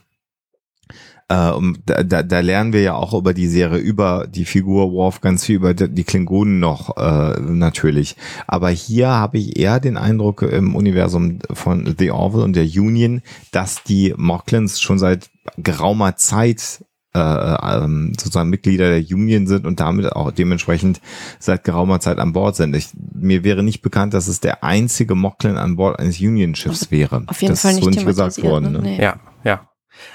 Äh, 1.28 1.50
und 1.50 1.80
da, 1.86 2.02
da, 2.02 2.22
da 2.22 2.40
lernen 2.40 2.72
wir 2.72 2.82
ja 2.82 2.94
auch 2.94 3.14
über 3.14 3.34
die 3.34 3.48
Serie, 3.48 3.78
über 3.78 4.26
die 4.26 4.44
Figur 4.44 4.92
Worf 4.92 5.20
ganz 5.20 5.44
viel 5.44 5.56
über 5.56 5.74
die 5.74 6.04
Klingonen 6.04 6.58
noch 6.60 6.96
äh, 6.96 7.40
natürlich. 7.40 8.16
Aber 8.46 8.70
hier 8.70 9.08
habe 9.08 9.38
ich 9.38 9.58
eher 9.58 9.80
den 9.80 9.96
Eindruck 9.96 10.42
im 10.42 10.74
Universum 10.74 11.38
von 11.52 11.94
The 11.98 12.10
Orville 12.10 12.44
und 12.44 12.56
der 12.56 12.64
Union, 12.64 13.22
dass 13.50 13.82
die 13.82 14.14
Mocklins 14.16 14.80
schon 14.80 14.98
seit 14.98 15.30
geraumer 15.56 16.16
Zeit 16.16 16.84
äh, 17.14 17.18
ähm, 17.18 18.12
sozusagen 18.18 18.50
Mitglieder 18.50 18.88
der 18.88 19.00
Union 19.00 19.46
sind 19.46 19.66
und 19.66 19.80
damit 19.80 20.10
auch 20.12 20.30
dementsprechend 20.30 21.00
seit 21.38 21.64
geraumer 21.64 22.00
Zeit 22.00 22.18
an 22.18 22.32
Bord 22.32 22.56
sind. 22.56 22.74
Ich, 22.74 22.88
mir 23.14 23.44
wäre 23.44 23.62
nicht 23.62 23.82
bekannt, 23.82 24.14
dass 24.14 24.28
es 24.28 24.40
der 24.40 24.64
einzige 24.64 25.14
Mocklin 25.14 25.56
an 25.56 25.76
Bord 25.76 25.98
eines 25.98 26.20
Union-Schiffs 26.20 26.90
wäre. 26.90 27.24
Auf 27.26 27.42
jeden 27.42 27.52
das 27.52 27.62
Fall 27.62 27.72
ist 27.72 27.76
nicht 27.76 27.84
so 27.84 27.90
nicht 27.90 28.06
gesagt 28.06 28.36
thematisiert, 28.36 28.50
worden. 28.50 28.72
ne? 28.72 28.78
Ne? 28.78 28.96
Nee. 28.96 29.02
Ja, 29.02 29.20
ja. 29.44 29.68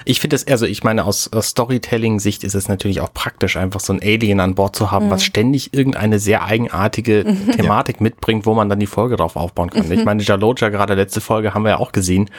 Ich 0.04 0.20
finde 0.20 0.36
es, 0.36 0.46
also 0.46 0.66
ich 0.66 0.82
meine, 0.84 1.04
aus, 1.04 1.30
aus 1.32 1.48
Storytelling-Sicht 1.48 2.44
ist 2.44 2.54
es 2.54 2.68
natürlich 2.68 3.00
auch 3.00 3.12
praktisch, 3.12 3.56
einfach 3.56 3.80
so 3.80 3.92
ein 3.92 4.00
Alien 4.02 4.40
an 4.40 4.54
Bord 4.54 4.74
zu 4.76 4.90
haben, 4.90 5.06
Mhm. 5.06 5.10
was 5.10 5.24
ständig 5.24 5.74
irgendeine 5.74 6.18
sehr 6.18 6.44
eigenartige 6.44 7.24
Thematik 7.56 8.00
mitbringt, 8.00 8.46
wo 8.46 8.54
man 8.54 8.68
dann 8.68 8.80
die 8.80 8.86
Folge 8.86 9.16
drauf 9.16 9.36
aufbauen 9.36 9.70
kann. 9.70 9.86
Mhm. 9.86 9.92
Ich 9.92 10.04
meine, 10.04 10.22
Jaloja, 10.22 10.68
gerade 10.68 10.94
letzte 10.94 11.20
Folge 11.20 11.54
haben 11.54 11.62
wir 11.64 11.70
ja 11.70 11.78
auch 11.78 11.92
gesehen. 11.92 12.30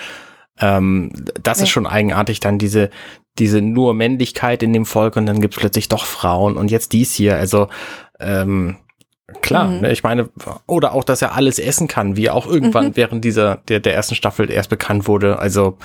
Ähm, 0.60 1.12
das 1.42 1.60
Ja. 1.60 1.64
ist 1.64 1.70
schon 1.70 1.88
eigenartig, 1.88 2.40
dann 2.40 2.58
diese, 2.60 2.90
diese 3.38 3.62
nur 3.62 3.94
Männlichkeit 3.94 4.62
in 4.64 4.74
dem 4.74 4.86
Volk 4.86 5.16
und 5.16 5.26
dann 5.26 5.40
gibt 5.42 5.54
es 5.56 5.60
plötzlich 5.60 5.88
doch 5.88 6.06
Frauen 6.06 6.58
und 6.58 6.70
jetzt 6.72 6.92
dies 6.94 7.14
hier. 7.14 7.36
Also, 7.38 7.68
ähm, 8.20 8.78
Klar, 9.44 9.68
Mhm. 9.68 9.82
ne, 9.82 9.92
ich 9.92 10.02
meine, 10.02 10.28
oder 10.66 10.92
auch, 10.96 11.04
dass 11.04 11.22
er 11.22 11.36
alles 11.36 11.60
essen 11.60 11.88
kann, 11.88 12.18
wie 12.18 12.32
auch 12.32 12.48
irgendwann 12.48 12.88
Mhm. 12.88 12.96
während 12.96 13.24
dieser, 13.24 13.58
der, 13.68 13.80
der 13.80 13.94
ersten 13.94 14.16
Staffel 14.16 14.50
erst 14.50 14.72
bekannt 14.72 15.08
wurde. 15.08 15.38
Also, 15.38 15.78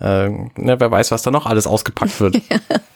äh, 0.00 0.28
ne, 0.28 0.80
wer 0.80 0.90
weiß, 0.90 1.10
was 1.10 1.22
da 1.22 1.30
noch 1.30 1.46
alles 1.46 1.66
ausgepackt 1.66 2.20
wird. 2.20 2.40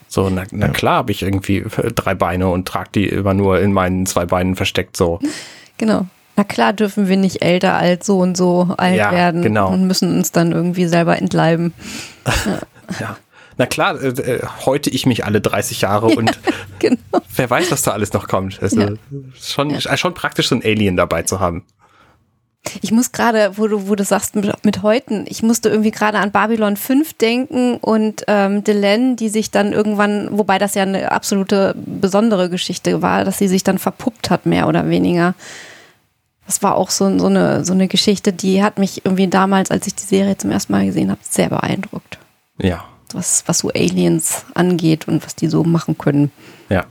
So, 0.06 0.30
na, 0.30 0.44
na 0.52 0.68
klar 0.68 0.98
habe 0.98 1.10
ich 1.10 1.22
irgendwie 1.22 1.56
äh, 1.58 1.90
drei 1.92 2.14
Beine 2.14 2.48
und 2.48 2.68
trage 2.68 2.90
die 2.94 3.08
immer 3.08 3.34
nur 3.34 3.58
in 3.58 3.72
meinen 3.72 4.06
zwei 4.06 4.26
Beinen 4.26 4.54
versteckt, 4.54 4.96
so. 4.96 5.18
Genau. 5.76 6.06
Na 6.36 6.44
klar 6.44 6.72
dürfen 6.72 7.08
wir 7.08 7.16
nicht 7.16 7.42
älter 7.42 7.74
als 7.74 8.06
so 8.06 8.18
und 8.20 8.36
so 8.36 8.74
alt 8.76 8.96
Ja, 8.96 9.10
werden 9.10 9.42
genau. 9.42 9.72
und 9.72 9.88
müssen 9.88 10.14
uns 10.16 10.30
dann 10.30 10.52
irgendwie 10.52 10.86
selber 10.86 11.18
entleiben. 11.18 11.72
Ja. 13.00 13.16
Na 13.56 13.66
klar, 13.66 14.00
äh, 14.00 14.08
äh, 14.08 14.42
heute 14.66 14.90
ich 14.90 15.06
mich 15.06 15.24
alle 15.24 15.40
30 15.40 15.80
Jahre 15.80 16.06
und 16.06 16.38
Genau. 16.78 16.98
wer 17.34 17.48
weiß, 17.50 17.72
was 17.72 17.82
da 17.82 17.92
alles 17.92 18.12
noch 18.12 18.28
kommt. 18.28 18.62
Also, 18.62 18.80
Ja. 18.80 18.88
schon, 19.40 19.70
äh, 19.70 19.96
schon 19.96 20.14
praktisch 20.14 20.48
so 20.48 20.54
ein 20.54 20.62
Alien 20.62 20.96
dabei 20.96 21.22
zu 21.22 21.40
haben. 21.40 21.64
Ich 22.80 22.92
muss 22.92 23.12
gerade, 23.12 23.56
wo 23.56 23.66
du, 23.66 23.88
wo 23.88 23.94
du 23.94 24.04
sagst, 24.04 24.36
mit, 24.36 24.64
mit 24.64 24.82
Häuten, 24.82 25.24
ich 25.28 25.42
musste 25.42 25.68
irgendwie 25.68 25.90
gerade 25.90 26.18
an 26.18 26.32
Babylon 26.32 26.76
5 26.76 27.12
denken 27.14 27.76
und 27.76 28.24
ähm, 28.26 28.64
Delenn, 28.64 29.16
die 29.16 29.28
sich 29.28 29.50
dann 29.50 29.72
irgendwann, 29.72 30.28
wobei 30.36 30.58
das 30.58 30.74
ja 30.74 30.82
eine 30.82 31.12
absolute 31.12 31.74
besondere 31.76 32.48
Geschichte 32.48 33.02
war, 33.02 33.24
dass 33.24 33.38
sie 33.38 33.48
sich 33.48 33.64
dann 33.64 33.78
verpuppt 33.78 34.30
hat, 34.30 34.46
mehr 34.46 34.66
oder 34.66 34.88
weniger. 34.88 35.34
Das 36.46 36.62
war 36.62 36.76
auch 36.76 36.90
so, 36.90 37.18
so, 37.18 37.26
eine, 37.26 37.64
so 37.64 37.72
eine 37.72 37.88
Geschichte, 37.88 38.32
die 38.32 38.62
hat 38.62 38.78
mich 38.78 39.04
irgendwie 39.04 39.28
damals, 39.28 39.70
als 39.70 39.86
ich 39.86 39.94
die 39.94 40.02
Serie 40.04 40.36
zum 40.36 40.50
ersten 40.50 40.72
Mal 40.72 40.86
gesehen 40.86 41.10
habe, 41.10 41.20
sehr 41.22 41.48
beeindruckt. 41.48 42.18
Ja, 42.58 42.84
Was, 43.12 43.44
was 43.46 43.58
so 43.58 43.70
Aliens 43.70 44.44
angeht 44.54 45.08
und 45.08 45.24
was 45.24 45.34
die 45.34 45.48
so 45.48 45.64
machen 45.64 45.96
können. 45.98 46.30
ja. 46.68 46.84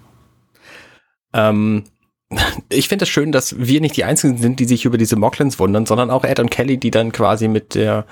Ähm, 1.36 1.84
ich 2.70 2.88
finde 2.88 3.04
es 3.04 3.10
schön, 3.10 3.32
dass 3.32 3.56
wir 3.58 3.82
nicht 3.82 3.98
die 3.98 4.04
Einzigen 4.04 4.38
sind, 4.38 4.60
die 4.60 4.66
sich 4.66 4.86
über 4.86 4.98
diese 4.98 5.16
Moklins 5.16 5.60
wundern, 5.60 5.86
sondern 5.86 6.10
auch 6.10 6.24
Ed 6.24 6.40
und 6.40 6.52
Kelly, 6.52 6.78
die 6.78 6.92
dann 6.92 7.12
quasi 7.12 7.48
mit 7.48 7.76
der 7.76 8.06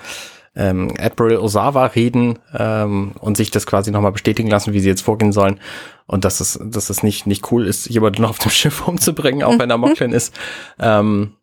ähm, 0.54 0.92
Admiral 0.98 1.38
Osawa 1.38 1.86
reden 1.86 2.38
ähm, 2.56 3.12
und 3.20 3.36
sich 3.36 3.50
das 3.50 3.66
quasi 3.66 3.90
nochmal 3.90 4.12
bestätigen 4.12 4.50
lassen, 4.50 4.72
wie 4.72 4.80
sie 4.80 4.88
jetzt 4.88 5.02
vorgehen 5.02 5.32
sollen. 5.32 5.60
Und 6.06 6.24
dass 6.24 6.40
es, 6.40 6.58
dass 6.62 6.90
es 6.90 7.02
nicht, 7.02 7.26
nicht 7.26 7.50
cool 7.50 7.66
ist, 7.66 7.88
jemanden 7.88 8.22
noch 8.22 8.30
auf 8.30 8.38
dem 8.38 8.50
Schiff 8.52 8.86
umzubringen, 8.86 9.42
auch 9.42 9.58
wenn 9.58 9.70
er 9.70 9.78
Moklin 9.78 10.12
ist. 10.12 10.34
Ähm, 10.78 11.34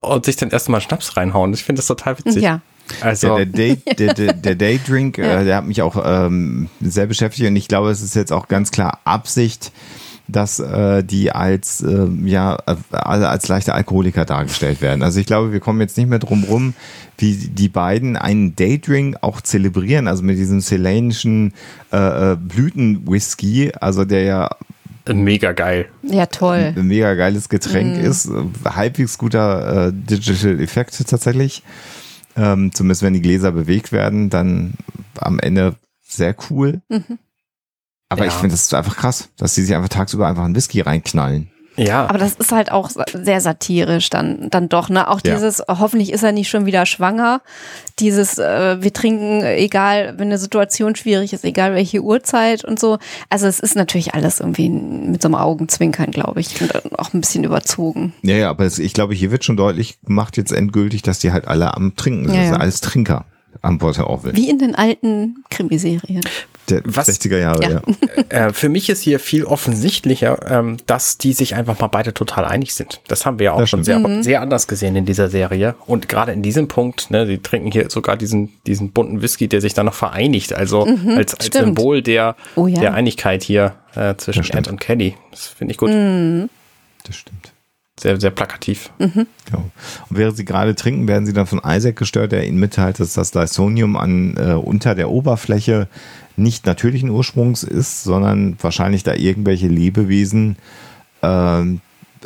und 0.00 0.24
sich 0.24 0.34
dann 0.34 0.50
erstmal 0.50 0.80
Schnaps 0.80 1.16
reinhauen. 1.16 1.54
Ich 1.54 1.62
finde 1.62 1.78
das 1.78 1.86
total 1.86 2.18
witzig. 2.18 2.42
Ja. 2.42 2.60
Also, 3.00 3.28
Ja, 3.28 3.36
der, 3.36 3.46
Day, 3.46 3.76
der, 3.76 4.14
der, 4.14 4.32
der 4.32 4.54
Daydrink, 4.56 5.18
äh, 5.18 5.44
der 5.44 5.56
hat 5.56 5.64
mich 5.64 5.82
auch 5.82 6.02
ähm, 6.04 6.68
sehr 6.80 7.06
beschäftigt 7.06 7.48
und 7.48 7.54
ich 7.54 7.68
glaube, 7.68 7.90
es 7.90 8.02
ist 8.02 8.16
jetzt 8.16 8.32
auch 8.32 8.48
ganz 8.48 8.72
klar 8.72 8.98
Absicht, 9.04 9.70
dass 10.32 10.58
äh, 10.58 11.04
die 11.04 11.30
als 11.30 11.82
äh, 11.82 12.06
ja 12.24 12.58
äh, 12.66 12.76
alle 12.90 13.28
als 13.28 13.48
leichte 13.48 13.74
Alkoholiker 13.74 14.24
dargestellt 14.24 14.80
werden. 14.80 15.02
Also 15.02 15.20
ich 15.20 15.26
glaube, 15.26 15.52
wir 15.52 15.60
kommen 15.60 15.80
jetzt 15.80 15.96
nicht 15.96 16.08
mehr 16.08 16.18
drum 16.18 16.44
rum, 16.44 16.74
wie 17.18 17.34
die 17.34 17.68
beiden 17.68 18.16
einen 18.16 18.56
Daydrink 18.56 19.18
auch 19.20 19.40
zelebrieren, 19.40 20.08
also 20.08 20.22
mit 20.22 20.38
diesem 20.38 20.60
celanischen 20.60 21.52
äh, 21.92 22.32
äh, 22.32 22.36
Blütenwhisky, 22.36 23.72
also 23.80 24.04
der 24.04 24.22
ja 24.22 24.56
mega 25.12 25.52
geil. 25.52 25.88
Ja, 26.02 26.26
toll. 26.26 26.74
ein 26.76 26.86
mega 26.86 27.14
geiles 27.14 27.48
Getränk 27.48 27.98
ist, 27.98 28.26
äh, 28.26 28.44
halbwegs 28.64 29.18
guter 29.18 29.88
äh, 29.88 29.92
Digital 29.92 30.60
Effekt 30.60 31.02
tatsächlich. 31.06 31.62
Ähm, 32.34 32.72
zumindest 32.72 33.02
wenn 33.02 33.12
die 33.12 33.20
Gläser 33.20 33.52
bewegt 33.52 33.92
werden, 33.92 34.30
dann 34.30 34.74
am 35.18 35.38
Ende 35.38 35.76
sehr 36.02 36.34
cool. 36.50 36.80
Aber 38.12 38.24
Ja. 38.24 38.28
ich 38.28 38.34
finde 38.34 38.54
das 38.54 38.72
einfach 38.74 38.96
krass, 38.96 39.28
dass 39.36 39.54
die 39.54 39.62
sich 39.62 39.74
einfach 39.74 39.88
tagsüber 39.88 40.26
einfach 40.28 40.44
einen 40.44 40.54
Whisky 40.54 40.80
reinknallen. 40.80 41.48
Ja. 41.76 42.04
Aber 42.06 42.18
das 42.18 42.34
ist 42.34 42.52
halt 42.52 42.70
auch 42.70 42.90
sehr 43.14 43.40
satirisch 43.40 44.10
dann, 44.10 44.50
dann 44.50 44.68
doch, 44.68 44.90
ne? 44.90 45.08
Auch 45.08 45.20
Ja. 45.24 45.34
dieses, 45.34 45.62
hoffentlich 45.66 46.12
ist 46.12 46.22
er 46.22 46.32
nicht 46.32 46.50
schon 46.50 46.66
wieder 46.66 46.84
schwanger. 46.84 47.40
Dieses, 47.98 48.36
äh, 48.38 48.82
wir 48.82 48.92
trinken, 48.92 49.42
egal, 49.42 50.14
wenn 50.18 50.28
eine 50.28 50.36
Situation 50.36 50.94
schwierig 50.96 51.32
ist, 51.32 51.44
egal 51.46 51.74
welche 51.74 52.02
Uhrzeit 52.02 52.62
und 52.62 52.78
so. 52.78 52.98
Also 53.30 53.46
es 53.46 53.58
ist 53.58 53.74
natürlich 53.74 54.12
alles 54.12 54.40
irgendwie 54.40 54.68
mit 54.68 55.22
so 55.22 55.28
einem 55.28 55.36
Augenzwinkern, 55.36 56.10
glaube 56.10 56.40
ich. 56.40 56.60
Und 56.60 56.98
auch 56.98 57.14
ein 57.14 57.22
bisschen 57.22 57.42
überzogen. 57.44 58.12
Ja, 58.20 58.34
ja, 58.36 58.50
aber 58.50 58.66
es, 58.66 58.78
ich 58.78 58.92
glaube, 58.92 59.14
hier 59.14 59.30
wird 59.30 59.42
schon 59.44 59.56
deutlich 59.56 59.98
gemacht 60.02 60.36
jetzt 60.36 60.52
endgültig, 60.52 61.00
dass 61.00 61.20
die 61.20 61.32
halt 61.32 61.48
alle 61.48 61.74
am 61.74 61.96
Trinken 61.96 62.26
sind. 62.26 62.34
Ja, 62.34 62.40
Das 62.40 62.46
sind 62.48 62.56
ja. 62.56 62.60
alles 62.60 62.80
Trinker 62.82 63.24
am 63.60 63.78
Bord 63.78 63.96
der 63.98 64.06
Orville. 64.08 64.34
Wie 64.36 64.48
in 64.48 64.58
den 64.58 64.74
alten 64.74 65.44
Krimiserien. 65.50 66.22
Der 66.70 66.80
Was- 66.84 67.08
60er 67.08 67.38
Jahre, 67.38 67.62
Ja. 67.62 67.70
ja. 67.70 67.82
äh, 68.48 68.52
für 68.52 68.68
mich 68.68 68.88
ist 68.88 69.02
hier 69.02 69.18
viel 69.20 69.44
offensichtlicher, 69.44 70.50
ähm, 70.50 70.76
dass 70.86 71.18
die 71.18 71.32
sich 71.32 71.54
einfach 71.54 71.78
mal 71.80 71.88
beide 71.88 72.14
total 72.14 72.44
einig 72.44 72.74
sind. 72.74 73.00
Das 73.08 73.26
haben 73.26 73.38
wir 73.38 73.44
ja 73.46 73.52
auch 73.52 73.58
Das 73.60 73.70
schon 73.70 73.84
sehr, 73.84 74.00
sehr 74.22 74.40
anders 74.40 74.68
gesehen 74.68 74.94
in 74.96 75.04
dieser 75.04 75.28
Serie. 75.28 75.74
Und 75.86 76.08
gerade 76.08 76.32
in 76.32 76.42
diesem 76.42 76.68
Punkt, 76.68 77.10
ne, 77.10 77.26
die 77.26 77.38
trinken 77.38 77.70
hier 77.72 77.90
sogar 77.90 78.16
diesen, 78.16 78.52
diesen 78.66 78.92
bunten 78.92 79.22
Whisky, 79.22 79.48
der 79.48 79.60
sich 79.60 79.74
dann 79.74 79.86
noch 79.86 79.94
vereinigt. 79.94 80.52
Also 80.52 80.84
als, 80.84 81.34
als 81.34 81.46
stimmt. 81.46 81.64
Symbol 81.66 82.00
der, 82.02 82.36
Oh 82.54 82.66
ja. 82.68 82.80
der 82.80 82.94
Einigkeit 82.94 83.42
hier 83.42 83.74
äh, 83.94 84.14
zwischen. 84.16 84.44
Ed 84.56 84.68
und 84.68 84.80
Kelly. 84.80 85.16
Das 85.30 85.48
finde 85.48 85.72
ich 85.72 85.78
gut. 85.78 85.90
Das 85.90 87.16
stimmt. 87.16 87.51
Sehr, 88.02 88.20
sehr 88.20 88.32
plakativ. 88.32 88.90
Mhm. 88.98 89.28
Genau. 89.46 89.70
Und 90.10 90.18
während 90.18 90.36
sie 90.36 90.44
gerade 90.44 90.74
trinken, 90.74 91.06
werden 91.06 91.24
sie 91.24 91.32
dann 91.32 91.46
von 91.46 91.60
Isaac 91.64 91.94
gestört, 91.94 92.32
der 92.32 92.44
ihnen 92.48 92.58
mitteilt, 92.58 92.98
dass 92.98 93.12
das 93.12 93.32
Lysonium 93.32 93.96
an, 93.96 94.36
äh, 94.36 94.54
unter 94.54 94.96
der 94.96 95.08
Oberfläche 95.08 95.86
nicht 96.36 96.66
natürlichen 96.66 97.10
Ursprungs 97.10 97.62
ist, 97.62 98.02
sondern 98.02 98.56
wahrscheinlich 98.60 99.04
da 99.04 99.14
irgendwelche 99.14 99.68
Lebewesen 99.68 100.56
ähm, 101.22 101.80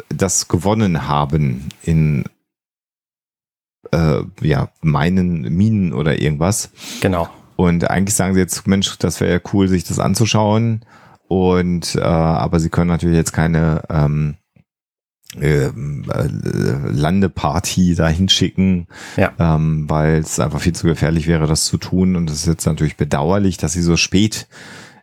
das 0.08 0.48
gewonnen 0.48 1.08
haben 1.08 1.68
in 1.82 2.24
äh, 3.92 4.22
ja, 4.40 4.70
Meinen, 4.80 5.42
Minen 5.42 5.92
oder 5.92 6.18
irgendwas. 6.18 6.70
Genau. 7.02 7.28
Und 7.56 7.90
eigentlich 7.90 8.14
sagen 8.14 8.32
sie 8.32 8.40
jetzt, 8.40 8.66
Mensch, 8.66 8.96
das 8.98 9.20
wäre 9.20 9.32
ja 9.32 9.40
cool, 9.52 9.68
sich 9.68 9.84
das 9.84 9.98
anzuschauen. 9.98 10.86
Und 11.28 11.96
äh, 11.96 12.00
aber 12.00 12.60
sie 12.60 12.70
können 12.70 12.88
natürlich 12.88 13.16
jetzt 13.16 13.34
keine 13.34 13.82
ähm, 13.90 14.36
ähm, 14.36 14.36
äh, 15.40 15.70
Landeparty 16.90 17.94
dahin 17.94 18.28
schicken, 18.28 18.86
Ja. 19.16 19.32
ähm, 19.38 19.84
weil 19.88 20.18
es 20.18 20.40
einfach 20.40 20.60
viel 20.60 20.74
zu 20.74 20.86
gefährlich 20.86 21.26
wäre, 21.26 21.46
das 21.46 21.64
zu 21.64 21.76
tun. 21.78 22.16
Und 22.16 22.30
es 22.30 22.40
ist 22.40 22.46
jetzt 22.46 22.66
natürlich 22.66 22.96
bedauerlich, 22.96 23.56
dass 23.56 23.72
sie 23.72 23.82
so 23.82 23.96
spät 23.96 24.46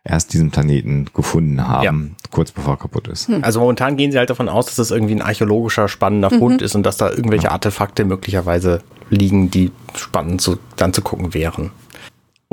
erst 0.06 0.34
diesen 0.34 0.52
Planeten 0.52 1.06
gefunden 1.14 1.66
haben, 1.66 2.16
kurz 2.30 2.52
bevor 2.52 2.74
er 2.74 2.78
kaputt 2.78 3.08
ist. 3.08 3.30
Also 3.42 3.62
momentan 3.62 3.96
gehen 3.96 4.12
sie 4.12 4.18
halt 4.18 4.30
davon 4.30 4.50
aus, 4.50 4.66
dass 4.66 4.76
das 4.76 4.92
irgendwie 4.92 5.16
ein 5.16 5.22
archäologischer, 5.22 5.88
spannender 5.88 6.30
Fund 6.30 6.62
ist 6.62 6.76
und 6.76 6.84
dass 6.86 6.98
da 6.98 7.10
irgendwelche 7.10 7.52
Artefakte 7.52 8.04
möglicherweise 8.04 8.82
liegen, 9.10 9.50
die 9.50 9.72
spannend 9.96 10.42
zu, 10.42 10.58
dann 10.76 10.92
zu 10.92 11.02
gucken 11.02 11.34
wären. 11.34 11.72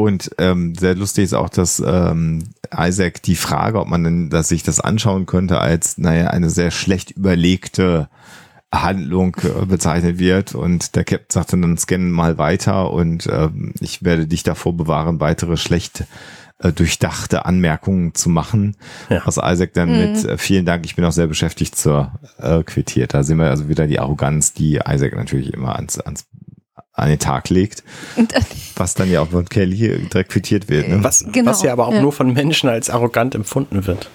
Und 0.01 0.31
ähm, 0.39 0.75
sehr 0.75 0.95
lustig 0.95 1.25
ist 1.25 1.35
auch, 1.35 1.51
dass 1.51 1.83
ähm, 1.85 2.45
Isaac 2.75 3.23
die 3.23 3.37
Frage, 3.37 3.81
ob 3.81 3.89
man 3.89 4.03
denn 4.03 4.31
dass 4.31 4.49
sich 4.49 4.63
das 4.63 4.81
anschauen 4.81 5.27
könnte, 5.27 5.61
als 5.61 5.99
naja 5.99 6.29
eine 6.29 6.49
sehr 6.49 6.71
schlecht 6.71 7.11
überlegte 7.11 8.09
Handlung 8.73 9.37
äh, 9.43 9.67
bezeichnet 9.67 10.19
wird. 10.19 10.55
Und 10.55 10.97
der 10.97 11.05
Captain 11.05 11.27
sagt 11.29 11.53
dann, 11.53 11.61
dann 11.61 11.77
scannen 11.77 12.11
mal 12.11 12.39
weiter 12.39 12.91
und 12.93 13.29
ähm, 13.31 13.75
ich 13.81 14.03
werde 14.03 14.27
dich 14.27 14.43
davor 14.43 14.75
bewahren, 14.75 15.21
weitere 15.21 15.59
schlecht 15.59 16.05
äh, 16.61 16.73
durchdachte 16.73 17.45
Anmerkungen 17.45 18.15
zu 18.15 18.31
machen. 18.31 18.77
Ja. 19.11 19.21
Was 19.27 19.37
Isaac 19.37 19.75
dann 19.75 19.91
mit 19.91 20.25
äh, 20.25 20.39
vielen 20.39 20.65
Dank, 20.65 20.87
ich 20.87 20.97
bin 20.97 21.05
auch 21.05 21.13
sehr 21.13 21.27
beschäftigt 21.27 21.77
zur 21.77 22.13
äh, 22.39 22.63
quittiert. 22.63 23.13
Da 23.13 23.23
sehen 23.23 23.37
wir 23.37 23.51
also 23.51 23.69
wieder 23.69 23.87
die 23.87 23.99
Arroganz, 23.99 24.55
die 24.55 24.77
Isaac 24.77 25.15
natürlich 25.15 25.53
immer 25.53 25.77
ans, 25.77 25.99
ans 25.99 26.27
an 27.01 27.09
den 27.09 27.19
Tag 27.19 27.49
legt, 27.51 27.83
was 28.77 28.95
dann 28.95 29.11
ja 29.11 29.21
auch 29.23 29.31
von 29.31 29.49
Kelly 29.49 30.07
direkt 30.13 30.31
quittiert 30.31 30.69
wird. 30.69 30.89
Ne? 30.89 31.03
Was, 31.03 31.25
Genau, 31.33 31.51
was 31.51 31.63
ja 31.63 31.73
aber 31.73 31.87
auch 31.87 31.95
ja. 31.95 32.03
nur 32.03 32.13
von 32.13 32.33
Menschen 32.33 32.69
als 32.69 32.91
arrogant 32.91 33.35
empfunden 33.35 33.87
wird. 33.87 34.09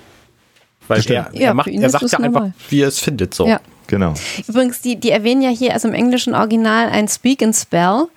Weil 0.88 1.01
er, 1.07 1.31
er, 1.33 1.41
Ja, 1.41 1.53
macht, 1.53 1.67
er 1.67 1.89
sagt 1.89 2.03
ja 2.11 2.19
einfach, 2.19 2.31
normal. 2.31 2.53
wie 2.69 2.81
er 2.81 2.88
es 2.88 2.99
findet. 2.99 3.33
So. 3.33 3.47
Ja. 3.47 3.59
Genau. 3.88 4.13
Übrigens, 4.47 4.81
die, 4.81 4.99
die 4.99 5.11
erwähnen 5.11 5.41
ja 5.41 5.49
hier 5.49 5.73
also 5.73 5.88
im 5.88 5.93
englischen 5.93 6.33
Original 6.33 6.89
ein 6.89 7.07
Speak 7.07 7.43
and 7.43 7.55
Spell. 7.55 8.07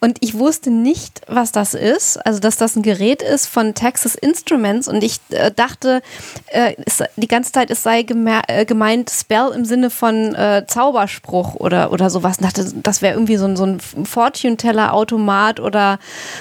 Und 0.00 0.18
ich 0.20 0.34
wusste 0.34 0.70
nicht, 0.70 1.22
was 1.26 1.50
das 1.50 1.74
ist. 1.74 2.24
Also, 2.24 2.38
dass 2.38 2.56
das 2.56 2.76
ein 2.76 2.82
Gerät 2.82 3.20
ist 3.20 3.46
von 3.46 3.74
Texas 3.74 4.14
Instruments. 4.14 4.86
Und 4.86 5.02
ich 5.02 5.18
äh, 5.30 5.50
dachte 5.50 6.02
äh, 6.46 6.74
es, 6.86 7.02
die 7.16 7.26
ganze 7.26 7.50
Zeit, 7.50 7.70
es 7.70 7.82
sei 7.82 8.00
äh, 8.02 8.64
gemeint 8.64 9.10
Spell 9.10 9.50
im 9.54 9.64
Sinne 9.64 9.90
von 9.90 10.36
äh, 10.36 10.64
Zauberspruch 10.68 11.54
oder, 11.56 11.92
oder 11.92 12.10
sowas. 12.10 12.38
Und 12.38 12.44
dachte, 12.44 12.72
das 12.80 13.02
wäre 13.02 13.14
irgendwie 13.14 13.36
so 13.38 13.46
ein, 13.46 13.56
so 13.56 13.64
ein 13.64 13.80
Fortune-Teller-Automat 13.80 15.58
oder, 15.58 15.98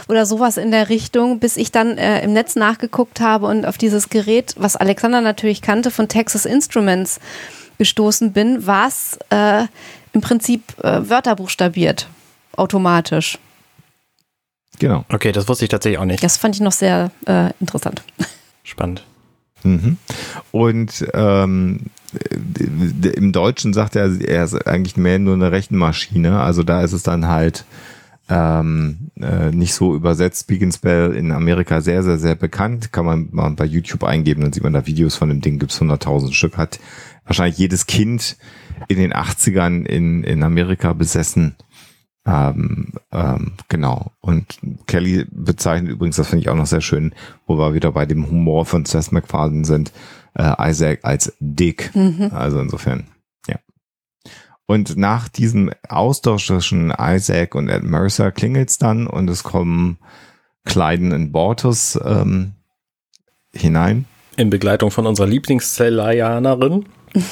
oder 0.08 0.28
sowas 0.28 0.58
in 0.58 0.70
der 0.70 0.90
Richtung, 0.90 1.40
bis 1.40 1.58
ich 1.58 1.72
dann 1.72 1.98
äh, 1.98 2.22
im 2.22 2.34
Netz 2.34 2.56
nachgeguckt 2.56 3.22
habe 3.22 3.48
und 3.48 3.66
auf 3.66 3.80
dieses 3.80 4.10
Gerät, 4.10 4.54
was 4.58 4.76
Alexander 4.76 5.22
natürlich 5.22 5.64
kannte, 5.64 5.90
von 5.90 6.08
Texas 6.08 6.46
Instruments 6.46 7.20
gestoßen 7.80 8.34
bin, 8.34 8.68
was 8.68 9.18
äh, 9.32 9.66
im 10.14 10.22
Prinzip 10.22 10.64
Wörter 10.82 11.36
buchstabiert, 11.36 12.08
automatisch. 12.56 13.38
Genau. 14.80 15.06
Okay, 15.10 15.32
das 15.32 15.48
wusste 15.48 15.66
ich 15.66 15.70
tatsächlich 15.70 16.00
auch 16.00 16.06
nicht. 16.06 16.24
Das 16.24 16.38
fand 16.38 16.56
ich 16.56 16.62
noch 16.62 16.72
sehr 16.72 17.12
äh, 17.26 17.52
interessant. 17.60 18.04
Spannend. 18.64 19.04
Mhm. 19.64 19.98
Und 20.52 21.08
ähm, 21.14 21.88
im 23.16 23.32
Deutschen 23.32 23.74
sagt 23.74 23.96
er, 23.96 24.10
er 24.22 24.44
ist 24.44 24.68
eigentlich 24.68 24.98
mehr 24.98 25.20
nur 25.20 25.34
eine 25.34 25.52
Rechenmaschine. 25.52 26.40
Also 26.40 26.64
da 26.64 26.82
ist 26.82 26.94
es 26.94 27.04
dann 27.04 27.28
halt 27.28 27.66
ähm, 28.30 29.10
äh, 29.20 29.52
nicht 29.52 29.74
so 29.74 29.96
übersetzt. 29.96 30.42
Speak 30.42 30.62
and 30.62 30.74
Spell 30.74 31.14
in 31.14 31.32
Amerika 31.32 31.82
sehr, 31.82 32.04
sehr, 32.04 32.18
sehr 32.18 32.36
bekannt. 32.36 32.92
Kann 32.92 33.06
man 33.06 33.30
mal 33.32 33.50
bei 33.52 33.66
YouTube 33.66 34.04
eingeben, 34.04 34.42
dann 34.42 34.54
sieht 34.54 34.64
man 34.64 34.74
da 34.74 34.86
Videos 34.86 35.16
von 35.16 35.30
dem 35.30 35.42
Ding, 35.42 35.60
gibt's 35.60 35.82
100.000 35.82 36.34
Stück. 36.34 36.58
Hat 36.58 36.80
wahrscheinlich 37.26 37.58
jedes 37.58 37.88
Kind 37.88 38.38
in 38.88 38.98
den 38.98 39.14
80ern 39.14 39.86
in, 39.86 40.24
in 40.24 40.44
Amerika 40.44 40.94
besessen. 40.94 41.56
Ähm, 42.28 42.92
ähm, 43.14 43.54
genau. 43.70 44.12
Und 44.20 44.60
Kelly 44.86 45.26
bezeichnet 45.32 45.92
übrigens, 45.92 46.18
das 46.18 46.28
finde 46.28 46.42
ich 46.42 46.50
auch 46.50 46.56
noch 46.56 46.66
sehr 46.66 46.82
schön, 46.82 47.16
wo 47.46 47.58
wir 47.58 47.74
wieder 47.74 47.94
bei 47.94 48.06
dem 48.06 48.30
Humor 48.30 48.66
von 48.66 48.86
Seth 48.86 49.14
MacFarlane 49.14 49.64
sind, 49.64 49.94
äh, 50.36 50.70
Isaac 50.70 51.00
als 51.04 51.34
Dick. 51.40 51.92
Also 52.32 52.60
insofern, 52.60 53.08
ja. 53.48 53.56
Und 54.66 54.98
nach 54.98 55.30
diesem 55.30 55.72
Austausch 55.88 56.48
zwischen 56.48 56.94
Isaac 57.00 57.56
und 57.56 57.70
Ed 57.70 57.84
Mercer 57.84 58.32
klingelt's 58.32 58.78
dann 58.78 59.08
und 59.08 59.30
es 59.30 59.44
kommen 59.44 59.98
Kleiden 60.66 61.14
und 61.14 61.32
Bortus 61.32 61.98
ähm, 62.04 62.56
hinein. 63.54 64.06
In 64.36 64.50
Begleitung 64.50 64.92
von 64.92 65.08
unserer 65.08 65.28
Lieblingszellaianerin, 65.28 66.86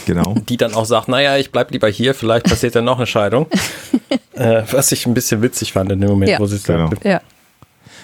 Genau. 0.05 0.35
die 0.49 0.57
dann 0.57 0.73
auch 0.73 0.85
sagt, 0.85 1.07
naja, 1.07 1.37
ich 1.37 1.51
bleib 1.51 1.71
lieber 1.71 1.87
hier, 1.87 2.13
vielleicht 2.13 2.45
passiert 2.45 2.75
dann 2.75 2.85
noch 2.85 2.97
eine 2.97 3.07
Scheidung. 3.07 3.47
äh, 4.33 4.63
was 4.71 4.91
ich 4.91 5.05
ein 5.05 5.13
bisschen 5.13 5.41
witzig 5.41 5.73
fand 5.73 5.91
in 5.91 6.01
dem 6.01 6.09
Moment, 6.09 6.31
Ja. 6.31 6.39
wo 6.39 6.45
sie 6.45 6.55
es 6.57 6.63
Genau. 6.63 6.89
sagt. 6.89 7.05
Ja. 7.05 7.21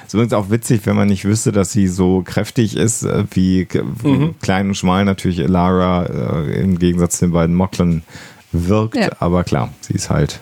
Ist 0.05 0.13
übrigens 0.13 0.33
auch 0.33 0.49
witzig, 0.49 0.85
wenn 0.85 0.95
man 0.95 1.07
nicht 1.07 1.23
wüsste, 1.23 1.51
dass 1.51 1.71
sie 1.71 1.87
so 1.87 2.21
kräftig 2.25 2.75
ist, 2.75 3.03
äh, 3.03 3.23
wie 3.31 3.67
mhm. 4.03 4.35
klein 4.41 4.67
und 4.67 4.75
schmal 4.75 5.05
natürlich 5.05 5.37
Lara 5.37 6.05
äh, 6.05 6.61
im 6.61 6.79
Gegensatz 6.79 7.19
zu 7.19 7.25
den 7.25 7.31
beiden 7.33 7.55
Mocklern 7.55 8.03
wirkt. 8.51 8.95
Ja. 8.97 9.09
Aber 9.19 9.43
klar, 9.43 9.69
sie 9.79 9.93
ist 9.93 10.09
halt 10.09 10.39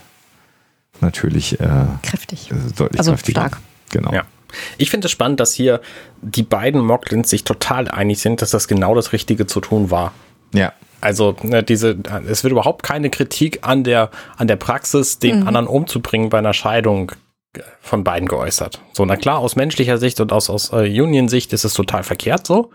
natürlich 1.01 1.59
äh, 1.59 1.67
kräftig. 2.03 2.51
Äh, 2.51 2.55
deutlich 2.75 2.99
also 2.99 3.11
kräftiger. 3.11 3.41
stark. 3.41 3.57
Genau. 3.91 4.11
Ja. 4.11 4.23
Ich 4.77 4.89
finde 4.89 5.05
es 5.05 5.11
spannend, 5.11 5.39
dass 5.39 5.53
hier 5.53 5.81
die 6.21 6.43
beiden 6.43 6.81
Mocklins 6.81 7.29
sich 7.29 7.43
total 7.43 7.87
einig 7.87 8.19
sind, 8.19 8.41
dass 8.41 8.49
das 8.49 8.67
genau 8.67 8.95
das 8.95 9.13
Richtige 9.13 9.45
zu 9.45 9.61
tun 9.61 9.91
war. 9.91 10.13
Ja. 10.53 10.73
Also 11.01 11.35
ne, 11.43 11.63
diese, 11.63 11.97
es 12.27 12.43
wird 12.43 12.51
überhaupt 12.51 12.83
keine 12.83 13.09
Kritik 13.09 13.59
an 13.61 13.83
der 13.83 14.09
an 14.37 14.47
der 14.47 14.57
Praxis, 14.57 15.19
den 15.19 15.41
mhm. 15.41 15.47
anderen 15.47 15.67
umzubringen 15.67 16.29
bei 16.29 16.39
einer 16.39 16.53
Scheidung 16.53 17.11
von 17.81 18.03
beiden 18.03 18.27
geäußert. 18.27 18.81
So, 18.93 19.05
na 19.05 19.15
klar, 19.15 19.39
aus 19.39 19.55
menschlicher 19.55 19.97
Sicht 19.97 20.19
und 20.19 20.31
aus, 20.31 20.49
aus 20.49 20.71
äh, 20.71 21.01
Union-Sicht 21.01 21.51
ist 21.53 21.63
es 21.63 21.73
total 21.73 22.03
verkehrt 22.03 22.45
so. 22.45 22.69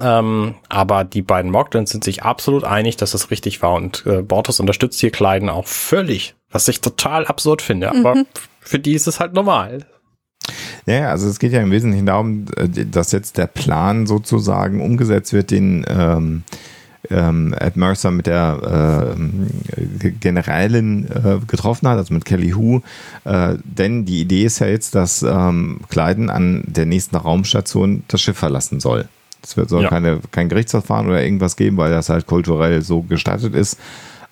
Ähm, 0.00 0.54
aber 0.68 1.04
die 1.04 1.22
beiden 1.22 1.50
Mogdens 1.50 1.90
sind 1.90 2.04
sich 2.04 2.22
absolut 2.22 2.64
einig, 2.64 2.96
dass 2.96 3.12
das 3.12 3.30
richtig 3.30 3.62
war. 3.62 3.72
Und 3.72 4.04
äh, 4.06 4.22
Bortos 4.22 4.60
unterstützt 4.60 5.00
hier 5.00 5.10
Kleiden 5.10 5.48
auch 5.48 5.66
völlig, 5.66 6.34
was 6.50 6.68
ich 6.68 6.80
total 6.80 7.26
absurd 7.26 7.62
finde. 7.62 7.90
Mhm. 7.92 8.06
Aber 8.06 8.24
für 8.60 8.78
die 8.78 8.92
ist 8.92 9.06
es 9.06 9.20
halt 9.20 9.32
normal. 9.32 9.86
Ja, 10.84 11.10
also 11.10 11.28
es 11.28 11.38
geht 11.38 11.52
ja 11.52 11.60
im 11.60 11.70
Wesentlichen 11.70 12.06
darum, 12.06 12.44
äh, 12.56 12.68
dass 12.68 13.12
jetzt 13.12 13.38
der 13.38 13.46
Plan 13.46 14.06
sozusagen 14.06 14.80
umgesetzt 14.80 15.32
wird, 15.32 15.50
den 15.50 15.84
ähm, 15.88 16.44
ähm, 17.10 17.54
Ed 17.58 17.76
Mercer 17.76 18.10
mit 18.10 18.26
der 18.26 19.14
äh, 19.16 20.10
Generälin 20.10 21.06
äh, 21.06 21.38
getroffen 21.46 21.88
hat, 21.88 21.98
also 21.98 22.14
mit 22.14 22.24
Kelly 22.24 22.50
Hu. 22.50 22.80
Äh, 23.24 23.56
denn 23.64 24.04
die 24.04 24.20
Idee 24.20 24.44
ist 24.44 24.58
ja 24.58 24.66
jetzt, 24.66 24.94
dass 24.94 25.22
ähm, 25.22 25.80
Kleiden 25.88 26.30
an 26.30 26.64
der 26.66 26.86
nächsten 26.86 27.16
Raumstation 27.16 28.04
das 28.08 28.20
Schiff 28.20 28.36
verlassen 28.38 28.80
soll. 28.80 29.08
Es 29.42 29.54
soll 29.68 29.84
ja. 29.84 29.88
keine, 29.88 30.20
kein 30.32 30.48
Gerichtsverfahren 30.48 31.06
oder 31.06 31.22
irgendwas 31.22 31.56
geben, 31.56 31.76
weil 31.76 31.92
das 31.92 32.08
halt 32.08 32.26
kulturell 32.26 32.82
so 32.82 33.02
gestaltet 33.02 33.54
ist. 33.54 33.78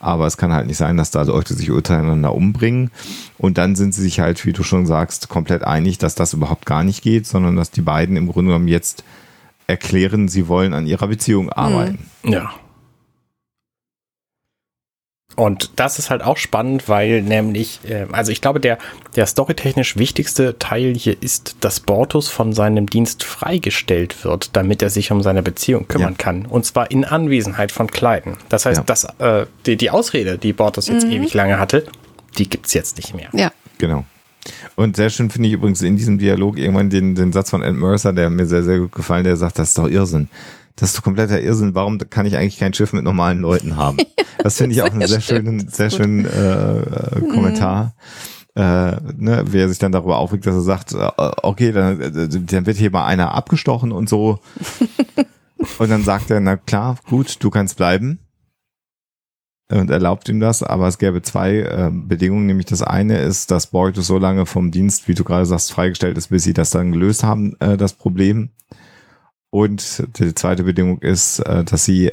Aber 0.00 0.26
es 0.26 0.36
kann 0.36 0.52
halt 0.52 0.66
nicht 0.66 0.76
sein, 0.76 0.96
dass 0.96 1.10
da 1.10 1.22
Leute 1.22 1.54
sich 1.54 1.70
untereinander 1.70 2.34
umbringen. 2.34 2.90
Und 3.38 3.56
dann 3.56 3.74
sind 3.76 3.94
sie 3.94 4.02
sich 4.02 4.20
halt, 4.20 4.44
wie 4.44 4.52
du 4.52 4.62
schon 4.62 4.86
sagst, 4.86 5.28
komplett 5.28 5.62
einig, 5.62 5.98
dass 5.98 6.14
das 6.14 6.34
überhaupt 6.34 6.66
gar 6.66 6.84
nicht 6.84 7.02
geht, 7.02 7.26
sondern 7.26 7.56
dass 7.56 7.70
die 7.70 7.80
beiden 7.80 8.16
im 8.16 8.26
Grunde 8.26 8.50
genommen 8.50 8.68
jetzt 8.68 9.04
erklären, 9.66 10.28
sie 10.28 10.48
wollen 10.48 10.74
an 10.74 10.86
ihrer 10.86 11.06
Beziehung 11.06 11.50
arbeiten. 11.50 12.10
Ja. 12.22 12.50
Und 15.36 15.72
das 15.76 15.98
ist 15.98 16.10
halt 16.10 16.22
auch 16.22 16.36
spannend, 16.36 16.88
weil 16.88 17.22
nämlich, 17.22 17.80
äh, 17.88 18.06
also 18.12 18.30
ich 18.30 18.40
glaube, 18.40 18.60
der, 18.60 18.78
der 19.16 19.26
storytechnisch 19.26 19.96
wichtigste 19.96 20.58
Teil 20.58 20.94
hier 20.94 21.20
ist, 21.20 21.56
dass 21.60 21.80
Bortus 21.80 22.28
von 22.28 22.52
seinem 22.52 22.86
Dienst 22.88 23.24
freigestellt 23.24 24.24
wird, 24.24 24.56
damit 24.56 24.82
er 24.82 24.90
sich 24.90 25.10
um 25.10 25.22
seine 25.22 25.42
Beziehung 25.42 25.88
kümmern 25.88 26.12
ja. 26.12 26.18
kann. 26.18 26.46
Und 26.46 26.64
zwar 26.66 26.90
in 26.90 27.04
Anwesenheit 27.04 27.72
von 27.72 27.88
Kleiden. 27.88 28.36
Das 28.48 28.66
heißt, 28.66 28.78
ja. 28.78 28.84
dass, 28.84 29.04
äh, 29.18 29.46
die, 29.66 29.76
die 29.76 29.90
Ausrede, 29.90 30.38
die 30.38 30.52
Bortus 30.52 30.88
jetzt 30.88 31.06
mhm. 31.06 31.12
ewig 31.12 31.34
lange 31.34 31.58
hatte, 31.58 31.86
die 32.38 32.48
gibt's 32.48 32.72
jetzt 32.74 32.96
nicht 32.96 33.14
mehr. 33.14 33.28
Ja. 33.32 33.52
Genau. 33.78 34.04
Und 34.76 34.96
sehr 34.96 35.10
schön 35.10 35.30
finde 35.30 35.48
ich 35.48 35.54
übrigens 35.54 35.82
in 35.82 35.96
diesem 35.96 36.18
Dialog 36.18 36.58
irgendwann 36.58 36.90
den, 36.90 37.14
den 37.14 37.32
Satz 37.32 37.50
von 37.50 37.62
Ed 37.62 37.74
Mercer, 37.74 38.12
der 38.12 38.30
mir 38.30 38.46
sehr, 38.46 38.62
sehr 38.62 38.78
gut 38.78 38.92
gefallen, 38.92 39.24
der 39.24 39.36
sagt, 39.36 39.58
das 39.58 39.68
ist 39.68 39.78
doch 39.78 39.88
Irrsinn 39.88 40.28
das 40.76 40.94
ist 40.94 41.02
kompletter 41.02 41.40
Irrsinn. 41.40 41.74
Warum 41.74 41.98
kann 41.98 42.26
ich 42.26 42.36
eigentlich 42.36 42.58
kein 42.58 42.74
Schiff 42.74 42.92
mit 42.92 43.04
normalen 43.04 43.40
Leuten 43.40 43.76
haben? 43.76 43.98
Das 44.42 44.58
finde 44.58 44.76
ich 44.76 44.82
auch 44.82 44.90
einen 44.90 45.06
sehr 45.06 45.22
schönen, 45.22 45.68
sehr 45.68 45.88
schönen 45.88 46.26
äh, 46.26 46.80
äh, 46.80 47.20
Kommentar. 47.32 47.94
Äh, 48.54 48.96
ne, 49.16 49.42
wie 49.46 49.58
er 49.58 49.70
sich 49.70 49.78
dann 49.78 49.92
darüber 49.92 50.18
aufregt, 50.18 50.46
dass 50.46 50.54
er 50.54 50.60
sagt, 50.60 50.92
äh, 50.92 51.08
okay, 51.42 51.72
dann, 51.72 51.98
äh, 51.98 52.28
dann 52.28 52.66
wird 52.66 52.76
hier 52.76 52.90
mal 52.90 53.06
einer 53.06 53.32
abgestochen 53.32 53.90
und 53.90 54.06
so. 54.06 54.40
und 55.78 55.90
dann 55.90 56.04
sagt 56.04 56.30
er, 56.30 56.40
na 56.40 56.58
klar, 56.58 56.98
gut, 57.08 57.42
du 57.42 57.48
kannst 57.48 57.78
bleiben. 57.78 58.18
Und 59.70 59.90
erlaubt 59.90 60.28
ihm 60.28 60.40
das, 60.40 60.62
aber 60.62 60.88
es 60.88 60.98
gäbe 60.98 61.22
zwei 61.22 61.60
äh, 61.60 61.90
Bedingungen, 61.90 62.44
nämlich 62.44 62.66
das 62.66 62.82
eine 62.82 63.18
ist, 63.18 63.50
dass 63.50 63.68
Bortus 63.68 64.06
so 64.06 64.18
lange 64.18 64.44
vom 64.44 64.70
Dienst, 64.70 65.08
wie 65.08 65.14
du 65.14 65.24
gerade 65.24 65.46
sagst, 65.46 65.72
freigestellt 65.72 66.18
ist, 66.18 66.28
bis 66.28 66.44
sie 66.44 66.52
das 66.52 66.68
dann 66.68 66.92
gelöst 66.92 67.24
haben, 67.24 67.56
äh, 67.60 67.78
das 67.78 67.94
Problem. 67.94 68.50
Und 69.54 70.02
die 70.18 70.34
zweite 70.34 70.64
Bedingung 70.64 70.98
ist, 70.98 71.38
äh, 71.38 71.62
dass 71.62 71.84
sie 71.84 72.10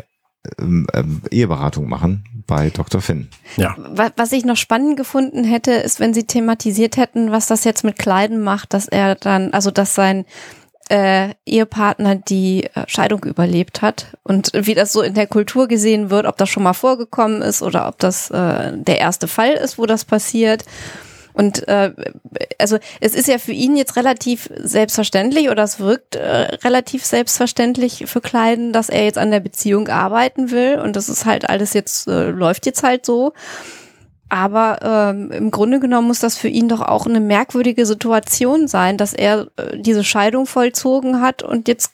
ähm, 0.59 0.85
ähm, 0.93 1.23
Eheberatung 1.31 1.89
machen 1.89 2.23
bei 2.45 2.69
Dr. 2.69 3.01
Finn. 3.01 3.29
Ja. 3.57 3.75
Was 4.15 4.31
ich 4.31 4.45
noch 4.45 4.57
spannend 4.57 4.95
gefunden 4.95 5.43
hätte, 5.43 5.71
ist, 5.71 5.99
wenn 5.99 6.13
sie 6.13 6.25
thematisiert 6.25 6.97
hätten, 6.97 7.31
was 7.31 7.47
das 7.47 7.63
jetzt 7.63 7.83
mit 7.83 7.97
Kleiden 7.97 8.43
macht, 8.43 8.75
dass 8.75 8.87
er 8.87 9.15
dann, 9.15 9.53
also 9.53 9.71
dass 9.71 9.95
sein 9.95 10.25
äh, 10.89 11.33
Ehepartner 11.47 12.13
die 12.13 12.65
äh, 12.75 12.83
Scheidung 12.85 13.23
überlebt 13.23 13.81
hat 13.81 14.17
und 14.21 14.51
wie 14.53 14.75
das 14.75 14.93
so 14.93 15.01
in 15.01 15.15
der 15.15 15.25
Kultur 15.25 15.67
gesehen 15.67 16.11
wird, 16.11 16.27
ob 16.27 16.37
das 16.37 16.47
schon 16.47 16.61
mal 16.61 16.73
vorgekommen 16.73 17.41
ist 17.41 17.63
oder 17.63 17.87
ob 17.87 17.97
das 17.97 18.29
äh, 18.29 18.77
der 18.77 18.99
erste 18.99 19.27
Fall 19.27 19.53
ist, 19.53 19.79
wo 19.79 19.87
das 19.87 20.05
passiert. 20.05 20.63
Und 21.33 21.67
äh, 21.67 21.93
also 22.59 22.77
es 22.99 23.15
ist 23.15 23.27
ja 23.27 23.37
für 23.37 23.51
ihn 23.51 23.77
jetzt 23.77 23.95
relativ 23.95 24.49
selbstverständlich 24.57 25.49
oder 25.49 25.63
es 25.63 25.79
wirkt 25.79 26.15
äh, 26.15 26.55
relativ 26.63 27.05
selbstverständlich 27.05 28.03
für 28.07 28.21
Kleiden, 28.21 28.73
dass 28.73 28.89
er 28.89 29.03
jetzt 29.03 29.17
an 29.17 29.31
der 29.31 29.39
Beziehung 29.39 29.87
arbeiten 29.87 30.51
will 30.51 30.79
und 30.83 30.95
das 30.95 31.09
ist 31.09 31.25
halt 31.25 31.49
alles 31.49 31.73
jetzt, 31.73 32.07
äh, 32.07 32.29
läuft 32.29 32.65
jetzt 32.65 32.83
halt 32.83 33.05
so. 33.05 33.33
Aber 34.29 34.79
ähm, 34.81 35.29
im 35.31 35.51
Grunde 35.51 35.81
genommen 35.81 36.07
muss 36.07 36.19
das 36.19 36.37
für 36.37 36.47
ihn 36.47 36.69
doch 36.69 36.81
auch 36.81 37.05
eine 37.05 37.19
merkwürdige 37.19 37.85
Situation 37.85 38.69
sein, 38.69 38.97
dass 38.97 39.13
er 39.13 39.47
äh, 39.57 39.77
diese 39.77 40.05
Scheidung 40.05 40.45
vollzogen 40.45 41.21
hat 41.21 41.43
und 41.43 41.67
jetzt 41.67 41.91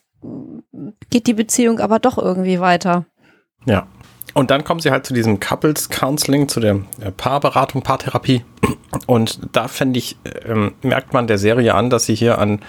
geht 1.09 1.25
die 1.27 1.33
Beziehung 1.33 1.79
aber 1.79 1.97
doch 1.99 2.17
irgendwie 2.17 2.59
weiter. 2.59 3.05
Ja. 3.65 3.87
Und 4.37 4.51
dann 4.51 4.63
kommen 4.63 4.79
sie 4.79 4.91
halt 4.91 5.03
zu 5.03 5.15
diesem 5.15 5.39
Couples 5.39 5.89
Counseling, 5.89 6.47
zu 6.47 6.59
der 6.59 6.75
Paarberatung, 7.17 7.81
Paartherapie. 7.81 8.45
Und 9.07 9.39
da 9.51 9.67
fände 9.67 9.97
ich, 9.97 10.15
ähm, 10.45 10.75
merkt 10.83 11.11
man 11.11 11.25
der 11.25 11.39
Serie 11.39 11.73
an, 11.73 11.89
dass 11.89 12.05
sie 12.05 12.13
hier 12.13 12.37
an, 12.37 12.59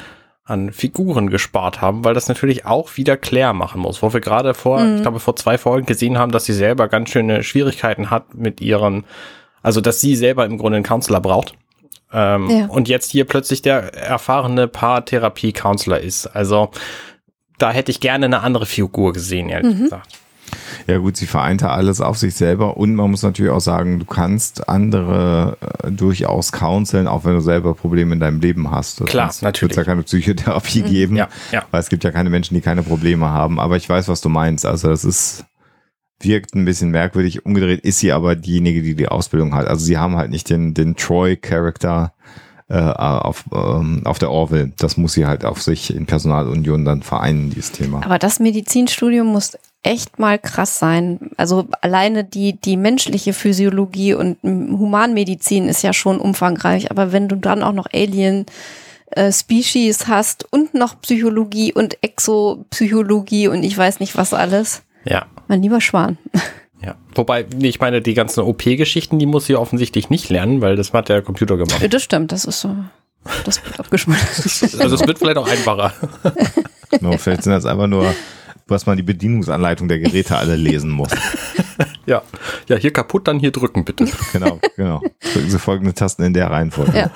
an 0.45 0.73
Figuren 0.73 1.29
gespart 1.29 1.83
haben, 1.83 2.07
weil 2.07 2.15
das 2.15 2.27
natürlich 2.27 2.65
auch 2.65 2.97
wieder 2.97 3.19
Claire 3.19 3.53
machen 3.53 3.83
muss, 3.83 4.01
wo 4.01 4.15
wir 4.15 4.21
gerade 4.21 4.55
vor, 4.55 4.81
mhm. 4.81 4.97
ich 4.97 5.03
glaube, 5.03 5.21
vor 5.21 5.37
zwei 5.37 5.59
Folgen 5.59 5.85
gesehen 5.85 6.17
haben, 6.17 6.33
dass 6.33 6.47
sie 6.47 6.55
selber 6.55 6.89
ganz 6.89 7.11
schöne 7.11 7.43
Schwierigkeiten 7.43 8.09
hat 8.09 8.35
mit 8.35 8.63
ihren, 8.63 9.05
also 9.61 9.83
dass 9.83 10.01
sie 10.01 10.17
selber 10.17 10.47
im 10.47 10.57
Grunde 10.57 10.77
einen 10.77 10.87
Counselor 10.87 11.21
braucht. 11.21 11.53
Ähm, 12.15 12.49
ja. 12.49 12.67
Und 12.69 12.89
jetzt 12.89 13.11
hier 13.11 13.27
plötzlich 13.27 13.61
der 13.61 13.93
erfahrene 13.93 14.69
Paartherapie-Counselor 14.69 15.99
ist. 15.99 16.29
Also 16.29 16.71
da 17.59 17.73
hätte 17.73 17.91
ich 17.91 18.01
gerne 18.01 18.25
eine 18.25 18.41
andere 18.41 18.65
Figur 18.65 19.13
gesehen, 19.13 19.51
ehrlich 19.51 19.77
mhm. 19.77 19.83
gesagt. 19.83 20.19
Ja 20.87 20.99
gut, 20.99 21.17
sie 21.17 21.27
vereinte 21.27 21.71
alles 21.71 22.01
auf 22.01 22.19
sich 22.19 22.35
selber 22.35 22.77
und 22.77 22.95
man 22.95 23.11
muss 23.11 23.23
natürlich 23.23 23.53
auch 23.53 23.61
sagen, 23.61 23.99
du 23.99 24.05
kannst 24.05 24.69
andere 24.69 25.57
äh, 25.85 25.91
durchaus 25.91 26.53
counseln, 26.53 27.07
auch 27.07 27.25
wenn 27.25 27.35
du 27.35 27.41
selber 27.41 27.75
Probleme 27.75 28.15
in 28.15 28.21
deinem 28.21 28.41
Leben 28.41 28.71
hast. 28.71 29.01
Das 29.01 29.09
Klar, 29.09 29.33
natürlich. 29.43 29.73
Es 29.73 29.77
ja 29.77 29.85
keine 29.85 30.03
Psychotherapie 30.03 30.83
mhm. 30.83 30.87
geben, 30.87 31.17
ja, 31.17 31.29
ja. 31.53 31.65
weil 31.71 31.81
es 31.81 31.89
gibt 31.89 32.05
ja 32.05 32.11
keine 32.11 32.31
Menschen, 32.31 32.55
die 32.55 32.61
keine 32.61 32.83
Probleme 32.83 33.29
haben. 33.29 33.61
Aber 33.61 33.77
ich 33.77 33.89
weiß, 33.89 34.09
was 34.09 34.21
du 34.21 34.29
meinst. 34.29 34.67
Also 34.67 34.89
das 34.89 35.05
ist 35.05 35.45
wirkt 36.21 36.57
ein 36.57 36.65
bisschen 36.65 36.91
merkwürdig. 36.91 37.47
Umgedreht 37.47 37.81
ist 37.81 38.01
sie 38.01 38.11
aber 38.11 38.35
diejenige, 38.35 38.83
die 38.83 38.97
die 38.97 39.07
Ausbildung 39.07 39.55
hat. 39.55 39.69
Also 39.69 39.85
sie 39.85 39.99
haben 39.99 40.17
halt 40.17 40.31
nicht 40.31 40.51
den 40.51 40.75
den 40.75 40.97
Troy-Charakter 40.97 42.13
äh, 42.69 42.79
auf, 42.79 43.45
ähm, 43.53 44.03
auf 44.05 44.19
der 44.19 44.31
Orville. 44.31 44.73
Das 44.79 44.97
muss 44.97 45.15
sie 45.15 45.27
halt 45.27 45.45
auf 45.45 45.63
sich 45.63 45.95
in 45.95 46.07
Personalunion 46.07 46.85
dann 46.85 47.03
vereinen, 47.03 47.51
dieses 47.51 47.73
Thema. 47.73 48.05
Aber 48.05 48.19
das 48.19 48.41
Medizinstudium 48.41 49.27
muss 49.27 49.57
echt 49.83 50.19
mal 50.19 50.39
krass 50.39 50.79
sein. 50.79 51.31
Also 51.37 51.67
alleine 51.81 52.25
die, 52.25 52.61
die 52.61 52.77
menschliche 52.77 53.33
Physiologie 53.33 54.15
und 54.15 54.39
Humanmedizin 54.43 55.69
ist 55.69 55.83
ja 55.83 55.93
schon 55.93 56.21
umfangreich, 56.21 56.91
aber 56.91 57.13
wenn 57.13 57.29
du 57.29 57.37
dann 57.37 57.63
auch 57.63 57.73
noch 57.73 57.87
Alien 57.93 58.47
äh, 59.11 59.33
Species 59.33 60.07
hast 60.09 60.47
und 60.53 60.75
noch 60.75 61.01
Psychologie 61.01 61.73
und 61.73 62.03
Exopsychologie 62.03 63.49
und 63.49 63.63
ich 63.63 63.77
weiß 63.77 64.01
nicht 64.01 64.17
was 64.17 64.35
alles. 64.35 64.83
Ja. 65.05 65.27
Mein 65.47 65.63
lieber 65.63 65.81
Schwan. 65.81 66.19
Ja, 66.81 66.95
wobei, 67.15 67.47
ich 67.61 67.81
meine, 67.81 68.03
die 68.03 68.15
ganzen 68.15 68.41
OP-Geschichten, 68.41 69.19
die 69.19 69.27
muss 69.27 69.47
sie 69.47 69.57
offensichtlich 69.57 70.11
nicht 70.11 70.29
lernen, 70.29 70.61
weil 70.61 70.77
das 70.77 70.93
hat 70.93 71.09
der 71.09 71.23
Computer 71.23 71.57
gemacht. 71.57 71.93
Das 71.93 72.03
stimmt, 72.03 72.31
das 72.31 72.45
ist 72.45 72.61
so. 72.61 72.77
Das 73.45 73.65
wird 73.65 73.81
abgeschmolzen. 73.81 74.81
also 74.81 74.95
es 74.95 75.07
wird 75.07 75.19
vielleicht 75.19 75.39
auch 75.39 75.49
einfacher. 75.49 75.93
no, 77.01 77.19
vielleicht 77.19 77.43
sind 77.43 77.53
das 77.53 77.67
einfach 77.67 77.89
nur 77.89 78.15
was 78.71 78.87
man 78.87 78.97
die 78.97 79.03
Bedienungsanleitung 79.03 79.89
der 79.89 79.99
Geräte 79.99 80.37
alle 80.37 80.57
lesen 80.57 80.91
muss. 80.91 81.11
ja, 82.07 82.23
ja, 82.69 82.77
hier 82.77 82.93
kaputt, 82.93 83.29
dann 83.29 83.39
hier 83.39 83.51
drücken, 83.51 83.85
bitte. 83.85 84.07
Genau, 84.33 84.61
genau. 84.77 85.03
Drücken 85.33 85.51
Sie 85.51 85.59
folgende 85.59 85.95
Tasten 85.95 86.23
in 86.23 86.35
der 86.35 86.51
Reihenfolge. 86.51 86.97
Ja. 86.97 87.11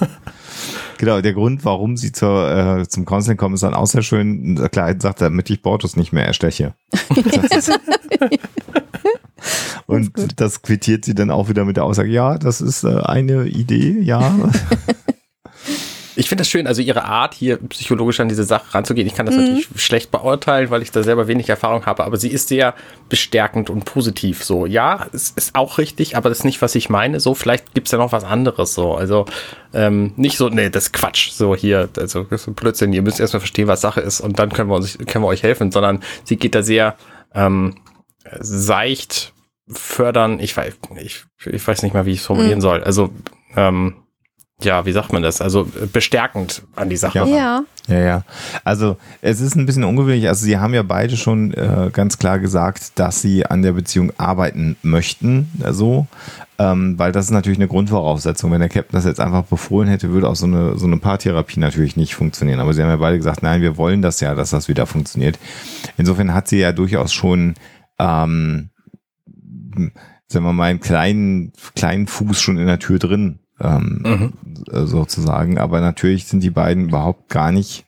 Genau, 0.99 1.21
der 1.21 1.33
Grund, 1.33 1.65
warum 1.65 1.97
sie 1.97 2.13
zur, 2.13 2.79
äh, 2.79 2.89
zum 2.89 3.05
Counseling 3.05 3.37
kommen, 3.37 3.57
ist 3.57 3.65
dann 3.65 3.75
auch 3.75 3.87
sehr 3.87 4.03
schön. 4.03 4.55
Klar, 4.71 4.95
sagt, 5.01 5.21
damit 5.21 5.51
ich 5.51 5.61
Bortus 5.61 5.97
nicht 5.97 6.13
mehr 6.13 6.25
ersteche. 6.25 6.75
Und 9.87 10.17
das, 10.17 10.29
das 10.37 10.63
quittiert 10.63 11.05
sie 11.05 11.17
dann 11.17 11.33
auch 11.33 11.49
wieder 11.49 11.65
mit 11.65 11.77
der 11.77 11.85
Aussage, 11.85 12.11
ja, 12.11 12.39
das 12.39 12.61
ist 12.61 12.85
äh, 12.85 13.01
eine 13.01 13.47
Idee, 13.47 13.99
ja. 14.01 14.33
Ich 16.23 16.29
finde 16.29 16.43
das 16.43 16.49
schön, 16.49 16.69
also 16.69 16.83
ihre 16.83 17.05
Art, 17.05 17.35
hier 17.35 17.57
psychologisch 17.57 18.21
an 18.21 18.29
diese 18.29 18.45
Sache 18.45 18.73
ranzugehen. 18.73 19.09
Ich 19.09 19.15
kann 19.17 19.27
das 19.27 19.35
mhm. 19.35 19.41
natürlich 19.41 19.69
schlecht 19.75 20.13
beurteilen, 20.13 20.71
weil 20.71 20.81
ich 20.81 20.93
da 20.93 21.03
selber 21.03 21.27
wenig 21.27 21.49
Erfahrung 21.49 21.85
habe, 21.85 22.05
aber 22.05 22.17
sie 22.17 22.29
ist 22.29 22.47
sehr 22.47 22.75
bestärkend 23.09 23.71
und 23.71 23.85
positiv. 23.85 24.45
So, 24.45 24.65
ja, 24.65 25.09
es 25.13 25.31
ist 25.31 25.57
auch 25.57 25.79
richtig, 25.79 26.17
aber 26.17 26.29
das 26.29 26.39
ist 26.39 26.45
nicht, 26.45 26.63
was 26.63 26.77
ich 26.77 26.89
meine. 26.89 27.19
So, 27.19 27.35
vielleicht 27.35 27.75
gibt's 27.75 27.91
ja 27.91 27.99
noch 27.99 28.13
was 28.13 28.23
anderes. 28.23 28.73
So, 28.73 28.95
also 28.95 29.27
ähm, 29.75 30.13
nicht 30.15 30.37
so, 30.37 30.49
nee, 30.49 30.71
das 30.71 30.85
ist 30.85 30.93
Quatsch. 30.93 31.33
So 31.33 31.57
hier, 31.57 31.89
also 31.99 32.23
das 32.23 32.47
ist 32.47 32.55
Blödsinn. 32.55 32.93
Ihr 32.93 33.03
müsst 33.03 33.19
erstmal 33.19 33.41
verstehen, 33.41 33.67
was 33.67 33.81
Sache 33.81 34.01
ist 34.01 34.21
und 34.21 34.39
dann 34.39 34.51
können 34.51 34.71
wir 34.71 34.77
uns, 34.77 34.97
können 34.99 35.25
wir 35.25 35.29
euch 35.29 35.43
helfen. 35.43 35.73
Sondern 35.73 36.05
sie 36.23 36.37
geht 36.37 36.55
da 36.55 36.63
sehr 36.63 36.95
ähm, 37.35 37.81
seicht 38.39 39.33
fördern. 39.69 40.39
Ich 40.39 40.57
weiß, 40.57 40.75
ich, 41.01 41.25
ich 41.47 41.67
weiß 41.67 41.83
nicht 41.83 41.95
mal, 41.95 42.07
wie 42.07 42.13
ich 42.13 42.21
es 42.21 42.27
formulieren 42.27 42.59
mhm. 42.59 42.63
soll. 42.63 42.85
Also 42.85 43.11
ähm, 43.57 43.97
ja, 44.65 44.87
wie 44.87 44.93
sagt 44.93 45.13
man 45.13 45.23
das? 45.23 45.41
Also 45.41 45.63
äh, 45.81 45.87
bestärkend 45.87 46.63
an 46.75 46.89
die 46.89 46.97
Sache. 46.97 47.19
Ja. 47.19 47.27
ja. 47.27 47.65
Ja, 47.89 47.99
ja. 47.99 48.25
Also 48.63 48.97
es 49.23 49.41
ist 49.41 49.57
ein 49.57 49.67
bisschen 49.67 49.83
ungewöhnlich. 49.83 50.29
Also 50.29 50.45
sie 50.45 50.59
haben 50.59 50.73
ja 50.73 50.85
beide 50.85 51.17
schon 51.17 51.53
äh, 51.55 51.91
ganz 51.93 52.17
klar 52.17 52.39
gesagt, 52.39 52.99
dass 52.99 53.21
sie 53.21 53.45
an 53.45 53.63
der 53.63 53.73
Beziehung 53.73 54.13
arbeiten 54.19 54.77
möchten, 54.83 55.51
so, 55.71 56.07
ähm, 56.61 56.97
weil 56.97 57.11
das 57.11 57.25
ist 57.25 57.31
natürlich 57.33 57.59
eine 57.59 57.67
Grundvoraussetzung. 57.67 58.53
Wenn 58.53 58.61
der 58.61 58.69
Captain 58.69 58.93
das 58.93 59.05
jetzt 59.05 59.19
einfach 59.19 59.43
befohlen 59.43 59.89
hätte, 59.89 60.11
würde 60.11 60.29
auch 60.29 60.37
so 60.37 60.47
eine 60.47 60.79
so 60.79 60.87
eine 60.87 60.99
Paartherapie 60.99 61.59
natürlich 61.59 61.97
nicht 61.97 62.15
funktionieren. 62.15 62.61
Aber 62.61 62.73
sie 62.73 62.83
haben 62.83 62.89
ja 62.89 62.97
beide 62.97 63.17
gesagt, 63.17 63.43
nein, 63.43 63.63
wir 63.63 63.77
wollen 63.77 64.01
das 64.01 64.21
ja, 64.21 64.37
dass 64.37 64.51
das 64.51 64.69
wieder 64.69 64.87
funktioniert. 64.87 65.41
Insofern 65.97 66.33
hat 66.33 66.47
sie 66.47 66.59
ja 66.59 66.71
durchaus 66.71 67.13
schon 67.13 67.55
ähm, 67.99 68.71
sagen 70.33 70.45
wir 70.45 70.53
mal, 70.53 70.71
einen 70.71 70.81
kleinen, 70.81 71.53
kleinen 71.77 72.07
Fuß 72.07 72.41
schon 72.41 72.59
in 72.59 72.67
der 72.67 72.79
Tür 72.79 72.99
drin, 72.99 73.39
ähm, 73.63 74.03
mhm. 74.05 74.33
Sozusagen. 74.87 75.59
Aber 75.59 75.81
natürlich 75.81 76.27
sind 76.27 76.43
die 76.43 76.51
beiden 76.51 76.89
überhaupt 76.89 77.29
gar 77.29 77.53
nicht 77.53 77.87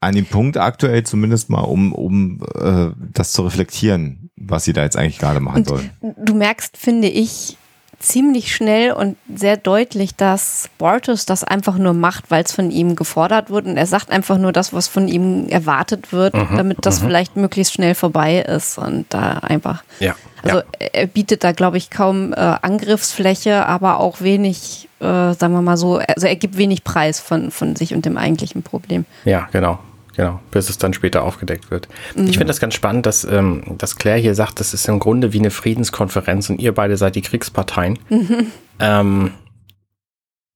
an 0.00 0.14
dem 0.14 0.26
Punkt 0.26 0.56
aktuell 0.56 1.02
zumindest 1.02 1.50
mal, 1.50 1.62
um, 1.62 1.92
um 1.92 2.40
äh, 2.54 2.90
das 3.12 3.32
zu 3.32 3.42
reflektieren, 3.42 4.30
was 4.36 4.64
sie 4.64 4.72
da 4.72 4.84
jetzt 4.84 4.96
eigentlich 4.96 5.18
gerade 5.18 5.40
machen 5.40 5.64
sollen. 5.64 5.90
Du 6.16 6.34
merkst, 6.34 6.76
finde 6.76 7.08
ich, 7.08 7.57
ziemlich 7.98 8.54
schnell 8.54 8.92
und 8.92 9.16
sehr 9.34 9.56
deutlich, 9.56 10.14
dass 10.14 10.70
Bortus 10.78 11.26
das 11.26 11.42
einfach 11.42 11.78
nur 11.78 11.94
macht, 11.94 12.30
weil 12.30 12.44
es 12.44 12.52
von 12.52 12.70
ihm 12.70 12.94
gefordert 12.96 13.50
wird 13.50 13.66
und 13.66 13.76
er 13.76 13.86
sagt 13.86 14.10
einfach 14.10 14.38
nur 14.38 14.52
das, 14.52 14.72
was 14.72 14.86
von 14.86 15.08
ihm 15.08 15.48
erwartet 15.48 16.12
wird, 16.12 16.34
mhm, 16.34 16.56
damit 16.56 16.78
das 16.82 17.00
mhm. 17.00 17.06
vielleicht 17.06 17.36
möglichst 17.36 17.74
schnell 17.74 17.94
vorbei 17.94 18.40
ist 18.40 18.78
und 18.78 19.06
da 19.10 19.38
einfach 19.38 19.82
ja. 19.98 20.14
Also 20.42 20.58
ja. 20.58 20.64
er 20.92 21.06
bietet 21.06 21.42
da, 21.42 21.50
glaube 21.50 21.78
ich, 21.78 21.90
kaum 21.90 22.32
äh, 22.32 22.36
Angriffsfläche, 22.36 23.66
aber 23.66 23.98
auch 23.98 24.20
wenig, 24.20 24.88
äh, 25.00 25.04
sagen 25.04 25.52
wir 25.52 25.62
mal 25.62 25.76
so, 25.76 25.98
also 25.98 26.28
er 26.28 26.36
gibt 26.36 26.56
wenig 26.56 26.84
Preis 26.84 27.18
von, 27.18 27.50
von 27.50 27.74
sich 27.74 27.92
und 27.92 28.04
dem 28.04 28.16
eigentlichen 28.16 28.62
Problem. 28.62 29.04
Ja, 29.24 29.48
genau. 29.50 29.80
Genau, 30.18 30.40
bis 30.50 30.68
es 30.68 30.78
dann 30.78 30.94
später 30.94 31.22
aufgedeckt 31.22 31.70
wird. 31.70 31.86
Mhm. 32.16 32.26
Ich 32.26 32.38
finde 32.38 32.48
das 32.48 32.58
ganz 32.58 32.74
spannend, 32.74 33.06
dass, 33.06 33.22
ähm, 33.22 33.62
dass 33.78 33.94
Claire 33.94 34.18
hier 34.18 34.34
sagt, 34.34 34.58
das 34.58 34.74
ist 34.74 34.88
im 34.88 34.98
Grunde 34.98 35.32
wie 35.32 35.38
eine 35.38 35.52
Friedenskonferenz 35.52 36.50
und 36.50 36.60
ihr 36.60 36.74
beide 36.74 36.96
seid 36.96 37.14
die 37.14 37.22
Kriegsparteien. 37.22 38.00
Mhm. 38.08 38.46
Ähm, 38.80 39.30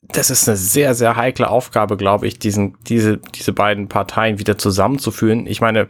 das 0.03 0.31
ist 0.31 0.49
eine 0.49 0.57
sehr, 0.57 0.97
sehr 0.97 1.15
heikle 1.15 1.49
Aufgabe, 1.49 1.97
glaube 1.97 2.27
ich, 2.27 2.41
diesen, 2.41 2.77
diese, 2.89 3.19
diese 3.19 3.53
beiden 3.53 3.87
Parteien 3.87 4.41
wieder 4.41 4.59
zusammenzuführen. 4.59 5.47
Ich 5.47 5.61
meine, 5.61 5.87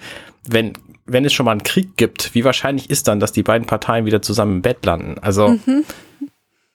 wenn 0.46 0.74
wenn 1.06 1.24
es 1.24 1.32
schon 1.32 1.46
mal 1.46 1.52
einen 1.52 1.62
Krieg 1.62 1.96
gibt, 1.96 2.34
wie 2.34 2.44
wahrscheinlich 2.44 2.90
ist 2.90 3.08
dann, 3.08 3.20
dass 3.20 3.32
die 3.32 3.42
beiden 3.42 3.66
Parteien 3.66 4.04
wieder 4.04 4.20
zusammen 4.20 4.56
im 4.56 4.62
Bett 4.62 4.84
landen? 4.84 5.18
Also 5.20 5.48
mhm. 5.48 5.84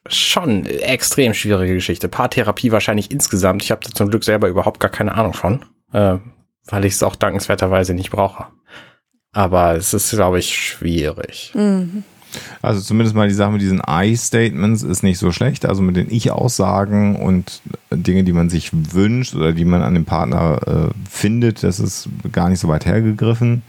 schon 0.07 0.65
extrem 0.65 1.35
schwierige 1.35 1.75
Geschichte. 1.75 2.09
Paartherapie 2.09 2.71
wahrscheinlich 2.71 3.11
insgesamt. 3.11 3.63
Ich 3.63 3.69
habe 3.69 3.81
da 3.85 3.91
zum 3.91 4.09
Glück 4.09 4.23
selber 4.23 4.49
überhaupt 4.49 4.79
gar 4.79 4.91
keine 4.91 5.13
Ahnung 5.13 5.33
von, 5.33 5.63
äh, 5.93 6.17
weil 6.67 6.85
ich 6.85 6.93
es 6.93 7.03
auch 7.03 7.15
dankenswerterweise 7.15 7.93
nicht 7.93 8.11
brauche. 8.11 8.45
Aber 9.33 9.75
es 9.75 9.93
ist, 9.93 10.11
glaube 10.11 10.39
ich, 10.39 10.55
schwierig. 10.55 11.51
Mhm. 11.53 12.03
Also 12.61 12.81
zumindest 12.81 13.15
mal 13.15 13.27
die 13.27 13.33
Sache 13.33 13.51
mit 13.51 13.61
diesen 13.61 13.81
I-Statements 13.87 14.83
ist 14.83 15.03
nicht 15.03 15.17
so 15.17 15.31
schlecht. 15.31 15.65
Also 15.65 15.81
mit 15.81 15.95
den 15.95 16.11
Ich-Aussagen 16.11 17.15
und 17.15 17.61
Dinge, 17.91 18.23
die 18.23 18.33
man 18.33 18.49
sich 18.49 18.71
wünscht 18.73 19.35
oder 19.35 19.53
die 19.53 19.65
man 19.65 19.81
an 19.81 19.93
dem 19.93 20.05
Partner 20.05 20.59
äh, 20.67 21.09
findet, 21.09 21.63
das 21.63 21.79
ist 21.79 22.09
gar 22.31 22.49
nicht 22.49 22.59
so 22.59 22.67
weit 22.67 22.85
hergegriffen. 22.85 23.63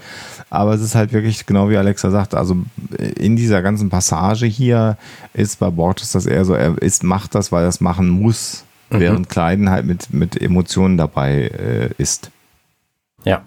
Aber 0.50 0.74
es 0.74 0.80
ist 0.80 0.94
halt 0.94 1.12
wirklich, 1.12 1.46
genau 1.46 1.68
wie 1.68 1.76
Alexa 1.76 2.10
sagt, 2.10 2.34
also 2.34 2.56
in 2.98 3.36
dieser 3.36 3.62
ganzen 3.62 3.90
Passage 3.90 4.46
hier 4.46 4.96
ist 5.34 5.58
bei 5.58 5.70
Borges 5.70 6.12
das 6.12 6.26
eher 6.26 6.44
so, 6.44 6.54
er 6.54 6.80
ist, 6.80 7.04
macht 7.04 7.34
das, 7.34 7.52
weil 7.52 7.64
er 7.64 7.68
es 7.68 7.80
machen 7.80 8.08
muss, 8.08 8.64
mhm. 8.90 9.00
während 9.00 9.28
Kleiden 9.28 9.70
halt 9.70 9.84
mit, 9.86 10.12
mit 10.12 10.40
Emotionen 10.40 10.96
dabei 10.96 11.48
äh, 11.48 11.90
ist. 11.98 12.30
Ja. 13.24 13.42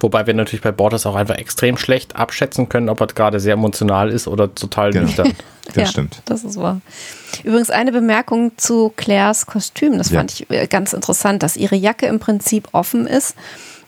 Wobei 0.00 0.26
wir 0.26 0.32
natürlich 0.32 0.62
bei 0.62 0.72
Borges 0.72 1.04
auch 1.04 1.14
einfach 1.14 1.36
extrem 1.36 1.76
schlecht 1.76 2.16
abschätzen 2.16 2.70
können, 2.70 2.88
ob 2.88 3.00
er 3.02 3.06
gerade 3.08 3.38
sehr 3.38 3.52
emotional 3.52 4.10
ist 4.10 4.26
oder 4.26 4.54
total 4.54 4.92
genau. 4.92 5.06
nüchtern. 5.06 5.32
Das 5.68 5.76
ja, 5.76 5.86
stimmt. 5.86 6.20
Das 6.26 6.44
ist 6.44 6.60
wahr. 6.60 6.82
Übrigens 7.42 7.70
eine 7.70 7.90
Bemerkung 7.90 8.52
zu 8.58 8.92
Claires 8.96 9.46
Kostüm. 9.46 9.96
Das 9.96 10.10
ja. 10.10 10.18
fand 10.18 10.32
ich 10.32 10.50
äh, 10.50 10.66
ganz 10.66 10.92
interessant, 10.92 11.42
dass 11.42 11.56
ihre 11.56 11.74
Jacke 11.74 12.04
im 12.04 12.18
Prinzip 12.20 12.68
offen 12.72 13.06
ist 13.06 13.34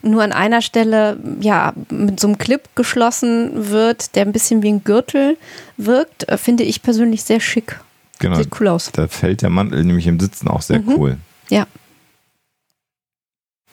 nur 0.01 0.23
an 0.23 0.31
einer 0.31 0.61
Stelle 0.61 1.17
ja 1.39 1.73
mit 1.89 2.19
so 2.19 2.27
einem 2.27 2.37
Clip 2.37 2.61
geschlossen 2.75 3.69
wird, 3.69 4.15
der 4.15 4.25
ein 4.25 4.31
bisschen 4.31 4.63
wie 4.63 4.69
ein 4.69 4.83
Gürtel 4.83 5.37
wirkt, 5.77 6.27
äh, 6.29 6.37
finde 6.37 6.63
ich 6.63 6.81
persönlich 6.81 7.23
sehr 7.23 7.39
schick. 7.39 7.79
Genau. 8.19 8.37
Sieht 8.37 8.49
cool 8.59 8.67
aus. 8.69 8.91
Da 8.91 9.07
fällt 9.07 9.41
der 9.41 9.49
Mantel 9.49 9.83
nämlich 9.83 10.07
im 10.07 10.19
Sitzen 10.19 10.47
auch 10.47 10.61
sehr 10.61 10.79
mhm. 10.79 10.93
cool. 10.97 11.17
Ja. 11.49 11.67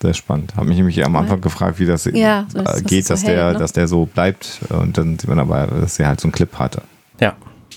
Sehr 0.04 0.12
spannend. 0.12 0.54
Habe 0.54 0.66
mich 0.66 0.76
nämlich 0.76 1.02
am 1.02 1.16
Anfang 1.16 1.40
gefragt, 1.40 1.78
wie 1.78 1.86
das 1.86 2.04
ja, 2.04 2.46
das, 2.52 2.84
geht, 2.84 3.04
das 3.04 3.08
dass, 3.08 3.20
so 3.22 3.26
der, 3.26 3.52
ne? 3.52 3.58
dass 3.58 3.72
der 3.72 3.88
so 3.88 4.04
bleibt. 4.04 4.60
Und 4.68 4.98
dann 4.98 5.18
sieht 5.18 5.30
man 5.30 5.38
aber, 5.38 5.66
dass 5.66 5.98
er 5.98 6.08
halt 6.08 6.20
so 6.20 6.26
einen 6.26 6.32
Clip 6.32 6.58
hatte. 6.58 6.82
Ja. 7.20 7.32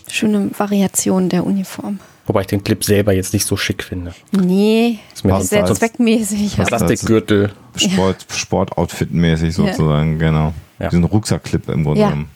Schöne 0.09 0.51
Variation 0.57 1.29
der 1.29 1.45
Uniform. 1.45 1.99
Wobei 2.25 2.41
ich 2.41 2.47
den 2.47 2.65
Clip 2.65 2.83
selber 2.83 3.13
jetzt 3.13 3.31
nicht 3.31 3.45
so 3.45 3.55
schick 3.55 3.81
finde. 3.81 4.13
Nee, 4.31 4.99
ist 5.13 5.23
mir 5.23 5.39
sehr 5.41 5.65
zweckmäßig. 5.67 6.57
Plastikgürtel. 6.57 7.53
Sport, 7.77 8.25
ja. 8.29 8.35
Sportoutfit-mäßig 8.35 9.51
sozusagen, 9.51 10.19
ja. 10.19 10.27
genau. 10.27 10.53
Ja. 10.79 10.89
Diesen 10.89 11.05
Rucksackclip 11.05 11.69
im 11.69 11.85
Grunde 11.85 12.01
genommen. 12.01 12.29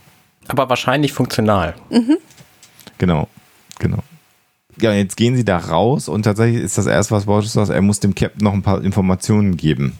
Aber 0.47 0.69
wahrscheinlich 0.69 1.11
funktional. 1.11 1.73
Mhm. 1.89 2.17
Genau, 2.97 3.27
genau. 3.77 3.99
Ja, 4.81 4.93
jetzt 4.93 5.17
gehen 5.17 5.35
sie 5.35 5.45
da 5.45 5.57
raus 5.57 6.07
und 6.07 6.23
tatsächlich 6.23 6.61
ist 6.61 6.77
das 6.77 6.85
erste, 6.85 7.13
was 7.13 7.25
Borges 7.25 7.53
sagt, 7.53 7.69
er 7.69 7.81
muss 7.81 7.99
dem 7.99 8.15
Captain 8.15 8.43
noch 8.43 8.53
ein 8.53 8.61
paar 8.61 8.83
Informationen 8.83 9.57
geben. 9.57 9.97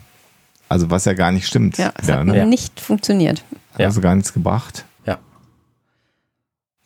Also 0.68 0.90
was 0.90 1.04
ja 1.04 1.12
gar 1.12 1.32
nicht 1.32 1.46
stimmt. 1.46 1.78
Ja, 1.78 1.92
es 2.00 2.10
hat 2.10 2.24
ne? 2.24 2.46
nicht 2.46 2.80
funktioniert. 2.80 3.44
Hat 3.74 3.82
also 3.82 4.00
gar 4.00 4.14
nichts 4.14 4.32
gebracht. 4.32 4.84
Ja. 5.06 5.18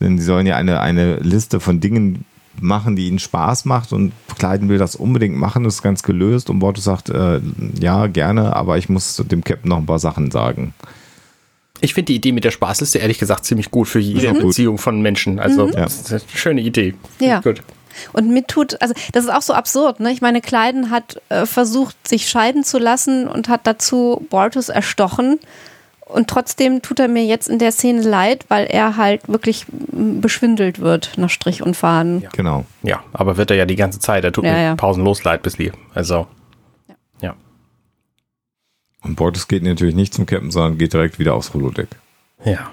Denn 0.00 0.18
sie 0.18 0.24
sollen 0.24 0.46
ja 0.46 0.56
eine, 0.56 0.80
eine 0.80 1.16
Liste 1.16 1.60
von 1.60 1.80
Dingen 1.80 2.24
machen, 2.60 2.96
die 2.96 3.06
ihnen 3.06 3.18
Spaß 3.18 3.64
macht 3.64 3.92
und 3.92 4.12
Kleiden 4.38 4.68
will 4.68 4.78
das 4.78 4.96
unbedingt 4.96 5.36
machen, 5.36 5.64
ist 5.64 5.82
ganz 5.82 6.02
gelöst 6.02 6.50
und 6.50 6.58
Borto 6.58 6.80
sagt, 6.80 7.10
äh, 7.10 7.40
ja, 7.78 8.06
gerne, 8.06 8.56
aber 8.56 8.78
ich 8.78 8.88
muss 8.88 9.22
dem 9.30 9.44
Captain 9.44 9.68
noch 9.68 9.78
ein 9.78 9.86
paar 9.86 9.98
Sachen 9.98 10.30
sagen. 10.30 10.74
Ich 11.80 11.94
finde 11.94 12.06
die 12.06 12.16
Idee 12.16 12.32
mit 12.32 12.44
der 12.44 12.50
Spaßliste 12.50 12.98
ehrlich 12.98 13.18
gesagt 13.18 13.44
ziemlich 13.44 13.70
gut 13.70 13.88
für 13.88 13.98
jede 13.98 14.32
mhm. 14.32 14.46
Beziehung 14.46 14.78
von 14.78 15.02
Menschen. 15.02 15.38
Also, 15.38 15.66
mhm. 15.66 15.72
das 15.72 16.00
ist 16.00 16.12
eine 16.12 16.20
schöne 16.34 16.60
Idee. 16.62 16.94
Ja. 17.20 17.40
Gut. 17.40 17.62
Und 18.12 18.28
mit 18.28 18.48
tut, 18.48 18.80
also 18.80 18.94
das 19.12 19.24
ist 19.24 19.30
auch 19.30 19.42
so 19.42 19.54
absurd, 19.54 20.00
ne? 20.00 20.10
Ich 20.10 20.20
meine, 20.20 20.40
Kleiden 20.40 20.90
hat 20.90 21.20
äh, 21.28 21.46
versucht, 21.46 22.06
sich 22.06 22.28
scheiden 22.28 22.64
zu 22.64 22.78
lassen 22.78 23.28
und 23.28 23.48
hat 23.48 23.62
dazu 23.64 24.26
Bortus 24.30 24.68
erstochen. 24.68 25.38
Und 26.06 26.28
trotzdem 26.28 26.82
tut 26.82 27.00
er 27.00 27.08
mir 27.08 27.24
jetzt 27.24 27.48
in 27.48 27.58
der 27.58 27.72
Szene 27.72 28.00
leid, 28.00 28.44
weil 28.46 28.66
er 28.66 28.96
halt 28.96 29.28
wirklich 29.28 29.66
beschwindelt 29.68 30.78
wird 30.78 31.14
nach 31.16 31.30
Strich 31.30 31.62
und 31.62 31.76
Faden. 31.76 32.22
Ja. 32.22 32.28
Genau. 32.32 32.64
Ja, 32.84 33.02
aber 33.12 33.36
wird 33.36 33.50
er 33.50 33.56
ja 33.56 33.66
die 33.66 33.74
ganze 33.74 33.98
Zeit. 33.98 34.22
Er 34.22 34.30
tut 34.30 34.44
ja, 34.44 34.52
mir 34.52 34.62
ja. 34.62 34.74
pausenlos 34.76 35.24
leid 35.24 35.42
bis 35.42 35.58
lieb. 35.58 35.74
Also, 35.94 36.28
ja. 36.88 36.94
ja. 37.20 37.34
Und 39.02 39.16
Borges 39.16 39.48
geht 39.48 39.64
natürlich 39.64 39.96
nicht 39.96 40.14
zum 40.14 40.26
Captain, 40.26 40.52
sondern 40.52 40.78
geht 40.78 40.92
direkt 40.92 41.18
wieder 41.18 41.34
aufs 41.34 41.52
Holodeck. 41.52 41.88
Ja. 42.44 42.70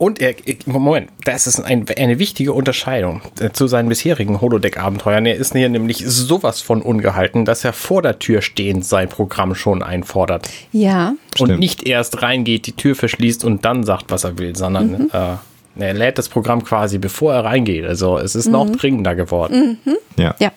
Und 0.00 0.18
er, 0.18 0.34
Moment, 0.64 1.10
das 1.24 1.46
ist 1.46 1.60
ein, 1.60 1.84
eine 1.94 2.18
wichtige 2.18 2.54
Unterscheidung 2.54 3.20
äh, 3.38 3.50
zu 3.50 3.66
seinen 3.66 3.90
bisherigen 3.90 4.40
Holodeck-Abenteuern. 4.40 5.26
Er 5.26 5.34
ist 5.36 5.52
hier 5.52 5.68
nämlich 5.68 5.98
sowas 6.06 6.62
von 6.62 6.80
ungehalten, 6.80 7.44
dass 7.44 7.66
er 7.66 7.74
vor 7.74 8.00
der 8.00 8.18
Tür 8.18 8.40
stehend 8.40 8.86
sein 8.86 9.10
Programm 9.10 9.54
schon 9.54 9.82
einfordert. 9.82 10.48
Ja. 10.72 11.08
Und 11.38 11.48
Stimmt. 11.48 11.60
nicht 11.60 11.86
erst 11.86 12.22
reingeht, 12.22 12.66
die 12.66 12.72
Tür 12.72 12.94
verschließt 12.94 13.44
und 13.44 13.66
dann 13.66 13.84
sagt, 13.84 14.06
was 14.08 14.24
er 14.24 14.38
will, 14.38 14.56
sondern 14.56 14.90
mhm. 14.90 15.10
äh, 15.12 15.84
er 15.84 15.92
lädt 15.92 16.16
das 16.16 16.30
Programm 16.30 16.64
quasi, 16.64 16.96
bevor 16.96 17.34
er 17.34 17.44
reingeht. 17.44 17.84
Also 17.84 18.16
es 18.16 18.34
ist 18.34 18.46
mhm. 18.46 18.52
noch 18.52 18.70
dringender 18.70 19.14
geworden. 19.14 19.80
Mhm. 19.84 19.96
Ja. 20.16 20.34
ja. 20.38 20.50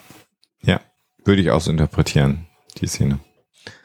Ja, 0.62 0.80
würde 1.26 1.42
ich 1.42 1.52
auch 1.52 1.60
so 1.60 1.70
interpretieren, 1.70 2.48
die 2.80 2.88
Szene. 2.88 3.20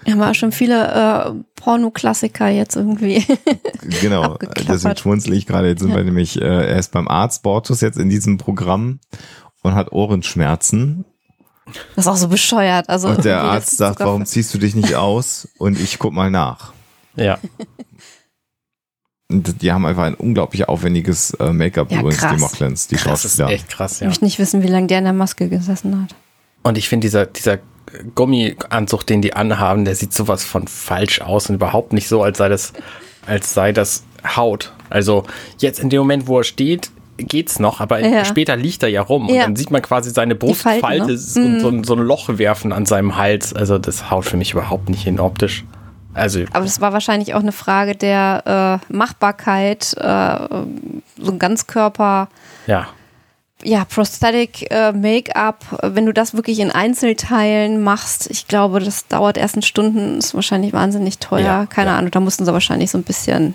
Wir 0.05 0.13
haben 0.13 0.23
auch 0.23 0.35
schon 0.35 0.53
viele 0.53 0.89
äh, 0.93 1.45
Porno-Klassiker 1.57 2.49
jetzt 2.49 2.77
irgendwie. 2.77 3.25
genau, 4.01 4.39
deswegen 4.69 4.97
schmunzel 4.97 5.35
ich 5.35 5.47
gerade. 5.47 5.69
Jetzt 5.69 5.81
sind 5.81 5.91
ja. 5.91 5.97
wir 5.97 6.05
nämlich, 6.05 6.41
äh, 6.41 6.45
er 6.45 6.79
ist 6.79 6.93
beim 6.93 7.09
Arzt 7.09 7.43
Bortus 7.43 7.81
jetzt 7.81 7.99
in 7.99 8.09
diesem 8.09 8.39
Programm 8.39 9.01
und 9.63 9.75
hat 9.75 9.93
Ohrenschmerzen. 9.93 11.05
Das 11.95 12.07
ist 12.07 12.09
auch 12.09 12.17
so 12.17 12.29
bescheuert. 12.29 12.89
Also 12.89 13.09
Und 13.09 13.25
der 13.25 13.43
Arzt 13.43 13.77
sagt, 13.77 14.01
warum 14.01 14.25
ziehst 14.25 14.55
du 14.55 14.59
dich 14.59 14.75
nicht 14.75 14.95
aus? 14.95 15.49
Und 15.59 15.79
ich 15.79 15.99
guck 15.99 16.13
mal 16.13 16.31
nach. 16.31 16.73
Ja. 17.17 17.39
Und 19.31 19.61
die 19.61 19.73
haben 19.73 19.85
einfach 19.85 20.05
ein 20.05 20.15
unglaublich 20.15 20.69
aufwendiges 20.69 21.35
äh, 21.35 21.53
Make-up 21.53 21.93
Ja, 21.93 22.01
übrigens, 22.01 22.21
die 22.21 22.27
krass. 22.27 22.41
Mocklins, 22.41 22.87
die 22.87 22.95
Das 22.97 23.25
ist 23.25 23.37
Schauspieler. 23.37 23.51
echt 23.51 23.69
krass, 23.69 23.97
Ich 23.97 24.01
ja. 24.01 24.07
möchte 24.07 24.25
nicht 24.25 24.39
wissen, 24.39 24.63
wie 24.63 24.69
lange 24.69 24.87
der 24.87 24.99
in 24.99 25.05
der 25.05 25.13
Maske 25.13 25.49
gesessen 25.51 26.03
hat. 26.03 26.15
Und 26.63 26.79
ich 26.79 26.89
finde, 26.89 27.07
dieser, 27.07 27.27
dieser 27.27 27.59
Gummianzug, 28.15 29.07
den 29.07 29.23
die 29.23 29.35
anhaben, 29.35 29.85
der 29.85 29.95
sieht 29.95 30.13
sowas 30.13 30.45
von 30.45 30.67
falsch 30.69 31.21
aus 31.21 31.49
und 31.49 31.57
überhaupt 31.57 31.93
nicht 31.93 32.09
so, 32.09 32.23
als 32.23 32.39
sei 32.39 32.49
das, 32.49 32.73
als 33.27 33.55
sei 33.55 33.73
das 33.73 34.05
Haut. 34.37 34.73
Also 34.91 35.25
jetzt 35.59 35.81
in 35.81 35.91
dem 35.91 36.01
Moment, 36.01 36.27
wo 36.27 36.39
er 36.39 36.45
steht, 36.45 36.91
geht's 37.19 37.59
noch, 37.59 37.81
aber 37.81 37.99
Ja. 38.01 38.25
später 38.25 38.57
liegt 38.57 38.83
er 38.83 38.89
ja 38.89 39.03
rum 39.03 39.29
und 39.29 39.35
Ja. 39.35 39.43
dann 39.43 39.57
sieht 39.57 39.71
man 39.71 39.83
quasi 39.83 40.11
seine 40.11 40.35
Falten, 40.37 40.47
Brustfalte 40.47 41.07
ne? 41.07 41.13
und 41.13 41.61
so, 41.61 41.69
ein- 41.69 41.85
so 41.85 41.95
ein 41.95 42.01
Loch 42.01 42.29
werfen 42.39 42.73
an 42.73 42.87
seinem 42.87 43.17
Hals. 43.17 43.53
Also 43.55 43.79
das 43.79 44.11
haut 44.11 44.25
für 44.25 44.37
mich 44.37 44.53
überhaupt 44.53 44.89
nicht 44.89 45.03
hin 45.03 45.19
optisch. 45.21 45.65
Also 46.15 46.41
Aber 46.53 46.65
das 46.65 46.81
war 46.81 46.93
wahrscheinlich 46.93 47.35
auch 47.35 47.41
eine 47.41 47.53
Frage 47.53 47.95
der 47.95 48.81
äh, 48.91 48.93
Machbarkeit, 48.93 49.95
äh, 49.99 50.39
so 51.21 51.33
ein 51.33 51.39
Ganzkörper, 51.39 52.29
ja, 52.67 52.89
ja, 53.65 53.85
Prosthetic 53.85 54.71
äh, 54.71 54.93
Make-up, 54.93 55.65
äh, 55.83 55.91
wenn 55.95 56.07
du 56.07 56.13
das 56.13 56.35
wirklich 56.35 56.61
in 56.61 56.71
Einzelteilen 56.71 57.83
machst, 57.83 58.31
ich 58.31 58.47
glaube, 58.49 58.81
das 58.81 59.07
dauert 59.09 59.37
erst 59.37 59.57
in 59.57 59.63
Stunden, 59.63 60.19
ist 60.19 60.35
wahrscheinlich 60.35 60.73
wahnsinnig 60.73 61.19
teuer. 61.19 61.41
Ja, 61.45 61.67
Keine 61.67 61.91
ja. 61.91 61.99
Ahnung, 61.99 62.11
da 62.11 62.21
mussten 62.21 62.45
sie 62.45 62.53
wahrscheinlich 62.53 62.91
so 62.91 62.99
ein 62.99 63.05
bisschen. 63.05 63.55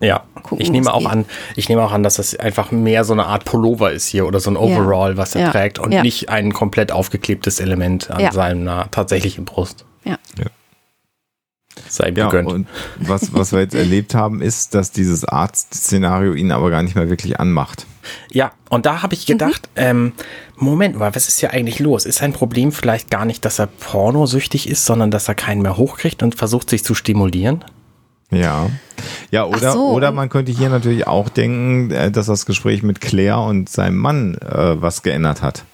Ja, 0.00 0.24
Gucken, 0.42 0.60
ich 0.60 0.70
nehme 0.70 0.86
was 0.86 0.94
auch 0.94 0.98
geht. 1.00 1.08
an, 1.10 1.24
ich 1.54 1.68
nehme 1.68 1.82
auch 1.82 1.92
an, 1.92 2.02
dass 2.02 2.14
das 2.16 2.34
einfach 2.34 2.72
mehr 2.72 3.04
so 3.04 3.12
eine 3.12 3.26
Art 3.26 3.44
Pullover 3.44 3.92
ist 3.92 4.06
hier 4.06 4.26
oder 4.26 4.40
so 4.40 4.50
ein 4.50 4.56
Overall, 4.56 5.16
was 5.16 5.36
er 5.36 5.42
Ja. 5.42 5.50
trägt 5.52 5.78
und 5.78 5.92
Ja. 5.92 6.02
nicht 6.02 6.28
ein 6.28 6.52
komplett 6.52 6.90
aufgeklebtes 6.90 7.60
Element 7.60 8.10
an 8.10 8.18
Ja. 8.20 8.32
seiner 8.32 8.90
tatsächlichen 8.90 9.44
Brust. 9.44 9.84
Ja. 10.04 10.16
Sei 11.88 12.08
ihm 12.08 12.16
Ja, 12.16 12.28
gegönnt. 12.28 12.48
und 12.50 12.66
was, 12.98 13.32
was 13.34 13.52
wir 13.52 13.60
jetzt 13.60 13.74
erlebt 13.74 14.14
haben, 14.14 14.40
ist, 14.42 14.74
dass 14.74 14.90
dieses 14.92 15.24
Arzt-Szenario 15.24 16.34
ihn 16.34 16.50
aber 16.52 16.70
gar 16.70 16.82
nicht 16.82 16.94
mehr 16.96 17.08
wirklich 17.10 17.38
anmacht. 17.40 17.86
Ja, 18.30 18.52
und 18.68 18.84
da 18.86 19.02
habe 19.02 19.14
ich 19.14 19.26
gedacht, 19.26 19.68
Mhm. 19.76 19.82
ähm, 19.82 20.12
Moment 20.56 20.98
mal, 20.98 21.14
was 21.14 21.28
ist 21.28 21.40
hier 21.40 21.52
eigentlich 21.52 21.78
los? 21.78 22.04
Ist 22.06 22.18
sein 22.18 22.32
Problem 22.32 22.72
vielleicht 22.72 23.10
gar 23.10 23.24
nicht, 23.24 23.44
dass 23.44 23.58
er 23.58 23.66
pornosüchtig 23.66 24.68
ist, 24.68 24.84
sondern 24.84 25.10
dass 25.10 25.28
er 25.28 25.34
keinen 25.34 25.62
mehr 25.62 25.76
hochkriegt 25.76 26.22
und 26.22 26.34
versucht, 26.34 26.70
sich 26.70 26.84
zu 26.84 26.94
stimulieren? 26.94 27.64
Ja. 28.30 28.68
Ja, 29.30 29.44
oder, 29.44 29.72
so. 29.72 29.90
oder 29.90 30.10
man 30.12 30.28
könnte 30.28 30.52
hier 30.52 30.68
natürlich 30.68 31.06
auch 31.06 31.28
denken, 31.28 31.90
äh, 31.90 32.10
dass 32.10 32.26
das 32.26 32.46
Gespräch 32.46 32.82
mit 32.82 33.00
Claire 33.00 33.40
und 33.40 33.68
seinem 33.68 33.96
Mann 33.96 34.34
äh, 34.36 34.80
was 34.80 35.02
geändert 35.02 35.42
hat. 35.42 35.64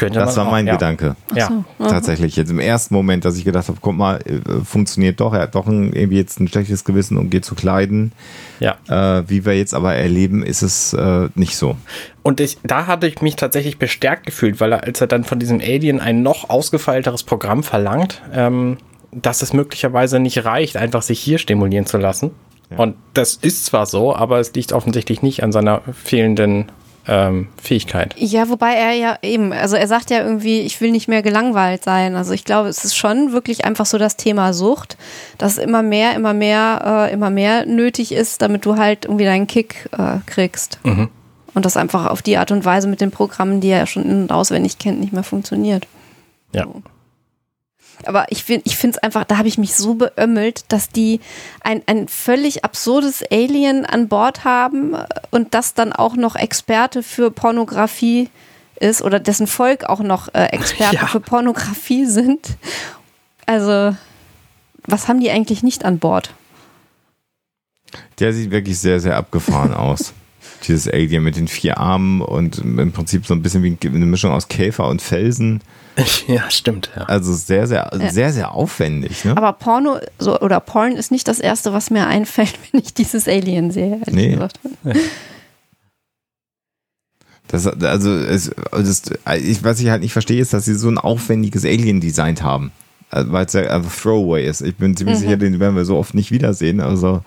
Könnte 0.00 0.18
Das 0.18 0.34
man 0.34 0.36
war 0.36 0.46
auch, 0.46 0.50
mein 0.52 0.66
ja. 0.66 0.72
Gedanke. 0.72 1.14
Ja, 1.34 1.62
Tatsächlich. 1.78 2.34
Jetzt 2.34 2.50
im 2.50 2.58
ersten 2.58 2.94
Moment, 2.94 3.26
dass 3.26 3.36
ich 3.36 3.44
gedacht 3.44 3.68
habe, 3.68 3.76
guck 3.82 3.94
mal, 3.94 4.18
äh, 4.24 4.64
funktioniert 4.64 5.20
doch, 5.20 5.34
er 5.34 5.42
hat 5.42 5.54
doch 5.54 5.66
ein, 5.66 5.92
irgendwie 5.92 6.16
jetzt 6.16 6.40
ein 6.40 6.48
schlechtes 6.48 6.86
Gewissen 6.86 7.18
und 7.18 7.28
geht 7.28 7.44
zu 7.44 7.54
kleiden. 7.54 8.12
ja. 8.60 8.78
Äh, 8.88 9.24
wie 9.28 9.44
wir 9.44 9.58
jetzt 9.58 9.74
aber 9.74 9.94
erleben, 9.94 10.42
ist 10.42 10.62
es 10.62 10.94
äh, 10.94 11.28
nicht 11.34 11.54
so. 11.54 11.76
Und 12.22 12.40
ich, 12.40 12.56
da 12.62 12.86
hatte 12.86 13.06
ich 13.08 13.20
mich 13.20 13.36
tatsächlich 13.36 13.78
bestärkt 13.78 14.24
gefühlt, 14.24 14.58
weil 14.58 14.72
er, 14.72 14.84
als 14.84 15.02
er 15.02 15.06
dann 15.06 15.24
von 15.24 15.38
diesem 15.38 15.60
Alien 15.60 16.00
ein 16.00 16.22
noch 16.22 16.48
ausgefeilteres 16.48 17.22
Programm 17.22 17.62
verlangt, 17.62 18.22
ähm, 18.32 18.78
dass 19.12 19.42
es 19.42 19.52
möglicherweise 19.52 20.18
nicht 20.18 20.46
reicht, 20.46 20.78
einfach 20.78 21.02
sich 21.02 21.20
hier 21.20 21.36
stimulieren 21.36 21.84
zu 21.84 21.98
lassen. 21.98 22.30
Und 22.76 22.94
das 23.14 23.34
ist 23.34 23.66
zwar 23.66 23.84
so, 23.84 24.14
aber 24.14 24.38
es 24.38 24.54
liegt 24.54 24.72
offensichtlich 24.72 25.22
nicht 25.22 25.42
an 25.42 25.50
seiner 25.50 25.82
fehlenden 25.92 26.70
ähm, 27.06 27.48
Fähigkeit. 27.60 28.14
Ja, 28.18 28.48
wobei 28.48 28.74
er 28.74 28.92
ja 28.92 29.18
eben, 29.22 29.52
also 29.52 29.76
er 29.76 29.88
sagt 29.88 30.10
ja 30.10 30.22
irgendwie, 30.22 30.60
ich 30.60 30.80
will 30.80 30.90
nicht 30.90 31.08
mehr 31.08 31.22
gelangweilt 31.22 31.82
sein. 31.82 32.14
Also 32.14 32.32
ich 32.32 32.44
glaube, 32.44 32.68
es 32.68 32.84
ist 32.84 32.96
schon 32.96 33.32
wirklich 33.32 33.64
einfach 33.64 33.86
so 33.86 33.98
das 33.98 34.16
Thema 34.16 34.52
Sucht, 34.52 34.96
dass 35.38 35.58
immer 35.58 35.82
mehr, 35.82 36.14
immer 36.14 36.34
mehr, 36.34 37.08
äh, 37.10 37.12
immer 37.12 37.30
mehr 37.30 37.66
nötig 37.66 38.12
ist, 38.12 38.42
damit 38.42 38.64
du 38.66 38.76
halt 38.76 39.06
irgendwie 39.06 39.24
deinen 39.24 39.46
Kick 39.46 39.88
äh, 39.92 40.18
kriegst. 40.26 40.78
Und 41.54 41.64
das 41.64 41.76
einfach 41.76 42.06
auf 42.06 42.22
die 42.22 42.36
Art 42.36 42.52
und 42.52 42.64
Weise 42.64 42.86
mit 42.86 43.00
den 43.00 43.10
Programmen, 43.10 43.60
die 43.60 43.68
er 43.68 43.78
ja 43.78 43.86
schon 43.86 44.04
in- 44.04 44.22
und 44.22 44.32
auswendig 44.32 44.78
kennt, 44.78 45.00
nicht 45.00 45.12
mehr 45.12 45.24
funktioniert. 45.24 45.86
Ja. 46.52 46.66
Aber 48.08 48.26
ich 48.30 48.44
finde 48.44 48.62
ich 48.66 48.76
finde 48.76 48.96
es 48.96 49.02
einfach, 49.02 49.24
da 49.24 49.36
habe 49.38 49.48
ich 49.48 49.58
mich 49.58 49.74
so 49.74 49.94
beömmelt, 49.94 50.64
dass 50.68 50.88
die 50.88 51.20
ein, 51.60 51.82
ein 51.86 52.08
völlig 52.08 52.64
absurdes 52.64 53.22
Alien 53.30 53.84
an 53.86 54.08
Bord 54.08 54.44
haben 54.44 54.94
äh, 54.94 55.04
und 55.30 55.54
das 55.54 55.74
dann 55.74 55.92
auch 55.92 56.16
noch 56.16 56.36
Experte 56.36 57.02
für 57.02 57.30
Pornografie 57.30 58.28
ist 58.78 59.02
oder 59.02 59.20
dessen 59.20 59.46
Volk 59.46 59.84
auch 59.84 60.00
noch 60.00 60.28
äh, 60.34 60.46
Experten 60.52 60.96
Ja. 60.96 61.06
für 61.06 61.20
Pornografie 61.20 62.06
sind. 62.06 62.56
Also, 63.46 63.96
was 64.86 65.08
haben 65.08 65.20
die 65.20 65.30
eigentlich 65.30 65.62
nicht 65.62 65.84
an 65.84 65.98
Bord? 65.98 66.32
Der 68.18 68.32
sieht 68.32 68.50
wirklich 68.50 68.78
sehr, 68.78 69.00
sehr 69.00 69.16
abgefahren 69.16 69.74
aus. 69.74 70.12
Dieses 70.66 70.88
Alien 70.88 71.22
mit 71.22 71.36
den 71.36 71.48
vier 71.48 71.78
Armen 71.78 72.20
und 72.20 72.58
im 72.58 72.92
Prinzip 72.92 73.26
so 73.26 73.34
ein 73.34 73.42
bisschen 73.42 73.62
wie 73.62 73.76
eine 73.82 74.06
Mischung 74.06 74.32
aus 74.32 74.48
Käfer 74.48 74.88
und 74.88 75.00
Felsen. 75.00 75.60
ja, 76.28 76.50
stimmt. 76.50 76.90
Ja. 76.96 77.02
Also 77.04 77.32
sehr, 77.32 77.66
sehr, 77.66 77.90
sehr, 78.10 78.32
sehr 78.32 78.52
aufwendig. 78.52 79.24
Ne? 79.24 79.36
Aber 79.36 79.52
Porno 79.54 79.98
so, 80.18 80.38
oder 80.40 80.60
Porn 80.60 80.92
ist 80.92 81.10
nicht 81.10 81.26
das 81.28 81.40
Erste, 81.40 81.72
was 81.72 81.90
mir 81.90 82.06
einfällt, 82.06 82.54
wenn 82.72 82.80
ich 82.82 82.94
dieses 82.94 83.26
Alien 83.28 83.70
sehe. 83.70 83.98
ehrlich 83.98 84.14
Nee. 84.14 84.30
gesagt. 84.32 84.60
Das, 87.48 87.66
also, 87.66 88.14
es, 88.14 88.50
das, 88.70 89.02
ich, 89.42 89.64
was 89.64 89.80
ich 89.80 89.88
halt 89.88 90.02
nicht 90.02 90.12
verstehe, 90.12 90.40
ist, 90.40 90.52
dass 90.52 90.66
sie 90.66 90.74
so 90.76 90.88
ein 90.88 90.98
aufwendiges 90.98 91.64
Alien 91.64 92.00
designt 92.00 92.42
haben. 92.42 92.70
Also, 93.10 93.32
Weil 93.32 93.46
es 93.46 93.52
ja 93.54 93.62
einfach 93.62 93.92
Throwaway 93.92 94.46
ist. 94.46 94.60
Ich 94.60 94.76
bin 94.76 94.96
ziemlich 94.96 95.18
sicher, 95.18 95.36
den 95.36 95.58
werden 95.58 95.74
wir 95.74 95.84
so 95.84 95.96
oft 95.96 96.14
nicht 96.14 96.30
wiedersehen. 96.30 96.78
Also, 96.80 97.22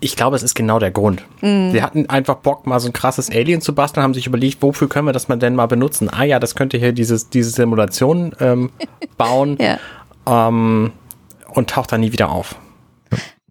Ich 0.00 0.14
glaube, 0.14 0.36
es 0.36 0.42
ist 0.44 0.54
genau 0.54 0.78
der 0.78 0.90
Grund. 0.92 1.24
Mhm. 1.40 1.72
Sie 1.72 1.82
hatten 1.82 2.08
einfach 2.08 2.36
Bock, 2.36 2.66
mal 2.66 2.78
so 2.78 2.88
ein 2.88 2.92
krasses 2.92 3.30
Alien 3.30 3.60
zu 3.60 3.74
basteln, 3.74 4.02
haben 4.04 4.14
sich 4.14 4.26
überlegt, 4.28 4.62
wofür 4.62 4.88
können 4.88 5.06
wir 5.06 5.12
das 5.12 5.28
mal 5.28 5.36
denn 5.36 5.56
mal 5.56 5.66
benutzen? 5.66 6.08
Ah 6.12 6.22
ja, 6.22 6.38
das 6.38 6.54
könnte 6.54 6.78
hier 6.78 6.92
dieses, 6.92 7.30
diese 7.30 7.50
Simulation 7.50 8.32
ähm, 8.40 8.70
bauen 9.16 9.58
Ja. 9.60 9.78
ähm, 10.26 10.92
und 11.48 11.70
taucht 11.70 11.90
dann 11.92 12.00
nie 12.00 12.12
wieder 12.12 12.30
auf. 12.30 12.54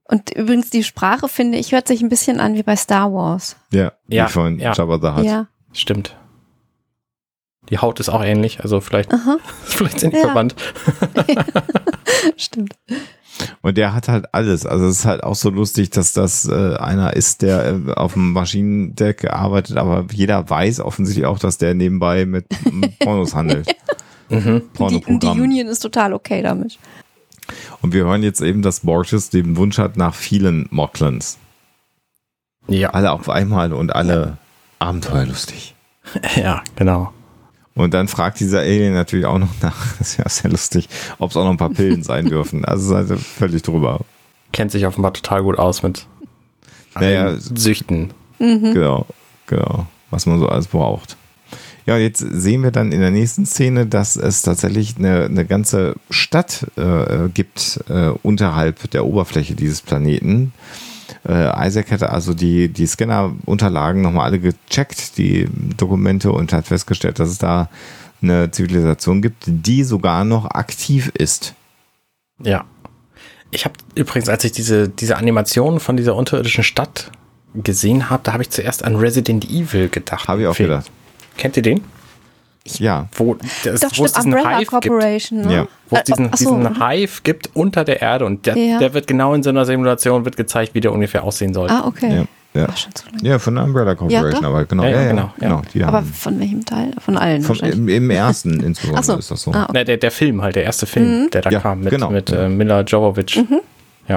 Und 0.06 0.30
übrigens, 0.30 0.70
die 0.70 0.84
Sprache, 0.86 1.28
finde 1.28 1.58
ich, 1.58 1.74
hört 1.74 1.86
sich 1.89 2.02
ein 2.02 2.08
bisschen 2.08 2.39
an 2.39 2.56
wie 2.56 2.64
bei 2.64 2.78
Star 2.78 3.12
Wars. 3.12 3.58
ja, 3.74 3.91
Ja, 4.08 4.28
wie 4.28 4.32
von 4.32 4.58
ja. 4.58 4.72
Jabba 4.72 5.00
the 5.02 5.18
Hutt. 5.20 5.26
Ja. 5.26 5.48
Stimmt. 5.74 6.16
Die 7.70 7.80
Haut 7.80 8.00
ist 8.00 8.08
auch 8.08 8.24
ähnlich, 8.24 8.62
also 8.62 8.80
vielleicht, 8.80 9.10
vielleicht 9.66 10.00
sind 10.00 10.14
die 10.14 10.18
Ja. 10.20 10.28
verwandt. 10.28 10.56
Stimmt. 12.38 12.76
Und 13.62 13.78
der 13.78 13.94
hat 13.94 14.08
halt 14.08 14.34
alles. 14.34 14.66
Also 14.66 14.86
es 14.86 15.00
ist 15.00 15.06
halt 15.06 15.24
auch 15.24 15.36
so 15.36 15.50
lustig, 15.50 15.90
dass 15.90 16.14
das 16.14 16.48
äh, 16.48 16.76
einer 16.76 17.14
ist, 17.16 17.42
der 17.42 17.66
äh, 17.88 17.92
auf 17.94 18.14
dem 18.14 18.34
Maschinendeck 18.34 19.32
arbeitet, 19.32 19.78
aber 19.78 20.06
jeder 20.12 20.50
weiß 20.50 20.80
offensichtlich 20.80 21.26
auch, 21.26 21.40
dass 21.40 21.58
der 21.58 21.74
nebenbei 21.74 22.26
mit 22.26 22.46
Pornos 23.00 23.36
handelt. 23.36 23.68
Die, 24.30 24.36
und 24.36 24.46
die 24.46 24.60
Pornoprogramm. 24.74 25.42
Union 25.42 25.68
ist 25.68 25.80
total 25.80 26.14
okay 26.14 26.42
damit. 26.42 26.78
Und 27.82 27.94
wir 27.94 28.04
hören 28.06 28.24
jetzt 28.24 28.42
eben, 28.42 28.62
dass 28.62 28.82
Borges 28.82 29.30
den 29.30 29.56
Wunsch 29.56 29.78
hat 29.78 29.98
nach 29.98 30.14
vielen 30.14 30.68
Mocklans. 30.72 31.38
Ja, 32.68 32.90
Alle 32.90 33.12
auf 33.12 33.30
einmal 33.30 33.72
und 33.72 33.96
alle 33.96 34.38
abenteuerlustig. 34.80 35.76
ja, 36.36 36.64
genau. 36.76 37.14
Und 37.78 37.94
dann 37.94 38.08
fragt 38.08 38.40
dieser 38.40 38.60
Alien 38.60 38.94
natürlich 38.94 39.26
auch 39.26 39.38
noch 39.38 39.50
nach, 39.62 39.76
das 40.00 40.12
ist 40.12 40.18
ja 40.18 40.28
sehr 40.28 40.52
lustig, 40.52 40.90
ob 41.20 41.32
es 41.32 41.38
auch 41.38 41.44
noch 41.44 41.52
ein 41.52 41.58
paar 41.58 41.70
Pillen 41.70 42.04
sein 42.04 42.26
dürfen. 42.30 42.66
Also 42.66 42.90
seid 42.90 43.10
ihr 43.10 43.18
völlig 43.18 43.62
drüber. 43.62 44.02
Kennt 44.52 44.72
sich 44.72 44.86
offenbar 44.86 45.14
total 45.14 45.44
gut 45.44 45.60
aus 45.60 45.84
mit 45.84 46.08
Naja, 46.96 47.36
Süchten. 47.38 48.12
Genau, 48.40 49.06
genau, 49.46 49.88
was 50.10 50.26
man 50.26 50.40
so 50.40 50.48
alles 50.48 50.68
braucht. 50.68 51.18
Ja, 51.86 51.96
und 51.96 52.02
jetzt 52.02 52.20
sehen 52.20 52.64
wir 52.64 52.72
dann 52.72 52.92
in 52.92 53.00
der 53.00 53.12
nächsten 53.12 53.46
Szene, 53.46 53.86
dass 53.86 54.16
es 54.16 54.42
tatsächlich 54.42 54.98
eine, 54.98 55.26
eine 55.26 55.46
ganze 55.46 55.96
Stadt 56.10 56.68
äh, 56.76 57.30
gibt 57.34 57.80
äh, 57.90 58.10
unterhalb 58.24 58.92
der 58.92 59.06
Oberfläche 59.06 59.56
dieses 59.56 59.82
Planeten. 59.82 60.52
Äh, 61.28 61.68
Isaac 61.68 61.91
hätte 61.91 62.10
also 62.10 62.34
die, 62.34 62.70
die 62.70 62.86
Scanner-Unterlagen 62.86 64.01
nochmal 64.01 64.26
alle 64.26 64.39
gecheckt, 64.39 65.18
die 65.18 65.47
Dokumente, 65.78 66.32
und 66.32 66.53
hat 66.53 66.68
festgestellt, 66.68 67.20
dass 67.20 67.30
es 67.30 67.38
da 67.38 67.70
eine 68.22 68.51
Zivilisation 68.51 69.22
gibt, 69.22 69.43
die 69.45 69.84
sogar 69.84 70.26
noch 70.26 70.45
aktiv 70.45 71.12
ist. 71.14 71.53
Ja. 72.43 72.66
Ich 73.51 73.66
habe 73.66 73.76
übrigens, 73.95 74.28
als 74.28 74.43
ich 74.43 74.51
diese, 74.51 74.89
diese 74.89 75.18
Animation 75.18 75.80
von 75.80 75.95
dieser 75.95 76.16
unterirdischen 76.16 76.64
Stadt 76.64 77.12
gesehen 77.53 78.10
habe, 78.10 78.24
da 78.24 78.34
habe 78.34 78.43
ich 78.43 78.49
zuerst 78.49 78.84
an 78.84 78.95
Resident 78.95 79.45
Evil 79.49 79.89
gedacht. 79.89 80.28
Habe 80.28 80.41
ich 80.41 80.47
auch 80.47 80.55
Film. 80.55 80.70
gedacht. 80.70 80.91
Kennt 81.38 81.55
ihr 81.55 81.64
den? 81.64 81.82
Ja, 82.80 83.07
Wo, 83.15 83.36
das, 83.63 83.82
Doch, 83.82 83.89
wo 83.97 84.05
es 84.05 84.11
stimmt, 84.11 84.18
diesen 84.18 84.34
Umbrella 84.34 84.49
Hive 84.59 84.59
gibt. 84.59 84.72
Corporation. 84.88 85.41
Ne? 85.41 85.53
Ja. 85.55 85.68
Wo 85.89 85.95
es 85.95 86.03
diesen, 86.03 86.30
ach 86.32 86.38
so, 86.38 86.55
diesen 86.57 86.88
Hive 86.88 87.22
gibt 87.24 87.49
unter 87.53 87.84
der 87.84 88.01
Erde 88.01 88.26
und 88.26 88.45
der, 88.45 88.57
Ja. 88.57 88.80
der 88.80 88.93
wird 88.93 89.07
genau 89.07 89.34
in 89.34 89.43
so 89.43 89.49
einer 89.49 89.65
Simulation 89.65 90.26
wird 90.26 90.38
gezeigt, 90.38 90.74
wie 90.76 90.82
der 90.82 90.91
ungefähr 90.91 91.24
aussehen 91.24 91.53
soll. 91.53 91.70
Ah, 91.70 91.84
okay. 91.86 92.13
ja. 92.15 92.26
Ja. 92.53 92.68
War 92.70 92.78
schon 92.78 92.95
zu 92.95 93.05
lange. 93.07 93.28
Ja, 93.28 93.38
von 93.39 93.53
der 93.55 93.63
Umbrella 93.65 93.93
Corporation, 93.93 94.45
aber 94.45 94.65
genau. 94.65 94.84
Ja, 94.84 94.89
Ja, 94.89 94.95
ja, 94.95 95.03
ja, 95.03 95.09
genau, 95.11 95.34
genau. 95.38 95.55
ja. 95.57 95.61
Die 95.74 95.84
Aber 95.84 95.97
haben, 95.97 96.13
von 96.13 96.39
welchem 96.39 96.65
Teil? 96.65 96.91
Von 96.99 97.18
allen 97.18 97.47
wahrscheinlich. 97.47 97.78
im, 97.78 97.88
Im 97.88 98.09
ersten 98.09 98.59
insbesondere 98.63 98.99
Ach 99.01 99.03
so. 99.05 99.18
ist 99.18 99.30
das 99.32 99.41
so. 99.43 99.51
Ah, 99.51 99.63
okay. 99.65 99.74
Ne, 99.74 99.86
der, 99.86 99.97
der 99.97 100.11
Film 100.11 100.41
halt, 100.41 100.55
der 100.55 100.63
erste 100.63 100.86
Film, 100.88 101.30
der 101.32 101.41
da 101.43 101.49
Ja, 101.51 101.59
kam 101.59 101.82
mit, 101.82 101.89
genau. 101.91 102.09
mit 102.09 102.32
äh, 102.32 102.49
Mila 102.49 102.82
Jovovich. 102.82 103.43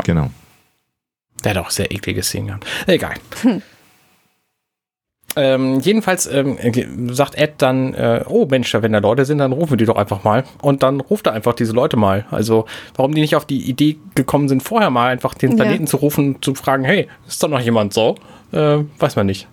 Genau. 0.04 0.30
Der 1.44 1.50
hat 1.50 1.58
auch 1.58 1.70
sehr 1.70 1.90
eklige 1.90 2.22
Szenen 2.22 2.46
gehabt. 2.46 2.66
Egal. 2.86 3.14
Ähm, 5.36 5.80
jedenfalls 5.80 6.26
ähm, 6.26 6.58
äh, 6.58 6.86
sagt 7.12 7.36
Ed 7.36 7.54
dann, 7.58 7.94
äh, 7.94 8.24
oh 8.26 8.46
Mensch, 8.50 8.74
wenn 8.74 8.92
da 8.92 8.98
Leute 8.98 9.24
sind, 9.24 9.38
dann 9.38 9.52
rufen 9.52 9.70
wir 9.70 9.76
die 9.76 9.84
doch 9.84 9.96
einfach 9.96 10.24
mal. 10.24 10.44
Und 10.60 10.82
dann 10.82 11.00
ruft 11.00 11.26
er 11.26 11.32
einfach 11.32 11.54
diese 11.54 11.72
Leute 11.72 11.96
mal. 11.96 12.26
Also 12.30 12.66
warum 12.96 13.14
die 13.14 13.20
nicht 13.20 13.36
auf 13.36 13.44
die 13.44 13.68
Idee 13.68 13.98
gekommen 14.14 14.48
sind, 14.48 14.62
vorher 14.62 14.90
mal 14.90 15.08
einfach 15.08 15.34
den 15.34 15.50
Ja. 15.50 15.56
Planeten 15.56 15.86
zu 15.86 15.98
rufen, 15.98 16.42
zu 16.42 16.54
fragen, 16.54 16.84
hey, 16.84 17.06
ist 17.28 17.42
da 17.42 17.48
noch 17.48 17.60
jemand 17.60 17.92
so? 17.94 18.16
Äh, 18.52 18.78
weiß 18.98 19.16
man 19.16 19.26
nicht. 19.26 19.46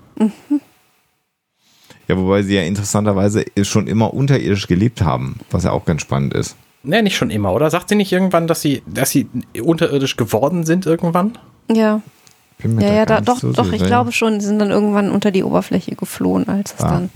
Ja, 2.07 2.17
wobei 2.17 2.41
sie 2.41 2.55
ja 2.55 2.63
interessanterweise 2.63 3.45
schon 3.61 3.87
immer 3.87 4.13
unterirdisch 4.13 4.67
gelebt 4.67 5.01
haben, 5.01 5.39
was 5.51 5.65
ja 5.65 5.71
auch 5.71 5.85
ganz 5.85 6.01
spannend 6.01 6.33
ist. 6.33 6.55
Ne, 6.83 7.03
nicht 7.03 7.17
schon 7.17 7.29
immer, 7.29 7.53
oder? 7.53 7.69
Sagt 7.69 7.89
sie 7.89 7.95
nicht 7.95 8.11
irgendwann, 8.11 8.47
dass 8.47 8.61
sie, 8.61 8.81
dass 8.87 9.11
sie 9.11 9.27
unterirdisch 9.61 10.15
geworden 10.15 10.63
sind 10.63 10.85
irgendwann? 10.85 11.37
Ja, 11.71 12.01
Bin 12.59 12.75
mir 12.75 12.85
ja, 12.87 12.93
ja, 12.93 13.05
gar 13.05 13.21
da, 13.21 13.21
doch, 13.33 13.39
so 13.39 13.51
doch, 13.51 13.71
ich 13.71 13.83
glaube 13.83 14.11
schon, 14.11 14.39
die 14.39 14.45
sind 14.45 14.59
dann 14.59 14.71
irgendwann 14.71 15.11
unter 15.11 15.29
die 15.31 15.43
Oberfläche 15.43 15.95
geflohen, 15.95 16.47
als 16.47 16.73
es 16.75 16.83
Ah. 16.83 16.89
dann. 16.91 17.09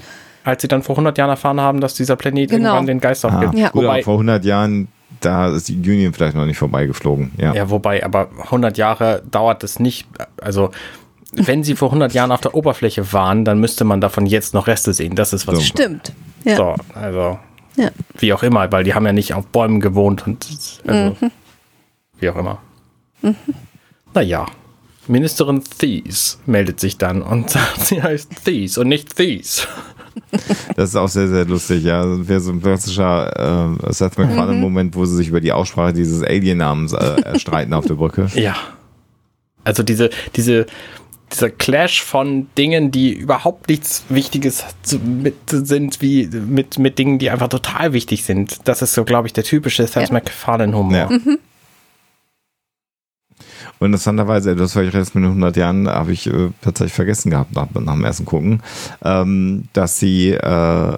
Als 0.44 0.62
sie 0.62 0.68
dann 0.68 0.82
vor 0.84 0.96
100 0.96 1.18
Jahren 1.18 1.30
erfahren 1.30 1.60
haben, 1.62 1.82
dass 1.82 1.94
dieser 1.96 2.16
Planet 2.16 2.50
Genau. 2.50 2.70
irgendwann 2.70 2.88
den 2.88 3.00
Geist 3.00 3.26
Ah. 3.26 3.52
Ja. 3.54 3.70
Gut, 3.70 3.84
aber 3.84 3.88
Wobei, 3.90 4.04
vor 4.04 4.16
100 4.18 4.44
Jahren, 4.46 4.88
da 5.20 5.50
ist 5.56 5.68
die 5.70 5.76
Union 5.78 6.14
vielleicht 6.14 6.36
noch 6.36 6.46
nicht 6.46 6.58
vorbeigeflogen. 6.58 7.32
Ja. 7.38 7.54
Ja, 7.54 7.70
wobei, 7.70 8.04
aber 8.04 8.30
100 8.50 8.78
Jahre 8.78 9.24
dauert 9.30 9.64
es 9.64 9.80
nicht. 9.80 10.08
Also, 10.42 10.72
wenn 11.34 11.64
sie 11.64 11.76
vor 11.76 11.90
100 11.92 12.14
Jahren 12.14 12.32
auf 12.32 12.42
der 12.42 12.54
Oberfläche 12.56 13.12
waren, 13.14 13.46
dann 13.46 13.60
müsste 13.60 13.84
man 13.84 14.02
davon 14.02 14.26
jetzt 14.26 14.54
noch 14.54 14.68
Reste 14.68 14.94
sehen. 14.94 15.16
Das 15.16 15.32
ist 15.34 15.48
was. 15.48 15.56
So. 15.56 15.62
Stimmt. 15.62 16.14
Ja. 16.44 16.56
So, 16.56 16.76
also, 16.96 17.40
Ja. 17.78 17.90
wie 18.18 18.34
auch 18.34 18.44
immer, 18.44 18.72
weil 18.72 18.84
die 18.84 18.94
haben 18.94 19.06
ja 19.06 19.14
nicht 19.14 19.34
auf 19.34 19.46
Bäumen 19.48 19.80
gewohnt 19.80 20.26
und, 20.28 20.46
also, 20.88 21.16
Mhm. 21.22 21.32
wie 22.20 22.30
auch 22.30 22.36
immer. 22.36 22.58
Naja. 24.14 24.46
Ministerin 25.08 25.64
Thies 25.64 26.40
meldet 26.46 26.80
sich 26.80 26.98
dann 26.98 27.22
und 27.22 27.50
sagt, 27.50 27.82
sie 27.86 28.02
heißt 28.02 28.46
Thies 28.46 28.78
und 28.78 28.88
nicht 28.88 29.16
Thies. 29.16 29.68
Das 30.76 30.90
ist 30.90 30.96
auch 30.96 31.08
sehr, 31.08 31.28
sehr 31.28 31.46
lustig, 31.46 31.84
ja. 31.84 32.06
Das 32.06 32.28
wäre 32.28 32.40
so 32.40 32.52
ein 32.52 32.62
klassischer 32.62 33.78
äh, 33.88 33.94
Seth 33.94 34.18
MacFarlane-Moment, 34.18 34.96
wo 34.96 35.06
sie 35.06 35.16
sich 35.16 35.30
über 35.30 35.40
die 35.40 35.52
Aussprache 35.52 35.94
dieses 35.94 36.22
Alien-Namens 36.24 36.94
äh, 36.94 37.40
streiten 37.40 37.74
auf 37.74 37.86
der 37.86 37.96
Brücke. 37.96 38.28
Ja. 38.36 38.56
Also 39.64 39.84
diese, 39.84 40.10
diese, 40.36 40.66
dieser 41.32 41.50
Clash 41.50 42.02
von 42.02 42.48
Dingen, 42.58 42.92
die 42.92 43.14
überhaupt 43.14 43.70
nichts 43.70 44.04
Wichtiges 44.10 44.66
zu, 44.84 45.00
mit, 45.00 45.36
sind, 45.50 46.02
wie 46.02 46.28
mit, 46.28 46.78
mit 46.78 47.00
Dingen, 47.00 47.20
die 47.20 47.30
einfach 47.30 47.48
total 47.50 47.94
wichtig 47.94 48.24
sind. 48.24 48.60
Das 48.66 48.82
ist 48.82 48.94
so, 48.94 49.06
glaube 49.06 49.28
ich, 49.28 49.34
der 49.34 49.44
typische 49.44 49.88
Seth 49.88 50.10
Ja. 50.10 50.14
MacFarlane-Humor. 50.14 50.94
Ja. 50.94 51.10
Und 53.82 53.88
interessanterweise, 53.88 54.56
das 54.56 54.76
war 54.76 54.84
ich 54.84 54.94
erst 54.94 55.16
mit 55.16 55.24
100 55.24 55.58
Jahren, 55.58 55.88
habe 55.88 56.12
ich 56.12 56.28
äh, 56.28 56.52
tatsächlich 56.62 56.94
vergessen 56.94 57.32
gehabt 57.32 57.56
nach, 57.56 57.68
nach 57.74 57.94
dem 57.94 58.06
ersten 58.06 58.26
Gucken, 58.26 58.62
ähm, 59.04 59.64
dass 59.74 59.98
sie 59.98 60.34
äh, 60.34 60.98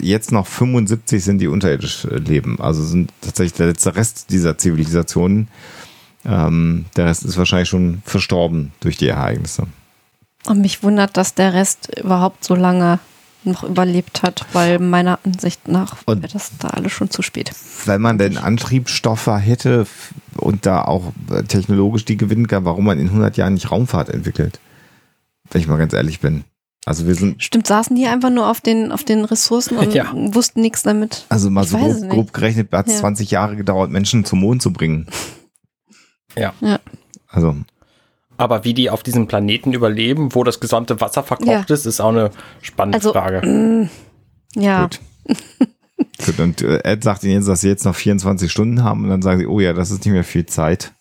jetzt 0.00 0.32
noch 0.32 0.48
75 0.48 1.22
sind, 1.22 1.38
die 1.38 1.46
unterirdisch 1.46 2.04
äh, 2.04 2.16
leben. 2.16 2.60
Also 2.60 2.82
sind 2.82 3.12
tatsächlich 3.20 3.52
der 3.52 3.68
letzte 3.68 3.94
Rest 3.94 4.30
dieser 4.30 4.58
Zivilisation. 4.58 5.46
Ähm, 6.24 6.86
der 6.96 7.04
Rest 7.04 7.24
ist 7.24 7.38
wahrscheinlich 7.38 7.68
schon 7.68 8.02
verstorben 8.04 8.72
durch 8.80 8.96
die 8.96 9.06
Ereignisse. 9.06 9.68
Und 10.46 10.62
mich 10.62 10.82
wundert, 10.82 11.16
dass 11.16 11.34
der 11.34 11.54
Rest 11.54 11.96
überhaupt 11.96 12.42
so 12.42 12.56
lange 12.56 12.98
noch 13.44 13.62
überlebt 13.62 14.24
hat, 14.24 14.44
weil 14.52 14.80
meiner 14.80 15.20
Ansicht 15.24 15.68
nach 15.68 15.96
wäre 16.08 16.26
das 16.26 16.50
da 16.58 16.70
alles 16.70 16.90
schon 16.90 17.08
zu 17.08 17.22
spät. 17.22 17.52
Wenn 17.84 18.00
man 18.00 18.18
denn 18.18 18.36
Antriebsstoffe 18.36 19.28
hätte 19.28 19.86
und 20.46 20.64
da 20.66 20.82
auch 20.82 21.12
äh, 21.30 21.42
technologisch 21.42 22.04
die 22.04 22.16
gewinnen 22.16 22.46
kann, 22.46 22.64
warum 22.64 22.84
man 22.84 22.98
in 22.98 23.08
100 23.08 23.36
Jahren 23.36 23.54
nicht 23.54 23.70
Raumfahrt 23.70 24.08
entwickelt? 24.08 24.58
Wenn 25.50 25.60
ich 25.60 25.68
mal 25.68 25.76
ganz 25.78 25.92
ehrlich 25.92 26.20
bin. 26.20 26.44
Also 26.86 27.06
wir 27.06 27.14
sind 27.16 27.42
Stimmt, 27.42 27.66
saßen 27.66 27.96
die 27.96 28.06
einfach 28.06 28.30
nur 28.30 28.48
auf 28.48 28.60
den, 28.60 28.92
auf 28.92 29.02
den 29.04 29.24
Ressourcen 29.24 29.76
und 29.76 29.92
Ja. 29.92 30.12
wussten 30.14 30.60
nichts 30.60 30.82
damit. 30.84 31.26
Also 31.28 31.50
mal 31.50 31.64
Ich 31.64 31.70
so 31.70 31.78
grob, 31.78 32.08
grob 32.08 32.32
gerechnet, 32.32 32.68
hat 32.72 32.86
es 32.86 32.94
Ja. 32.94 33.00
20 33.00 33.30
Jahre 33.32 33.56
gedauert, 33.56 33.90
Menschen 33.90 34.24
zum 34.24 34.38
Mond 34.40 34.62
zu 34.62 34.72
bringen. 34.72 35.08
Ja. 36.36 36.52
Ja. 36.60 36.78
Also, 37.28 37.56
Aber 38.36 38.64
wie 38.64 38.74
die 38.74 38.90
auf 38.90 39.02
diesem 39.02 39.26
Planeten 39.26 39.72
überleben, 39.72 40.34
wo 40.34 40.44
das 40.44 40.60
gesamte 40.60 41.00
Wasser 41.00 41.22
verkocht 41.24 41.48
Ja. 41.70 41.74
ist, 41.74 41.86
ist 41.86 42.00
auch 42.00 42.10
eine 42.10 42.30
spannende 42.62 42.98
Also, 42.98 43.12
Frage. 43.12 43.44
mm, 43.46 43.90
ja. 44.60 44.82
gut. 44.82 45.00
gut. 46.24 46.38
Und 46.38 46.62
äh, 46.62 46.80
Ed 46.84 47.02
sagt 47.02 47.24
ihnen 47.24 47.34
jetzt, 47.34 47.48
dass 47.48 47.60
sie 47.60 47.68
jetzt 47.68 47.84
noch 47.84 47.94
24 47.94 48.50
Stunden 48.50 48.82
haben 48.82 49.04
und 49.04 49.10
dann 49.10 49.22
sagen 49.22 49.40
sie, 49.40 49.46
oh 49.46 49.60
ja, 49.60 49.72
das 49.72 49.90
ist 49.90 50.04
nicht 50.04 50.14
mehr 50.14 50.24
viel 50.24 50.46
Zeit. 50.46 50.92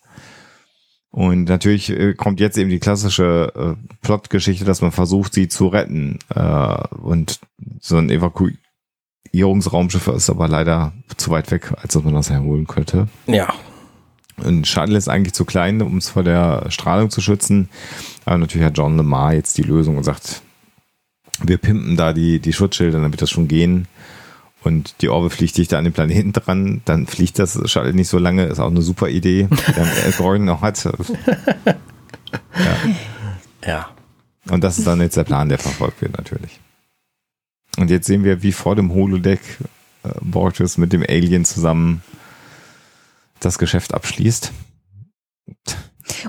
Und 1.16 1.46
natürlich 1.46 1.90
äh, 1.92 2.14
kommt 2.14 2.42
jetzt 2.42 2.58
eben 2.58 2.70
die 2.70 2.80
klassische 2.80 3.54
äh, 3.56 3.96
Plotgeschichte, 4.02 4.66
dass 4.66 4.82
man 4.82 4.92
versucht, 4.92 5.34
sie 5.34 5.48
zu 5.48 5.68
retten. 5.68 6.20
Äh, 6.28 6.88
und 7.02 7.40
so 7.80 7.96
ein 7.96 8.10
Evakuierungsraumschiff 8.10 10.08
ist 10.08 10.30
aber 10.30 10.50
leider 10.50 10.92
zu 11.16 11.32
weit 11.32 11.52
weg, 11.52 11.72
als 11.82 11.94
dass 11.94 12.04
man 12.04 12.16
das 12.16 12.30
erholen 12.30 12.68
könnte. 12.68 13.08
Ja. 13.28 13.54
Und 14.44 14.68
Shuttle 14.68 14.98
ist 14.98 15.08
eigentlich 15.08 15.34
zu 15.34 15.46
klein, 15.46 15.82
um 15.82 15.96
es 15.98 16.10
vor 16.10 16.24
der 16.24 16.70
Strahlung 16.70 17.10
zu 17.10 17.22
schützen. 17.22 17.70
Aber 18.26 18.38
natürlich 18.38 18.68
hat 18.68 18.78
John 18.78 18.98
Lamar 18.98 19.34
jetzt 19.34 19.58
die 19.58 19.64
Lösung 19.64 19.96
und 19.96 20.04
sagt, 20.04 20.42
wir 21.42 21.58
pimpen 21.58 21.96
da 21.96 22.12
die, 22.12 22.40
die 22.40 22.52
Schutzschilder, 22.52 23.00
damit 23.02 23.22
das 23.22 23.30
schon 23.30 23.48
gehen. 23.48 23.88
Und 24.66 24.96
die 25.02 25.10
Orbe 25.10 25.30
fliegt 25.30 25.58
dichter 25.58 25.78
an 25.78 25.84
den 25.84 25.94
Planeten 25.94 26.34
dran, 26.34 26.82
dann 26.86 27.06
fliegt 27.06 27.38
das 27.38 27.54
Shuttle 27.70 27.94
nicht 27.94 28.10
so 28.10 28.18
lange, 28.18 28.46
ist 28.46 28.60
auch 28.60 28.72
eine 28.72 28.82
super 28.82 29.08
Idee, 29.08 29.48
die 29.50 29.74
dann 29.74 29.88
Gordon 30.18 30.46
noch 30.46 30.62
hat. 30.62 30.90
Ja. 33.66 33.90
Und 34.50 34.64
das 34.64 34.78
ist 34.78 34.86
dann 34.86 35.02
jetzt 35.02 35.18
der 35.18 35.24
Plan, 35.24 35.50
der 35.50 35.58
verfolgt 35.58 36.02
wird 36.02 36.18
natürlich. 36.18 36.60
Und 37.78 37.90
jetzt 37.90 38.06
sehen 38.06 38.24
wir, 38.24 38.44
wie 38.44 38.52
vor 38.52 38.76
dem 38.76 38.94
Holodeck 38.94 39.40
äh, 40.04 40.10
Borges 40.22 40.78
mit 40.78 40.94
dem 40.94 41.02
Alien 41.02 41.46
zusammen 41.46 42.04
das 43.40 43.58
Geschäft 43.58 43.94
abschließt. 43.94 44.52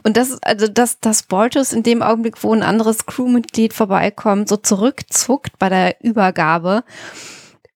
Und 0.03 0.17
das 0.17 0.31
ist 0.31 0.47
also, 0.47 0.67
dass, 0.67 1.01
dass 1.01 1.25
Borges 1.25 1.75
in 1.75 1.83
dem 1.83 2.03
Augenblick, 2.03 2.43
wo 2.43 2.55
ein 2.55 2.63
anderes 2.63 3.05
Crewmitglied 3.05 3.75
vorbeikommt, 3.75 4.49
so 4.49 4.57
zurückzuckt 4.57 5.59
bei 5.59 5.69
der 5.69 6.03
Übergabe. 6.03 6.85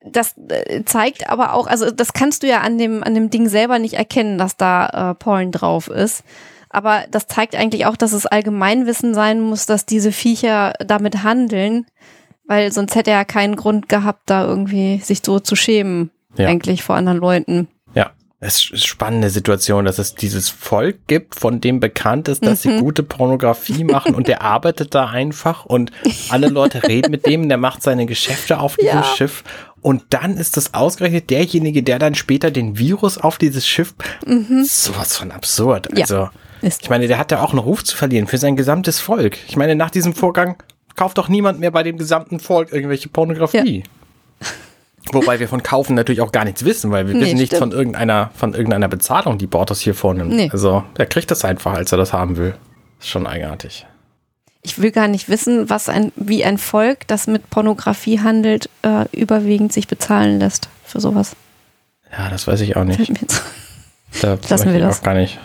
Das 0.02 0.34
äh, 0.48 0.82
zeigt 0.84 1.28
aber 1.28 1.52
auch, 1.52 1.66
also 1.66 1.90
das 1.90 2.12
kannst 2.12 2.42
du 2.42 2.46
ja 2.48 2.60
an 2.60 2.78
dem, 2.78 3.02
an 3.02 3.14
dem 3.14 3.28
Ding 3.30 3.48
selber 3.48 3.78
nicht 3.78 3.94
erkennen, 3.94 4.38
dass 4.38 4.56
da 4.56 5.10
äh, 5.10 5.14
Porn 5.14 5.52
drauf 5.52 5.88
ist. 5.88 6.24
Aber 6.70 7.04
das 7.10 7.26
zeigt 7.26 7.54
eigentlich 7.56 7.84
auch, 7.86 7.96
dass 7.96 8.12
es 8.12 8.26
Allgemeinwissen 8.26 9.12
sein 9.12 9.40
muss, 9.40 9.66
dass 9.66 9.86
diese 9.86 10.12
Viecher 10.12 10.72
damit 10.78 11.22
handeln, 11.24 11.86
weil 12.46 12.72
sonst 12.72 12.94
hätte 12.94 13.10
er 13.10 13.18
ja 13.18 13.24
keinen 13.24 13.56
Grund 13.56 13.88
gehabt, 13.88 14.22
da 14.30 14.44
irgendwie 14.46 14.98
sich 14.98 15.20
so 15.24 15.40
zu 15.40 15.56
schämen, 15.56 16.10
Ja. 16.36 16.48
eigentlich 16.48 16.82
vor 16.82 16.94
anderen 16.96 17.18
Leuten. 17.18 17.68
Ja. 18.40 18.46
Es 18.46 18.56
ist 18.64 18.70
eine 18.72 18.78
spannende 18.80 19.30
Situation, 19.30 19.84
dass 19.84 19.98
es 19.98 20.14
dieses 20.14 20.48
Volk 20.48 20.96
gibt, 21.06 21.34
von 21.38 21.60
dem 21.60 21.78
bekannt 21.80 22.28
ist, 22.28 22.44
dass 22.44 22.64
Mhm. 22.64 22.70
sie 22.70 22.78
gute 22.80 23.02
Pornografie 23.02 23.84
machen 23.84 24.14
und 24.14 24.28
der 24.28 24.40
arbeitet 24.42 24.94
da 24.94 25.06
einfach 25.08 25.66
und 25.66 25.92
alle 26.30 26.48
Leute 26.48 26.82
reden 26.86 27.10
mit 27.10 27.26
dem, 27.26 27.48
der 27.48 27.58
macht 27.58 27.82
seine 27.82 28.06
Geschäfte 28.06 28.58
auf 28.60 28.76
diesem 28.76 28.98
Ja. 29.00 29.04
Schiff 29.04 29.44
und 29.82 30.02
dann 30.10 30.36
ist 30.36 30.56
das 30.56 30.74
ausgerechnet 30.74 31.30
derjenige, 31.30 31.82
der 31.82 31.98
dann 31.98 32.14
später 32.14 32.50
den 32.50 32.78
Virus 32.78 33.18
auf 33.18 33.38
dieses 33.38 33.66
Schiff, 33.66 33.94
sowas 34.64 35.16
von 35.16 35.30
absurd. 35.32 35.90
Mhm. 35.90 35.96
Ja. 35.98 36.02
Also, 36.04 36.28
Ist. 36.62 36.82
ich 36.82 36.90
meine, 36.90 37.08
der 37.08 37.18
hat 37.18 37.30
ja 37.32 37.42
auch 37.42 37.50
einen 37.50 37.58
Ruf 37.58 37.84
zu 37.84 37.96
verlieren 37.96 38.26
für 38.26 38.38
sein 38.38 38.56
gesamtes 38.56 39.00
Volk. 39.00 39.36
Ich 39.48 39.56
meine, 39.56 39.74
nach 39.74 39.90
diesem 39.90 40.14
Vorgang 40.14 40.56
kauft 40.96 41.18
doch 41.18 41.28
niemand 41.28 41.60
mehr 41.60 41.70
bei 41.70 41.82
dem 41.82 41.96
gesamten 41.98 42.40
Volk 42.40 42.72
irgendwelche 42.72 43.08
Pornografie. 43.08 43.84
Wobei 45.12 45.40
wir 45.40 45.48
von 45.48 45.62
Kaufen 45.62 45.94
natürlich 45.94 46.20
auch 46.20 46.32
gar 46.32 46.44
nichts 46.44 46.64
wissen, 46.64 46.90
weil 46.90 47.06
wir 47.06 47.14
Nee, 47.14 47.22
wissen 47.22 47.36
nichts 47.38 47.58
von 47.58 47.72
irgendeiner, 47.72 48.30
von 48.34 48.54
irgendeiner 48.54 48.88
Bezahlung, 48.88 49.38
die 49.38 49.46
Bortos 49.46 49.80
hier 49.80 49.94
vornimmt. 49.94 50.32
Nee. 50.32 50.48
Also, 50.52 50.84
er 50.96 51.06
kriegt 51.06 51.30
das 51.30 51.44
einfach, 51.44 51.74
als 51.74 51.92
er 51.92 51.98
das 51.98 52.12
haben 52.12 52.36
will. 52.36 52.54
Ist 53.00 53.08
schon 53.08 53.26
eigenartig. 53.26 53.86
Ich 54.62 54.80
will 54.80 54.90
gar 54.90 55.08
nicht 55.08 55.28
wissen, 55.28 55.70
was 55.70 55.88
ein, 55.88 56.12
wie 56.16 56.44
ein 56.44 56.58
Volk, 56.58 57.06
das 57.06 57.26
mit 57.26 57.48
Pornografie 57.48 58.20
handelt, 58.20 58.68
äh, 58.82 59.06
überwiegend 59.12 59.72
sich 59.72 59.88
bezahlen 59.88 60.38
lässt 60.38 60.68
für 60.84 61.00
sowas. 61.00 61.34
Ja, 62.12 62.28
das 62.28 62.46
weiß 62.46 62.60
ich 62.60 62.76
auch 62.76 62.84
nicht. 62.84 63.10
Da 64.20 64.36
Lassen 64.48 64.68
wir 64.68 64.76
ich 64.76 64.82
das. 64.82 64.98
Auch 65.00 65.04
gar 65.04 65.14
nicht. 65.14 65.38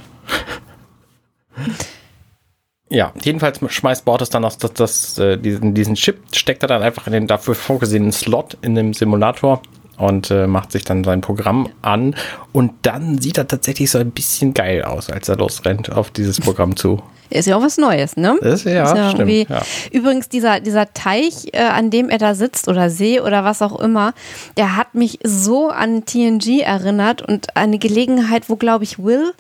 Ja, 2.95 3.11
jedenfalls 3.21 3.59
schmeißt 3.67 4.05
Bortos 4.05 4.29
dann 4.29 4.45
aus 4.45 4.57
das, 4.57 4.71
das, 4.71 5.19
äh, 5.19 5.37
diesen, 5.37 5.73
diesen 5.73 5.95
Chip, 5.95 6.17
steckt 6.33 6.63
er 6.63 6.69
dann 6.69 6.81
einfach 6.81 7.07
in 7.07 7.13
den 7.13 7.27
dafür 7.27 7.53
vorgesehenen 7.53 8.13
Slot 8.13 8.57
in 8.61 8.73
dem 8.73 8.93
Simulator 8.93 9.61
und 9.97 10.31
äh, 10.31 10.47
macht 10.47 10.71
sich 10.71 10.85
dann 10.85 11.03
sein 11.03 11.19
Programm 11.19 11.67
an. 11.81 12.15
Und 12.53 12.71
dann 12.83 13.17
sieht 13.17 13.37
er 13.37 13.49
tatsächlich 13.49 13.91
so 13.91 13.97
ein 13.97 14.11
bisschen 14.11 14.53
geil 14.53 14.81
aus, 14.83 15.09
als 15.09 15.27
er 15.27 15.35
losrennt 15.35 15.91
auf 15.91 16.09
dieses 16.09 16.39
Programm 16.39 16.77
zu. 16.77 17.01
Ist 17.29 17.47
ja 17.47 17.57
auch 17.57 17.61
was 17.61 17.77
Neues, 17.77 18.15
ne? 18.15 18.37
Das, 18.41 18.63
ja, 18.63 18.83
Ist 18.83 18.95
ja 18.95 19.11
stimmt. 19.11 19.49
Ja. 19.49 19.61
Übrigens, 19.91 20.29
dieser, 20.29 20.61
dieser 20.61 20.93
Teich, 20.93 21.47
äh, 21.51 21.63
an 21.63 21.89
dem 21.89 22.09
er 22.09 22.17
da 22.19 22.33
sitzt 22.33 22.69
oder 22.69 22.89
See 22.89 23.19
oder 23.19 23.43
was 23.43 23.61
auch 23.61 23.77
immer, 23.77 24.13
der 24.55 24.77
hat 24.77 24.95
mich 24.95 25.19
so 25.21 25.67
an 25.67 26.05
TNG 26.05 26.61
erinnert 26.61 27.21
und 27.23 27.57
eine 27.57 27.77
Gelegenheit, 27.77 28.47
wo, 28.47 28.55
glaube 28.55 28.85
ich, 28.85 28.99
Will 28.99 29.33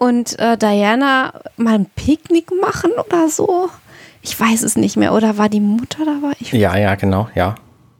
und 0.00 0.36
äh, 0.38 0.56
Diana 0.56 1.32
mal 1.56 1.74
ein 1.74 1.86
Picknick 1.94 2.48
machen 2.60 2.90
oder 3.06 3.28
so. 3.28 3.68
Ich 4.22 4.38
weiß 4.38 4.62
es 4.62 4.74
nicht 4.76 4.96
mehr. 4.96 5.12
Oder 5.14 5.38
war 5.38 5.48
die 5.48 5.60
Mutter 5.60 6.04
dabei? 6.04 6.32
Ich, 6.40 6.52
ja, 6.52 6.76
ja, 6.76 6.94
genau, 6.96 7.28
ja. 7.34 7.54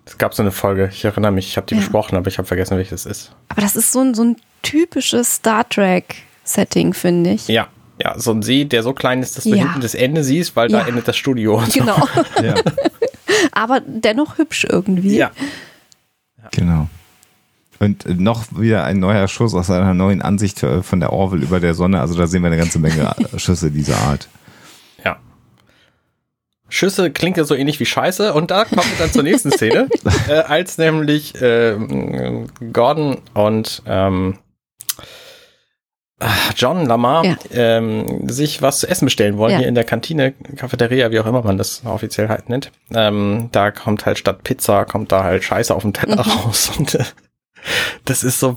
Es 0.06 0.18
gab 0.18 0.34
so 0.34 0.42
eine 0.42 0.50
Folge, 0.50 0.88
ich 0.92 1.04
erinnere 1.04 1.30
mich, 1.30 1.46
ich 1.46 1.56
habe 1.56 1.66
die 1.66 1.74
Ja. 1.74 1.80
besprochen, 1.80 2.16
aber 2.16 2.26
ich 2.28 2.38
habe 2.38 2.48
vergessen, 2.48 2.76
welches 2.76 3.04
es 3.04 3.06
ist. 3.06 3.32
aber 3.48 3.60
das 3.60 3.76
ist 3.76 3.92
so 3.92 4.00
ein, 4.00 4.14
so 4.14 4.24
ein 4.24 4.36
typisches 4.62 5.36
Star 5.36 5.68
Trek-Setting, 5.68 6.94
finde 6.94 7.30
ich. 7.30 7.46
Ja, 7.48 7.68
ja, 8.02 8.18
so 8.18 8.32
ein 8.32 8.42
See, 8.42 8.64
der 8.64 8.82
so 8.82 8.92
klein 8.94 9.22
ist, 9.22 9.36
dass 9.36 9.44
du 9.44 9.50
Ja. 9.50 9.56
hinten 9.64 9.80
das 9.82 9.94
Ende 9.94 10.24
siehst, 10.24 10.56
weil 10.56 10.68
da 10.68 10.80
Ja. 10.80 10.86
endet 10.88 11.06
das 11.06 11.16
Studio. 11.16 11.58
und 11.58 11.72
so. 11.72 11.80
Genau. 11.80 11.96
Ja, 12.42 12.54
aber 13.52 13.80
dennoch 13.80 14.38
hübsch 14.38 14.64
irgendwie. 14.68 15.16
Ja, 15.16 15.30
genau. 16.50 16.88
Und 17.82 18.20
noch 18.20 18.44
wieder 18.60 18.84
ein 18.84 18.98
neuer 19.00 19.26
Schuss 19.26 19.54
aus 19.54 19.70
einer 19.70 19.94
neuen 19.94 20.20
Ansicht 20.22 20.62
äh, 20.62 20.82
von 20.82 21.00
der 21.00 21.12
Orville 21.14 21.42
über 21.42 21.60
der 21.60 21.72
Sonne. 21.74 22.00
Also 22.00 22.14
da 22.16 22.26
sehen 22.26 22.42
wir 22.42 22.48
eine 22.48 22.58
ganze 22.58 22.78
Menge 22.78 23.10
äh, 23.32 23.38
Schüsse 23.38 23.70
dieser 23.70 23.96
Art. 23.96 24.28
ja. 25.04 25.16
Schüsse 26.68 27.10
klingt 27.10 27.36
ja 27.38 27.44
so 27.44 27.54
ähnlich 27.54 27.80
wie 27.80 27.86
Scheiße 27.86 28.32
und 28.34 28.50
da 28.50 28.64
kommen 28.66 28.82
wir 28.82 28.98
dann 28.98 29.10
zur 29.10 29.22
nächsten 29.22 29.50
Szene, 29.50 29.88
äh, 30.28 30.34
als 30.34 30.76
nämlich 30.78 31.34
ähm, 31.40 32.46
Gordon 32.72 33.18
und 33.34 33.82
ähm, 33.86 34.38
ah, 36.20 36.28
John 36.54 36.86
Lamar 36.86 37.24
Ja. 37.24 37.36
ähm, 37.52 38.28
sich 38.28 38.60
was 38.62 38.80
zu 38.80 38.88
essen 38.88 39.06
bestellen 39.06 39.36
wollen, 39.38 39.52
Ja. 39.52 39.58
hier 39.60 39.68
in 39.68 39.74
der 39.74 39.84
Kantine, 39.84 40.32
Cafeteria, 40.56 41.10
wie 41.10 41.18
auch 41.20 41.26
immer 41.26 41.42
man 41.42 41.56
das 41.58 41.82
offiziell 41.86 42.28
halt 42.28 42.48
nennt. 42.50 42.70
Ähm, 42.94 43.48
da 43.52 43.70
kommt 43.70 44.04
halt 44.06 44.18
statt 44.18 44.44
Pizza, 44.44 44.84
kommt 44.84 45.10
da 45.12 45.24
halt 45.24 45.42
Scheiße 45.44 45.74
auf 45.74 45.82
dem 45.82 45.92
Teller 45.94 46.20
raus 46.20 46.70
und 46.78 46.94
äh, 46.94 47.04
das 48.04 48.22
ist 48.24 48.40
so, 48.40 48.56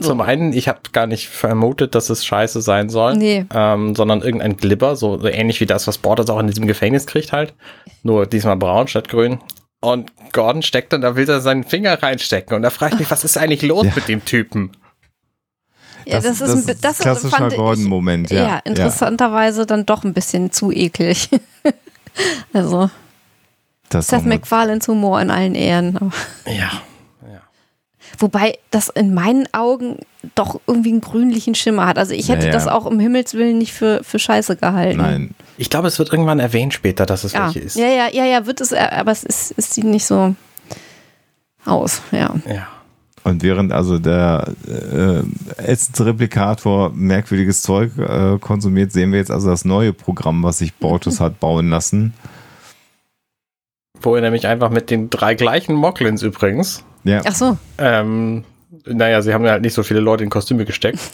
zum 0.00 0.20
einen, 0.20 0.52
ich 0.52 0.68
habe 0.68 0.80
gar 0.92 1.06
nicht 1.06 1.28
vermutet, 1.28 1.94
dass 1.94 2.10
es 2.10 2.24
Scheiße 2.24 2.62
sein 2.62 2.88
soll, 2.88 3.16
Nee. 3.16 3.44
ähm, 3.52 3.94
sondern 3.94 4.22
irgendein 4.22 4.56
Glibber, 4.56 4.96
so, 4.96 5.18
so 5.18 5.26
ähnlich 5.28 5.60
wie 5.60 5.66
das, 5.66 5.86
was 5.86 5.98
Borders 5.98 6.30
auch 6.30 6.38
in 6.40 6.46
diesem 6.46 6.66
Gefängnis 6.66 7.06
kriegt 7.06 7.32
halt, 7.32 7.54
nur 8.02 8.26
diesmal 8.26 8.56
braun 8.56 8.88
statt 8.88 9.08
grün. 9.08 9.38
Und 9.80 10.10
Gordon 10.32 10.62
steckt 10.62 10.92
dann, 10.92 11.02
da 11.02 11.16
will 11.16 11.28
er 11.28 11.40
seinen 11.40 11.64
Finger 11.64 12.02
reinstecken 12.02 12.56
und 12.56 12.62
da 12.62 12.70
frage 12.70 12.94
ich 12.94 13.00
mich, 13.00 13.10
was 13.10 13.24
ist 13.24 13.36
eigentlich 13.36 13.62
los 13.62 13.84
Ja. 13.86 13.92
mit 13.94 14.08
dem 14.08 14.24
Typen? 14.24 14.72
Ja, 16.06 16.20
das, 16.20 16.40
ist, 16.40 16.68
ein 16.68 16.76
das 16.80 16.98
klassischer 17.00 17.36
fand 17.36 17.52
ich- 17.52 17.58
Gordon-Moment. 17.58 18.30
Ja, 18.30 18.42
Ja, 18.46 18.58
interessanterweise 18.64 19.66
dann 19.66 19.84
doch 19.86 20.04
ein 20.04 20.14
bisschen 20.14 20.52
zu 20.52 20.70
eklig. 20.70 21.28
also, 22.52 22.90
Das 23.88 24.06
Seth 24.06 24.24
MacFarlanes 24.24 24.86
Humor 24.88 25.20
in 25.20 25.30
allen 25.30 25.54
Ehren. 25.56 26.12
Ja. 26.46 26.70
Wobei 28.18 28.58
das 28.70 28.88
in 28.88 29.14
meinen 29.14 29.46
Augen 29.52 29.98
doch 30.34 30.60
irgendwie 30.66 30.90
einen 30.90 31.00
grünlichen 31.00 31.54
Schimmer 31.54 31.86
hat. 31.86 31.98
Also 31.98 32.12
ich 32.14 32.28
hätte 32.28 32.46
Ja, 32.46 32.46
ja. 32.46 32.52
das 32.52 32.66
auch 32.66 32.84
um 32.84 32.98
Himmels 32.98 33.34
Willen 33.34 33.58
nicht 33.58 33.72
für, 33.72 34.02
für 34.02 34.18
scheiße 34.18 34.56
gehalten. 34.56 34.98
Nein, 34.98 35.34
Ich 35.58 35.70
glaube, 35.70 35.88
es 35.88 35.98
wird 35.98 36.12
irgendwann 36.12 36.38
erwähnt 36.40 36.74
später, 36.74 37.06
dass 37.06 37.24
es 37.24 37.32
Ja. 37.32 37.46
welche 37.46 37.60
ist. 37.60 37.76
ja, 37.76 37.88
ja, 37.88 38.08
ja, 38.12 38.24
ja, 38.24 38.46
wird 38.46 38.60
es, 38.60 38.72
äh, 38.72 38.78
aber 38.78 39.12
es 39.12 39.22
ist, 39.22 39.54
es 39.56 39.74
sieht 39.74 39.84
nicht 39.84 40.06
so 40.06 40.34
aus, 41.64 42.02
ja. 42.12 42.34
ja. 42.48 42.68
Und 43.24 43.42
während 43.42 43.72
also 43.72 43.98
der 43.98 44.52
äh, 44.68 45.22
Essensreplikator 45.60 46.92
merkwürdiges 46.94 47.62
Zeug 47.62 47.90
äh, 47.98 48.38
konsumiert, 48.38 48.92
sehen 48.92 49.10
wir 49.10 49.18
jetzt 49.18 49.32
also 49.32 49.48
das 49.50 49.64
neue 49.64 49.92
Programm, 49.92 50.44
was 50.44 50.58
sich 50.58 50.74
Bortus 50.74 51.18
hat 51.20 51.40
bauen 51.40 51.68
lassen. 51.70 52.14
Wo 54.00 54.14
er 54.14 54.20
nämlich 54.20 54.46
einfach 54.46 54.70
mit 54.70 54.90
den 54.90 55.10
drei 55.10 55.34
gleichen 55.34 55.74
Moklins 55.74 56.22
übrigens, 56.22 56.84
Ja, 57.06 57.22
Ach 57.24 57.34
so, 57.34 57.56
ähm, 57.78 58.44
naja, 58.84 59.22
sie 59.22 59.32
haben 59.32 59.44
ja 59.44 59.52
halt 59.52 59.62
nicht 59.62 59.74
so 59.74 59.82
viele 59.82 60.00
Leute 60.00 60.24
in 60.24 60.30
Kostüme 60.30 60.64
gesteckt. 60.64 60.98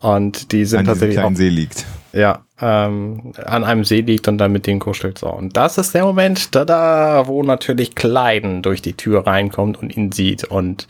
Und 0.00 0.52
die 0.52 0.66
sind 0.66 0.80
an 0.80 0.86
tatsächlich 0.86 1.18
auch 1.18 1.22
kleinen 1.22 1.36
See 1.36 1.48
liegt. 1.48 1.86
ja, 2.12 2.44
ähm, 2.60 3.32
an 3.42 3.64
einem 3.64 3.84
See 3.84 4.02
liegt 4.02 4.28
und 4.28 4.36
dann 4.36 4.52
mit 4.52 4.66
denen 4.66 4.78
kuschelt. 4.78 5.16
So. 5.16 5.28
Und 5.28 5.56
das 5.56 5.78
ist 5.78 5.94
der 5.94 6.04
Moment, 6.04 6.52
tada, 6.52 7.26
wo 7.26 7.42
natürlich 7.42 7.94
Kleiden 7.94 8.60
durch 8.60 8.82
die 8.82 8.92
Tür 8.92 9.26
reinkommt 9.26 9.80
und 9.80 9.96
ihn 9.96 10.12
sieht 10.12 10.44
und 10.44 10.88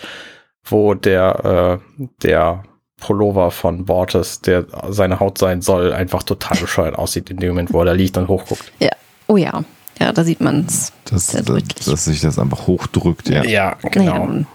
wo 0.65 0.95
der, 0.95 1.81
äh, 2.01 2.07
der 2.25 2.65
Pullover 3.01 3.53
von 3.53 3.85
Bortes, 3.85 4.41
der 4.41 4.67
seine 4.89 5.21
Haut 5.21 5.39
sein 5.39 5.63
soll, 5.63 5.93
einfach 5.93 6.25
total 6.25 6.59
bescheuert 6.59 6.97
aussieht 6.97 7.31
in 7.31 7.37
dem 7.37 7.51
Moment, 7.51 7.73
wo 7.73 7.81
er 7.81 7.85
da 7.85 7.93
liegt 7.93 8.17
und 8.17 8.27
hochguckt. 8.27 8.73
ja. 8.81 8.91
Oh 9.27 9.39
ja, 9.39 9.65
ja, 10.01 10.13
da 10.13 10.25
sieht 10.25 10.41
man 10.41 10.67
es. 10.67 10.93
Das, 11.05 11.29
Sehr 11.29 11.43
dass, 11.43 11.47
deutlich. 11.47 11.85
dass 11.85 12.05
sich 12.05 12.21
das 12.21 12.39
einfach 12.39 12.67
hochdrückt. 12.67 13.29
Ja. 13.29 13.45
Ja, 13.45 13.77
genau. 13.91 14.27
Naja, 14.27 14.47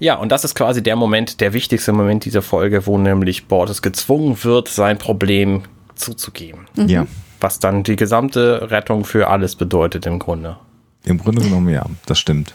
Ja, 0.00 0.14
und 0.16 0.30
das 0.30 0.44
ist 0.44 0.54
quasi 0.54 0.82
der 0.82 0.96
Moment, 0.96 1.40
der 1.40 1.52
wichtigste 1.52 1.92
Moment 1.92 2.24
dieser 2.24 2.42
Folge, 2.42 2.86
wo 2.86 2.98
nämlich 2.98 3.46
Bortes 3.46 3.82
gezwungen 3.82 4.42
wird, 4.42 4.68
sein 4.68 4.98
Problem 4.98 5.62
zuzugeben. 5.94 6.66
ja. 6.76 7.06
Was 7.40 7.58
dann 7.58 7.82
die 7.82 7.96
gesamte 7.96 8.70
Rettung 8.70 9.04
für 9.04 9.26
alles 9.28 9.56
bedeutet 9.56 10.06
im 10.06 10.20
Grunde. 10.20 10.58
Im 11.04 11.18
Grunde 11.18 11.42
genommen 11.42 11.68
ja, 11.68 11.84
das 12.06 12.20
stimmt. 12.20 12.54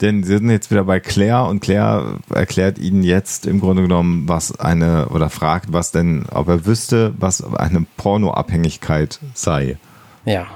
Denn 0.00 0.24
sie 0.24 0.38
sind 0.38 0.48
jetzt 0.48 0.70
wieder 0.70 0.84
bei 0.84 0.98
Claire 1.00 1.46
und 1.48 1.60
Claire 1.60 2.18
erklärt 2.34 2.78
ihnen 2.78 3.02
jetzt 3.02 3.46
im 3.46 3.60
Grunde 3.60 3.82
genommen, 3.82 4.26
was 4.26 4.58
eine, 4.58 5.08
oder 5.10 5.28
fragt, 5.28 5.74
was 5.74 5.92
denn, 5.92 6.24
ob 6.32 6.48
er 6.48 6.64
wüsste, 6.64 7.12
was 7.18 7.44
eine 7.44 7.84
Pornoabhängigkeit 7.98 9.20
sei. 9.34 9.76
Ja. 10.24 10.46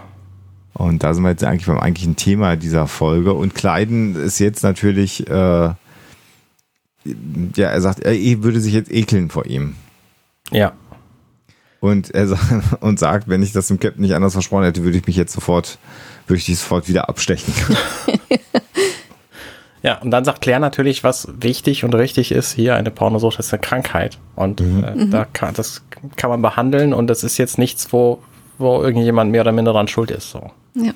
Und 0.75 1.03
da 1.03 1.15
sind 1.15 1.23
wir 1.23 1.31
jetzt 1.31 1.43
eigentlich 1.45 1.67
beim 1.67 1.79
eigentlichen 1.79 2.17
Thema 2.17 2.57
dieser 2.57 2.87
Folge. 2.87 3.33
Und 3.33 3.55
Kleiden 3.55 4.15
ist 4.17 4.39
jetzt 4.39 4.63
natürlich, 4.63 5.27
äh, 5.29 5.33
ja, 5.33 5.77
er 7.57 7.81
sagt, 7.81 8.01
er 8.01 8.43
würde 8.43 8.61
sich 8.61 8.75
jetzt 8.75 8.93
ekeln 8.93 9.31
vor 9.31 9.47
ihm. 9.47 9.75
Ja. 10.51 10.73
Und 11.81 12.11
er 12.15 12.27
sa- 12.29 12.63
und 12.81 12.99
sagt, 12.99 13.29
wenn 13.29 13.43
ich 13.43 13.53
das 13.53 13.69
dem 13.69 13.81
Captain 13.81 14.03
nicht 14.03 14.15
anders 14.15 14.35
versprochen 14.35 14.65
hätte, 14.65 14.83
würde 14.85 14.99
ich 14.99 15.07
mich 15.07 15.17
jetzt 15.17 15.33
sofort, 15.33 15.79
würde 16.27 16.39
ich 16.39 16.47
dich 16.47 16.59
sofort 16.59 16.89
wieder 16.89 17.09
abstechen. 17.09 17.55
Ja, 19.83 19.99
und 19.99 20.11
dann 20.11 20.25
sagt 20.25 20.41
Claire 20.41 20.59
natürlich, 20.59 21.05
was 21.05 21.29
wichtig 21.39 21.85
und 21.85 21.95
richtig 21.95 22.33
ist, 22.33 22.53
hier 22.53 22.75
eine 22.75 22.91
Pornosucht 22.91 23.39
ist 23.39 23.53
eine 23.53 23.61
Krankheit. 23.61 24.19
Und 24.35 24.61
äh, 24.61 25.07
da 25.11 25.25
kann, 25.27 25.55
das 25.55 25.85
kann 26.17 26.29
man 26.29 26.43
behandeln 26.43 26.93
und 26.93 27.07
das 27.07 27.23
ist 27.23 27.39
jetzt 27.39 27.57
nichts, 27.57 27.93
wo, 27.93 28.21
wo 28.59 28.83
irgendjemand 28.83 29.31
mehr 29.31 29.43
oder 29.43 29.53
minder 29.53 29.73
dran 29.73 29.89
schuld 29.89 30.11
ist. 30.11 30.31
So. 30.31 30.51
Ja. 30.75 30.93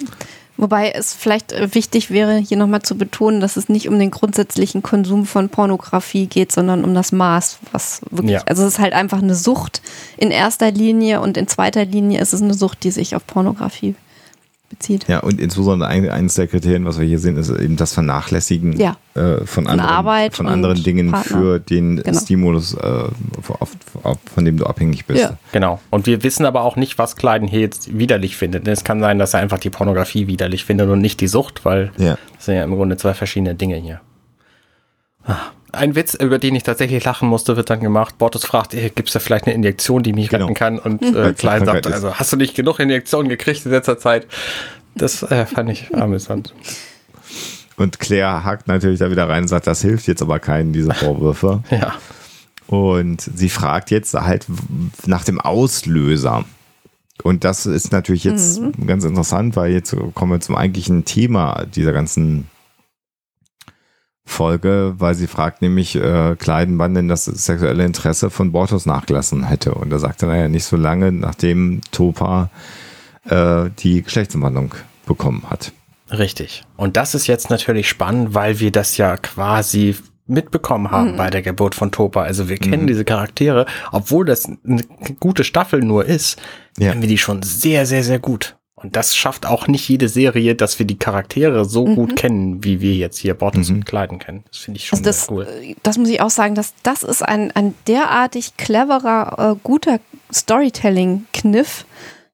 Wobei 0.57 0.91
es 0.91 1.15
vielleicht 1.15 1.53
äh, 1.53 1.75
wichtig 1.75 2.11
wäre, 2.11 2.37
hier 2.37 2.59
nochmal 2.59 2.83
zu 2.83 2.99
betonen, 2.99 3.41
dass 3.41 3.57
es 3.57 3.71
nicht 3.71 3.89
um 3.89 3.99
den 3.99 4.11
grundsätzlichen 4.11 4.83
Konsum 4.83 5.25
von 5.25 5.49
Pornografie 5.49 6.27
geht, 6.27 6.53
sondern 6.53 6.85
um 6.85 6.95
das 6.95 7.13
Maß, 7.13 7.61
was 7.73 8.03
wirklich. 8.11 8.33
Ja. 8.33 8.43
Also 8.45 8.65
es 8.65 8.75
ist 8.75 8.79
halt 8.79 8.93
einfach 8.93 9.23
eine 9.23 9.35
Sucht 9.35 9.81
in 10.19 10.31
erster 10.31 10.71
Linie 10.71 11.23
und 11.23 11.39
in 11.39 11.49
zweiter 11.49 11.87
Linie 11.87 12.21
ist 12.21 12.35
es 12.35 12.43
eine 12.43 12.53
Sucht, 12.53 12.85
die 12.85 12.91
sich 12.91 13.17
auf 13.17 13.27
Pornografie 13.27 13.95
bezieht. 14.71 15.07
Ja, 15.09 15.19
und 15.21 15.39
insbesondere 15.39 15.91
ein, 15.91 16.09
eines 16.09 16.37
der 16.37 16.47
Kriterien, 16.47 16.87
was 16.87 16.99
wir 16.99 17.07
hier 17.07 17.19
sehen, 17.19 17.37
ist 17.37 17.51
eben 17.51 17.77
das 17.77 17.93
Vernachlässigen 17.93 18.73
Ja. 18.79 18.97
äh, 19.15 19.45
von, 19.45 19.67
anderen, 19.67 19.91
Arbeit 19.91 20.35
von 20.37 20.47
anderen 20.47 20.83
Dingen 20.83 21.11
Partner. 21.11 21.37
für 21.37 21.61
den 21.61 21.97
Genau. 22.03 22.19
Stimulus, 22.19 22.75
äh, 22.75 22.79
auf, 23.59 23.77
auf, 24.03 24.19
von 24.35 24.45
dem 24.47 24.57
du 24.57 24.65
abhängig 24.65 25.05
bist. 25.05 25.21
Ja. 25.21 25.37
Genau. 25.53 25.81
Und 25.91 26.07
wir 26.07 26.23
wissen 26.23 26.47
aber 26.47 26.63
auch 26.63 26.77
nicht, 26.77 26.97
was 26.97 27.17
Kleiden 27.17 27.47
hier 27.49 27.61
jetzt 27.61 27.99
widerlich 27.99 28.37
findet. 28.39 28.67
Es 28.67 28.83
kann 28.85 29.01
sein, 29.01 29.19
dass 29.19 29.35
er 29.35 29.41
einfach 29.41 29.59
die 29.59 29.71
Pornografie 29.71 30.27
widerlich 30.29 30.65
findet 30.65 30.89
und 30.89 31.01
nicht 31.01 31.21
die 31.21 31.29
Sucht, 31.29 31.65
weil 31.67 31.93
Ja. 31.99 32.17
das 32.37 32.47
sind 32.47 32.55
ja 32.55 32.65
im 32.65 32.75
Grunde 32.75 32.97
zwei 32.97 33.13
verschiedene 33.13 33.55
Dinge 33.55 33.77
hier. 33.77 34.01
Ah, 35.25 35.37
Ein 35.73 35.95
Witz, 35.95 36.15
über 36.15 36.39
den 36.39 36.55
ich 36.55 36.63
tatsächlich 36.63 37.05
lachen 37.05 37.29
musste, 37.29 37.57
wird 37.57 37.71
dann 37.71 37.81
gemacht. 37.81 38.19
Bortus 38.19 38.45
fragt, 38.45 38.73
gibt 38.73 39.09
es 39.09 39.13
da 39.13 39.21
vielleicht 39.21 39.47
eine 39.47 39.55
Injektion, 39.55 40.03
die 40.03 40.13
mich 40.13 40.29
Genau. 40.29 40.47
retten 40.47 40.55
kann? 40.55 40.79
Und 40.79 41.03
Mhm. 41.03 41.17
äh, 41.17 41.33
Klein 41.33 41.65
sagt, 41.65 41.87
ist. 41.87 41.93
also 41.93 42.15
hast 42.15 42.33
du 42.33 42.37
nicht 42.37 42.55
genug 42.55 42.79
Injektionen 42.81 43.29
gekriegt 43.29 43.65
in 43.67 43.71
letzter 43.73 43.99
Zeit? 43.99 44.27
Das 44.95 45.23
äh, 45.23 45.47
fand 45.47 45.71
ich 45.71 45.95
amüsant. 45.95 46.53
Und 47.77 47.99
Claire 47.99 48.45
hakt 48.45 48.69
natürlich 48.69 48.99
da 48.99 49.11
wieder 49.11 49.29
rein 49.29 49.43
und 49.45 49.49
sagt, 49.49 49.67
das 49.67 49.81
hilft 49.81 50.07
jetzt 50.07 50.21
aber 50.23 50.39
keinen, 50.39 50.73
diese 50.73 50.93
Vorwürfe. 50.93 51.63
Ja. 51.71 51.95
Und 52.67 53.21
sie 53.23 53.49
fragt 53.49 53.91
jetzt 53.91 54.15
halt 54.15 54.47
nach 55.07 55.25
dem 55.25 55.41
Auslöser. 55.41 56.45
Und 57.25 57.43
das 57.43 57.67
ist 57.67 57.91
natürlich 57.91 58.23
jetzt 58.25 58.61
ganz 58.87 59.05
interessant, 59.05 59.57
weil 59.57 59.73
jetzt 59.73 59.95
kommen 60.15 60.33
wir 60.33 60.41
zum 60.41 60.55
eigentlichen 60.55 61.05
Thema 61.05 61.65
dieser 61.75 61.93
ganzen 61.93 62.47
Folge, 64.31 64.95
weil 64.99 65.15
sie 65.15 65.27
fragt 65.27 65.63
nämlich 65.63 65.97
äh, 65.97 66.37
Kleiden, 66.37 66.79
wann 66.79 66.95
denn 66.95 67.09
das 67.09 67.25
sexuelle 67.25 67.85
Interesse 67.85 68.31
von 68.31 68.53
Bortos 68.53 68.87
nachgelassen 68.87 69.47
hätte. 69.47 69.75
Und 69.75 69.93
er 69.93 69.99
sagte, 69.99 70.27
naja, 70.27 70.49
nicht 70.49 70.65
so 70.65 70.77
lange, 70.77 71.13
nachdem 71.13 71.81
Topa 71.91 72.51
äh, 73.29 73.71
die 73.79 74.03
Geschlechtsumwandlung 74.03 74.75
bekommen 75.07 75.45
hat. 75.51 75.73
Richtig. 76.11 76.65
Und 76.77 76.97
das 76.97 77.15
ist 77.15 77.27
jetzt 77.27 77.51
natürlich 77.51 77.89
spannend, 77.89 78.35
weil 78.35 78.61
wir 78.61 78.73
das 78.73 78.97
ja 78.97 79.17
quasi 79.17 79.97
mitbekommen 80.27 80.91
haben 80.91 81.13
mhm. 81.13 81.17
bei 81.17 81.29
der 81.29 81.43
Geburt 81.43 81.75
von 81.75 81.91
Topa. 81.91 82.23
Also 82.23 82.49
wir 82.49 82.57
kennen 82.57 82.85
mhm. 82.85 82.89
diese 82.89 83.05
Charaktere, 83.05 83.67
obwohl 83.93 84.25
das 84.25 84.47
eine 84.47 84.83
gute 85.19 85.45
Staffel 85.45 85.81
nur 85.81 86.05
ist, 86.07 86.41
ja. 86.79 86.91
kennen 86.91 87.03
wir 87.03 87.09
die 87.09 87.19
schon 87.19 87.43
sehr, 87.43 87.85
sehr, 87.85 88.05
sehr 88.05 88.21
gut. 88.21 88.57
Und 88.83 88.97
das 88.97 89.15
schafft 89.15 89.47
auch 89.47 89.69
nicht 89.69 89.89
jede 89.89 90.09
Serie, 90.09 90.55
dass 90.55 90.79
wir 90.79 90.87
die 90.87 90.99
Charaktere 90.99 91.65
so 91.65 91.87
mhm. 91.87 91.95
gut 91.97 92.17
kennen, 92.17 92.65
wie 92.65 92.81
wir 92.81 92.95
jetzt 92.95 93.19
hier 93.19 93.35
Bortus 93.35 93.69
mhm. 93.69 93.77
und 93.77 93.87
Kleiden 93.87 94.19
kennen. 94.19 94.45
Das 94.49 94.59
finde 94.59 94.79
ich 94.79 94.87
schon 94.87 94.99
also 94.99 95.09
das, 95.09 95.31
cool. 95.31 95.47
Äh, 95.47 95.75
das 95.83 95.99
muss 95.99 96.09
ich 96.09 96.21
auch 96.21 96.31
sagen, 96.31 96.55
dass 96.55 96.73
das 96.83 97.03
ist 97.03 97.23
ein, 97.23 97.51
ein 97.53 97.75
derartig 97.87 98.57
cleverer, 98.57 99.53
äh, 99.53 99.57
guter 99.63 100.01
Storytelling-Kniff. 100.33 101.85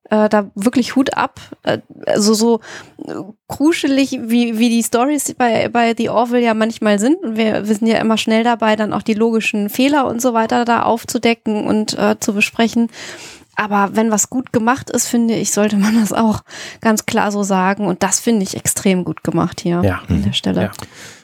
Äh, 0.08 0.28
da 0.28 0.48
wirklich 0.54 0.94
Hut 0.94 1.16
ab. 1.16 1.40
Äh, 1.64 1.78
also 2.06 2.32
so 2.32 2.60
äh, 3.04 3.14
kruschelig, 3.48 4.20
wie, 4.22 4.56
wie 4.56 4.68
die 4.68 4.84
Stories 4.84 5.34
bei, 5.34 5.68
bei 5.68 5.94
The 5.96 6.10
Orville 6.10 6.44
ja 6.44 6.54
manchmal 6.54 7.00
sind. 7.00 7.16
Und 7.24 7.36
wir, 7.36 7.66
wir 7.66 7.74
sind 7.74 7.88
ja 7.88 7.98
immer 7.98 8.16
schnell 8.16 8.44
dabei, 8.44 8.76
dann 8.76 8.92
auch 8.92 9.02
die 9.02 9.14
logischen 9.14 9.68
Fehler 9.68 10.06
und 10.06 10.22
so 10.22 10.32
weiter 10.32 10.64
da 10.64 10.82
aufzudecken 10.82 11.66
und 11.66 11.98
äh, 11.98 12.20
zu 12.20 12.34
besprechen. 12.34 12.88
Aber 13.56 13.90
wenn 13.94 14.10
was 14.10 14.30
gut 14.30 14.52
gemacht 14.52 14.90
ist, 14.90 15.08
finde 15.08 15.34
ich, 15.34 15.50
sollte 15.50 15.76
man 15.76 15.98
das 15.98 16.12
auch 16.12 16.42
ganz 16.80 17.06
klar 17.06 17.32
so 17.32 17.42
sagen. 17.42 17.86
Und 17.86 18.02
das 18.02 18.20
finde 18.20 18.42
ich 18.42 18.56
extrem 18.56 19.04
gut 19.04 19.24
gemacht 19.24 19.60
hier 19.60 19.82
ja. 19.82 20.02
an 20.08 20.22
der 20.22 20.34
Stelle. 20.34 20.62
Ja. 20.62 20.70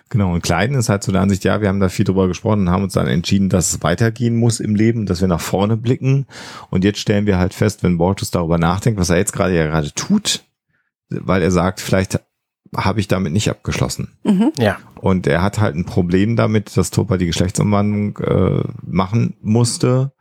Genau, 0.09 0.35
und 0.35 0.43
Kleiden 0.43 0.77
ist 0.77 0.91
halt 0.91 1.03
so 1.03 1.11
der 1.11 1.23
Ansicht, 1.23 1.43
ja, 1.45 1.63
wir 1.63 1.69
haben 1.69 1.81
da 1.81 1.89
viel 1.89 2.05
drüber 2.05 2.29
gesprochen 2.29 2.61
und 2.61 2.71
haben 2.71 2.83
uns 2.83 2.93
dann 2.93 3.07
entschieden, 3.07 3.49
dass 3.49 3.73
es 3.73 3.83
weitergehen 3.83 4.37
muss 4.37 4.61
im 4.61 4.75
Leben, 4.75 5.07
dass 5.07 5.23
wir 5.23 5.29
nach 5.29 5.41
vorne 5.41 5.79
blicken. 5.79 6.27
Und 6.69 6.85
jetzt 6.85 6.99
stellen 6.99 7.25
wir 7.25 7.39
halt 7.39 7.55
fest, 7.55 7.83
wenn 7.83 7.97
Bortus 7.97 8.31
darüber 8.31 8.59
nachdenkt, 8.59 9.01
was 9.01 9.09
er 9.09 9.17
jetzt 9.17 9.33
gerade 9.33 9.57
ja 9.57 9.65
gerade 9.65 9.91
tut, 9.95 10.45
weil 11.09 11.41
er 11.41 11.51
sagt, 11.51 11.81
vielleicht 11.81 12.21
habe 12.77 13.01
ich 13.01 13.09
damit 13.09 13.33
nicht 13.33 13.49
abgeschlossen. 13.49 14.13
Mhm. 14.23 14.53
Ja. 14.59 14.79
Und 14.97 15.27
er 15.27 15.43
hat 15.43 15.59
halt 15.59 15.77
ein 15.77 15.87
Problem 15.87 16.37
damit, 16.37 16.77
dass 16.77 16.91
Topa 16.91 17.17
die 17.17 17.27
Geschlechtsumwandlung 17.27 18.19
äh, 18.19 18.65
machen 18.83 19.35
musste 19.41 20.13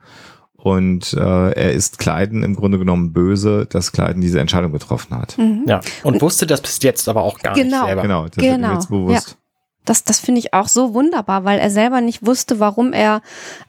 und 0.61 1.13
äh, 1.13 1.51
er 1.51 1.73
ist 1.73 1.97
Kleiden 1.97 2.43
im 2.43 2.55
Grunde 2.55 2.77
genommen 2.77 3.13
böse, 3.13 3.65
dass 3.65 3.91
Kleiden 3.91 4.21
diese 4.21 4.39
Entscheidung 4.39 4.71
getroffen 4.71 5.17
hat. 5.17 5.35
Mhm. 5.38 5.65
Ja, 5.67 5.81
und, 6.03 6.15
und, 6.15 6.21
wusste 6.21 6.45
das 6.45 6.61
bis 6.61 6.81
jetzt 6.83 7.09
aber 7.09 7.23
auch 7.23 7.39
gar 7.39 7.55
genau, 7.55 7.77
nicht 7.77 7.85
selber. 7.88 8.01
Genau, 8.03 8.27
das 8.27 8.35
genau. 8.35 8.73
jetzt 8.73 8.89
bewusst. 8.89 9.29
Ja. 9.29 9.35
Das, 9.85 10.03
das 10.03 10.19
finde 10.19 10.38
ich 10.39 10.53
auch 10.53 10.67
so 10.67 10.93
wunderbar, 10.93 11.43
weil 11.43 11.57
er 11.57 11.71
selber 11.71 12.01
nicht 12.01 12.23
wusste, 12.23 12.59
warum 12.59 12.93
er 12.93 13.23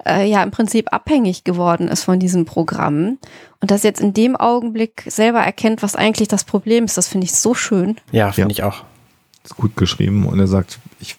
äh, 0.06 0.28
ja 0.28 0.42
im 0.42 0.50
Prinzip 0.50 0.92
abhängig 0.92 1.44
geworden 1.44 1.88
ist 1.88 2.04
von 2.04 2.18
diesem 2.18 2.44
Programm. 2.44 3.16
Und 3.60 3.70
das 3.70 3.82
jetzt 3.82 4.02
in 4.02 4.12
dem 4.12 4.36
Augenblick 4.36 5.04
selber 5.06 5.40
erkennt, 5.40 5.82
was 5.82 5.96
eigentlich 5.96 6.28
das 6.28 6.44
Problem 6.44 6.84
ist, 6.84 6.98
das 6.98 7.08
finde 7.08 7.24
ich 7.24 7.32
so 7.32 7.54
schön. 7.54 7.96
Ja, 8.10 8.30
finde 8.32 8.54
ja. 8.54 8.58
ich 8.58 8.62
auch. 8.64 8.84
Ist 9.44 9.56
gut 9.56 9.74
geschrieben 9.76 10.26
und 10.26 10.38
er 10.38 10.46
sagt, 10.46 10.78
ich 11.00 11.16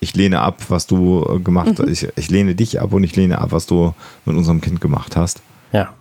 ich 0.00 0.14
lehne 0.14 0.40
ab, 0.40 0.62
was 0.68 0.86
du 0.86 1.24
äh, 1.28 1.38
gemacht 1.40 1.78
hast. 1.78 1.86
Mhm. 1.86 1.92
Ich, 1.92 2.08
ich 2.16 2.30
lehne 2.30 2.54
dich 2.54 2.80
ab 2.80 2.92
und 2.92 3.04
ich 3.04 3.16
lehne 3.16 3.38
ab, 3.38 3.52
was 3.52 3.66
du 3.66 3.94
mit 4.24 4.36
unserem 4.36 4.60
Kind 4.60 4.80
gemacht 4.80 5.16
hast. 5.16 5.42
Ja. 5.72 5.94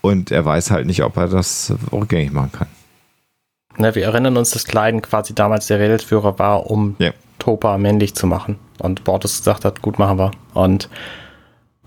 Und 0.00 0.30
er 0.30 0.44
weiß 0.44 0.70
halt 0.70 0.86
nicht, 0.86 1.02
ob 1.02 1.16
er 1.16 1.28
das 1.28 1.72
rückgängig 1.92 2.32
machen 2.32 2.52
kann. 2.52 2.68
Na, 3.76 3.94
wir 3.94 4.04
erinnern 4.04 4.36
uns, 4.36 4.50
dass 4.50 4.66
Kleiden 4.66 5.00
quasi 5.00 5.34
damals 5.34 5.66
der 5.66 5.78
Rädelsführer 5.78 6.38
war, 6.38 6.70
um 6.70 6.96
ja. 6.98 7.12
Topa 7.38 7.78
männlich 7.78 8.14
zu 8.14 8.26
machen. 8.26 8.58
Und 8.78 9.04
Bortus 9.04 9.38
gesagt 9.38 9.64
hat, 9.64 9.80
gut, 9.80 9.98
machen 9.98 10.18
wir. 10.18 10.30
Und 10.54 10.88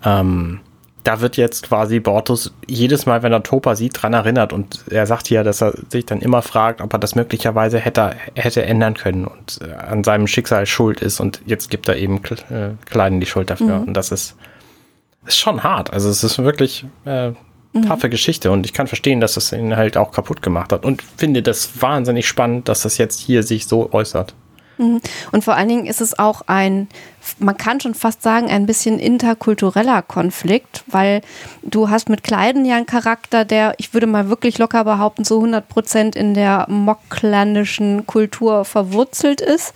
ähm, 0.03 0.61
da 1.05 1.21
wird 1.21 1.37
jetzt 1.37 1.67
quasi 1.67 1.99
Bortus 1.99 2.51
jedes 2.67 3.05
Mal, 3.05 3.21
wenn 3.21 3.31
er 3.31 3.43
Topa 3.43 3.75
sieht, 3.75 4.01
dran 4.01 4.13
erinnert. 4.13 4.51
Und 4.51 4.83
er 4.89 5.05
sagt 5.05 5.29
ja, 5.29 5.43
dass 5.43 5.61
er 5.61 5.73
sich 5.89 6.05
dann 6.05 6.19
immer 6.19 6.41
fragt, 6.41 6.81
ob 6.81 6.91
er 6.93 6.99
das 6.99 7.13
möglicherweise 7.13 7.77
hätte, 7.79 8.15
hätte 8.33 8.65
ändern 8.65 8.95
können 8.95 9.25
und 9.25 9.59
äh, 9.61 9.71
an 9.73 10.03
seinem 10.03 10.25
Schicksal 10.25 10.65
schuld 10.65 11.01
ist. 11.01 11.19
Und 11.19 11.41
jetzt 11.45 11.69
gibt 11.69 11.87
er 11.87 11.95
eben 11.97 12.17
äh, 12.49 12.71
Kleiden 12.85 13.19
die 13.19 13.27
Schuld 13.27 13.51
dafür. 13.51 13.79
Mhm. 13.79 13.87
Und 13.89 13.93
das 13.93 14.11
ist, 14.11 14.35
ist 15.27 15.37
schon 15.37 15.63
hart. 15.63 15.93
Also 15.93 16.09
es 16.09 16.23
ist 16.23 16.39
wirklich 16.39 16.85
äh, 17.05 17.29
mhm. 17.29 17.85
taffe 17.87 18.09
Geschichte. 18.09 18.49
Und 18.49 18.65
ich 18.65 18.73
kann 18.73 18.87
verstehen, 18.87 19.19
dass 19.19 19.37
es 19.37 19.51
ihn 19.53 19.77
halt 19.77 19.97
auch 19.97 20.11
kaputt 20.11 20.41
gemacht 20.41 20.73
hat. 20.73 20.85
Und 20.85 21.03
finde 21.17 21.43
das 21.43 21.81
wahnsinnig 21.81 22.27
spannend, 22.27 22.67
dass 22.67 22.81
das 22.81 22.97
jetzt 22.97 23.19
hier 23.19 23.43
sich 23.43 23.67
so 23.67 23.93
äußert. 23.93 24.33
Mhm. 24.77 25.01
Und 25.31 25.43
vor 25.43 25.55
allen 25.55 25.69
Dingen 25.69 25.85
ist 25.85 26.01
es 26.01 26.17
auch 26.17 26.41
ein, 26.47 26.87
man 27.39 27.57
kann 27.57 27.79
schon 27.79 27.95
fast 27.95 28.21
sagen, 28.21 28.49
ein 28.49 28.65
bisschen 28.65 28.99
interkultureller 28.99 30.01
Konflikt, 30.01 30.83
weil 30.87 31.21
du 31.63 31.89
hast 31.89 32.09
mit 32.09 32.23
Kleiden 32.23 32.65
ja 32.65 32.75
einen 32.75 32.85
Charakter, 32.85 33.45
der, 33.45 33.75
ich 33.77 33.93
würde 33.93 34.07
mal 34.07 34.29
wirklich 34.29 34.57
locker 34.57 34.83
behaupten, 34.83 35.25
zu 35.25 35.35
100 35.35 35.67
Prozent 35.67 36.15
in 36.15 36.33
der 36.33 36.65
mocklandischen 36.69 38.05
Kultur 38.05 38.65
verwurzelt 38.65 39.41
ist. 39.41 39.73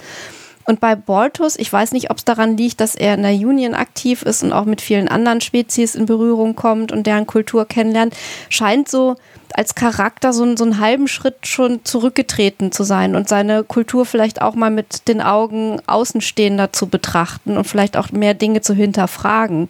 Und 0.69 0.79
bei 0.79 0.95
Bortus, 0.95 1.57
ich 1.57 1.73
weiß 1.73 1.93
nicht, 1.93 2.11
ob 2.11 2.17
es 2.17 2.25
daran 2.25 2.55
liegt, 2.55 2.79
dass 2.79 2.93
er 2.93 3.15
in 3.15 3.23
der 3.23 3.31
Union 3.31 3.73
aktiv 3.73 4.21
ist 4.21 4.43
und 4.43 4.53
auch 4.53 4.65
mit 4.65 4.81
vielen 4.81 5.07
anderen 5.07 5.41
Spezies 5.41 5.95
in 5.95 6.05
Berührung 6.05 6.55
kommt 6.55 6.91
und 6.91 7.07
deren 7.07 7.25
Kultur 7.25 7.65
kennenlernt, 7.65 8.15
scheint 8.49 8.87
so 8.87 9.15
als 9.57 9.75
Charakter 9.75 10.33
so, 10.33 10.55
so 10.55 10.63
einen 10.63 10.79
halben 10.79 11.07
Schritt 11.07 11.47
schon 11.47 11.83
zurückgetreten 11.83 12.71
zu 12.71 12.83
sein 12.83 13.15
und 13.15 13.27
seine 13.27 13.63
Kultur 13.63 14.05
vielleicht 14.05 14.41
auch 14.41 14.55
mal 14.55 14.71
mit 14.71 15.07
den 15.07 15.21
Augen 15.21 15.81
Außenstehender 15.87 16.73
zu 16.73 16.87
betrachten 16.87 17.57
und 17.57 17.65
vielleicht 17.65 17.97
auch 17.97 18.11
mehr 18.11 18.33
Dinge 18.33 18.61
zu 18.61 18.73
hinterfragen. 18.73 19.67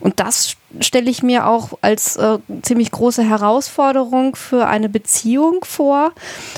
Und 0.00 0.20
das 0.20 0.56
stelle 0.80 1.10
ich 1.10 1.22
mir 1.22 1.46
auch 1.46 1.78
als 1.80 2.16
äh, 2.16 2.38
ziemlich 2.62 2.90
große 2.90 3.22
Herausforderung 3.22 4.36
für 4.36 4.66
eine 4.66 4.88
Beziehung 4.88 5.64
vor 5.64 6.12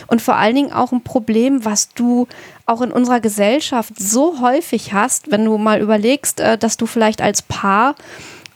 und 0.08 0.20
vor 0.20 0.36
allen 0.36 0.54
Dingen 0.54 0.72
auch 0.72 0.92
ein 0.92 1.02
Problem, 1.02 1.64
was 1.64 1.90
du 1.94 2.26
auch 2.66 2.82
in 2.82 2.92
unserer 2.92 3.20
Gesellschaft 3.20 3.94
so 3.98 4.40
häufig 4.40 4.92
hast, 4.92 5.30
wenn 5.30 5.44
du 5.44 5.58
mal 5.58 5.80
überlegst, 5.80 6.40
äh, 6.40 6.58
dass 6.58 6.76
du 6.76 6.86
vielleicht 6.86 7.22
als 7.22 7.42
Paar 7.42 7.94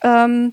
ähm, 0.02 0.52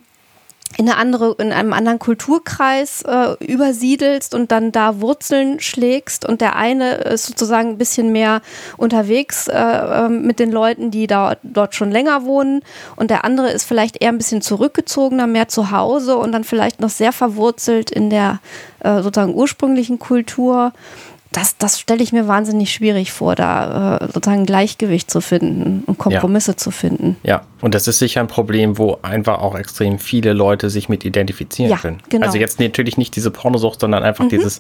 in, 0.81 0.89
eine 0.89 0.97
andere, 0.97 1.35
in 1.37 1.51
einem 1.51 1.73
anderen 1.73 1.99
Kulturkreis 1.99 3.03
äh, 3.03 3.35
übersiedelst 3.45 4.33
und 4.33 4.51
dann 4.51 4.71
da 4.71 4.99
Wurzeln 4.99 5.59
schlägst 5.59 6.27
und 6.27 6.41
der 6.41 6.55
eine 6.55 6.95
ist 6.95 7.27
sozusagen 7.27 7.69
ein 7.69 7.77
bisschen 7.77 8.11
mehr 8.11 8.41
unterwegs 8.77 9.47
äh, 9.47 9.53
ähm, 9.53 10.23
mit 10.23 10.39
den 10.39 10.51
Leuten, 10.51 10.89
die 10.89 11.05
da, 11.05 11.35
dort 11.43 11.75
schon 11.75 11.91
länger 11.91 12.25
wohnen 12.25 12.63
und 12.95 13.11
der 13.11 13.25
andere 13.25 13.51
ist 13.51 13.65
vielleicht 13.65 14.01
eher 14.01 14.09
ein 14.09 14.17
bisschen 14.17 14.41
zurückgezogener, 14.41 15.27
mehr 15.27 15.47
zu 15.47 15.69
Hause 15.69 16.17
und 16.17 16.31
dann 16.31 16.43
vielleicht 16.43 16.79
noch 16.79 16.89
sehr 16.89 17.11
verwurzelt 17.11 17.91
in 17.91 18.09
der 18.09 18.39
äh, 18.79 19.03
sozusagen 19.03 19.35
ursprünglichen 19.35 19.99
Kultur 19.99 20.73
das, 21.31 21.57
das 21.57 21.79
stelle 21.79 22.03
ich 22.03 22.11
mir 22.11 22.27
wahnsinnig 22.27 22.73
schwierig 22.73 23.13
vor, 23.13 23.35
da 23.35 23.97
äh, 23.97 24.07
sozusagen 24.07 24.45
Gleichgewicht 24.45 25.09
zu 25.09 25.21
finden 25.21 25.83
und 25.85 25.97
Kompromisse 25.97 26.51
ja. 26.51 26.57
zu 26.57 26.71
finden. 26.71 27.15
Ja, 27.23 27.43
und 27.61 27.73
das 27.73 27.87
ist 27.87 27.99
sicher 27.99 28.19
ein 28.19 28.27
Problem, 28.27 28.77
wo 28.77 28.99
einfach 29.01 29.39
auch 29.39 29.55
extrem 29.55 29.97
viele 29.97 30.33
Leute 30.33 30.69
sich 30.69 30.89
mit 30.89 31.05
identifizieren 31.05 31.71
ja, 31.71 31.77
können. 31.77 32.03
Genau. 32.09 32.25
Also 32.25 32.37
jetzt 32.37 32.59
natürlich 32.59 32.97
nicht 32.97 33.15
diese 33.15 33.31
Pornosucht, 33.31 33.79
sondern 33.79 34.03
einfach 34.03 34.25
mhm. 34.25 34.29
dieses 34.29 34.59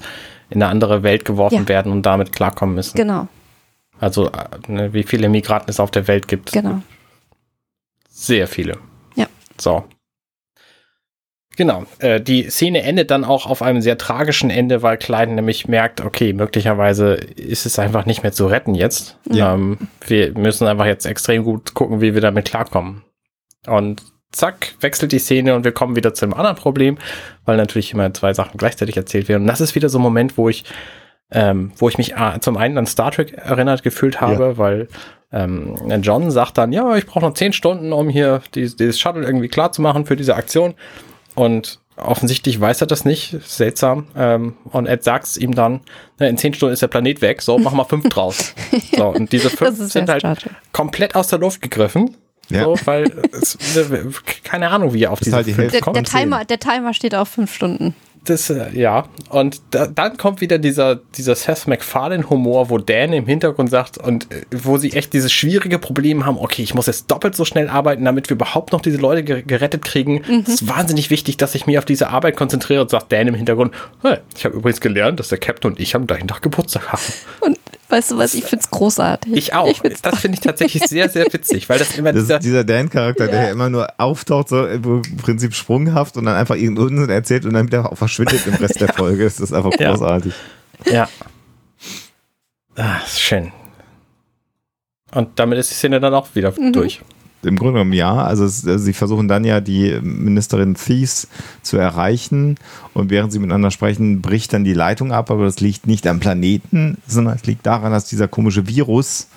in 0.49 0.63
eine 0.63 0.71
andere 0.71 1.03
Welt 1.03 1.25
geworfen 1.25 1.63
ja. 1.63 1.67
werden 1.67 1.91
und 1.91 2.05
damit 2.05 2.31
klarkommen 2.31 2.75
müssen. 2.75 2.95
Genau. 2.95 3.27
Also 3.99 4.27
äh, 4.27 4.71
ne, 4.71 4.93
wie 4.93 5.03
viele 5.03 5.27
Migranten 5.27 5.69
es 5.69 5.79
auf 5.79 5.91
der 5.91 6.07
Welt 6.07 6.29
gibt. 6.29 6.53
Genau. 6.53 6.81
Sehr 8.09 8.47
viele. 8.47 8.77
Ja. 9.15 9.27
So. 9.59 9.83
Genau, 11.61 11.83
äh, 11.99 12.19
die 12.19 12.49
Szene 12.49 12.81
endet 12.81 13.11
dann 13.11 13.23
auch 13.23 13.45
auf 13.45 13.61
einem 13.61 13.81
sehr 13.81 13.95
tragischen 13.95 14.49
Ende, 14.49 14.81
weil 14.81 14.97
Klein 14.97 15.35
nämlich 15.35 15.67
merkt, 15.67 16.01
okay, 16.01 16.33
möglicherweise 16.33 17.13
ist 17.13 17.67
es 17.67 17.77
einfach 17.77 18.07
nicht 18.07 18.23
mehr 18.23 18.31
zu 18.31 18.47
retten 18.47 18.73
jetzt. 18.73 19.19
Ja. 19.29 19.53
Ähm, 19.53 19.77
wir 20.07 20.35
müssen 20.35 20.65
einfach 20.65 20.87
jetzt 20.87 21.05
extrem 21.05 21.43
gut 21.43 21.75
gucken, 21.75 22.01
wie 22.01 22.15
wir 22.15 22.21
damit 22.21 22.45
klarkommen. 22.45 23.03
Und 23.67 24.01
zack, 24.31 24.73
wechselt 24.79 25.11
die 25.11 25.19
Szene 25.19 25.53
und 25.53 25.63
wir 25.63 25.71
kommen 25.71 25.95
wieder 25.95 26.15
zu 26.15 26.25
einem 26.25 26.33
anderen 26.33 26.55
Problem, 26.55 26.97
weil 27.45 27.57
natürlich 27.57 27.93
immer 27.93 28.11
zwei 28.11 28.33
Sachen 28.33 28.57
gleichzeitig 28.57 28.97
erzählt 28.97 29.29
werden. 29.29 29.43
Und 29.43 29.47
das 29.47 29.61
ist 29.61 29.75
wieder 29.75 29.89
so 29.89 29.99
ein 29.99 30.01
Moment, 30.01 30.39
wo 30.39 30.49
ich, 30.49 30.63
ähm, 31.29 31.73
wo 31.77 31.89
ich 31.89 31.99
mich 31.99 32.13
äh, 32.13 32.39
zum 32.39 32.57
einen 32.57 32.79
an 32.79 32.87
Star 32.87 33.11
Trek 33.11 33.33
erinnert 33.33 33.83
gefühlt 33.83 34.19
habe, 34.19 34.43
ja. 34.45 34.57
weil 34.57 34.87
ähm, 35.31 35.75
John 36.01 36.31
sagt 36.31 36.57
dann, 36.57 36.73
ja, 36.73 36.95
ich 36.95 37.05
brauche 37.05 37.23
noch 37.23 37.35
zehn 37.35 37.53
Stunden, 37.53 37.93
um 37.93 38.09
hier 38.09 38.41
dieses, 38.55 38.77
dieses 38.77 38.99
Shuttle 38.99 39.23
irgendwie 39.23 39.47
klar 39.47 39.71
zu 39.71 39.83
machen 39.83 40.07
für 40.07 40.15
diese 40.15 40.35
Aktion. 40.35 40.73
Und 41.35 41.79
offensichtlich 41.97 42.59
weiß 42.59 42.81
er 42.81 42.87
das 42.87 43.05
nicht, 43.05 43.37
seltsam. 43.45 44.07
Ähm, 44.15 44.55
und 44.71 44.87
Ed 44.87 45.03
sagt 45.03 45.25
es 45.25 45.37
ihm 45.37 45.53
dann, 45.53 45.81
in 46.19 46.37
zehn 46.37 46.53
Stunden 46.53 46.73
ist 46.73 46.81
der 46.81 46.87
Planet 46.87 47.21
weg, 47.21 47.41
so 47.41 47.57
mach 47.57 47.73
mal 47.73 47.85
fünf 47.85 48.09
draus. 48.09 48.53
So, 48.95 49.07
und 49.07 49.31
diese 49.31 49.49
fünf 49.49 49.77
sind 49.77 50.09
halt 50.09 50.21
startig. 50.21 50.51
komplett 50.73 51.15
aus 51.15 51.27
der 51.27 51.39
Luft 51.39 51.61
gegriffen. 51.61 52.17
Ja. 52.49 52.63
So, 52.63 52.75
weil 52.85 53.21
es, 53.31 53.57
keine 54.43 54.69
Ahnung, 54.69 54.93
wie 54.93 55.03
er 55.03 55.11
auf 55.11 55.19
diese 55.19 55.35
halt 55.35 55.47
die 55.47 55.53
fünf 55.53 55.79
kommt. 55.79 55.95
Der, 55.95 56.03
der, 56.03 56.11
Timer, 56.11 56.45
der 56.45 56.59
Timer 56.59 56.93
steht 56.93 57.15
auf 57.15 57.29
fünf 57.29 57.53
Stunden. 57.53 57.95
Das, 58.25 58.49
äh, 58.51 58.69
ja. 58.73 59.05
Und 59.29 59.61
da, 59.71 59.87
dann 59.87 60.17
kommt 60.17 60.41
wieder 60.41 60.59
dieser, 60.59 60.95
dieser 60.95 61.35
Seth 61.35 61.67
MacFarlane-Humor, 61.67 62.69
wo 62.69 62.77
Dan 62.77 63.13
im 63.13 63.25
Hintergrund 63.25 63.71
sagt 63.71 63.97
und 63.97 64.31
äh, 64.31 64.45
wo 64.51 64.77
sie 64.77 64.91
echt 64.93 65.13
dieses 65.13 65.31
schwierige 65.31 65.79
Problem 65.79 66.25
haben, 66.25 66.37
okay, 66.37 66.61
ich 66.61 66.75
muss 66.75 66.85
jetzt 66.85 67.09
doppelt 67.09 67.35
so 67.35 67.45
schnell 67.45 67.67
arbeiten, 67.67 68.05
damit 68.05 68.29
wir 68.29 68.35
überhaupt 68.35 68.73
noch 68.73 68.81
diese 68.81 68.97
Leute 68.97 69.23
gerettet 69.23 69.83
kriegen. 69.83 70.21
Es 70.45 70.61
ist 70.61 70.67
wahnsinnig 70.67 71.09
wichtig, 71.09 71.37
dass 71.37 71.55
ich 71.55 71.65
mich 71.65 71.79
auf 71.79 71.85
diese 71.85 72.09
Arbeit 72.09 72.37
konzentriere 72.37 72.81
und 72.81 72.91
sagt 72.91 73.11
Dan 73.11 73.27
im 73.27 73.35
Hintergrund, 73.35 73.73
hey, 74.03 74.17
ich 74.35 74.45
habe 74.45 74.55
übrigens 74.55 74.81
gelernt, 74.81 75.19
dass 75.19 75.29
der 75.29 75.39
Captain 75.39 75.71
und 75.71 75.79
ich 75.79 75.95
am 75.95 76.05
gleichen 76.05 76.27
Tag 76.27 76.41
Geburtstag 76.41 76.91
haben. 76.91 77.01
Und 77.39 77.57
weißt 77.91 78.11
du 78.11 78.17
was, 78.17 78.33
ich 78.33 78.43
find's 78.45 78.69
großartig. 78.69 79.33
Ich 79.33 79.53
auch. 79.53 79.67
Ich 79.67 79.81
find's 79.81 80.01
das 80.01 80.19
finde 80.19 80.35
ich 80.35 80.41
tatsächlich 80.41 80.83
sehr, 80.83 81.09
sehr 81.09 81.25
witzig, 81.31 81.67
weil 81.69 81.79
das 81.79 81.95
immer 81.97 82.13
Das 82.13 82.23
dieser, 82.23 82.39
dieser 82.39 82.63
Dan-Charakter, 82.63 83.27
der 83.27 83.43
ja 83.43 83.51
immer 83.51 83.69
nur 83.69 83.87
auftaucht, 83.99 84.49
so 84.49 84.65
im 84.65 85.01
Prinzip 85.17 85.53
sprunghaft 85.53 86.17
und 86.17 86.25
dann 86.25 86.35
einfach 86.35 86.55
irgendeinen 86.55 87.09
erzählt 87.09 87.45
und 87.45 87.53
dann 87.53 87.67
wieder 87.67 87.91
auch 87.91 87.95
verschwindet 87.97 88.45
im 88.47 88.55
Rest 88.55 88.79
der 88.81 88.93
Folge. 88.93 89.23
Das 89.23 89.39
ist 89.39 89.53
einfach 89.53 89.71
Ja. 89.79 89.91
großartig. 89.91 90.33
Ja. 90.85 91.09
Ah, 92.75 92.97
ist 93.05 93.19
schön. 93.21 93.51
Und 95.13 95.37
damit 95.39 95.59
ist 95.59 95.69
die 95.71 95.75
Szene 95.75 95.99
dann 95.99 96.13
auch 96.13 96.27
wieder 96.33 96.51
durch. 96.71 97.01
Im 97.43 97.57
Grunde 97.57 97.73
genommen 97.73 97.93
ja. 97.93 98.23
Also 98.23 98.45
es, 98.45 98.65
also 98.65 98.83
sie 98.83 98.93
versuchen 98.93 99.27
dann 99.27 99.43
ja 99.43 99.61
die 99.61 99.99
Ministerin 100.01 100.75
Thies 100.75 101.27
zu 101.61 101.77
erreichen 101.77 102.55
und 102.93 103.09
während 103.09 103.31
sie 103.31 103.39
miteinander 103.39 103.71
sprechen, 103.71 104.21
bricht 104.21 104.53
dann 104.53 104.63
die 104.63 104.73
Leitung 104.73 105.11
ab, 105.11 105.31
aber 105.31 105.45
das 105.45 105.59
liegt 105.59 105.87
nicht 105.87 106.05
am 106.07 106.19
Planeten, 106.19 106.97
sondern 107.07 107.35
es 107.35 107.45
liegt 107.45 107.65
daran, 107.65 107.91
dass 107.91 108.05
dieser 108.05 108.27
komische 108.27 108.67
Virus 108.67 109.27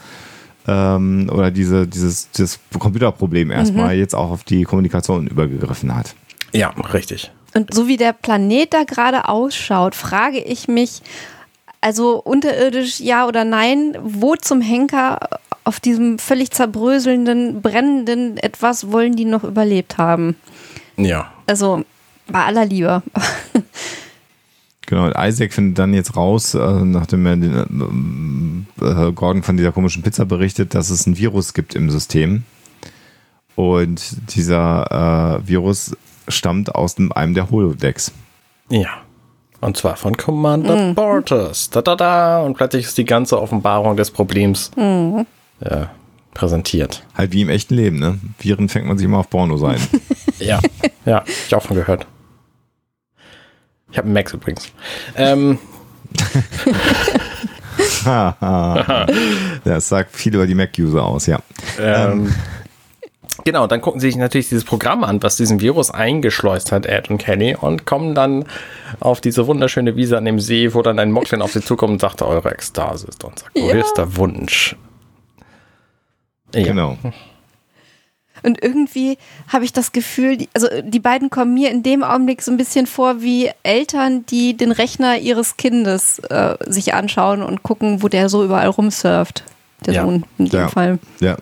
ähm, 0.66 1.30
oder 1.32 1.50
diese, 1.50 1.86
dieses, 1.86 2.30
dieses 2.30 2.60
Computerproblem 2.78 3.50
erstmal 3.50 3.96
jetzt 3.96 4.14
auch 4.14 4.30
auf 4.30 4.44
die 4.44 4.64
Kommunikation 4.64 5.26
übergegriffen 5.26 5.94
hat. 5.94 6.14
Ja, 6.52 6.70
richtig. 6.70 7.30
Und 7.54 7.72
so 7.72 7.86
wie 7.86 7.96
der 7.96 8.12
Planet 8.12 8.72
da 8.72 8.84
gerade 8.84 9.28
ausschaut, 9.28 9.94
frage 9.94 10.40
ich 10.40 10.66
mich, 10.66 11.02
also 11.80 12.20
unterirdisch 12.20 12.98
ja 13.00 13.26
oder 13.26 13.44
nein, 13.44 13.96
wo 14.02 14.36
zum 14.36 14.60
Henker 14.60 15.20
auf 15.64 15.80
diesem 15.80 16.18
völlig 16.18 16.50
zerbröselnden, 16.50 17.62
brennenden 17.62 18.36
etwas 18.36 18.92
wollen 18.92 19.16
die 19.16 19.24
noch 19.24 19.44
überlebt 19.44 19.98
haben? 19.98 20.36
Ja. 20.96 21.32
Also 21.46 21.84
bei 22.28 22.44
aller 22.44 22.64
Liebe. 22.64 23.02
Genau, 24.86 25.06
und 25.06 25.14
Isaac 25.16 25.52
findet 25.54 25.78
dann 25.78 25.94
jetzt 25.94 26.14
raus, 26.14 26.54
äh, 26.54 26.58
nachdem 26.58 27.24
er 27.24 27.36
den, 27.36 28.66
äh, 28.80 29.12
Gordon 29.12 29.42
von 29.42 29.56
dieser 29.56 29.72
komischen 29.72 30.02
Pizza 30.02 30.26
berichtet, 30.26 30.74
dass 30.74 30.90
es 30.90 31.06
ein 31.06 31.16
Virus 31.16 31.54
gibt 31.54 31.74
im 31.74 31.90
System. 31.90 32.44
Und 33.56 34.34
dieser 34.34 35.40
äh, 35.40 35.48
Virus 35.48 35.96
stammt 36.28 36.74
aus 36.74 36.96
dem, 36.96 37.12
einem 37.12 37.34
der 37.34 37.50
Holodecks. 37.50 38.12
Ja. 38.68 38.88
Und 39.60 39.78
zwar 39.78 39.96
von 39.96 40.16
Commander 40.16 40.92
Bortus. 40.92 41.70
Da, 41.70 41.80
da, 41.80 41.96
da. 41.96 42.42
Und 42.42 42.54
plötzlich 42.54 42.84
ist 42.84 42.98
die 42.98 43.06
ganze 43.06 43.40
Offenbarung 43.40 43.96
des 43.96 44.10
Problems 44.10 44.70
äh, 45.64 45.86
präsentiert. 46.34 47.04
Halt 47.16 47.32
wie 47.32 47.42
im 47.42 47.48
echten 47.48 47.74
Leben, 47.74 47.98
ne? 47.98 48.18
Viren 48.38 48.68
fängt 48.68 48.86
man 48.86 48.98
sich 48.98 49.04
immer 49.04 49.18
auf 49.18 49.30
Porno 49.30 49.56
sein. 49.56 49.80
Ja. 50.40 50.58
ja, 51.06 51.18
hab 51.18 51.28
ich 51.28 51.54
auch 51.54 51.62
von 51.62 51.76
gehört. 51.76 52.08
Ich 53.92 53.96
habe 53.96 54.06
einen 54.06 54.14
Max 54.14 54.32
übrigens. 54.34 54.72
Ähm, 55.14 55.58
das 59.64 59.88
sagt 59.88 60.14
viel 60.16 60.34
über 60.34 60.46
die 60.46 60.54
Mac-User 60.56 61.04
aus, 61.04 61.26
ja. 61.26 61.38
ähm, 61.80 62.34
genau, 63.44 63.66
dann 63.68 63.80
gucken 63.80 64.00
sie 64.00 64.08
sich 64.08 64.16
natürlich 64.16 64.48
dieses 64.48 64.64
Programm 64.64 65.04
an, 65.04 65.22
was 65.22 65.36
diesen 65.36 65.60
Virus 65.60 65.90
eingeschleust 65.92 66.72
hat, 66.72 66.84
Ed 66.86 67.10
und 67.10 67.18
Kenny, 67.18 67.54
und 67.54 67.86
kommen 67.86 68.14
dann 68.14 68.44
auf 69.00 69.20
diese 69.20 69.46
wunderschöne 69.46 69.96
Wiese 69.96 70.18
an 70.18 70.24
dem 70.24 70.40
See, 70.40 70.74
wo 70.74 70.82
dann 70.82 70.98
ein 70.98 71.12
Moklin 71.12 71.42
auf 71.42 71.52
sie 71.52 71.62
zukommt 71.62 71.92
und 71.92 72.00
sagt, 72.00 72.22
eure 72.22 72.50
Ekstase 72.50 73.06
ist 73.06 73.22
unser 73.24 73.46
Ja. 73.54 73.72
größter 73.72 74.16
Wunsch. 74.16 74.76
Ja. 76.54 76.66
Genau. 76.66 76.96
Und 78.42 78.62
irgendwie 78.62 79.16
habe 79.48 79.64
ich 79.64 79.72
das 79.72 79.92
Gefühl, 79.92 80.36
die, 80.36 80.48
also 80.54 80.68
die 80.82 80.98
beiden 81.00 81.30
kommen 81.30 81.54
mir 81.54 81.70
in 81.70 81.82
dem 81.82 82.02
Augenblick 82.02 82.42
so 82.42 82.50
ein 82.50 82.56
bisschen 82.58 82.86
vor 82.86 83.22
wie 83.22 83.50
Eltern, 83.62 84.26
die 84.26 84.56
den 84.56 84.70
Rechner 84.72 85.16
ihres 85.18 85.56
Kindes 85.56 86.18
äh, 86.18 86.56
sich 86.66 86.92
anschauen 86.94 87.42
und 87.42 87.62
gucken, 87.62 88.02
wo 88.02 88.08
der 88.08 88.28
so 88.28 88.44
überall 88.44 88.68
rumsurft. 88.68 89.44
Der 89.86 89.94
Ja. 89.94 90.02
Sohn 90.02 90.24
in 90.38 90.46
dem 90.46 90.60
Ja. 90.60 90.68
Fall. 90.68 90.98
Ja. 91.20 91.36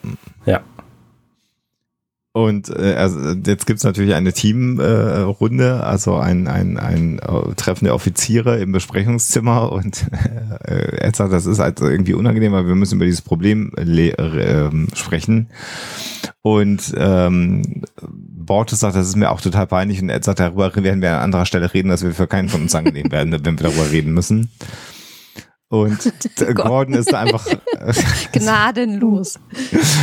Und 2.35 2.71
äh, 2.71 2.95
also 2.95 3.19
jetzt 3.45 3.67
gibt's 3.67 3.85
natürlich 3.85 4.15
eine 4.15 4.33
Teamrunde, 4.33 5.69
äh, 5.69 5.85
also 5.85 6.17
ein, 6.17 6.49
ein, 6.49 6.79
ein 6.79 7.19
äh, 7.19 7.55
Treffen 7.57 7.85
der 7.85 7.95
Offiziere 7.95 8.59
im 8.59 8.73
Besprechungszimmer 8.73 9.71
und 9.71 10.07
äh, 10.65 10.97
er 10.97 11.15
sagt, 11.15 11.31
das 11.31 11.45
ist 11.45 11.59
halt 11.59 11.81
irgendwie 11.81 12.15
unangenehm, 12.15 12.53
weil 12.53 12.67
wir 12.67 12.75
müssen 12.75 12.97
über 12.97 13.05
dieses 13.05 13.21
Problem 13.21 13.71
le- 13.77 14.17
äh, 14.17 14.71
sprechen. 14.97 15.49
Und 16.41 16.95
ähm, 16.97 17.83
Bortes 18.01 18.81
sagt, 18.81 18.97
das 18.97 19.09
ist 19.09 19.17
mir 19.17 19.31
auch 19.31 19.43
total 19.43 19.67
peinlich 19.67 20.01
und 20.01 20.09
Ed 20.09 20.25
sagt, 20.25 20.41
darüber 20.41 20.75
werden 20.75 21.03
wir 21.03 21.13
an 21.13 21.25
anderer 21.25 21.45
Stelle 21.45 21.73
reden, 21.75 21.91
dass 21.91 22.03
wir 22.03 22.15
für 22.15 22.27
keinen 22.27 22.49
von 22.49 22.63
uns 22.63 22.75
angenehm 22.75 23.13
werden, 23.13 23.33
wenn 23.33 23.59
wir 23.59 23.69
darüber 23.69 23.91
reden 23.91 24.15
müssen. 24.15 24.49
Und 25.73 26.12
äh, 26.43 26.53
Gordon 26.53 26.93
ist 26.93 27.11
da 27.11 27.20
einfach 27.20 27.47
Gnadenlos. 28.32 29.40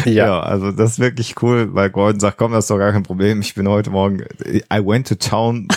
Ja. 0.04 0.12
Ja. 0.12 0.40
also 0.40 0.72
das 0.72 0.94
ist 0.94 1.00
wirklich 1.00 1.36
cool, 1.44 1.76
weil 1.76 1.92
Gordon 1.92 2.20
sagt, 2.20 2.40
komm, 2.40 2.54
das 2.54 2.64
ist 2.64 2.72
doch 2.72 2.80
gar 2.80 2.92
kein 2.92 3.04
Problem. 3.04 3.42
Ich 3.42 3.54
bin 3.54 3.70
heute 3.70 3.92
Morgen, 3.92 4.24
I 4.74 4.84
went 4.84 5.08
to 5.10 5.14
town 5.14 5.68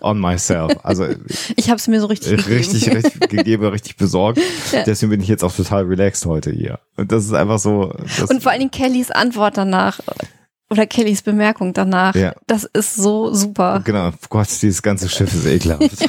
on 0.00 0.18
myself. 0.18 0.72
Also 0.84 1.06
Ich 1.56 1.68
habe 1.68 1.76
es 1.76 1.86
mir 1.86 2.00
so 2.00 2.06
richtig 2.06 2.38
gegeben. 2.38 2.56
richtig, 2.56 2.90
richtig 2.94 3.28
gegeben, 3.28 3.66
richtig 3.66 3.96
besorgt. 3.98 4.40
Ja. 4.72 4.84
Deswegen 4.84 5.10
bin 5.10 5.20
ich 5.20 5.28
jetzt 5.28 5.44
auch 5.44 5.54
total 5.54 5.84
relaxed 5.84 6.24
heute 6.24 6.50
hier. 6.50 6.78
Und 6.96 7.12
das 7.12 7.26
ist 7.26 7.34
einfach 7.34 7.58
so. 7.58 7.94
Und 8.30 8.42
vor 8.42 8.52
allen 8.52 8.60
Dingen 8.60 8.70
Kellys 8.70 9.10
Antwort 9.10 9.58
danach 9.58 10.00
oder 10.72 10.86
Kellys 10.86 11.22
Bemerkung 11.22 11.72
danach, 11.72 12.14
Ja. 12.14 12.34
das 12.46 12.64
ist 12.64 12.96
so 12.96 13.32
super. 13.32 13.80
genau, 13.84 14.10
Gott, 14.28 14.48
dieses 14.62 14.82
ganze 14.82 15.08
Schiff 15.08 15.32
ist 15.32 15.46
ekelhaft. 15.46 16.08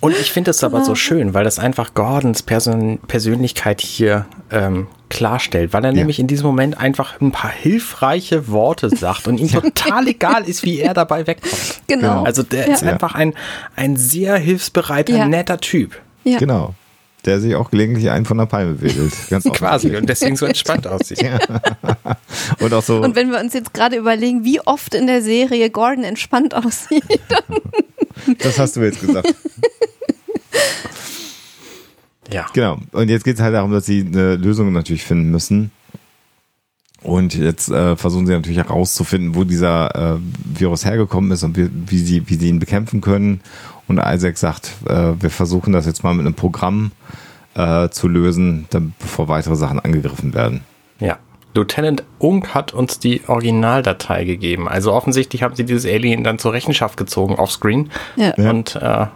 Und 0.00 0.14
ich 0.16 0.32
finde 0.32 0.50
es 0.50 0.62
aber 0.64 0.84
so 0.84 0.94
schön, 0.94 1.34
weil 1.34 1.44
das 1.44 1.58
einfach 1.58 1.94
Gordons 1.94 2.42
Person 2.42 2.98
Persönlichkeit 3.06 3.80
hier 3.80 4.26
ähm, 4.50 4.86
klarstellt, 5.08 5.72
weil 5.72 5.84
er 5.84 5.90
Ja. 5.90 5.96
nämlich 5.96 6.18
in 6.18 6.26
diesem 6.26 6.46
Moment 6.46 6.78
einfach 6.78 7.20
ein 7.20 7.32
paar 7.32 7.50
hilfreiche 7.50 8.48
Worte 8.48 8.90
sagt 8.94 9.28
und 9.28 9.38
ihm 9.38 9.48
total 9.52 10.08
egal 10.08 10.44
ist, 10.44 10.64
wie 10.64 10.80
er 10.80 10.94
dabei 10.94 11.26
wegkommt. 11.26 11.80
Genau. 11.86 12.24
Also 12.24 12.42
der 12.42 12.68
Ja. 12.68 12.74
ist 12.74 12.82
einfach 12.84 13.14
ein, 13.14 13.34
ein 13.76 13.96
sehr 13.96 14.36
hilfsbereiter, 14.36 15.16
Ja. 15.16 15.28
netter 15.28 15.58
Typ. 15.58 15.96
Ja. 16.24 16.38
Genau. 16.38 16.74
Der 17.26 17.40
sich 17.40 17.56
auch 17.56 17.70
gelegentlich 17.70 18.08
einen 18.10 18.24
von 18.24 18.38
der 18.38 18.46
Palme 18.46 18.80
wedelt. 18.80 19.12
Ganz 19.30 19.44
Quasi. 19.44 19.94
Und 19.96 20.08
deswegen 20.08 20.36
so 20.36 20.46
entspannt 20.46 20.86
aussieht. 20.86 21.28
Und 22.60 22.72
auch 22.72 22.82
so. 22.82 23.02
Und 23.02 23.16
wenn 23.16 23.30
wir 23.30 23.40
uns 23.40 23.52
jetzt 23.52 23.74
gerade 23.74 23.96
überlegen, 23.96 24.44
wie 24.44 24.60
oft 24.60 24.94
in 24.94 25.08
der 25.08 25.22
Serie 25.22 25.70
Gordon 25.70 26.04
entspannt 26.04 26.54
aussieht. 26.54 27.04
das 28.38 28.58
hast 28.58 28.76
du 28.76 28.82
jetzt 28.82 29.00
gesagt. 29.00 29.34
Ja. 32.30 32.46
Genau. 32.52 32.78
Und 32.92 33.08
jetzt 33.08 33.24
geht 33.24 33.36
es 33.36 33.42
halt 33.42 33.54
darum, 33.54 33.72
dass 33.72 33.86
sie 33.86 34.00
eine 34.00 34.36
Lösung 34.36 34.72
natürlich 34.72 35.04
finden 35.04 35.30
müssen. 35.30 35.72
Und 37.02 37.34
jetzt 37.34 37.68
äh, 37.68 37.96
versuchen 37.96 38.26
sie 38.26 38.32
natürlich 38.32 38.58
herauszufinden, 38.58 39.34
wo 39.34 39.44
dieser 39.44 40.16
äh, 40.16 40.18
Virus 40.58 40.84
hergekommen 40.84 41.30
ist 41.30 41.44
und 41.44 41.56
wie, 41.56 41.68
wie, 41.86 41.98
sie, 41.98 42.28
wie 42.28 42.34
sie 42.36 42.48
ihn 42.48 42.58
bekämpfen 42.58 43.00
können. 43.00 43.40
Und 43.88 43.98
Isaac 43.98 44.36
sagt, 44.36 44.72
äh, 44.88 45.12
wir 45.20 45.30
versuchen 45.30 45.72
das 45.72 45.86
jetzt 45.86 46.02
mal 46.02 46.14
mit 46.14 46.26
einem 46.26 46.34
Programm 46.34 46.92
äh, 47.54 47.88
zu 47.88 48.08
lösen, 48.08 48.66
dann, 48.70 48.94
bevor 48.98 49.28
weitere 49.28 49.56
Sachen 49.56 49.80
angegriffen 49.80 50.34
werden. 50.34 50.62
Ja. 50.98 51.18
Lieutenant 51.54 52.04
Unk 52.18 52.54
hat 52.54 52.74
uns 52.74 52.98
die 52.98 53.22
Originaldatei 53.26 54.24
gegeben. 54.24 54.68
Also 54.68 54.92
offensichtlich 54.92 55.42
haben 55.42 55.54
sie 55.54 55.64
dieses 55.64 55.90
Alien 55.90 56.22
dann 56.22 56.38
zur 56.38 56.52
Rechenschaft 56.52 56.98
gezogen 56.98 57.36
offscreen 57.36 57.90
Ja. 58.16 58.34
Und 58.34 58.76
äh, 58.76 59.06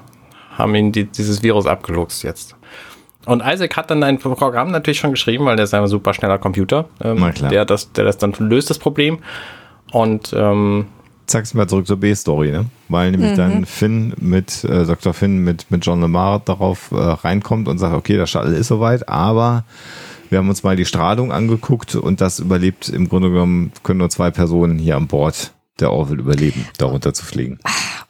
haben 0.56 0.74
ihn 0.74 0.92
die, 0.92 1.04
dieses 1.04 1.42
Virus 1.42 1.66
abgeluchst 1.66 2.22
jetzt. 2.22 2.56
Und 3.26 3.42
Isaac 3.44 3.76
hat 3.76 3.90
dann 3.90 4.02
ein 4.02 4.18
Programm 4.18 4.70
natürlich 4.70 4.98
schon 4.98 5.10
geschrieben, 5.10 5.44
weil 5.44 5.56
der 5.56 5.64
ist 5.64 5.74
ein 5.74 5.86
super 5.86 6.14
schneller 6.14 6.38
Computer, 6.38 6.88
ähm, 7.02 7.18
Na 7.20 7.32
klar. 7.32 7.50
der, 7.50 7.66
das, 7.66 7.92
der 7.92 8.04
das 8.04 8.16
dann 8.16 8.32
löst, 8.38 8.70
das 8.70 8.78
Problem. 8.78 9.18
Und 9.92 10.32
ähm, 10.34 10.86
Zack, 11.30 11.54
mal 11.54 11.68
zurück 11.68 11.86
zur 11.86 11.98
B-Story, 11.98 12.50
ne? 12.50 12.66
Weil 12.88 13.12
nämlich 13.12 13.36
dann 13.36 13.64
Finn 13.64 14.14
mit, 14.18 14.64
äh, 14.64 14.84
Dr. 14.84 15.14
Finn 15.14 15.38
mit, 15.38 15.70
mit 15.70 15.86
John 15.86 16.00
Lamar 16.00 16.40
darauf 16.44 16.90
äh, 16.90 16.96
reinkommt 16.96 17.68
und 17.68 17.78
sagt, 17.78 17.94
okay, 17.94 18.16
der 18.16 18.26
Shuttle 18.26 18.56
ist 18.56 18.66
soweit, 18.66 19.08
aber 19.08 19.64
wir 20.28 20.38
haben 20.38 20.48
uns 20.48 20.64
mal 20.64 20.74
die 20.74 20.84
Strahlung 20.84 21.30
angeguckt 21.30 21.94
und 21.94 22.20
das 22.20 22.40
überlebt 22.40 22.88
im 22.88 23.08
Grunde 23.08 23.30
genommen, 23.30 23.70
können 23.84 23.98
nur 23.98 24.10
zwei 24.10 24.32
Personen 24.32 24.76
hier 24.76 24.96
an 24.96 25.06
Bord 25.06 25.52
der 25.78 25.92
Orville 25.92 26.20
überleben, 26.20 26.66
darunter 26.78 27.14
zu 27.14 27.24
fliegen. 27.24 27.60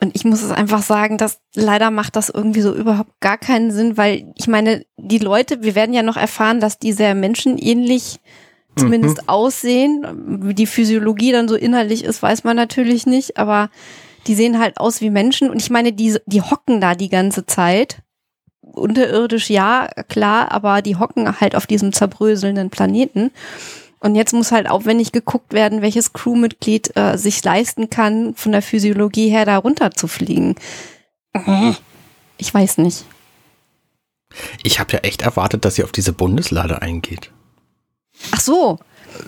Und 0.01 0.17
ich 0.17 0.25
muss 0.25 0.43
es 0.43 0.51
einfach 0.51 0.83
sagen, 0.83 1.19
dass 1.19 1.41
leider 1.55 1.91
macht 1.91 2.17
das 2.17 2.31
irgendwie 2.31 2.63
so 2.63 2.75
überhaupt 2.75 3.21
gar 3.21 3.37
keinen 3.37 3.71
Sinn, 3.71 3.99
weil 3.99 4.33
ich 4.35 4.49
meine, 4.49 4.87
die 4.97 5.19
Leute, 5.19 5.63
wir 5.63 5.75
werden 5.75 5.95
ja 5.95 6.03
noch 6.03 6.17
erfahren, 6.17 6.59
dass 6.59 6.79
die 6.79 6.95
sehr 6.95 7.15
menschenähnlich 7.15 8.19
zumindest 8.81 9.29
aussehen. 9.29 10.05
Wie 10.43 10.55
die 10.55 10.67
Physiologie 10.67 11.33
dann 11.33 11.49
so 11.49 11.55
innerlich 11.55 12.05
ist, 12.05 12.23
weiß 12.23 12.45
man 12.45 12.57
natürlich 12.57 13.07
nicht, 13.07 13.37
aber 13.37 13.71
die 14.27 14.35
sehen 14.35 14.59
halt 14.59 14.79
aus 14.79 15.01
wie 15.01 15.11
Menschen 15.11 15.51
und 15.51 15.63
ich 15.63 15.71
meine, 15.71 15.93
die, 15.93 16.17
die 16.27 16.43
hocken 16.43 16.81
da 16.81 16.95
die 16.95 17.09
ganze 17.09 17.47
Zeit. 17.47 18.03
Unterirdisch 18.61 19.51
ja, 19.51 19.89
klar, 20.09 20.53
aber 20.53 20.83
die 20.83 20.97
hocken 20.97 21.41
halt 21.41 21.57
auf 21.57 21.67
diesem 21.67 21.93
zerbröselnden 21.93 22.71
Planeten. 22.71 23.31
Und 23.99 24.15
jetzt 24.15 24.33
muss 24.33 24.53
halt 24.53 24.69
aufwendig 24.69 25.13
geguckt 25.13 25.53
werden, 25.53 25.83
welches 25.83 26.13
Crewmitglied 26.13 26.97
äh, 26.97 27.19
sich 27.19 27.43
leisten 27.45 27.91
kann, 27.91 28.35
von 28.35 28.53
der 28.53 28.63
Physiologie 28.63 29.29
her 29.29 29.45
da 29.45 29.59
runter 29.59 29.91
zu 29.91 30.09
fliegen. 30.09 30.55
Ich 32.39 32.53
weiß 32.53 32.79
nicht. 32.79 33.05
Ich 34.63 34.81
habe 34.81 34.93
ja 34.93 34.99
echt 35.01 35.23
erwartet, 35.23 35.65
dass 35.65 35.75
sie 35.75 35.85
auf 35.85 35.93
diese 35.93 36.13
Bundeslade 36.13 36.81
eingeht. 36.81 37.31
Ach 38.33 38.41
so. 38.41 38.79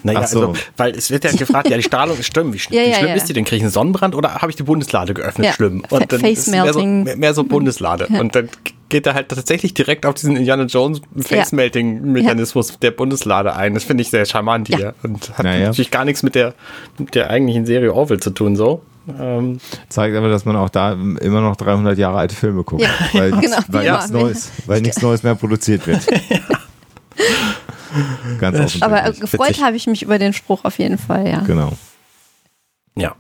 Naja, 0.05 0.21
Ach 0.23 0.27
so. 0.29 0.41
also, 0.49 0.53
weil 0.77 0.95
es 0.97 1.11
wird 1.11 1.25
ja 1.25 1.33
gefragt, 1.33 1.69
ja, 1.69 1.77
die 1.77 1.83
Strahlung 1.83 2.17
ist 2.17 2.27
schlimm. 2.27 2.53
Wie, 2.53 2.59
schlimm, 2.59 2.79
Ja, 2.79 2.87
wie 2.87 2.91
ja, 2.91 2.97
schlimm 2.97 3.09
ja. 3.09 3.15
ist 3.17 3.29
die 3.29 3.33
denn? 3.33 3.45
Kriege 3.45 3.57
ich 3.57 3.63
einen 3.63 3.73
Sonnenbrand 3.73 4.15
oder 4.15 4.37
habe 4.37 4.49
ich 4.51 4.57
die 4.57 4.63
Bundeslade 4.63 5.13
geöffnet? 5.13 5.47
Ja, 5.47 5.53
Schlimm. 5.53 5.83
Und 5.91 6.13
dann 6.13 6.21
Face 6.21 6.39
ist 6.39 6.47
es 6.47 6.53
mehr 6.53 6.73
so, 6.73 6.79
melting. 6.79 7.03
mehr, 7.05 7.17
mehr 7.17 7.35
so 7.35 7.43
Bundeslade. 7.45 8.07
Und 8.07 8.35
dann 8.37 8.49
geht 8.89 9.07
er 9.07 9.15
halt 9.15 9.29
tatsächlich 9.31 9.75
direkt 9.75 10.07
auf 10.07 10.15
diesen 10.15 10.37
Indiana 10.37 10.65
Jones 10.65 11.01
Face-Melting-Mechanismus 11.19 12.79
der 12.79 12.91
Bundeslade 12.93 13.57
ein. 13.57 13.75
Das 13.75 13.85
finde 13.85 14.03
ich 14.03 14.11
sehr 14.11 14.25
charmant 14.25 14.69
Ja. 14.69 14.77
hier. 14.77 14.95
Und 15.03 15.31
hat 15.37 15.45
Naja. 15.45 15.67
natürlich 15.67 15.91
gar 15.91 16.05
nichts 16.05 16.23
mit 16.23 16.35
der, 16.35 16.55
mit 16.99 17.15
der 17.15 17.31
eigentlichen 17.31 17.67
Serie 17.67 17.93
Orville 17.93 18.21
zu 18.21 18.31
tun, 18.31 18.55
so. 18.57 18.83
Ähm, 19.19 19.59
Zeigt 19.89 20.15
aber, 20.17 20.29
dass 20.29 20.45
man 20.45 20.55
auch 20.57 20.69
da 20.69 20.93
immer 20.93 21.41
noch 21.41 21.57
300 21.57 21.99
Jahre 21.99 22.19
alte 22.19 22.37
Filme 22.37 22.63
guckt. 22.63 22.83
Ja, 22.83 22.91
weil 23.15 23.31
genau, 23.41 23.57
weil, 23.69 23.85
wie 23.87 23.91
nichts. 23.91 24.11
Neues, 24.11 24.51
weil 24.67 24.81
nichts 24.81 25.03
Neues 25.03 25.23
mehr 25.25 25.35
produziert 25.35 25.87
wird. 25.89 26.07
Ganz 28.39 28.55
offensichtlich. 28.57 28.83
Aber 28.83 29.05
äh, 29.05 29.13
gefreut 29.13 29.61
habe 29.63 29.77
ich 29.77 29.87
mich 29.87 30.03
über 30.03 30.19
den 30.19 30.33
Spruch 30.33 30.65
auf 30.65 30.79
jeden 30.79 30.99
Fall, 30.99 31.29
ja. 31.29 31.41
Genau. 31.41 31.73
ja. 32.97 33.17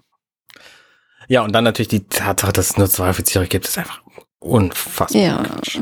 Ja, 1.29 1.43
und 1.43 1.53
dann 1.53 1.65
natürlich 1.65 1.89
die 1.89 2.05
Tatsache, 2.09 2.53
dass 2.53 2.71
es 2.71 2.77
nur 2.77 2.91
zwei 2.91 3.09
Offiziere 3.11 3.47
gibt, 3.47 3.67
ist 3.67 3.79
einfach 3.79 4.03
unfassbar. 4.39 5.21
Ja. 5.23 5.43
Quatsch. 5.43 5.81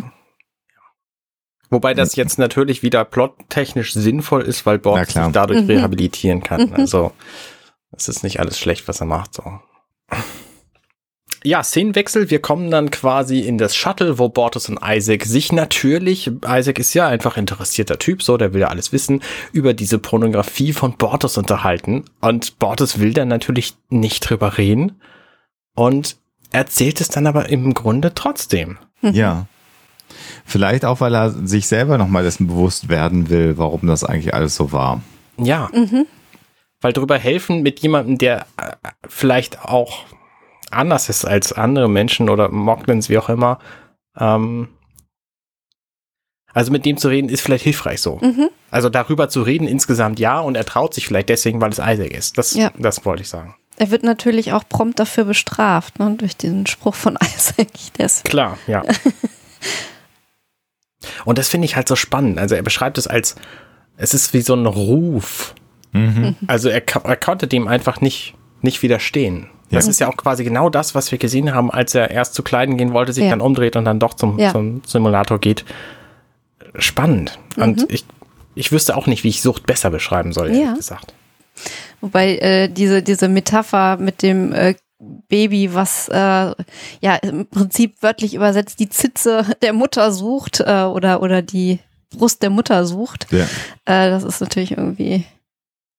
Wobei 1.70 1.94
das 1.94 2.16
jetzt 2.16 2.38
natürlich 2.38 2.82
wieder 2.82 3.04
plottechnisch 3.04 3.92
sinnvoll 3.94 4.42
ist, 4.42 4.66
weil 4.66 4.78
Borg 4.78 5.06
sich 5.10 5.14
dadurch 5.32 5.60
Mhm. 5.62 5.66
rehabilitieren 5.66 6.42
kann. 6.42 6.68
Mhm. 6.68 6.74
Also, 6.74 7.12
es 7.92 8.08
ist 8.08 8.22
nicht 8.24 8.40
alles 8.40 8.58
schlecht, 8.58 8.88
was 8.88 9.00
er 9.00 9.06
macht, 9.06 9.34
so. 9.34 9.60
Ja, 11.42 11.62
Szenenwechsel. 11.62 12.30
Wir 12.30 12.40
kommen 12.40 12.70
dann 12.70 12.90
quasi 12.90 13.40
in 13.40 13.56
das 13.56 13.74
Shuttle, 13.74 14.18
wo 14.18 14.28
Bortus 14.28 14.68
und 14.68 14.78
Isaac 14.84 15.24
sich 15.24 15.52
natürlich, 15.52 16.30
Isaac 16.46 16.78
ist 16.78 16.92
ja 16.92 17.08
einfach 17.08 17.38
interessierter 17.38 17.98
Typ, 17.98 18.22
so, 18.22 18.36
der 18.36 18.52
will 18.52 18.60
ja 18.60 18.68
alles 18.68 18.92
wissen, 18.92 19.22
über 19.52 19.72
diese 19.72 19.98
Pornografie 19.98 20.72
von 20.72 20.96
Bortus 20.98 21.38
unterhalten. 21.38 22.04
Und 22.20 22.58
Bortus 22.58 23.00
will 23.00 23.14
dann 23.14 23.28
natürlich 23.28 23.74
nicht 23.88 24.28
drüber 24.28 24.58
reden 24.58 25.00
und 25.74 26.16
erzählt 26.52 27.00
es 27.00 27.08
dann 27.08 27.26
aber 27.26 27.48
im 27.48 27.74
Grunde 27.74 28.14
trotzdem. 28.14 28.78
Ja. 29.02 29.46
Vielleicht 30.44 30.84
auch, 30.84 31.00
weil 31.00 31.14
er 31.14 31.30
sich 31.30 31.66
selber 31.68 31.96
nochmal 31.96 32.22
dessen 32.22 32.48
bewusst 32.48 32.90
werden 32.90 33.30
will, 33.30 33.56
warum 33.56 33.86
das 33.86 34.04
eigentlich 34.04 34.34
alles 34.34 34.56
so 34.56 34.72
war. 34.72 35.00
Ja. 35.38 35.70
Mhm. 35.72 36.04
Weil 36.82 36.92
drüber 36.92 37.16
helfen 37.16 37.62
mit 37.62 37.80
jemandem, 37.80 38.18
der 38.18 38.40
äh, 38.58 38.72
vielleicht 39.08 39.64
auch 39.64 40.04
anders 40.70 41.08
ist 41.08 41.24
als 41.24 41.52
andere 41.52 41.88
Menschen 41.88 42.28
oder 42.28 42.48
Moglins, 42.50 43.08
wie 43.08 43.18
auch 43.18 43.28
immer. 43.28 43.58
Ähm, 44.18 44.68
also 46.52 46.72
mit 46.72 46.84
dem 46.84 46.96
zu 46.96 47.08
reden 47.08 47.28
ist 47.28 47.42
vielleicht 47.42 47.64
hilfreich 47.64 48.00
so. 48.00 48.18
Mhm. 48.18 48.48
Also 48.70 48.88
darüber 48.88 49.28
zu 49.28 49.42
reden 49.42 49.68
insgesamt 49.68 50.18
ja 50.18 50.40
und 50.40 50.56
er 50.56 50.64
traut 50.64 50.94
sich 50.94 51.06
vielleicht 51.06 51.28
deswegen, 51.28 51.60
weil 51.60 51.70
es 51.70 51.78
Isaac 51.78 52.12
ist. 52.12 52.38
Das, 52.38 52.54
Ja. 52.54 52.72
das 52.78 53.04
wollte 53.04 53.22
ich 53.22 53.28
sagen. 53.28 53.54
Er 53.76 53.90
wird 53.90 54.02
natürlich 54.02 54.52
auch 54.52 54.64
prompt 54.68 54.98
dafür 54.98 55.24
bestraft, 55.24 55.98
ne, 55.98 56.14
durch 56.18 56.36
diesen 56.36 56.66
Spruch 56.66 56.94
von 56.94 57.16
Isaac. 57.36 57.68
Ist, 57.98 58.24
Klar, 58.24 58.58
ja. 58.66 58.82
und 61.24 61.38
das 61.38 61.48
finde 61.48 61.64
ich 61.66 61.76
halt 61.76 61.88
so 61.88 61.96
spannend. 61.96 62.38
Also 62.38 62.56
er 62.56 62.62
beschreibt 62.62 62.98
es 62.98 63.06
als, 63.06 63.36
es 63.96 64.12
ist 64.12 64.34
wie 64.34 64.42
so 64.42 64.54
ein 64.54 64.66
Ruf. 64.66 65.54
Mhm. 65.92 66.36
Also 66.46 66.68
er, 66.68 66.82
er 67.04 67.16
konnte 67.16 67.46
dem 67.46 67.68
einfach 67.68 68.00
nicht, 68.00 68.34
nicht 68.60 68.82
widerstehen. 68.82 69.48
Das 69.70 69.84
Ja. 69.86 69.90
ist 69.90 70.00
ja 70.00 70.08
auch 70.08 70.16
quasi 70.16 70.42
genau 70.44 70.68
das, 70.68 70.94
was 70.94 71.10
wir 71.12 71.18
gesehen 71.18 71.54
haben, 71.54 71.70
als 71.70 71.94
er 71.94 72.10
erst 72.10 72.34
zu 72.34 72.42
Kleiden 72.42 72.76
gehen 72.76 72.92
wollte, 72.92 73.12
sich 73.12 73.24
Ja. 73.24 73.30
dann 73.30 73.40
umdreht 73.40 73.76
und 73.76 73.84
dann 73.84 73.98
doch 74.00 74.14
zum, 74.14 74.38
Ja. 74.38 74.52
zum 74.52 74.82
Simulator 74.86 75.38
geht. 75.38 75.64
Spannend. 76.76 77.38
Mhm. 77.56 77.62
Und 77.62 77.92
ich, 77.92 78.04
ich 78.54 78.72
wüsste 78.72 78.96
auch 78.96 79.06
nicht, 79.06 79.24
wie 79.24 79.28
ich 79.28 79.42
Sucht 79.42 79.66
besser 79.66 79.90
beschreiben 79.90 80.32
soll, 80.32 80.48
ehrlich 80.48 80.62
Ja. 80.64 80.74
gesagt. 80.74 81.14
wobei 82.00 82.36
äh, 82.38 82.68
diese, 82.68 83.02
diese 83.02 83.28
Metapher 83.28 83.96
mit 83.98 84.22
dem 84.22 84.52
äh, 84.52 84.74
Baby, 85.28 85.72
was 85.74 86.08
äh, 86.08 86.14
ja 87.00 87.14
im 87.22 87.46
Prinzip 87.46 88.02
wörtlich 88.02 88.34
übersetzt 88.34 88.80
die 88.80 88.88
Zitze 88.88 89.44
der 89.62 89.72
Mutter 89.72 90.12
sucht 90.12 90.60
äh, 90.60 90.82
oder, 90.82 91.22
oder 91.22 91.42
die 91.42 91.78
Brust 92.16 92.42
der 92.42 92.50
Mutter 92.50 92.84
sucht, 92.86 93.26
Ja. 93.30 93.44
äh, 93.86 94.10
das 94.10 94.24
ist 94.24 94.40
natürlich 94.40 94.72
irgendwie. 94.72 95.24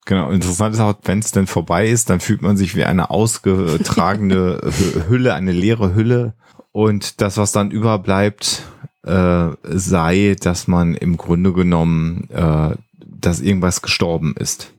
Genau, 0.05 0.31
interessant 0.31 0.73
ist 0.75 0.81
auch, 0.81 0.95
wenn 1.03 1.19
es 1.19 1.31
denn 1.31 1.47
vorbei 1.47 1.87
ist, 1.87 2.09
dann 2.09 2.19
fühlt 2.19 2.41
man 2.41 2.57
sich 2.57 2.75
wie 2.75 2.83
eine 2.85 3.11
ausgetragene 3.11 4.59
Hü- 4.63 5.07
Hülle, 5.09 5.33
eine 5.35 5.51
leere 5.51 5.93
Hülle. 5.93 6.33
Und 6.71 7.21
das, 7.21 7.37
was 7.37 7.51
dann 7.51 7.69
überbleibt, 7.71 8.63
äh, 9.03 9.49
sei, 9.63 10.35
dass 10.39 10.67
man 10.67 10.95
im 10.95 11.17
Grunde 11.17 11.53
genommen, 11.53 12.29
äh, 12.31 12.75
dass 13.05 13.41
irgendwas 13.41 13.81
gestorben 13.81 14.33
ist. 14.37 14.73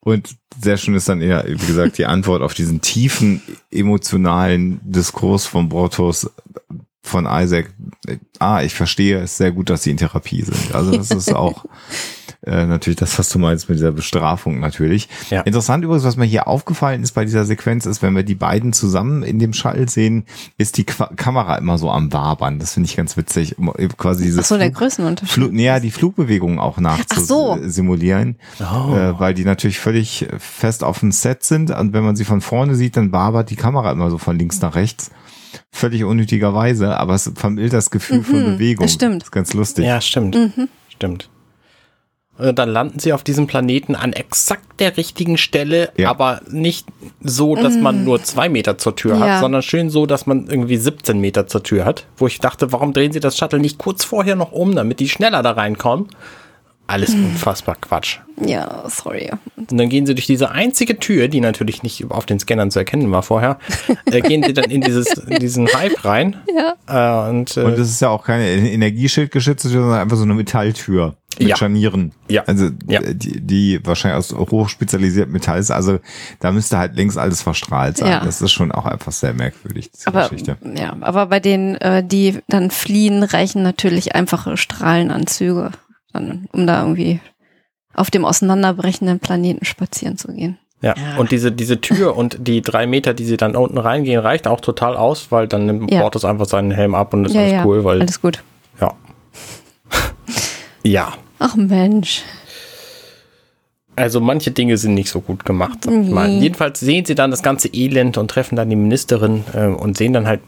Und 0.00 0.36
sehr 0.60 0.76
schön 0.76 0.94
ist 0.94 1.08
dann 1.08 1.20
eher, 1.20 1.44
wie 1.46 1.66
gesagt, 1.66 1.98
die 1.98 2.06
Antwort 2.06 2.40
auf 2.40 2.54
diesen 2.54 2.80
tiefen 2.80 3.42
emotionalen 3.70 4.80
Diskurs 4.84 5.44
von 5.46 5.68
Bortos 5.68 6.30
von 7.02 7.26
Isaac. 7.28 7.72
Ah, 8.38 8.62
ich 8.62 8.74
verstehe, 8.74 9.18
es 9.18 9.32
ist 9.32 9.36
sehr 9.38 9.52
gut, 9.52 9.68
dass 9.68 9.82
sie 9.82 9.90
in 9.90 9.96
Therapie 9.96 10.42
sind. 10.42 10.74
Also 10.74 10.92
das 10.92 11.10
ist 11.10 11.34
auch 11.34 11.64
äh, 12.42 12.66
natürlich 12.66 12.98
das, 12.98 13.18
was 13.18 13.28
du 13.30 13.38
meinst 13.38 13.68
mit 13.68 13.78
dieser 13.78 13.92
Bestrafung 13.92 14.60
natürlich. 14.60 15.08
Ja. 15.30 15.42
Interessant 15.42 15.84
übrigens, 15.84 16.04
was 16.04 16.16
mir 16.16 16.24
hier 16.26 16.48
aufgefallen 16.48 17.02
ist 17.02 17.12
bei 17.12 17.24
dieser 17.24 17.44
Sequenz, 17.44 17.86
ist, 17.86 18.02
wenn 18.02 18.14
wir 18.14 18.22
die 18.22 18.34
beiden 18.34 18.72
zusammen 18.72 19.22
in 19.22 19.38
dem 19.38 19.52
Shuttle 19.52 19.88
sehen, 19.88 20.24
ist 20.58 20.76
die 20.76 20.84
Qua 20.84 21.10
Kamera 21.16 21.56
immer 21.56 21.78
so 21.78 21.90
am 21.90 22.12
Wabern. 22.12 22.58
Das 22.58 22.74
finde 22.74 22.88
ich 22.88 22.96
ganz 22.96 23.16
witzig. 23.16 23.58
Um 23.58 23.72
Quasi 23.96 24.24
dieses 24.24 24.40
Ach 24.40 24.44
so, 24.44 24.56
der 24.58 24.66
Flug- 24.68 24.78
Größenunterschied. 24.78 25.32
Flug, 25.34 25.52
ja, 25.54 25.80
die 25.80 25.90
Flugbewegungen 25.90 26.58
auch 26.58 26.78
Ach 26.82 27.06
so. 27.18 27.54
nachzusimulieren, 27.56 28.36
Oh. 28.60 28.94
äh, 28.94 29.18
weil 29.18 29.34
die 29.34 29.44
natürlich 29.44 29.78
völlig 29.78 30.26
fest 30.38 30.84
auf 30.84 31.00
dem 31.00 31.12
Set 31.12 31.42
sind. 31.44 31.70
Und 31.70 31.92
wenn 31.92 32.04
man 32.04 32.16
sie 32.16 32.24
von 32.24 32.40
vorne 32.40 32.74
sieht, 32.74 32.96
dann 32.96 33.12
wabert 33.12 33.50
die 33.50 33.56
Kamera 33.56 33.90
immer 33.92 34.10
so 34.10 34.18
von 34.18 34.38
links 34.38 34.60
nach 34.60 34.74
rechts. 34.74 35.10
Völlig 35.72 36.04
unnötigerweise, 36.04 36.96
aber 36.98 37.14
es 37.14 37.30
vermittelt 37.34 37.72
das 37.72 37.90
Gefühl 37.90 38.22
von 38.22 38.40
Mhm, 38.40 38.44
Bewegung. 38.54 38.84
das 38.86 38.92
stimmt. 38.94 39.22
ist 39.24 39.32
ganz 39.32 39.52
lustig. 39.54 39.84
Ja, 39.86 40.00
stimmt. 40.00 40.34
Mhm. 40.34 40.68
Stimmt. 40.88 41.30
Und 42.38 42.58
dann 42.58 42.68
landen 42.68 42.98
sie 42.98 43.12
auf 43.12 43.22
diesem 43.22 43.46
Planeten 43.46 43.94
an 43.94 44.12
exakt 44.12 44.78
der 44.78 44.96
richtigen 44.96 45.38
Stelle, 45.38 45.90
Ja. 45.96 46.10
aber 46.10 46.40
nicht 46.50 46.86
so, 47.22 47.56
dass 47.56 47.76
man 47.76 48.04
nur 48.04 48.22
zwei 48.22 48.48
Meter 48.48 48.76
zur 48.76 48.94
Tür 48.94 49.14
Mhm. 49.16 49.20
Ja. 49.22 49.26
hat, 49.34 49.40
sondern 49.40 49.62
schön 49.62 49.88
so, 49.90 50.04
dass 50.06 50.26
man 50.26 50.46
irgendwie 50.48 50.76
17 50.76 51.18
Meter 51.18 51.46
zur 51.46 51.62
Tür 51.62 51.84
hat. 51.86 52.04
Wo 52.18 52.26
ich 52.26 52.38
dachte, 52.38 52.72
warum 52.72 52.92
drehen 52.92 53.12
sie 53.12 53.20
das 53.20 53.38
Shuttle 53.38 53.58
nicht 53.58 53.78
kurz 53.78 54.04
vorher 54.04 54.36
noch 54.36 54.52
um, 54.52 54.74
damit 54.74 55.00
die 55.00 55.08
schneller 55.08 55.42
da 55.42 55.52
reinkommen? 55.52 56.08
Alles 56.88 57.14
Mhm. 57.16 57.24
unfassbar 57.30 57.74
Quatsch. 57.80 58.18
Ja, 58.44 58.84
sorry. 58.88 59.32
Und 59.56 59.72
dann 59.72 59.88
gehen 59.88 60.06
sie 60.06 60.14
durch 60.14 60.26
diese 60.26 60.52
einzige 60.52 60.98
Tür, 61.00 61.26
die 61.26 61.40
natürlich 61.40 61.82
nicht 61.82 62.04
auf 62.10 62.26
den 62.26 62.38
Scannern 62.38 62.70
zu 62.70 62.78
erkennen 62.78 63.10
war 63.10 63.24
vorher, 63.24 63.58
äh, 64.06 64.20
gehen 64.20 64.44
sie 64.44 64.52
dann 64.52 64.70
in 64.70 64.82
dieses, 64.82 65.06
in 65.14 65.38
diesen 65.40 65.66
Hype 65.66 66.04
rein. 66.04 66.36
Ja. 66.86 67.26
Äh, 67.26 67.30
und, 67.30 67.56
äh, 67.56 67.62
Und 67.62 67.72
es 67.72 67.90
ist 67.90 68.00
ja 68.02 68.10
auch 68.10 68.24
keine 68.24 68.46
Energieschildgeschützte 68.48 69.68
Tür, 69.70 69.80
sondern 69.82 69.98
einfach 70.00 70.16
so 70.16 70.22
eine 70.22 70.34
Metalltür 70.34 71.16
mit 71.38 71.48
Ja. 71.48 71.56
Scharnieren. 71.56 72.12
Ja. 72.28 72.42
Also 72.46 72.70
Ja. 72.86 73.00
Die, 73.00 73.40
die 73.40 73.80
wahrscheinlich 73.86 74.18
aus 74.18 74.32
hochspezialisiertem 74.34 75.32
Metall 75.32 75.58
ist. 75.58 75.70
Also 75.70 75.98
da 76.40 76.52
müsste 76.52 76.78
halt 76.78 76.96
längst 76.96 77.18
alles 77.18 77.42
verstrahlt 77.42 77.98
sein. 77.98 78.08
Ja. 78.10 78.24
Das 78.24 78.40
ist 78.42 78.52
schon 78.52 78.72
auch 78.72 78.86
einfach 78.86 79.12
sehr 79.12 79.32
merkwürdig, 79.34 79.90
diese 79.90 80.08
Aber, 80.08 80.28
Geschichte. 80.28 80.56
ja, 80.76 80.96
aber 81.00 81.26
bei 81.26 81.40
denen, 81.40 81.74
äh, 81.76 82.04
die 82.04 82.38
dann 82.48 82.70
fliehen, 82.70 83.22
reichen 83.22 83.62
natürlich 83.62 84.14
einfache 84.14 84.56
Strahlenanzüge, 84.56 85.72
dann, 86.12 86.48
um 86.52 86.66
da 86.66 86.82
irgendwie 86.82 87.20
auf 87.94 88.10
dem 88.10 88.24
auseinanderbrechenden 88.24 89.20
Planeten 89.20 89.64
spazieren 89.64 90.18
zu 90.18 90.28
gehen. 90.32 90.58
Ja, 90.82 90.94
und 91.16 91.30
diese, 91.32 91.50
diese 91.50 91.80
Tür 91.80 92.16
und 92.16 92.36
die 92.46 92.60
drei 92.60 92.86
Meter, 92.86 93.14
die 93.14 93.24
sie 93.24 93.38
dann 93.38 93.56
unten 93.56 93.78
reingehen, 93.78 94.20
reicht 94.20 94.46
auch 94.46 94.60
total 94.60 94.94
aus, 94.94 95.32
weil 95.32 95.48
dann 95.48 95.64
nimmt 95.64 95.90
Ja. 95.90 96.02
Bortus 96.02 96.26
einfach 96.26 96.44
seinen 96.44 96.70
Helm 96.70 96.94
ab 96.94 97.14
und 97.14 97.24
ist 97.24 97.34
ja, 97.34 97.40
alles 97.40 97.52
ja, 97.54 97.64
cool, 97.64 97.82
weil, 97.84 98.00
alles 98.02 98.20
gut. 98.20 98.42
ja. 98.78 98.92
ja, 100.82 101.12
Ach 101.38 101.56
Mensch. 101.56 102.22
also 103.96 104.20
manche 104.20 104.50
Dinge 104.50 104.76
sind 104.76 104.94
nicht 104.94 105.08
so 105.08 105.20
gut 105.20 105.44
gemacht. 105.44 105.86
Nee. 105.88 106.38
Jedenfalls 106.40 106.80
sehen 106.80 107.04
sie 107.04 107.14
dann 107.14 107.30
das 107.30 107.42
ganze 107.42 107.68
Elend 107.68 108.18
und 108.18 108.30
treffen 108.30 108.56
dann 108.56 108.68
die 108.68 108.76
Ministerin 108.76 109.44
äh, 109.54 109.66
und 109.66 109.96
sehen 109.96 110.12
dann 110.12 110.26
halt 110.26 110.40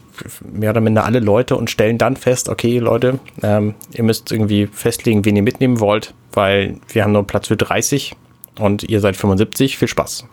mehr 0.43 0.69
oder 0.69 0.81
minder 0.81 1.05
alle 1.05 1.19
Leute 1.19 1.55
und 1.55 1.69
stellen 1.69 1.97
dann 1.97 2.15
fest, 2.15 2.49
okay, 2.49 2.79
Leute, 2.79 3.19
ähm, 3.41 3.75
ihr 3.93 4.03
müsst 4.03 4.31
irgendwie 4.31 4.67
festlegen, 4.67 5.25
wen 5.25 5.35
ihr 5.35 5.43
mitnehmen 5.43 5.79
wollt, 5.79 6.13
weil 6.33 6.77
wir 6.89 7.03
haben 7.03 7.11
nur 7.11 7.25
Platz 7.25 7.47
für 7.47 7.57
30 7.57 8.15
und 8.59 8.83
ihr 8.83 8.99
seid 8.99 9.15
75. 9.15 9.77
Viel 9.77 9.87
Spaß. 9.87 10.25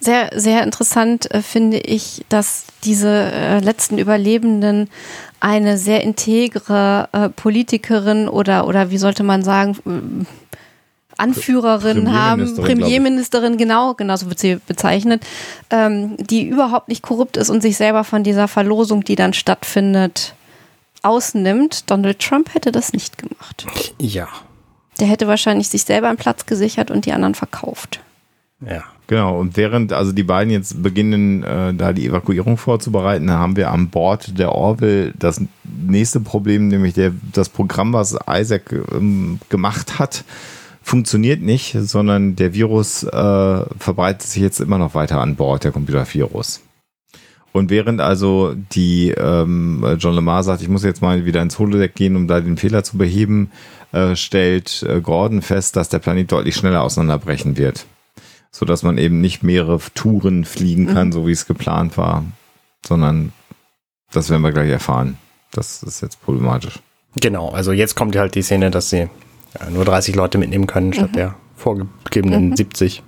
Sehr, 0.00 0.30
sehr 0.34 0.62
interessant 0.62 1.30
äh, 1.30 1.42
finde 1.42 1.78
ich, 1.78 2.24
dass 2.28 2.64
diese 2.84 3.08
äh, 3.08 3.58
letzten 3.60 3.98
Überlebenden 3.98 4.88
eine 5.40 5.76
sehr 5.78 6.02
integre 6.02 7.08
äh, 7.12 7.28
Politikerin 7.28 8.28
oder, 8.28 8.66
oder 8.66 8.90
wie 8.90 8.98
sollte 8.98 9.22
man 9.22 9.42
sagen, 9.42 9.76
äh, 9.86 10.24
Anführerin 11.18 12.12
haben, 12.12 12.40
Premierministerin, 12.40 12.78
Premierministerin, 12.78 13.56
genau, 13.58 13.94
genau 13.94 14.16
so 14.16 14.28
wird 14.28 14.38
sie 14.38 14.56
bezeichnet, 14.66 15.22
ähm, 15.68 16.16
die 16.16 16.46
überhaupt 16.48 16.88
nicht 16.88 17.02
korrupt 17.02 17.36
ist 17.36 17.50
und 17.50 17.60
sich 17.60 17.76
selber 17.76 18.04
von 18.04 18.24
dieser 18.24 18.48
Verlosung, 18.48 19.04
die 19.04 19.16
dann 19.16 19.34
stattfindet, 19.34 20.34
ausnimmt. 21.02 21.90
Donald 21.90 22.20
Trump 22.20 22.54
hätte 22.54 22.72
das 22.72 22.94
nicht 22.94 23.18
gemacht. 23.18 23.66
Ja. 23.98 24.28
Der 24.98 25.08
hätte 25.08 25.26
wahrscheinlich 25.26 25.68
sich 25.68 25.84
selber 25.84 26.08
einen 26.08 26.18
Platz 26.18 26.46
gesichert 26.46 26.90
und 26.90 27.04
die 27.06 27.12
anderen 27.12 27.34
verkauft. 27.34 28.00
Ja. 28.60 28.84
Genau, 29.10 29.40
und 29.40 29.56
während 29.56 29.92
also 29.92 30.12
die 30.12 30.22
beiden 30.22 30.52
jetzt 30.52 30.84
beginnen, 30.84 31.42
äh, 31.42 31.74
da 31.74 31.92
die 31.92 32.06
Evakuierung 32.06 32.56
vorzubereiten, 32.56 33.28
haben 33.32 33.56
wir 33.56 33.72
an 33.72 33.88
Bord 33.88 34.38
der 34.38 34.52
Orville 34.52 35.12
das 35.18 35.40
nächste 35.64 36.20
Problem, 36.20 36.68
nämlich 36.68 36.94
der, 36.94 37.10
das 37.32 37.48
Programm, 37.48 37.92
was 37.92 38.16
Isaac 38.30 38.72
ähm, 38.92 39.40
gemacht 39.48 39.98
hat, 39.98 40.22
funktioniert 40.80 41.42
nicht, 41.42 41.76
sondern 41.76 42.36
der 42.36 42.54
Virus 42.54 43.02
äh, 43.02 43.64
verbreitet 43.80 44.22
sich 44.22 44.42
jetzt 44.42 44.60
immer 44.60 44.78
noch 44.78 44.94
weiter 44.94 45.20
an 45.20 45.34
Bord, 45.34 45.64
der 45.64 45.72
Computervirus. 45.72 46.60
Und 47.50 47.68
während 47.68 48.00
also 48.00 48.54
die 48.72 49.10
ähm, 49.10 49.84
John 49.98 50.14
Lemar 50.14 50.44
sagt, 50.44 50.62
ich 50.62 50.68
muss 50.68 50.84
jetzt 50.84 51.02
mal 51.02 51.24
wieder 51.24 51.42
ins 51.42 51.58
Holodeck 51.58 51.96
gehen, 51.96 52.14
um 52.14 52.28
da 52.28 52.38
den 52.38 52.56
Fehler 52.56 52.84
zu 52.84 52.96
beheben, 52.96 53.50
äh, 53.90 54.14
stellt 54.14 54.84
äh, 54.88 55.00
Gordon 55.00 55.42
fest, 55.42 55.74
dass 55.74 55.88
der 55.88 55.98
Planet 55.98 56.30
deutlich 56.30 56.54
schneller 56.54 56.84
auseinanderbrechen 56.84 57.56
wird 57.56 57.86
so 58.50 58.66
dass 58.66 58.82
man 58.82 58.98
eben 58.98 59.20
nicht 59.20 59.42
mehrere 59.42 59.78
Touren 59.94 60.44
fliegen 60.44 60.86
kann, 60.86 61.08
Mhm. 61.08 61.12
so 61.12 61.26
wie 61.26 61.32
es 61.32 61.46
geplant 61.46 61.96
war, 61.96 62.24
sondern 62.86 63.32
das 64.12 64.28
werden 64.30 64.42
wir 64.42 64.52
gleich 64.52 64.70
erfahren. 64.70 65.18
Das 65.52 65.82
ist 65.82 66.00
jetzt 66.00 66.20
problematisch. 66.22 66.78
Genau, 67.20 67.48
also 67.50 67.72
jetzt 67.72 67.94
kommt 67.96 68.16
halt 68.16 68.34
die 68.34 68.42
Szene, 68.42 68.70
dass 68.70 68.90
sie 68.90 69.08
ja, 69.58 69.70
nur 69.70 69.84
30 69.84 70.14
Leute 70.14 70.38
mitnehmen 70.38 70.66
können, 70.66 70.88
Mhm. 70.88 70.92
statt 70.94 71.16
der 71.16 71.34
vorgegebenen 71.56 72.56
70. 72.56 73.02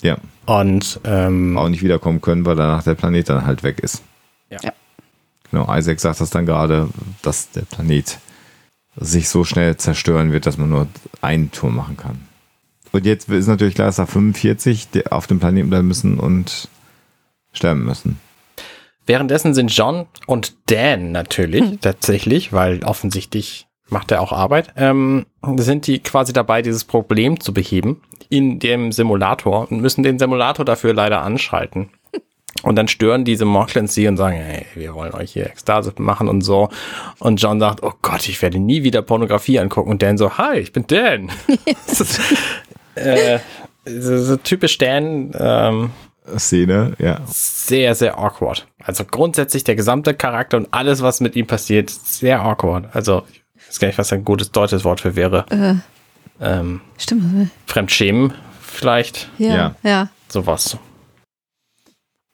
Ja, 0.00 0.18
Und 0.46 1.00
ähm, 1.04 1.58
auch 1.58 1.68
nicht 1.68 1.82
wiederkommen 1.82 2.20
können, 2.20 2.44
weil 2.46 2.56
danach 2.56 2.82
der 2.84 2.94
Planet 2.94 3.28
dann 3.30 3.46
halt 3.46 3.62
weg 3.64 3.80
ist. 3.80 4.02
Ja. 4.50 4.58
Ja. 4.62 4.72
Genau, 5.50 5.74
Isaac 5.74 5.98
sagt 6.00 6.20
das 6.20 6.30
dann 6.30 6.46
gerade, 6.46 6.88
dass 7.22 7.50
der 7.50 7.62
Planet 7.62 8.18
sich 8.96 9.28
so 9.28 9.44
schnell 9.44 9.76
zerstören 9.76 10.30
wird, 10.32 10.46
dass 10.46 10.56
man 10.58 10.68
nur 10.70 10.86
einen 11.20 11.50
Tour 11.52 11.70
machen 11.70 11.96
kann. 11.96 12.27
Und 12.92 13.06
jetzt 13.06 13.28
ist 13.28 13.46
natürlich 13.46 13.74
klar, 13.74 13.86
dass 13.88 13.96
da 13.96 14.06
45 14.06 14.90
die 14.90 15.06
auf 15.06 15.26
dem 15.26 15.40
Planeten 15.40 15.70
bleiben 15.70 15.88
müssen 15.88 16.18
und 16.18 16.68
sterben 17.52 17.84
müssen. 17.84 18.18
währenddessen 19.06 19.54
sind 19.54 19.74
John 19.74 20.06
und 20.26 20.54
Dan 20.66 21.12
natürlich 21.12 21.62
Hm. 21.62 21.80
tatsächlich, 21.80 22.52
weil 22.52 22.84
offensichtlich 22.84 23.66
macht 23.88 24.10
er 24.10 24.20
auch 24.20 24.32
Arbeit, 24.32 24.72
ähm, 24.76 25.26
sind 25.56 25.86
die 25.86 26.00
quasi 26.00 26.32
dabei, 26.32 26.62
dieses 26.62 26.84
Problem 26.84 27.40
zu 27.40 27.54
beheben 27.54 28.02
in 28.28 28.58
dem 28.58 28.92
Simulator 28.92 29.70
und 29.70 29.80
müssen 29.80 30.02
den 30.02 30.18
Simulator 30.18 30.64
dafür 30.64 30.92
leider 30.92 31.22
anschalten. 31.22 31.90
Und 32.64 32.74
dann 32.74 32.88
stören 32.88 33.24
diese 33.24 33.44
Mocklins 33.44 33.94
sie 33.94 34.08
und 34.08 34.16
sagen, 34.16 34.36
hey, 34.36 34.66
wir 34.74 34.92
wollen 34.94 35.14
euch 35.14 35.32
hier 35.32 35.46
Ekstase 35.46 35.92
machen 35.98 36.28
und 36.28 36.40
so. 36.40 36.70
Und 37.20 37.40
John 37.40 37.60
sagt, 37.60 37.84
oh 37.84 37.92
Gott, 38.02 38.28
ich 38.28 38.42
werde 38.42 38.58
nie 38.58 38.82
wieder 38.82 39.00
Pornografie 39.00 39.60
angucken. 39.60 39.90
Und 39.90 40.02
Dan 40.02 40.18
so, 40.18 40.38
hi, 40.38 40.58
ich 40.58 40.72
bin 40.72 40.84
Dan. 40.88 41.30
das 41.86 42.00
ist, 42.00 42.20
äh, 42.98 43.38
so, 43.86 44.18
so 44.18 44.36
typisch 44.36 44.78
Dan, 44.78 45.32
ähm, 45.38 45.90
Szene, 46.36 46.92
ja. 46.98 47.20
sehr, 47.26 47.94
sehr 47.94 48.18
awkward. 48.18 48.66
Also 48.82 49.04
grundsätzlich 49.04 49.64
der 49.64 49.76
gesamte 49.76 50.12
Charakter 50.14 50.58
und 50.58 50.68
alles, 50.72 51.00
was 51.02 51.20
mit 51.20 51.36
ihm 51.36 51.46
passiert, 51.46 51.88
sehr 51.90 52.42
awkward. 52.42 52.94
Also 52.94 53.22
ich 53.56 53.68
weiß 53.68 53.78
gar 53.80 53.88
nicht, 53.88 53.98
was 53.98 54.12
ein 54.12 54.24
gutes 54.24 54.50
deutsches 54.52 54.84
Wort 54.84 55.00
für 55.00 55.16
wäre. 55.16 55.46
Äh, 55.50 55.74
Ähm, 56.40 56.82
stimmt. 56.98 57.50
Fremdschämen 57.66 58.32
vielleicht, 58.60 59.28
Ja, 59.38 59.54
Ja. 59.56 59.74
ja. 59.82 60.08
sowas. 60.28 60.76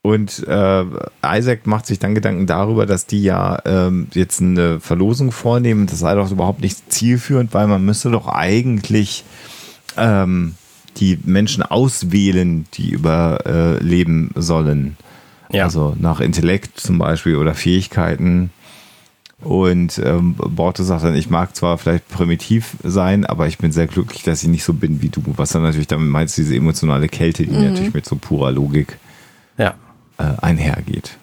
Und 0.03 0.47
äh, 0.47 0.85
Isaac 1.24 1.66
macht 1.66 1.86
sich 1.86 1.99
dann 1.99 2.15
Gedanken 2.15 2.47
darüber, 2.47 2.85
dass 2.85 3.07
die 3.07 3.23
ja 3.23 3.59
ähm, 3.65 4.09
jetzt 4.12 4.43
eine 4.43 4.78
Verlosung 4.81 5.32
vornehmen. 5.32 5.86
Das 5.86 6.01
sei 6.01 6.15
doch 6.15 6.31
überhaupt 6.31 6.61
nicht 6.61 6.93
zielführend, 6.93 7.55
weil 7.55 7.66
man 7.66 7.82
müsste 7.82 8.11
doch 8.11 8.28
eigentlich 8.28 9.24
ähm, 9.96 10.54
die 10.96 11.18
Menschen 11.24 11.62
auswählen, 11.62 12.66
die 12.74 12.90
überleben 12.90 14.30
sollen. 14.34 14.96
Ja. 15.50 15.64
Also 15.64 15.96
nach 15.98 16.20
Intellekt 16.20 16.80
zum 16.80 16.98
Beispiel 16.98 17.36
oder 17.36 17.54
Fähigkeiten. 17.54 18.50
Und 19.40 20.00
ähm, 20.02 20.34
Borte 20.34 20.84
sagt 20.84 21.04
dann, 21.04 21.14
ich 21.14 21.28
mag 21.28 21.54
zwar 21.54 21.76
vielleicht 21.76 22.08
primitiv 22.08 22.76
sein, 22.82 23.26
aber 23.26 23.46
ich 23.46 23.58
bin 23.58 23.72
sehr 23.72 23.86
glücklich, 23.86 24.22
dass 24.22 24.42
ich 24.42 24.48
nicht 24.48 24.64
so 24.64 24.72
bin 24.72 25.02
wie 25.02 25.10
du. 25.10 25.22
Was 25.36 25.50
dann 25.50 25.62
natürlich 25.62 25.86
damit 25.86 26.08
meinst, 26.08 26.38
diese 26.38 26.56
emotionale 26.56 27.08
Kälte, 27.08 27.44
die 27.44 27.52
natürlich 27.52 27.92
mit 27.92 28.06
so 28.06 28.16
purer 28.16 28.52
Logik 28.52 28.96
ja, 29.58 29.74
äh, 30.18 30.24
einhergeht. 30.40 31.18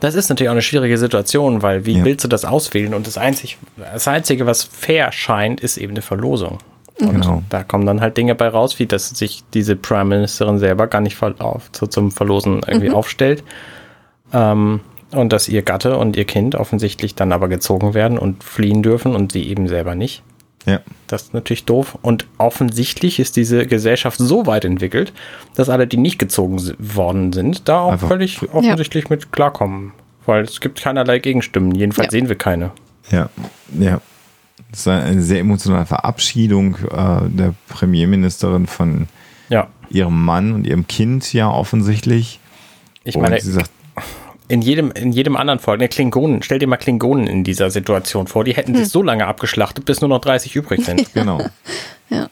Das 0.00 0.14
ist 0.14 0.28
natürlich 0.28 0.48
auch 0.48 0.52
eine 0.54 0.62
schwierige 0.62 0.96
Situation, 0.98 1.62
weil 1.62 1.84
wie 1.86 1.98
Ja. 1.98 2.04
willst 2.04 2.24
du 2.24 2.28
das 2.28 2.44
auswählen? 2.44 2.94
Und 2.94 3.06
das, 3.06 3.18
einzig, 3.18 3.58
das 3.76 4.06
Einzige, 4.06 4.46
was 4.46 4.62
fair 4.64 5.10
scheint, 5.12 5.60
ist 5.60 5.76
eben 5.76 5.92
eine 5.92 6.02
Verlosung. 6.02 6.58
Und 7.00 7.12
Genau. 7.20 7.42
da 7.48 7.62
kommen 7.62 7.86
dann 7.86 8.00
halt 8.00 8.16
Dinge 8.16 8.34
bei 8.34 8.48
raus, 8.48 8.78
wie 8.78 8.86
dass 8.86 9.10
sich 9.10 9.44
diese 9.54 9.76
Prime 9.76 10.04
Ministerin 10.16 10.58
selber 10.58 10.86
gar 10.88 11.00
nicht 11.00 11.20
auf, 11.22 11.70
zu, 11.72 11.86
zum 11.86 12.10
Verlosen 12.10 12.60
irgendwie 12.66 12.90
aufstellt. 12.90 13.44
Ähm, 14.32 14.80
und 15.12 15.32
dass 15.32 15.48
ihr 15.48 15.62
Gatte 15.62 15.96
und 15.96 16.16
ihr 16.16 16.26
Kind 16.26 16.54
offensichtlich 16.54 17.14
dann 17.14 17.32
aber 17.32 17.48
gezogen 17.48 17.94
werden 17.94 18.18
und 18.18 18.44
fliehen 18.44 18.82
dürfen 18.82 19.14
und 19.14 19.32
sie 19.32 19.48
eben 19.48 19.66
selber 19.68 19.94
nicht. 19.94 20.22
Ja. 20.68 20.80
Das 21.06 21.22
ist 21.22 21.34
natürlich 21.34 21.64
doof. 21.64 21.98
Und 22.02 22.26
offensichtlich 22.38 23.18
ist 23.18 23.36
diese 23.36 23.66
Gesellschaft 23.66 24.18
so 24.18 24.46
weit 24.46 24.64
entwickelt, 24.64 25.12
dass 25.54 25.68
alle, 25.68 25.86
die 25.86 25.96
nicht 25.96 26.18
gezogen 26.18 26.60
worden 26.78 27.32
sind, 27.32 27.68
da 27.68 27.80
auch 27.80 27.92
Einfach- 27.92 28.08
völlig 28.08 28.42
offensichtlich 28.52 29.08
mit 29.08 29.32
klarkommen. 29.32 29.92
Weil 30.26 30.42
es 30.44 30.60
gibt 30.60 30.82
keinerlei 30.82 31.18
Gegenstimmen. 31.20 31.74
Jedenfalls 31.74 32.06
Ja. 32.08 32.10
sehen 32.10 32.28
wir 32.28 32.36
keine. 32.36 32.70
Ja, 33.10 33.30
ja. 33.78 34.00
Das 34.70 34.80
ist 34.80 34.88
eine 34.88 35.22
sehr 35.22 35.40
emotionale 35.40 35.86
Verabschiedung 35.86 36.76
äh, 36.90 37.20
der 37.30 37.54
Premierministerin 37.68 38.66
von 38.66 39.08
Ja. 39.48 39.68
ihrem 39.88 40.22
Mann 40.22 40.52
und 40.52 40.66
ihrem 40.66 40.86
Kind, 40.86 41.32
ja, 41.32 41.50
offensichtlich. 41.50 42.40
Ich 43.04 43.16
meine, 43.16 43.36
und 43.36 43.40
sie 43.42 43.52
sagt, 43.52 43.70
in 44.48 44.62
jedem, 44.62 44.90
in 44.92 45.12
jedem 45.12 45.36
anderen 45.36 45.58
Volk, 45.58 45.78
ne, 45.78 45.88
Klingonen, 45.88 46.42
stell 46.42 46.58
dir 46.58 46.66
mal 46.66 46.78
Klingonen 46.78 47.26
in 47.26 47.44
dieser 47.44 47.70
Situation 47.70 48.26
vor, 48.26 48.44
die 48.44 48.54
hätten 48.54 48.74
sich 48.74 48.88
so 48.88 49.02
lange 49.02 49.26
abgeschlachtet, 49.26 49.84
bis 49.84 50.00
nur 50.00 50.08
noch 50.08 50.20
30 50.20 50.56
übrig 50.56 50.84
sind. 50.84 51.12
genau. 51.14 51.44
Ja. 52.10 52.30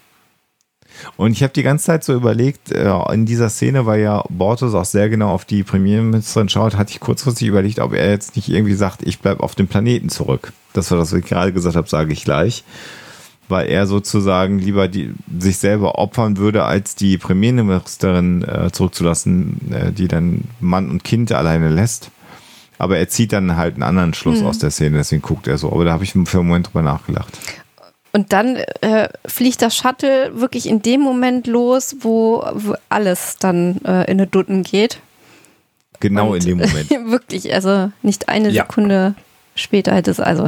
Und 1.18 1.32
ich 1.32 1.42
habe 1.42 1.52
die 1.52 1.62
ganze 1.62 1.84
Zeit 1.84 2.02
so 2.02 2.14
überlegt, 2.14 2.72
äh, 2.72 2.90
in 3.12 3.26
dieser 3.26 3.50
Szene, 3.50 3.84
weil 3.84 4.00
ja 4.00 4.24
Bortos 4.30 4.74
auch 4.74 4.86
sehr 4.86 5.10
genau 5.10 5.28
auf 5.28 5.44
die 5.44 5.62
Premierministerin 5.62 6.48
schaut, 6.48 6.76
hatte 6.76 6.92
ich 6.92 7.00
kurzfristig 7.00 7.46
überlegt, 7.46 7.78
ob 7.78 7.92
er 7.92 8.08
jetzt 8.08 8.36
nicht 8.36 8.48
irgendwie 8.48 8.72
sagt, 8.72 9.02
ich 9.02 9.18
bleibe 9.18 9.42
auf 9.42 9.54
dem 9.54 9.68
Planeten 9.68 10.08
zurück. 10.08 10.54
Das 10.72 10.90
war 10.90 10.96
das, 10.96 11.12
was 11.12 11.18
ich 11.18 11.26
gerade 11.26 11.52
gesagt 11.52 11.76
habe, 11.76 11.88
sage 11.88 12.10
ich 12.14 12.24
gleich. 12.24 12.64
Weil 13.48 13.68
er 13.68 13.86
sozusagen 13.86 14.58
lieber 14.58 14.88
die, 14.88 15.12
sich 15.38 15.58
selber 15.58 15.98
opfern 15.98 16.36
würde, 16.36 16.64
als 16.64 16.96
die 16.96 17.16
Premierministerin 17.16 18.42
äh, 18.42 18.72
zurückzulassen, 18.72 19.72
äh, 19.72 19.92
die 19.92 20.08
dann 20.08 20.44
Mann 20.58 20.90
und 20.90 21.04
Kind 21.04 21.30
alleine 21.30 21.68
lässt. 21.68 22.10
Aber 22.78 22.98
er 22.98 23.08
zieht 23.08 23.32
dann 23.32 23.56
halt 23.56 23.74
einen 23.74 23.84
anderen 23.84 24.14
Schluss 24.14 24.42
aus 24.42 24.58
der 24.58 24.70
Szene, 24.70 24.98
deswegen 24.98 25.22
guckt 25.22 25.46
er 25.46 25.56
so. 25.58 25.72
Aber 25.72 25.84
da 25.84 25.92
habe 25.92 26.04
ich 26.04 26.12
für 26.12 26.18
einen 26.18 26.48
Moment 26.48 26.66
drüber 26.68 26.82
nachgelacht. 26.82 27.38
Und 28.12 28.32
dann 28.32 28.56
äh, 28.56 29.08
fliegt 29.26 29.62
das 29.62 29.76
Shuttle 29.76 30.32
wirklich 30.40 30.66
in 30.66 30.82
dem 30.82 31.00
Moment 31.00 31.46
los, 31.46 31.96
wo, 32.00 32.44
wo 32.54 32.74
alles 32.88 33.36
dann 33.38 33.76
äh, 33.84 34.04
in 34.04 34.18
eine 34.18 34.26
Dutten 34.26 34.62
geht. 34.62 35.00
Genau 36.00 36.32
Und, 36.32 36.46
in 36.46 36.58
dem 36.58 36.66
Moment. 36.66 36.90
wirklich, 37.10 37.52
also 37.52 37.90
nicht 38.02 38.28
eine 38.28 38.50
Ja. 38.50 38.64
Sekunde 38.64 39.14
später 39.54 39.94
hätte 39.94 40.10
es 40.10 40.20
also. 40.20 40.46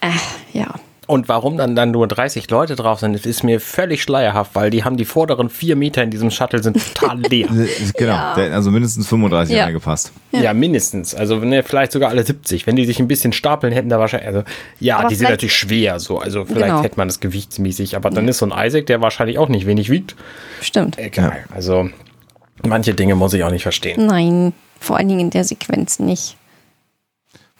Äh, 0.00 0.10
ja. 0.52 0.74
Und 1.08 1.28
warum 1.28 1.56
dann, 1.56 1.74
dann 1.74 1.90
nur 1.90 2.06
30 2.06 2.48
Leute 2.48 2.76
drauf 2.76 3.00
sind, 3.00 3.26
ist 3.26 3.42
mir 3.42 3.60
völlig 3.60 4.02
schleierhaft, 4.02 4.54
weil 4.54 4.70
die 4.70 4.84
haben 4.84 4.96
die 4.96 5.04
vorderen 5.04 5.50
vier 5.50 5.74
Meter 5.74 6.02
in 6.02 6.10
diesem 6.10 6.30
Shuttle 6.30 6.62
sind 6.62 6.78
total 6.94 7.18
leer. 7.28 7.48
Genau, 7.96 8.12
Ja. 8.12 8.34
also 8.34 8.70
mindestens 8.70 9.08
35 9.08 9.56
Ja. 9.56 9.64
reingepasst. 9.64 10.12
Ja. 10.30 10.54
mindestens. 10.54 11.14
Also 11.14 11.36
ne, 11.36 11.62
vielleicht 11.64 11.90
sogar 11.92 12.10
alle 12.10 12.22
70. 12.24 12.66
Wenn 12.68 12.76
die 12.76 12.84
sich 12.86 13.00
ein 13.00 13.08
bisschen 13.08 13.32
stapeln, 13.32 13.72
hätten 13.72 13.88
da 13.88 13.98
wahrscheinlich. 13.98 14.28
Also, 14.28 14.44
ja, 14.78 14.98
Aber 14.98 15.08
die 15.08 15.16
sind 15.16 15.28
natürlich 15.28 15.56
schwer 15.56 15.98
so. 15.98 16.18
Also 16.18 16.44
vielleicht 16.44 16.66
Genau. 16.66 16.82
hätte 16.84 16.96
man 16.96 17.08
das 17.08 17.18
gewichtsmäßig. 17.20 17.96
Aber 17.96 18.10
dann 18.10 18.28
ist 18.28 18.38
so 18.38 18.48
ein 18.48 18.66
Isaac, 18.66 18.86
der 18.86 19.00
wahrscheinlich 19.02 19.38
auch 19.38 19.48
nicht 19.48 19.66
wenig 19.66 19.90
wiegt. 19.90 20.14
Stimmt. 20.60 20.98
Egal. 20.98 21.44
Also 21.52 21.88
manche 22.64 22.94
Dinge 22.94 23.16
muss 23.16 23.34
ich 23.34 23.42
auch 23.42 23.50
nicht 23.50 23.64
verstehen. 23.64 24.06
Nein, 24.06 24.52
vor 24.78 24.96
allen 24.98 25.08
Dingen 25.08 25.20
in 25.20 25.30
der 25.30 25.42
Sequenz 25.44 25.98
nicht. 25.98 26.36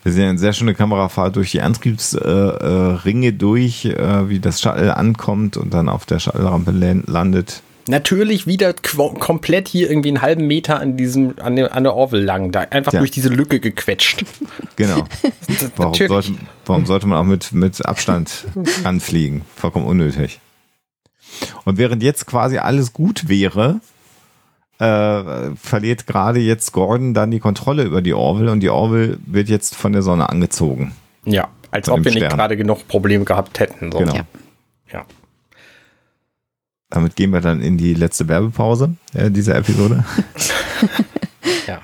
Wir 0.02 0.12
sehen 0.12 0.30
eine 0.30 0.38
sehr 0.38 0.52
schöne 0.52 0.74
Kamerafahrt 0.74 1.36
durch 1.36 1.52
die 1.52 1.60
Antriebsringe 1.60 3.04
Ringe 3.04 3.32
durch, 3.32 3.84
äh, 3.84 4.28
wie 4.28 4.40
das 4.40 4.60
Shuttle 4.60 4.96
ankommt 4.96 5.56
und 5.56 5.72
dann 5.72 5.88
auf 5.88 6.06
der 6.06 6.18
Shuttle-Rampe 6.18 6.72
lan- 6.72 7.04
landet. 7.06 7.62
Natürlich 7.88 8.46
wieder 8.46 8.74
komplett 8.74 9.66
hier 9.66 9.90
irgendwie 9.90 10.10
einen 10.10 10.22
halben 10.22 10.46
Meter 10.46 10.78
an 10.78 10.96
diesem, 10.96 11.34
an, 11.40 11.56
der, 11.56 11.74
an 11.74 11.82
der 11.82 11.94
Orwell 11.94 12.22
lang, 12.22 12.52
da 12.52 12.60
einfach 12.60 12.92
ja. 12.92 13.00
durch 13.00 13.10
diese 13.10 13.28
Lücke 13.28 13.58
gequetscht. 13.58 14.24
Genau. 14.76 15.04
warum, 15.76 15.94
sollte, 15.94 16.32
warum 16.64 16.86
sollte 16.86 17.06
man 17.08 17.18
auch 17.18 17.24
mit, 17.24 17.52
mit 17.52 17.84
Abstand 17.84 18.46
anfliegen? 18.84 19.42
Vollkommen 19.56 19.86
unnötig. 19.86 20.40
Und 21.64 21.78
während 21.78 22.02
jetzt 22.02 22.26
quasi 22.26 22.58
alles 22.58 22.92
gut 22.92 23.28
wäre, 23.28 23.80
äh, 24.78 25.54
verliert 25.56 26.06
gerade 26.06 26.40
jetzt 26.40 26.72
Gordon 26.72 27.14
dann 27.14 27.30
die 27.30 27.40
Kontrolle 27.40 27.84
über 27.84 28.02
die 28.02 28.14
Orville 28.14 28.50
und 28.50 28.60
die 28.60 28.70
Orville 28.70 29.18
wird 29.26 29.48
jetzt 29.48 29.74
von 29.74 29.92
der 29.92 30.02
Sonne 30.02 30.28
angezogen. 30.28 30.92
Ja, 31.24 31.48
als 31.70 31.88
ob 31.88 32.04
wir 32.04 32.10
Stern. 32.10 32.24
nicht 32.24 32.34
gerade 32.34 32.56
genug 32.56 32.88
Probleme 32.88 33.24
gehabt 33.24 33.60
hätten. 33.60 33.92
So. 33.92 33.98
Genau. 33.98 34.14
Ja. 34.14 34.24
ja. 34.92 35.04
Damit 36.90 37.16
gehen 37.16 37.32
wir 37.32 37.40
dann 37.40 37.62
in 37.62 37.78
die 37.78 37.94
letzte 37.94 38.28
Werbepause 38.28 38.96
äh, 39.14 39.30
dieser 39.30 39.56
Episode. 39.56 40.04
ja 41.66 41.80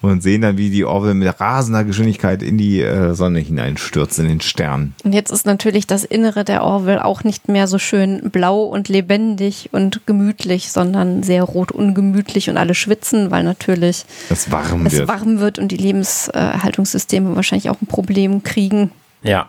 und 0.00 0.22
sehen 0.22 0.42
dann, 0.42 0.56
wie 0.56 0.70
die 0.70 0.84
Orville 0.84 1.14
mit 1.14 1.40
rasender 1.40 1.84
Geschwindigkeit 1.84 2.42
in 2.42 2.56
die 2.56 2.80
äh, 2.80 3.14
Sonne 3.14 3.40
hineinstürzt, 3.40 4.18
in 4.18 4.28
den 4.28 4.40
Stern. 4.40 4.94
Und 5.04 5.12
jetzt 5.12 5.30
ist 5.30 5.44
natürlich 5.44 5.86
das 5.86 6.04
Innere 6.04 6.44
der 6.44 6.62
Orville 6.62 7.04
auch 7.04 7.24
nicht 7.24 7.48
mehr 7.48 7.66
so 7.66 7.78
schön 7.78 8.30
blau 8.30 8.62
und 8.62 8.88
lebendig 8.88 9.70
und 9.72 10.06
gemütlich, 10.06 10.70
sondern 10.70 11.22
sehr 11.22 11.42
rot 11.42 11.72
ungemütlich 11.72 12.48
und 12.48 12.56
alle 12.56 12.74
schwitzen, 12.74 13.30
weil 13.30 13.42
natürlich 13.42 14.04
es 14.30 14.52
warm 14.52 14.86
es 14.86 14.92
wird. 14.92 15.08
warm 15.08 15.40
wird 15.40 15.58
und 15.58 15.72
die 15.72 15.76
Lebenserhaltungssysteme 15.76 17.34
wahrscheinlich 17.34 17.70
auch 17.70 17.80
ein 17.82 17.86
Problem 17.86 18.44
kriegen. 18.44 18.92
Ja, 19.22 19.48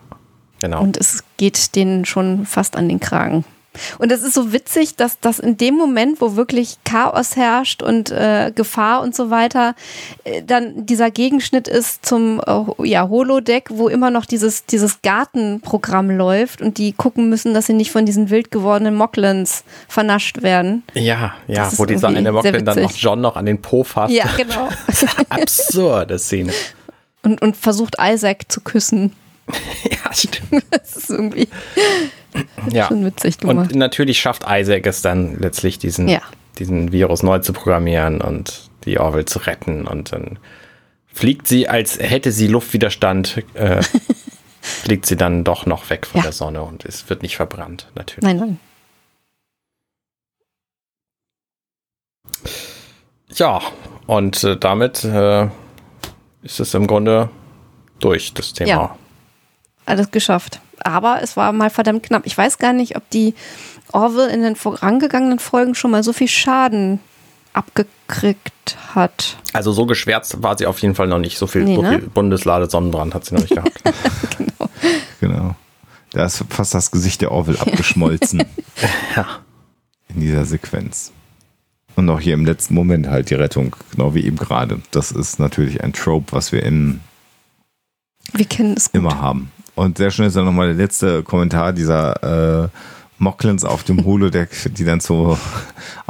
genau. 0.59 0.81
Und 0.81 0.97
es 0.97 1.23
geht 1.37 1.75
denen 1.75 2.05
schon 2.05 2.45
fast 2.47 2.75
an 2.75 2.89
den 2.89 2.99
Kragen. 2.99 3.45
Und 3.97 4.11
es 4.11 4.23
ist 4.23 4.33
so 4.33 4.51
witzig, 4.53 4.95
dass 4.95 5.19
das 5.19 5.39
in 5.39 5.57
dem 5.57 5.75
Moment, 5.75 6.21
wo 6.21 6.35
wirklich 6.35 6.77
Chaos 6.83 7.35
herrscht 7.35 7.81
und 7.81 8.11
äh, 8.11 8.51
Gefahr 8.53 9.01
und 9.01 9.15
so 9.15 9.29
weiter, 9.29 9.75
äh, 10.23 10.41
dann 10.43 10.85
dieser 10.85 11.11
Gegenschnitt 11.11 11.67
ist 11.67 12.05
zum 12.05 12.41
äh, 12.45 12.87
ja, 12.87 13.07
Holodeck, 13.09 13.69
wo 13.69 13.89
immer 13.89 14.11
noch 14.11 14.25
dieses, 14.25 14.65
dieses 14.65 15.01
Gartenprogramm 15.01 16.09
läuft 16.09 16.61
und 16.61 16.77
die 16.77 16.93
gucken 16.93 17.29
müssen, 17.29 17.53
dass 17.53 17.67
sie 17.67 17.73
nicht 17.73 17.91
von 17.91 18.05
diesen 18.05 18.29
wild 18.29 18.51
gewordenen 18.51 18.95
Mocklins 18.95 19.63
vernascht 19.87 20.41
werden. 20.41 20.83
Ja, 20.93 21.33
ja, 21.47 21.69
wo 21.77 21.85
dieser 21.85 22.09
eine 22.09 22.31
Mocklin 22.31 22.65
dann 22.65 22.85
auch 22.85 22.91
John 22.91 23.21
noch 23.21 23.35
an 23.35 23.45
den 23.45 23.61
Po 23.61 23.83
fasst. 23.83 24.13
Ja, 24.13 24.25
genau. 24.37 24.69
Absurde 25.29 26.19
Szene. 26.19 26.53
Und, 27.23 27.41
und 27.41 27.57
versucht 27.57 27.95
Isaac 27.99 28.51
zu 28.51 28.61
küssen. 28.61 29.13
ja, 29.83 30.13
stimmt. 30.13 30.63
Das 30.71 30.95
ist 30.95 31.09
irgendwie 31.09 31.47
ja. 32.75 32.87
schon 32.87 33.05
witzig 33.05 33.37
gemacht. 33.37 33.71
Und 33.71 33.75
natürlich 33.75 34.19
schafft 34.19 34.43
Isaac 34.47 34.85
es 34.85 35.01
dann 35.01 35.39
letztlich, 35.39 35.79
diesen, 35.79 36.07
ja. 36.07 36.21
diesen 36.57 36.91
Virus 36.91 37.23
neu 37.23 37.39
zu 37.39 37.53
programmieren 37.53 38.21
und 38.21 38.69
die 38.85 38.99
Orwell 38.99 39.25
zu 39.25 39.39
retten. 39.39 39.87
Und 39.87 40.11
dann 40.11 40.39
fliegt 41.07 41.47
sie, 41.47 41.67
als 41.67 41.99
hätte 41.99 42.31
sie 42.31 42.47
Luftwiderstand, 42.47 43.43
äh, 43.53 43.81
fliegt 44.61 45.05
sie 45.05 45.15
dann 45.15 45.43
doch 45.43 45.65
noch 45.65 45.89
weg 45.89 46.05
von 46.05 46.19
ja. 46.19 46.23
der 46.23 46.33
Sonne 46.33 46.63
und 46.63 46.85
es 46.85 47.09
wird 47.09 47.21
nicht 47.21 47.35
verbrannt, 47.35 47.87
natürlich. 47.95 48.23
Nein, 48.23 48.37
nein. 48.37 48.59
Ja, 53.35 53.61
und 54.07 54.43
äh, 54.43 54.57
damit 54.57 55.03
äh, 55.03 55.47
ist 56.41 56.59
es 56.59 56.73
im 56.73 56.87
Grunde 56.87 57.29
durch, 57.99 58.33
das 58.33 58.53
Thema. 58.53 58.69
Ja 58.69 58.95
alles 59.89 60.11
geschafft. 60.11 60.61
Aber 60.83 61.19
es 61.21 61.37
war 61.37 61.51
mal 61.51 61.69
verdammt 61.69 62.03
knapp. 62.03 62.25
Ich 62.25 62.37
weiß 62.37 62.57
gar 62.57 62.73
nicht, 62.73 62.95
ob 62.95 63.09
die 63.09 63.33
Orville 63.91 64.29
in 64.31 64.41
den 64.41 64.55
vorangegangenen 64.55 65.39
Folgen 65.39 65.75
schon 65.75 65.91
mal 65.91 66.03
so 66.03 66.13
viel 66.13 66.27
Schaden 66.27 66.99
abgekriegt 67.53 68.77
hat. 68.93 69.37
Also 69.53 69.71
so 69.71 69.85
geschwärzt 69.85 70.41
war 70.43 70.57
sie 70.57 70.65
auf 70.65 70.79
jeden 70.79 70.95
Fall 70.95 71.07
noch 71.07 71.19
nicht. 71.19 71.37
So 71.37 71.47
viel, 71.47 71.63
nee, 71.63 71.75
so 71.75 71.81
ne? 71.81 71.99
viel 71.99 72.09
Bundeslade 72.09 72.69
Sonnenbrand 72.69 73.13
hat 73.15 73.25
sie 73.25 73.35
noch 73.35 73.41
nicht 73.41 73.55
gehabt. 73.55 73.83
genau. 74.37 74.69
genau. 75.19 75.55
Da 76.11 76.25
ist 76.25 76.43
fast 76.49 76.73
das 76.73 76.91
Gesicht 76.91 77.21
der 77.21 77.31
Orville 77.31 77.59
abgeschmolzen. 77.61 78.43
ja. 79.15 79.25
In 80.13 80.21
dieser 80.21 80.45
Sequenz. 80.45 81.11
Und 81.95 82.09
auch 82.09 82.19
hier 82.19 82.33
im 82.33 82.45
letzten 82.45 82.75
Moment 82.75 83.07
halt 83.07 83.29
die 83.29 83.35
Rettung, 83.35 83.75
genau 83.91 84.13
wie 84.15 84.23
eben 84.23 84.37
gerade. 84.37 84.81
Das 84.91 85.11
ist 85.11 85.39
natürlich 85.39 85.83
ein 85.83 85.93
Trope, 85.93 86.31
was 86.31 86.51
wir 86.51 86.63
in 86.63 87.01
wir 88.33 88.45
kennen 88.45 88.75
es 88.77 88.87
immer 88.87 89.21
haben. 89.21 89.51
Und 89.79 89.97
sehr 89.97 90.11
schön 90.11 90.25
ist 90.25 90.35
dann 90.35 90.43
nochmal 90.43 90.67
der 90.67 90.75
letzte 90.75 91.23
Kommentar 91.23 91.71
dieser 91.71 92.65
äh, 92.65 92.67
Mocklins 93.17 93.63
auf 93.63 93.85
dem 93.85 94.03
Holodeck, 94.03 94.49
die 94.73 94.83
dann 94.83 94.99
so 94.99 95.37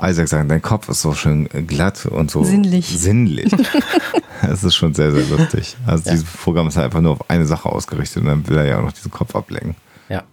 Isaac 0.01 0.27
sagen, 0.27 0.49
dein 0.49 0.63
Kopf 0.63 0.89
ist 0.89 1.03
so 1.03 1.13
schön 1.13 1.47
glatt 1.67 2.07
und 2.07 2.31
so 2.31 2.43
sinnlich. 2.43 2.87
sinnlich. 2.87 3.51
Es 4.41 4.63
ist 4.63 4.73
schon 4.73 4.95
sehr, 4.95 5.11
sehr 5.11 5.37
lustig. 5.37 5.77
Also 5.85 6.05
ja. 6.05 6.13
dieses 6.13 6.25
Programm 6.25 6.67
ist 6.67 6.77
halt 6.77 6.85
einfach 6.85 7.01
nur 7.01 7.11
auf 7.11 7.29
eine 7.29 7.45
Sache 7.45 7.69
ausgerichtet 7.69 8.23
und 8.23 8.29
dann 8.29 8.47
will 8.47 8.57
er 8.57 8.65
ja 8.65 8.79
auch 8.79 8.83
noch 8.83 8.93
diesen 8.93 9.11
Kopf 9.11 9.35
ablenken. 9.35 9.75
Ja. 10.07 10.23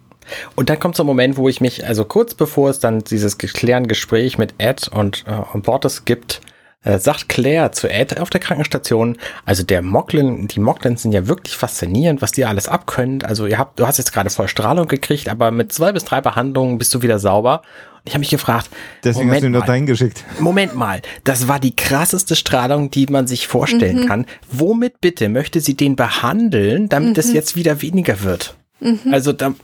Und 0.54 0.70
dann 0.70 0.78
kommt 0.78 0.96
so 0.96 1.02
ein 1.02 1.06
Moment, 1.06 1.36
wo 1.36 1.50
ich 1.50 1.60
mich, 1.60 1.86
also 1.86 2.06
kurz 2.06 2.32
bevor 2.32 2.70
es 2.70 2.78
dann 2.78 3.00
dieses 3.00 3.36
klären 3.36 3.86
Gespräch 3.86 4.38
mit 4.38 4.54
Ed 4.56 4.88
und, 4.88 5.24
äh, 5.26 5.34
und 5.52 5.64
Bortes 5.64 6.06
gibt, 6.06 6.40
äh, 6.86 6.98
sagt 7.00 7.28
Claire 7.28 7.72
zu 7.72 7.88
Ed 7.88 8.18
auf 8.20 8.30
der 8.30 8.40
Krankenstation, 8.40 9.18
also 9.44 9.64
der 9.64 9.82
Mocklin, 9.82 10.46
die 10.46 10.60
Mocklins 10.60 11.02
sind 11.02 11.12
ja 11.12 11.26
wirklich 11.26 11.56
faszinierend, 11.56 12.22
was 12.22 12.30
die 12.30 12.44
alles 12.44 12.68
abkönnen. 12.68 13.24
Also 13.24 13.46
ihr 13.46 13.58
habt, 13.58 13.80
du 13.80 13.86
hast 13.86 13.98
jetzt 13.98 14.12
gerade 14.12 14.30
voll 14.30 14.46
Strahlung 14.46 14.86
gekriegt, 14.86 15.28
aber 15.28 15.50
mit 15.50 15.72
zwei 15.72 15.92
bis 15.92 16.04
drei 16.04 16.20
Behandlungen 16.20 16.78
bist 16.78 16.94
du 16.94 17.02
wieder 17.02 17.18
sauber. 17.18 17.62
Und 17.96 18.02
ich 18.04 18.14
habe 18.14 18.20
mich 18.20 18.30
gefragt, 18.30 18.70
deswegen 19.02 19.26
Moment 19.26 19.34
hast 19.34 19.42
du 19.42 19.46
ihn 19.46 19.52
noch 19.52 19.66
dahin 19.66 19.86
geschickt. 19.86 20.24
Moment 20.38 20.76
mal, 20.76 21.02
das 21.24 21.48
war 21.48 21.58
die 21.58 21.74
krasseste 21.74 22.36
Strahlung, 22.36 22.90
die 22.90 23.06
man 23.06 23.26
sich 23.26 23.48
vorstellen 23.48 24.02
mhm. 24.02 24.06
kann. 24.06 24.26
Womit 24.50 25.00
bitte 25.00 25.28
möchte 25.28 25.60
sie 25.60 25.74
den 25.74 25.96
behandeln, 25.96 26.88
damit 26.88 27.14
mhm. 27.14 27.20
es 27.20 27.32
jetzt 27.32 27.56
wieder 27.56 27.82
weniger 27.82 28.22
wird? 28.22 28.54
Mhm. 28.78 29.12
Also 29.12 29.32
da, 29.32 29.54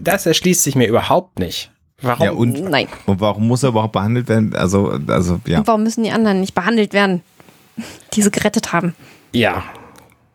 das 0.00 0.26
erschließt 0.26 0.64
sich 0.64 0.74
mir 0.74 0.88
überhaupt 0.88 1.38
nicht. 1.38 1.70
Warum? 2.00 2.24
Ja, 2.24 2.32
und, 2.32 2.70
Nein. 2.70 2.88
Und 3.06 3.20
warum 3.20 3.48
muss 3.48 3.62
er 3.62 3.70
überhaupt 3.70 3.92
behandelt 3.92 4.28
werden? 4.28 4.54
Also, 4.54 4.98
also, 5.08 5.40
ja. 5.46 5.58
Und 5.58 5.66
warum 5.66 5.82
müssen 5.82 6.04
die 6.04 6.12
anderen 6.12 6.40
nicht 6.40 6.54
behandelt 6.54 6.92
werden, 6.92 7.22
die 8.14 8.22
sie 8.22 8.30
gerettet 8.30 8.72
haben? 8.72 8.94
Ja. 9.32 9.64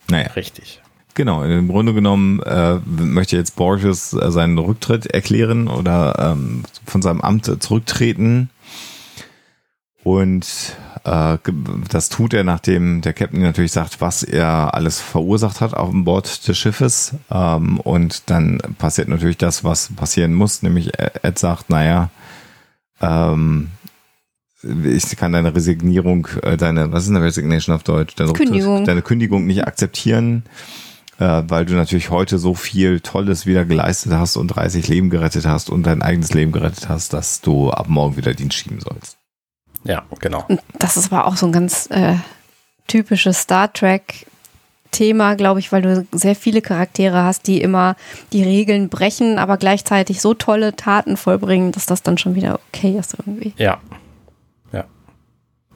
Naja. 0.10 0.28
Richtig. 0.32 0.82
Genau, 1.16 1.44
im 1.44 1.68
Grunde 1.68 1.94
genommen 1.94 2.42
äh, 2.42 2.80
möchte 2.88 3.38
jetzt 3.38 3.56
Borges 3.56 4.14
äh, 4.14 4.32
seinen 4.32 4.58
Rücktritt 4.58 5.06
erklären 5.06 5.68
oder 5.68 6.34
ähm, 6.34 6.64
von 6.86 7.04
seinem 7.04 7.22
Amt 7.22 7.62
zurücktreten. 7.62 8.50
Und 10.04 10.76
das 11.04 12.08
tut 12.10 12.34
er, 12.34 12.46
nachdem 12.46 13.02
der 13.02 13.12
Captain 13.14 13.42
natürlich 13.42 13.74
sagt, 13.74 14.00
was 14.00 14.24
er 14.24 14.74
alles 14.74 15.02
verursacht 15.02 15.60
hat 15.60 15.74
auf 15.74 15.90
dem 15.90 16.06
Bord 16.06 16.48
des 16.48 16.58
Schiffes. 16.58 17.16
Ähm, 17.30 17.80
und 17.82 18.30
dann 18.30 18.60
passiert 18.78 19.10
natürlich 19.10 19.38
das, 19.38 19.66
was 19.66 19.90
passieren 19.94 20.34
muss, 20.34 20.64
nämlich 20.64 20.92
Ed 20.98 21.38
sagt, 21.38 21.70
naja, 21.70 22.10
ähm, 23.02 23.70
ich 24.64 25.18
kann 25.18 25.34
deine 25.34 25.54
Resignierung, 25.54 26.28
äh, 26.42 26.56
deine, 26.56 26.92
was 26.94 27.04
ist 27.04 27.10
eine 27.10 27.22
Resignation 27.22 27.76
auf 27.76 27.84
Deutsch? 27.84 28.16
Deine 28.16 28.32
Kündigung. 28.32 28.86
Deine 28.86 29.02
Kündigung 29.02 29.46
nicht 29.46 29.68
akzeptieren, 29.68 30.44
äh, 31.20 31.44
weil 31.48 31.66
du 31.66 31.74
natürlich 31.74 32.12
heute 32.12 32.38
so 32.38 32.54
viel 32.54 33.02
Tolles 33.02 33.46
wieder 33.46 33.66
geleistet 33.66 34.14
hast 34.14 34.38
und 34.38 34.48
30 34.48 34.88
Leben 34.88 35.10
gerettet 35.10 35.46
hast 35.46 35.70
und 35.70 35.84
dein 35.84 36.02
eigenes 36.02 36.34
Leben 36.34 36.54
gerettet 36.54 36.88
hast, 36.88 37.12
dass 37.12 37.42
du 37.42 37.72
ab 37.72 37.90
morgen 37.90 38.16
wieder 38.16 38.34
Dienst 38.34 38.56
schieben 38.56 38.80
sollst. 38.80 39.18
Ja, 39.84 40.04
genau. 40.20 40.46
Das 40.80 40.98
ist 40.98 41.12
aber 41.12 41.28
auch 41.28 41.36
so 41.36 41.46
ein 41.46 41.52
ganz 41.52 41.90
äh, 41.92 42.16
typisches 42.88 43.42
Star 43.42 43.72
Trek 43.72 44.26
Thema, 44.94 45.36
glaube 45.36 45.60
ich, 45.60 45.72
weil 45.72 45.82
du 45.82 46.08
sehr 46.12 46.36
viele 46.36 46.62
Charaktere 46.62 47.24
hast, 47.24 47.48
die 47.48 47.62
immer 47.62 47.98
die 48.32 48.44
Regeln 48.44 48.88
brechen, 48.88 49.40
aber 49.40 49.58
gleichzeitig 49.58 50.22
so 50.22 50.34
tolle 50.34 50.76
Taten 50.76 51.18
vollbringen, 51.18 51.74
dass 51.74 51.86
das 51.86 52.04
dann 52.04 52.18
schon 52.18 52.36
wieder 52.36 52.60
okay 52.70 52.96
ist 52.98 53.16
irgendwie. 53.18 53.54
Ja. 53.58 53.82
Ja. 54.72 54.86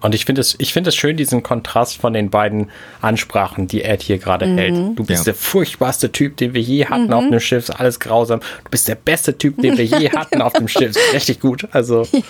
Und 0.02 0.14
ich 0.16 0.26
finde 0.26 0.42
es, 0.42 0.56
ich 0.60 0.72
finde 0.72 0.90
es 0.90 0.96
schön, 0.96 1.18
diesen 1.18 1.44
Kontrast 1.44 1.98
von 1.98 2.14
den 2.14 2.30
beiden 2.30 2.70
Ansprachen, 3.02 3.68
die 3.68 3.82
Ed 3.82 4.04
hier 4.04 4.20
gerade 4.20 4.46
mhm. 4.46 4.58
hält. 4.58 5.00
Du 5.00 5.04
bist 5.04 5.22
ja. 5.22 5.34
der 5.34 5.36
furchtbarste 5.36 6.12
Typ, 6.12 6.38
den 6.38 6.54
wir 6.54 6.62
je 6.62 6.86
hatten 6.86 7.08
mhm. 7.08 7.14
auf 7.14 7.28
dem 7.28 7.40
Schiff, 7.40 7.72
alles 7.72 8.00
grausam. 8.00 8.40
Du 8.40 8.70
bist 8.70 8.88
der 8.88 8.96
beste 8.96 9.38
Typ, 9.38 9.60
den 9.62 9.78
wir 9.78 9.86
je 9.86 10.12
hatten 10.16 10.42
auf 10.42 10.54
dem 10.54 10.68
Schiff. 10.68 10.96
Richtig 11.14 11.40
gut. 11.40 11.68
Also. 11.72 12.04
Ja. 12.12 12.22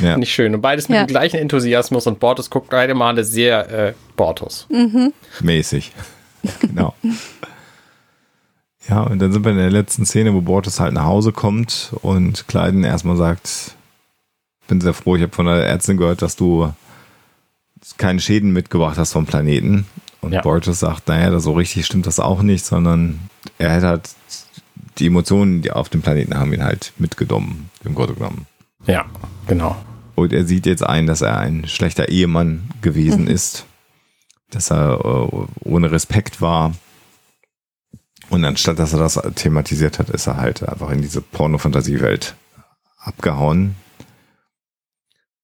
Ja. 0.00 0.16
Nicht 0.16 0.32
schön. 0.32 0.54
Und 0.54 0.60
beides 0.60 0.88
mit 0.88 0.96
ja. 0.96 1.04
dem 1.04 1.08
gleichen 1.08 1.38
Enthusiasmus 1.38 2.06
und 2.06 2.20
Bortus 2.20 2.50
guckt 2.50 2.70
beide 2.70 2.94
Male 2.94 3.24
sehr 3.24 3.70
äh, 3.70 3.94
Bortus. 4.16 4.66
Mhm. 4.70 5.12
Mäßig. 5.40 5.92
genau. 6.60 6.94
ja, 8.88 9.02
und 9.02 9.18
dann 9.20 9.32
sind 9.32 9.44
wir 9.44 9.52
in 9.52 9.58
der 9.58 9.70
letzten 9.70 10.04
Szene, 10.04 10.34
wo 10.34 10.40
Bortus 10.40 10.80
halt 10.80 10.92
nach 10.92 11.04
Hause 11.04 11.32
kommt 11.32 11.92
und 12.02 12.48
Kleiden 12.48 12.84
erstmal 12.84 13.16
sagt, 13.16 13.76
bin 14.68 14.80
sehr 14.80 14.94
froh, 14.94 15.16
ich 15.16 15.22
habe 15.22 15.34
von 15.34 15.46
der 15.46 15.66
Ärztin 15.66 15.96
gehört, 15.96 16.22
dass 16.22 16.36
du 16.36 16.72
keine 17.98 18.20
Schäden 18.20 18.52
mitgebracht 18.52 18.98
hast 18.98 19.12
vom 19.12 19.26
Planeten. 19.26 19.86
Und 20.20 20.32
ja. 20.32 20.40
Bortus 20.40 20.80
sagt, 20.80 21.08
naja, 21.08 21.38
so 21.40 21.52
richtig 21.52 21.84
stimmt 21.84 22.06
das 22.06 22.20
auch 22.20 22.42
nicht, 22.42 22.64
sondern 22.64 23.18
er 23.58 23.74
hätte 23.74 23.88
halt 23.88 24.10
die 24.98 25.06
Emotionen, 25.06 25.62
die 25.62 25.72
auf 25.72 25.88
dem 25.88 26.00
Planeten 26.00 26.38
haben 26.38 26.52
ihn 26.52 26.64
halt 26.64 26.92
mitgenommen, 26.98 27.70
im 27.84 27.94
Grunde 27.94 28.14
genommen. 28.14 28.46
Ja, 28.86 29.04
genau. 29.46 29.76
Und 30.14 30.32
er 30.32 30.44
sieht 30.44 30.66
jetzt 30.66 30.82
ein, 30.84 31.06
dass 31.06 31.20
er 31.22 31.38
ein 31.38 31.66
schlechter 31.66 32.08
Ehemann 32.08 32.68
gewesen 32.82 33.22
Mhm. 33.22 33.28
ist, 33.30 33.64
dass 34.50 34.70
er 34.70 35.00
äh, 35.04 35.46
ohne 35.64 35.90
Respekt 35.90 36.40
war. 36.40 36.74
Und 38.28 38.44
anstatt 38.44 38.78
dass 38.78 38.92
er 38.92 38.98
das 38.98 39.20
thematisiert 39.34 39.98
hat, 39.98 40.10
ist 40.10 40.26
er 40.26 40.36
halt 40.36 40.66
einfach 40.68 40.90
in 40.90 41.02
diese 41.02 41.20
Porno-Fantasiewelt 41.20 42.34
abgehauen. 42.98 43.74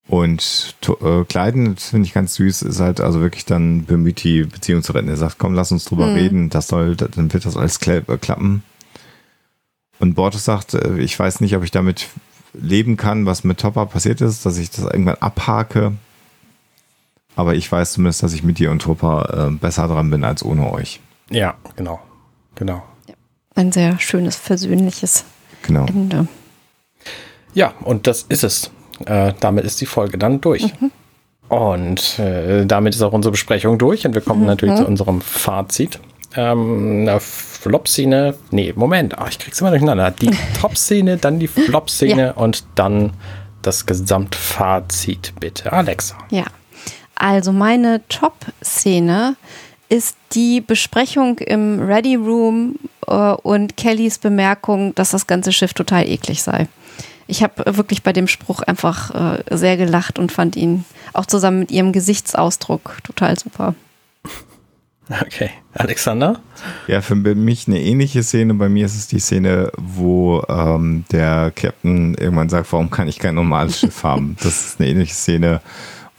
Und 0.06 0.74
äh, 1.02 1.24
Kleiden, 1.24 1.74
das 1.74 1.90
finde 1.90 2.06
ich 2.06 2.14
ganz 2.14 2.34
süß, 2.34 2.62
ist 2.62 2.80
halt 2.80 3.00
also 3.00 3.20
wirklich 3.20 3.44
dann 3.44 3.84
bemüht, 3.84 4.22
die 4.24 4.44
Beziehung 4.44 4.82
zu 4.82 4.92
retten. 4.92 5.08
Er 5.08 5.16
sagt, 5.18 5.38
komm, 5.38 5.52
lass 5.54 5.70
uns 5.70 5.84
drüber 5.84 6.06
Mhm. 6.06 6.14
reden, 6.14 6.50
das 6.50 6.68
soll, 6.68 6.96
dann 6.96 7.32
wird 7.32 7.44
das 7.44 7.56
alles 7.58 7.76
äh, 7.86 8.00
klappen. 8.18 8.62
Und 9.98 10.14
Bortes 10.14 10.44
sagt, 10.46 10.72
äh, 10.74 10.96
ich 10.98 11.18
weiß 11.18 11.40
nicht, 11.40 11.54
ob 11.56 11.62
ich 11.64 11.70
damit 11.72 12.08
leben 12.60 12.96
kann, 12.96 13.26
was 13.26 13.44
mit 13.44 13.58
Topper 13.60 13.86
passiert 13.86 14.20
ist, 14.20 14.44
dass 14.46 14.58
ich 14.58 14.70
das 14.70 14.84
irgendwann 14.84 15.16
abhake. 15.16 15.92
Aber 17.36 17.54
ich 17.54 17.70
weiß 17.70 17.92
zumindest, 17.92 18.22
dass 18.22 18.32
ich 18.32 18.42
mit 18.42 18.58
dir 18.58 18.70
und 18.70 18.82
Topper 18.82 19.48
äh, 19.48 19.50
besser 19.52 19.86
dran 19.86 20.10
bin 20.10 20.24
als 20.24 20.44
ohne 20.44 20.72
euch. 20.72 21.00
Ja, 21.30 21.54
genau. 21.76 22.00
Genau. 22.56 22.82
Ein 23.54 23.72
sehr 23.72 23.98
schönes, 23.98 24.36
versöhnliches 24.36 25.24
Genau. 25.62 25.86
Ende. 25.86 26.28
Ja, 27.54 27.72
und 27.84 28.06
das 28.06 28.22
ist 28.22 28.44
es. 28.44 28.70
Äh, 29.06 29.32
damit 29.40 29.64
ist 29.64 29.80
die 29.80 29.86
Folge 29.86 30.18
dann 30.18 30.40
durch. 30.40 30.72
Und 31.48 32.18
äh, 32.18 32.66
damit 32.66 32.94
ist 32.94 33.02
auch 33.02 33.12
unsere 33.12 33.32
Besprechung 33.32 33.78
durch 33.78 34.06
und 34.06 34.14
wir 34.14 34.20
kommen 34.20 34.44
natürlich 34.44 34.76
zu 34.76 34.86
unserem 34.86 35.20
Fazit. 35.20 35.98
Ähm, 36.36 37.08
Flop-Szene, 37.60 38.34
nee, 38.50 38.72
Moment, 38.76 39.18
ach, 39.18 39.28
ich 39.30 39.38
krieg's 39.38 39.60
immer 39.60 39.70
durcheinander. 39.70 40.10
Die 40.10 40.30
Top-Szene, 40.60 41.16
dann 41.16 41.38
die 41.38 41.48
Flop-Szene 41.48 42.34
und 42.34 42.64
dann 42.76 43.12
das 43.62 43.86
Gesamtfazit, 43.86 45.34
bitte. 45.40 45.72
Alexa. 45.72 46.16
Ja. 46.30 46.44
Also 47.16 47.52
meine 47.52 48.00
Top-Szene 48.08 49.36
ist 49.88 50.16
die 50.32 50.60
Besprechung 50.60 51.38
im 51.38 51.80
Ready 51.80 52.14
Room 52.14 52.76
äh, 53.06 53.12
und 53.12 53.76
Kellys 53.76 54.18
Bemerkung, 54.18 54.94
dass 54.94 55.10
das 55.10 55.26
ganze 55.26 55.52
Schiff 55.52 55.74
total 55.74 56.06
eklig 56.06 56.42
sei. 56.42 56.68
Ich 57.26 57.42
habe 57.42 57.76
wirklich 57.76 58.02
bei 58.02 58.12
dem 58.12 58.28
Spruch 58.28 58.62
einfach 58.62 59.38
äh, 59.38 59.42
sehr 59.50 59.76
gelacht 59.76 60.18
und 60.18 60.30
fand 60.30 60.56
ihn 60.56 60.84
auch 61.12 61.26
zusammen 61.26 61.60
mit 61.60 61.70
ihrem 61.70 61.92
Gesichtsausdruck 61.92 62.98
total 63.02 63.38
super. 63.38 63.74
Okay, 65.22 65.50
Alexander? 65.72 66.40
Ja, 66.86 67.00
für 67.00 67.14
mich 67.14 67.66
eine 67.66 67.80
ähnliche 67.80 68.22
Szene. 68.22 68.54
Bei 68.54 68.68
mir 68.68 68.86
ist 68.86 68.96
es 68.96 69.06
die 69.08 69.20
Szene, 69.20 69.70
wo 69.76 70.42
ähm, 70.48 71.04
der 71.10 71.52
Captain 71.54 72.14
irgendwann 72.14 72.48
sagt, 72.48 72.72
warum 72.72 72.90
kann 72.90 73.08
ich 73.08 73.18
kein 73.18 73.34
normales 73.34 73.78
Schiff 73.80 74.02
haben? 74.04 74.36
Das 74.42 74.66
ist 74.66 74.80
eine 74.80 74.90
ähnliche 74.90 75.14
Szene, 75.14 75.60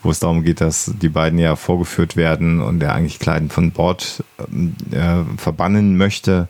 wo 0.02 0.10
es 0.10 0.20
darum 0.20 0.42
geht, 0.42 0.60
dass 0.60 0.92
die 1.00 1.08
beiden 1.08 1.38
ja 1.38 1.56
vorgeführt 1.56 2.16
werden 2.16 2.60
und 2.60 2.82
er 2.82 2.94
eigentlich 2.94 3.18
Kleiden 3.18 3.50
von 3.50 3.70
Bord 3.70 4.24
ähm, 4.52 4.74
äh, 4.90 5.38
verbannen 5.38 5.96
möchte. 5.96 6.48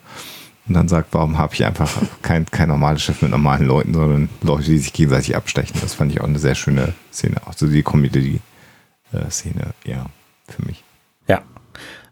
Und 0.67 0.75
dann 0.75 0.87
sagt, 0.87 1.09
warum 1.11 1.37
habe 1.37 1.53
ich 1.53 1.65
einfach 1.65 1.91
kein, 2.21 2.45
kein 2.45 2.69
normales 2.69 3.01
Schiff 3.01 3.21
mit 3.21 3.31
normalen 3.31 3.65
Leuten, 3.65 3.93
sondern 3.93 4.29
Leute, 4.41 4.65
die 4.65 4.77
sich 4.77 4.93
gegenseitig 4.93 5.35
abstechen. 5.35 5.81
Das 5.81 5.95
fand 5.95 6.11
ich 6.11 6.21
auch 6.21 6.27
eine 6.27 6.39
sehr 6.39 6.55
schöne 6.55 6.93
Szene. 7.11 7.37
Auch 7.45 7.53
so 7.53 7.67
die 7.67 7.83
Comedy-Szene, 7.83 9.73
ja, 9.83 10.05
für 10.47 10.65
mich. 10.65 10.83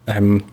Ähm, 0.09 0.43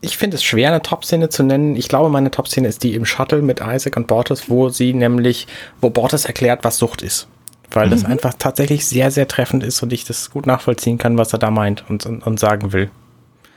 ich 0.00 0.16
finde 0.16 0.36
es 0.36 0.44
schwer, 0.44 0.68
eine 0.68 0.82
Top-Szene 0.82 1.28
zu 1.28 1.42
nennen. 1.42 1.74
Ich 1.74 1.88
glaube, 1.88 2.08
meine 2.08 2.30
Top-Szene 2.30 2.68
ist 2.68 2.82
die 2.84 2.94
im 2.94 3.04
Shuttle 3.04 3.42
mit 3.42 3.60
Isaac 3.60 3.96
und 3.96 4.06
Bortes, 4.06 4.48
wo 4.48 4.68
sie 4.68 4.94
nämlich, 4.94 5.46
wo 5.80 5.90
Bortes 5.90 6.24
erklärt, 6.24 6.62
was 6.62 6.78
Sucht 6.78 7.02
ist. 7.02 7.26
Weil 7.70 7.90
das 7.90 8.04
einfach 8.04 8.32
tatsächlich 8.38 8.86
sehr, 8.86 9.10
sehr 9.10 9.28
treffend 9.28 9.62
ist 9.62 9.82
und 9.82 9.92
ich 9.92 10.04
das 10.04 10.30
gut 10.30 10.46
nachvollziehen 10.46 10.96
kann, 10.96 11.18
was 11.18 11.32
er 11.34 11.38
da 11.38 11.50
meint 11.50 11.84
und, 11.90 12.06
und, 12.06 12.26
und 12.26 12.40
sagen 12.40 12.72
will. 12.72 12.90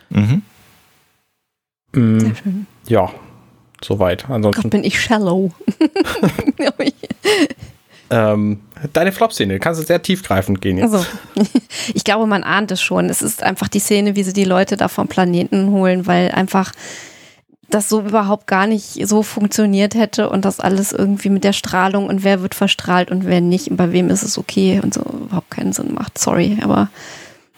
Mhm. 0.09 0.41
Mm, 1.93 2.19
Sehr 2.19 2.35
schön. 2.35 2.67
ja, 2.87 3.09
soweit. 3.81 4.23
Gott, 4.23 4.35
Ansonsten, 4.35 4.69
bin 4.69 4.83
ich 4.83 4.99
shallow. 4.99 5.51
ähm, 8.11 8.59
deine 8.91 9.11
Flop-Szene, 9.13 9.59
kannst 9.59 9.81
du 9.81 9.85
sehr 9.85 10.01
tiefgreifend 10.01 10.61
gehen 10.61 10.77
jetzt. 10.77 10.93
Also, 10.93 11.05
ich 11.93 12.03
glaube, 12.03 12.27
man 12.27 12.43
ahnt 12.43 12.71
es 12.71 12.81
schon. 12.81 13.09
Es 13.09 13.21
ist 13.21 13.41
einfach 13.41 13.69
die 13.69 13.79
Szene, 13.79 14.15
wie 14.15 14.23
sie 14.23 14.33
die 14.33 14.43
Leute 14.43 14.75
da 14.75 14.89
vom 14.89 15.07
Planeten 15.07 15.71
holen, 15.71 16.05
weil 16.07 16.31
einfach 16.31 16.73
das 17.69 17.87
so 17.87 18.01
überhaupt 18.01 18.47
gar 18.47 18.67
nicht 18.67 19.07
so 19.07 19.23
funktioniert 19.23 19.95
hätte 19.95 20.29
und 20.29 20.43
das 20.43 20.59
alles 20.59 20.91
irgendwie 20.91 21.29
mit 21.29 21.45
der 21.45 21.53
Strahlung 21.53 22.07
und 22.07 22.25
wer 22.25 22.41
wird 22.41 22.53
verstrahlt 22.53 23.11
und 23.11 23.25
wer 23.25 23.39
nicht 23.39 23.69
und 23.71 23.77
bei 23.77 23.93
wem 23.93 24.09
ist 24.09 24.23
es 24.23 24.37
okay 24.37 24.81
und 24.83 24.93
so 24.93 25.01
überhaupt 25.01 25.49
keinen 25.49 25.71
Sinn 25.71 25.93
macht. 25.93 26.17
Sorry, 26.17 26.57
aber 26.61 26.89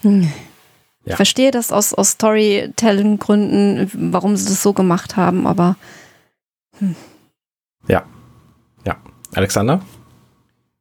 hm. 0.01 0.31
Ja. 1.05 1.11
ich 1.11 1.15
verstehe 1.15 1.49
das 1.49 1.71
aus, 1.71 1.95
aus 1.95 2.11
Storytelling-Gründen, 2.11 3.89
warum 4.11 4.37
sie 4.37 4.45
das 4.45 4.61
so 4.61 4.73
gemacht 4.73 5.17
haben, 5.17 5.47
aber 5.47 5.77
Ja. 7.87 8.03
Ja. 8.85 8.97
Alexander? 9.33 9.81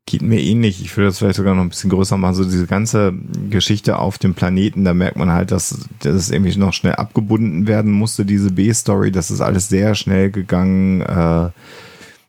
Geht 0.07 0.23
mir 0.23 0.41
ähnlich. 0.41 0.83
Ich 0.83 0.97
würde 0.97 1.09
das 1.09 1.19
vielleicht 1.19 1.37
sogar 1.37 1.55
noch 1.55 1.63
ein 1.63 1.69
bisschen 1.69 1.91
größer 1.91 2.17
machen. 2.17 2.35
So 2.35 2.45
diese 2.45 2.67
ganze 2.67 3.15
Geschichte 3.51 3.99
auf 3.99 4.19
dem 4.19 4.35
Planeten, 4.35 4.85
da 4.85 4.95
merkt 4.95 5.17
man 5.17 5.31
halt, 5.31 5.53
dass, 5.53 5.87
es 6.03 6.31
irgendwie 6.31 6.57
noch 6.57 6.73
schnell 6.73 6.97
abgebunden 6.97 7.69
werden 7.69 7.93
musste, 7.93 8.25
diese 8.25 8.51
B-Story. 8.51 9.13
Das 9.13 9.31
ist 9.31 9.41
alles 9.41 9.69
sehr 9.69 9.95
schnell 9.95 10.31
gegangen. 10.31 11.03
Äh, 11.03 11.51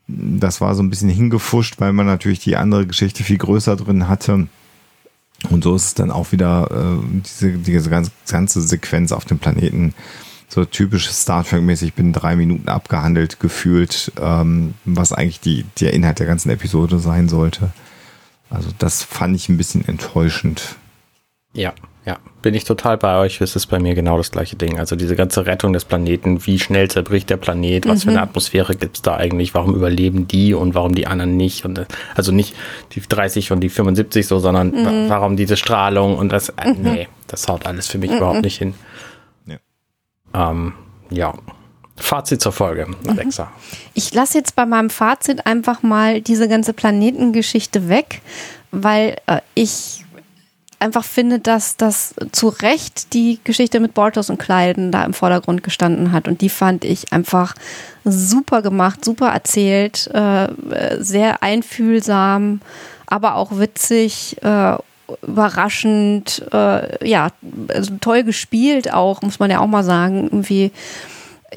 das 0.07 0.61
war 0.61 0.75
so 0.75 0.83
ein 0.83 0.89
bisschen 0.89 1.09
hingefuscht, 1.09 1.75
weil 1.79 1.93
man 1.93 2.05
natürlich 2.05 2.39
die 2.39 2.57
andere 2.57 2.85
Geschichte 2.85 3.23
viel 3.23 3.37
größer 3.37 3.75
drin 3.75 4.07
hatte. 4.07 4.47
Und 5.49 5.63
so 5.63 5.75
ist 5.75 5.85
es 5.85 5.93
dann 5.95 6.11
auch 6.11 6.31
wieder 6.31 6.69
äh, 6.71 7.21
diese, 7.25 7.51
diese 7.53 7.89
ganze 7.89 8.61
Sequenz 8.61 9.11
auf 9.11 9.25
dem 9.25 9.39
Planeten 9.39 9.93
so 10.53 10.65
typisch 10.65 11.09
Star 11.09 11.43
Trek-mäßig 11.43 11.93
binnen 11.93 12.13
drei 12.13 12.35
Minuten 12.35 12.67
abgehandelt 12.69 13.39
gefühlt, 13.39 14.11
ähm, 14.21 14.73
was 14.85 15.11
eigentlich 15.13 15.39
die, 15.39 15.65
der 15.79 15.93
Inhalt 15.93 16.19
der 16.19 16.27
ganzen 16.27 16.49
Episode 16.49 16.99
sein 16.99 17.27
sollte. 17.29 17.71
Also 18.49 18.69
das 18.77 19.03
fand 19.03 19.35
ich 19.35 19.49
ein 19.49 19.57
bisschen 19.57 19.87
enttäuschend. 19.87 20.75
Ja, 21.53 21.73
ja, 22.05 22.17
bin 22.41 22.53
ich 22.53 22.65
total 22.65 22.97
bei 22.97 23.17
euch. 23.19 23.39
Es 23.39 23.55
ist 23.55 23.67
bei 23.67 23.79
mir 23.79 23.95
genau 23.95 24.17
das 24.17 24.29
gleiche 24.31 24.55
Ding. 24.57 24.77
Also 24.77 24.95
diese 24.95 25.15
ganze 25.15 25.45
Rettung 25.45 25.71
des 25.73 25.85
Planeten, 25.85 26.45
wie 26.45 26.59
schnell 26.59 26.89
zerbricht 26.89 27.29
der 27.29 27.37
Planet, 27.37 27.87
was 27.87 28.03
für 28.03 28.09
eine 28.09 28.21
Atmosphäre 28.23 28.75
gibt's 28.75 29.01
da 29.01 29.15
eigentlich, 29.15 29.53
warum 29.53 29.73
überleben 29.73 30.27
die 30.27 30.53
und 30.53 30.75
warum 30.75 30.93
die 30.95 31.07
anderen 31.07 31.37
nicht. 31.37 31.63
Und 31.65 31.85
also 32.15 32.31
nicht 32.31 32.55
die 32.93 33.01
30 33.01 33.51
und 33.53 33.61
die 33.61 33.69
75 33.69 34.27
so, 34.27 34.39
sondern 34.39 34.73
wa- 34.73 35.09
warum 35.09 35.37
diese 35.37 35.55
Strahlung 35.57 36.17
und 36.17 36.29
das, 36.31 36.49
äh, 36.49 36.73
nee, 36.77 37.07
das 37.27 37.47
haut 37.47 37.65
alles 37.65 37.87
für 37.87 37.97
mich 37.99 38.11
überhaupt 38.11 38.41
nicht 38.41 38.57
hin. 38.57 38.73
Ähm, 40.33 40.73
ja. 41.09 41.33
Fazit 41.95 42.41
zur 42.41 42.51
Folge, 42.51 42.87
Alexa. 43.07 43.51
Ich 43.93 44.13
lasse 44.13 44.39
jetzt 44.39 44.55
bei 44.55 44.65
meinem 44.65 44.89
Fazit 44.89 45.45
einfach 45.45 45.83
mal 45.83 46.21
diese 46.21 46.47
ganze 46.47 46.73
Planetengeschichte 46.73 47.87
weg, 47.87 48.21
weil 48.71 49.17
äh, 49.27 49.41
ich 49.53 50.03
einfach 50.83 51.05
finde, 51.05 51.39
dass 51.39 51.77
das 51.77 52.13
zu 52.33 52.49
Recht 52.49 53.13
die 53.13 53.39
Geschichte 53.43 53.79
mit 53.79 53.93
Bortos 53.93 54.29
und 54.29 54.37
Kleiden 54.37 54.91
da 54.91 55.05
im 55.05 55.13
Vordergrund 55.13 55.63
gestanden 55.63 56.11
hat. 56.11 56.27
Und 56.27 56.41
die 56.41 56.49
fand 56.49 56.83
ich 56.83 57.13
einfach 57.13 57.55
super 58.03 58.61
gemacht, 58.61 59.05
super 59.05 59.29
erzählt, 59.29 60.07
äh, 60.07 60.49
sehr 60.99 61.41
einfühlsam, 61.41 62.59
aber 63.05 63.35
auch 63.35 63.57
witzig. 63.57 64.43
Äh, 64.43 64.77
überraschend, 65.21 66.45
äh, 66.53 67.07
ja, 67.07 67.29
also 67.67 67.93
toll 67.99 68.23
gespielt 68.23 68.93
auch, 68.93 69.21
muss 69.21 69.39
man 69.39 69.51
ja 69.51 69.59
auch 69.59 69.67
mal 69.67 69.83
sagen, 69.83 70.23
irgendwie 70.25 70.71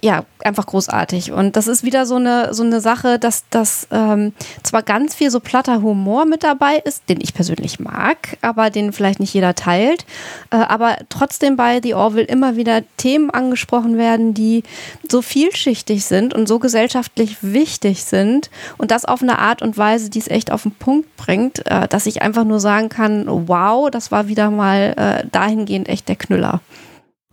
ja, 0.03 0.25
einfach 0.43 0.67
großartig. 0.67 1.33
Und 1.33 1.57
das 1.57 1.67
ist 1.67 1.83
wieder 1.83 2.07
so 2.07 2.17
eine, 2.17 2.55
so 2.55 2.63
eine 2.63 2.81
Sache, 2.81 3.19
dass 3.19 3.45
das 3.51 3.89
ähm, 3.91 4.33
zwar 4.63 4.83
ganz 4.83 5.15
viel 5.15 5.31
so 5.31 5.41
platter 5.41 5.83
Humor 5.83 6.25
mit 6.25 6.43
dabei 6.43 6.77
ist, 6.85 7.09
den 7.09 7.21
ich 7.21 7.35
persönlich 7.35 7.81
mag, 7.81 8.39
aber 8.43 8.71
den 8.71 8.93
vielleicht 8.93 9.21
nicht 9.21 9.35
jeder 9.35 9.55
teilt, 9.55 10.07
äh, 10.51 10.57
aber 10.57 10.99
trotzdem 11.09 11.57
bei 11.57 11.81
The 11.83 11.95
Orville 11.95 12.27
immer 12.27 12.57
wieder 12.57 12.83
Themen 12.97 13.31
angesprochen 13.31 13.97
werden, 13.99 14.35
die 14.35 14.63
so 15.11 15.23
vielschichtig 15.23 16.05
sind 16.05 16.35
und 16.35 16.49
so 16.49 16.59
gesellschaftlich 16.59 17.39
wichtig 17.43 18.05
sind 18.05 18.51
und 18.79 18.91
das 18.91 19.05
auf 19.05 19.23
eine 19.23 19.39
Art 19.39 19.63
und 19.63 19.77
Weise, 19.77 20.11
die 20.11 20.19
es 20.19 20.29
echt 20.29 20.51
auf 20.51 20.63
den 20.63 20.73
Punkt 20.73 21.17
bringt, 21.17 21.67
äh, 21.67 21.89
dass 21.89 22.07
ich 22.07 22.23
einfach 22.23 22.45
nur 22.45 22.61
sagen 22.61 22.89
kann, 22.89 23.25
wow, 23.27 23.91
das 23.91 24.11
war 24.11 24.29
wieder 24.29 24.51
mal 24.51 24.95
äh, 24.97 25.27
dahingehend 25.31 25.89
echt 25.89 26.09
der 26.09 26.17
Knüller. 26.17 26.61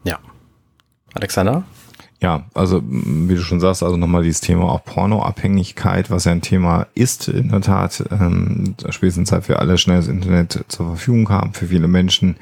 Ja. 0.04 0.20
Alexander? 1.14 1.64
Ja, 2.24 2.46
also 2.54 2.82
wie 2.88 3.36
du 3.36 3.42
schon 3.42 3.60
sagst, 3.60 3.84
also 3.84 3.98
nochmal 3.98 4.24
dieses 4.24 4.40
Thema 4.40 4.72
auch 4.72 4.86
Pornoabhängigkeit, 4.86 6.10
was 6.10 6.24
ja 6.24 6.32
ein 6.32 6.42
Thema 6.42 6.88
ist 6.96 7.28
in 7.28 7.50
der 7.50 7.60
Tat, 7.60 8.02
ähm, 8.12 8.76
spätestens 8.90 9.28
seit 9.28 9.50
wir 9.50 9.60
alle 9.60 9.78
schnell 9.78 9.98
das 9.98 10.08
Internet 10.08 10.64
zur 10.70 10.88
Verfügung 10.88 11.28
haben 11.28 11.54
für 11.54 11.68
viele 11.68 11.90
Menschen. 11.90 12.38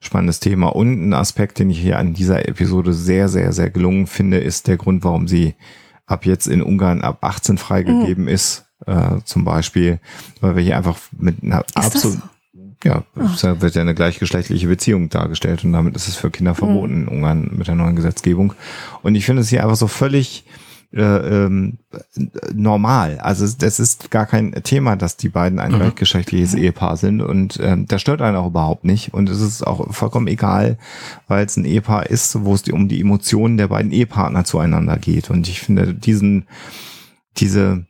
Spannendes 0.00 0.40
Thema. 0.40 0.74
Und 0.74 1.10
ein 1.10 1.14
Aspekt, 1.14 1.60
den 1.60 1.70
ich 1.70 1.78
hier 1.78 2.00
an 2.00 2.14
dieser 2.14 2.48
Episode 2.48 2.92
sehr, 2.92 3.28
sehr, 3.28 3.52
sehr 3.52 3.70
gelungen 3.70 4.08
finde, 4.08 4.38
ist 4.38 4.66
der 4.66 4.76
Grund, 4.76 5.04
warum 5.04 5.28
sie 5.28 5.54
ab 6.06 6.26
jetzt 6.26 6.48
in 6.48 6.60
Ungarn 6.60 7.02
ab 7.02 7.18
18 7.20 7.58
freigegeben 7.58 8.26
ist 8.26 8.66
äh, 8.86 9.20
zum 9.24 9.44
Beispiel, 9.44 10.00
weil 10.40 10.56
wir 10.56 10.64
hier 10.64 10.76
einfach 10.76 10.98
mit 11.16 11.44
einer 11.44 11.64
absolut 11.74 12.18
ja, 12.84 13.04
es 13.32 13.42
wird 13.44 13.74
ja 13.74 13.82
eine 13.82 13.94
gleichgeschlechtliche 13.94 14.68
Beziehung 14.68 15.08
dargestellt 15.08 15.64
und 15.64 15.72
damit 15.72 15.96
ist 15.96 16.08
es 16.08 16.16
für 16.16 16.30
Kinder 16.30 16.54
verboten 16.54 17.02
in 17.02 17.08
Ungarn 17.08 17.50
mit 17.52 17.66
der 17.68 17.74
neuen 17.74 17.96
Gesetzgebung. 17.96 18.54
Und 19.02 19.14
ich 19.14 19.24
finde 19.24 19.42
es 19.42 19.48
hier 19.48 19.62
einfach 19.62 19.76
so 19.76 19.86
völlig 19.86 20.44
äh, 20.94 21.00
ähm, 21.00 21.78
normal. 22.52 23.18
Also 23.20 23.46
das 23.58 23.80
ist 23.80 24.10
gar 24.10 24.26
kein 24.26 24.52
Thema, 24.62 24.94
dass 24.96 25.16
die 25.16 25.30
beiden 25.30 25.58
ein 25.58 25.72
Mhm. 25.72 25.76
gleichgeschlechtliches 25.76 26.52
Ehepaar 26.54 26.98
sind 26.98 27.22
und 27.22 27.58
ähm, 27.62 27.86
das 27.86 28.02
stört 28.02 28.20
einen 28.20 28.36
auch 28.36 28.48
überhaupt 28.48 28.84
nicht. 28.84 29.14
Und 29.14 29.30
es 29.30 29.40
ist 29.40 29.66
auch 29.66 29.92
vollkommen 29.94 30.26
egal, 30.26 30.76
weil 31.28 31.46
es 31.46 31.56
ein 31.56 31.64
Ehepaar 31.64 32.10
ist, 32.10 32.44
wo 32.44 32.52
es 32.54 32.64
um 32.68 32.88
die 32.88 33.00
Emotionen 33.00 33.56
der 33.56 33.68
beiden 33.68 33.90
Ehepartner 33.90 34.44
zueinander 34.44 34.98
geht. 34.98 35.30
Und 35.30 35.48
ich 35.48 35.60
finde 35.60 35.94
diesen, 35.94 36.46
diese 37.38 37.86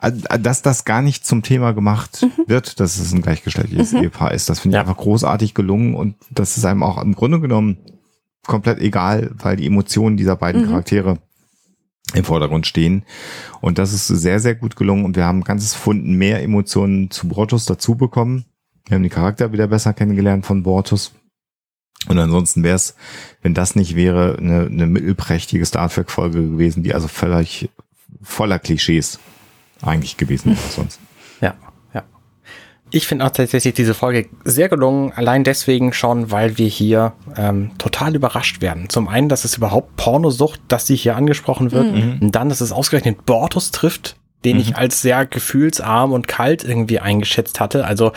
dass 0.00 0.62
das 0.62 0.84
gar 0.84 1.02
nicht 1.02 1.26
zum 1.26 1.42
Thema 1.42 1.72
gemacht 1.72 2.26
wird, 2.46 2.78
dass 2.80 2.98
es 2.98 3.12
ein 3.12 3.22
gleichgeschlechtliches 3.22 3.92
Ehepaar 3.94 4.32
ist. 4.32 4.48
Das 4.48 4.60
finde 4.60 4.76
ich 4.76 4.78
Ja. 4.78 4.82
einfach 4.82 4.96
großartig 4.96 5.54
gelungen 5.54 5.94
und 5.94 6.14
das 6.30 6.56
ist 6.56 6.64
einem 6.64 6.82
auch 6.82 7.02
im 7.02 7.14
Grunde 7.14 7.40
genommen 7.40 7.78
komplett 8.46 8.78
egal, 8.78 9.30
weil 9.34 9.56
die 9.56 9.66
Emotionen 9.66 10.16
dieser 10.16 10.36
beiden 10.36 10.66
Charaktere 10.66 11.18
im 12.14 12.24
Vordergrund 12.24 12.66
stehen. 12.66 13.02
Und 13.60 13.78
das 13.78 13.92
ist 13.92 14.06
sehr, 14.06 14.40
sehr 14.40 14.54
gut 14.54 14.76
gelungen 14.76 15.04
und 15.04 15.16
wir 15.16 15.24
haben 15.26 15.40
ein 15.40 15.44
ganzes 15.44 15.74
Pfund 15.74 16.06
mehr 16.06 16.42
Emotionen 16.42 17.10
zu 17.10 17.28
Bortus 17.28 17.66
dazu 17.66 17.96
bekommen. 17.96 18.44
Wir 18.86 18.94
haben 18.94 19.02
die 19.02 19.10
Charakter 19.10 19.52
wieder 19.52 19.66
besser 19.66 19.92
kennengelernt 19.92 20.46
von 20.46 20.62
Bortus. 20.62 21.12
Und 22.08 22.16
ansonsten 22.18 22.62
wäre 22.62 22.76
es, 22.76 22.94
wenn 23.42 23.52
das 23.52 23.74
nicht 23.74 23.96
wäre, 23.96 24.36
eine, 24.38 24.66
eine 24.66 24.86
mittelprächtige 24.86 25.66
Star 25.66 25.90
Trek-Folge 25.90 26.40
gewesen, 26.50 26.84
die 26.84 26.94
also 26.94 27.08
völlig 27.08 27.68
voller 28.22 28.58
Klischees 28.60 29.18
eigentlich 29.82 30.16
gewesen 30.16 30.50
wäre 30.50 30.70
sonst. 30.70 31.00
Ja, 31.40 31.54
ja. 31.94 32.02
Ich 32.90 33.06
finde 33.06 33.24
auch 33.24 33.30
tatsächlich 33.30 33.72
diese 33.74 33.94
Folge 33.94 34.28
sehr 34.42 34.68
gelungen, 34.68 35.12
allein 35.12 35.44
deswegen 35.44 35.92
schon, 35.92 36.32
weil 36.32 36.58
wir 36.58 36.66
hier 36.66 37.12
ähm, 37.36 37.70
total 37.78 38.16
überrascht 38.16 38.60
werden. 38.60 38.88
Zum 38.88 39.06
einen, 39.06 39.28
dass 39.28 39.44
es 39.44 39.56
überhaupt 39.56 39.94
Pornosucht, 39.94 40.60
dass 40.66 40.88
sie 40.88 40.96
hier 40.96 41.14
angesprochen 41.14 41.70
wird, 41.70 41.86
und 42.20 42.32
dann, 42.32 42.48
dass 42.48 42.60
es 42.60 42.72
ausgerechnet 42.72 43.24
Bortus 43.24 43.70
trifft, 43.70 44.16
den 44.44 44.58
ich 44.58 44.74
als 44.76 45.00
sehr 45.00 45.26
gefühlsarm 45.26 46.10
und 46.10 46.26
kalt 46.26 46.64
irgendwie 46.64 46.98
eingeschätzt 46.98 47.60
hatte. 47.60 47.84
Also, 47.84 48.10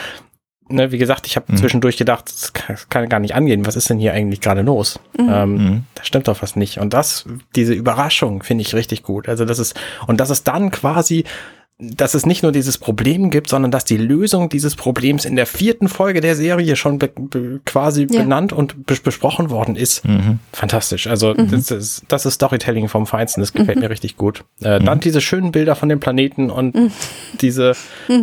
ne, 0.72 0.91
wie 0.91 0.98
gesagt, 0.98 1.27
ich 1.27 1.35
habe 1.35 1.53
zwischendurch 1.56 1.98
gedacht, 1.98 2.26
das 2.27 2.53
kann, 2.53 2.76
das 2.76 2.89
kann 2.89 3.07
gar 3.10 3.19
nicht 3.19 3.35
angehen. 3.35 3.65
Was 3.65 3.76
ist 3.76 3.89
denn 3.89 3.99
hier 3.99 4.14
eigentlich 4.14 4.41
gerade 4.41 4.61
los? 4.61 4.99
Ähm, 5.19 5.52
Mhm. 5.56 5.84
da 5.95 6.03
stimmt 6.03 6.27
doch 6.27 6.41
was 6.41 6.56
nicht. 6.56 6.77
Und 6.80 6.93
das, 6.93 7.26
diese 7.56 7.73
Überraschung 7.73 8.43
finde 8.43 8.64
ich 8.64 8.73
richtig 8.76 9.03
gut. 9.03 9.30
Also 9.30 9.45
das 9.45 9.60
ist, 9.60 9.80
und 10.07 10.19
dass 10.19 10.30
es 10.30 10.43
dann 10.43 10.72
quasi, 10.72 11.26
dass 11.84 12.14
es 12.14 12.28
nicht 12.28 12.44
nur 12.44 12.52
dieses 12.52 12.78
Problem 12.78 13.32
gibt, 13.32 13.49
sondern 13.49 13.72
dass 13.72 13.84
die 13.86 13.98
Lösung 13.98 14.49
dieses 14.49 14.76
Problems 14.76 15.26
in 15.26 15.36
der 15.36 15.48
vierten 15.48 15.88
Folge 15.88 16.22
der 16.22 16.36
Serie 16.36 16.76
schon 16.76 16.99
be, 16.99 17.08
be, 17.08 17.60
quasi 17.66 18.06
Ja. 18.10 18.22
benannt 18.22 18.53
und 18.53 18.86
bes 18.86 18.99
besprochen 18.99 19.49
worden 19.49 19.76
ist. 19.76 20.03
Fantastisch. 20.53 21.08
Also 21.08 21.34
das, 21.34 21.72
ist, 21.72 22.03
das 22.08 22.26
ist 22.28 22.36
Storytelling 22.36 22.88
vom 22.88 23.08
Feinsten. 23.08 23.41
Das 23.41 23.52
gefällt 23.53 23.80
mir 23.80 23.90
richtig 23.90 24.16
gut. 24.16 24.44
Äh, 24.62 24.80
Dann 24.80 24.99
diese 24.99 25.22
schönen 25.22 25.52
Bilder 25.52 25.76
von 25.76 25.90
dem 25.90 25.99
Planeten 25.99 26.52
und 26.52 26.76
diese 27.41 27.74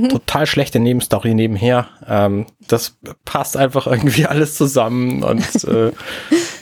total 0.08 0.46
schlechte 0.46 0.78
Nebenstory 0.78 1.34
nebenher. 1.34 1.88
Ähm, 2.06 2.46
das 2.68 2.96
passt 3.24 3.56
einfach 3.56 3.86
irgendwie 3.88 4.26
alles 4.26 4.54
zusammen 4.54 5.22
und 5.24 5.64
äh, 5.64 5.90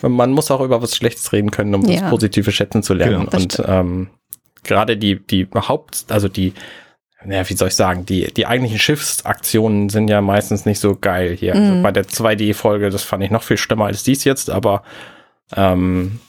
man 0.09 0.31
muss 0.33 0.51
auch 0.51 0.61
über 0.63 0.81
was 0.81 0.97
Schlechtes 0.97 1.33
reden 1.33 1.51
können, 1.51 1.75
um 1.75 1.85
Ja. 1.85 2.01
das 2.01 2.11
Positive 2.11 2.51
schätzen 2.53 2.83
zu 2.83 2.95
lernen. 2.95 3.27
Genau, 3.31 3.37
und 3.43 3.63
ähm, 3.67 4.09
gerade 4.65 4.97
die, 4.97 5.21
die 5.25 5.47
Haupt, 5.55 6.07
also 6.09 6.29
die, 6.29 6.53
naja, 7.27 7.49
wie 7.49 7.55
soll 7.55 7.69
ich 7.69 7.75
sagen, 7.75 8.07
die, 8.07 8.33
die 8.33 8.47
eigentlichen 8.47 8.79
Schiffsaktionen 8.79 9.89
sind 9.89 10.09
ja 10.09 10.21
meistens 10.21 10.67
nicht 10.67 10.81
so 10.81 10.97
geil 10.97 11.37
hier. 11.37 11.55
Also 11.55 11.83
bei 11.83 11.93
der 11.93 12.05
2D-Folge, 12.07 12.91
das 12.91 13.03
fand 13.03 13.23
ich 13.25 13.31
noch 13.31 13.43
viel 13.43 13.57
schlimmer 13.57 13.87
als 13.87 14.03
dies 14.03 14.25
jetzt, 14.25 14.51
aber 14.51 14.83
ähm, 15.55 16.21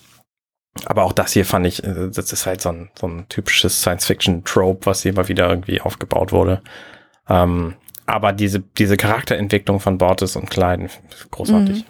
aber 0.85 1.03
auch 1.03 1.13
das 1.13 1.33
hier 1.33 1.45
fand 1.45 1.65
ich, 1.65 1.83
äh, 1.83 2.09
das 2.13 2.31
ist 2.31 2.45
halt 2.45 2.61
so 2.61 2.69
ein, 2.69 2.89
so 2.99 3.07
ein 3.07 3.25
typisches 3.29 3.81
Science-Fiction-Trope, 3.81 4.85
was 4.85 5.03
hier 5.03 5.13
mal 5.13 5.27
wieder 5.27 5.49
irgendwie 5.49 5.81
aufgebaut 5.81 6.31
wurde. 6.31 6.61
Ähm, 7.29 7.75
aber 8.05 8.31
diese, 8.31 8.61
diese 8.77 8.95
Charakterentwicklung 8.97 9.79
von 9.79 9.97
Bortes 9.97 10.35
und 10.35 10.49
Klein 10.49 10.89
großartig. 11.31 11.85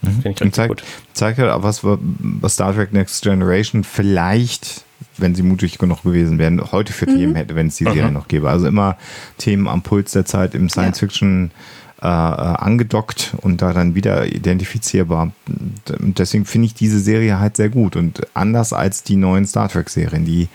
Finde 0.00 0.18
ich 0.20 0.26
richtig 0.26 0.54
zeigt, 0.54 0.68
gut. 0.68 0.84
zeigt 1.12 1.38
halt 1.38 1.50
auch 1.50 1.62
was, 1.62 1.80
was 1.82 2.54
Star 2.54 2.72
Trek 2.72 2.92
Next 2.92 3.22
Generation 3.22 3.82
vielleicht, 3.82 4.84
wenn 5.18 5.34
sie 5.34 5.42
mutig 5.42 5.78
genug 5.78 6.02
gewesen 6.02 6.38
wären, 6.38 6.72
heute 6.72 6.92
für 6.92 7.06
Themen 7.06 7.34
hätte, 7.34 7.54
wenn 7.54 7.68
es 7.68 7.76
die 7.76 7.84
Serie 7.84 8.12
noch 8.12 8.28
gäbe. 8.28 8.48
Also 8.48 8.66
immer 8.66 8.96
Themen 9.36 9.68
am 9.68 9.82
Puls 9.82 10.12
der 10.12 10.24
Zeit 10.24 10.54
im 10.54 10.68
Science 10.68 10.98
Fiction 10.98 11.50
äh, 12.00 12.06
äh, 12.06 12.10
angedockt 12.10 13.34
und 13.40 13.60
da 13.60 13.72
dann 13.72 13.96
wieder 13.96 14.26
identifizierbar. 14.26 15.32
Und 15.98 16.18
deswegen 16.20 16.44
finde 16.44 16.66
ich 16.66 16.74
diese 16.74 17.00
Serie 17.00 17.40
halt 17.40 17.56
sehr 17.56 17.70
gut 17.70 17.96
und 17.96 18.20
anders 18.34 18.72
als 18.72 19.02
die 19.02 19.16
neuen 19.16 19.46
Star 19.46 19.68
Trek 19.68 19.90
Serien, 19.90 20.24
die 20.24 20.46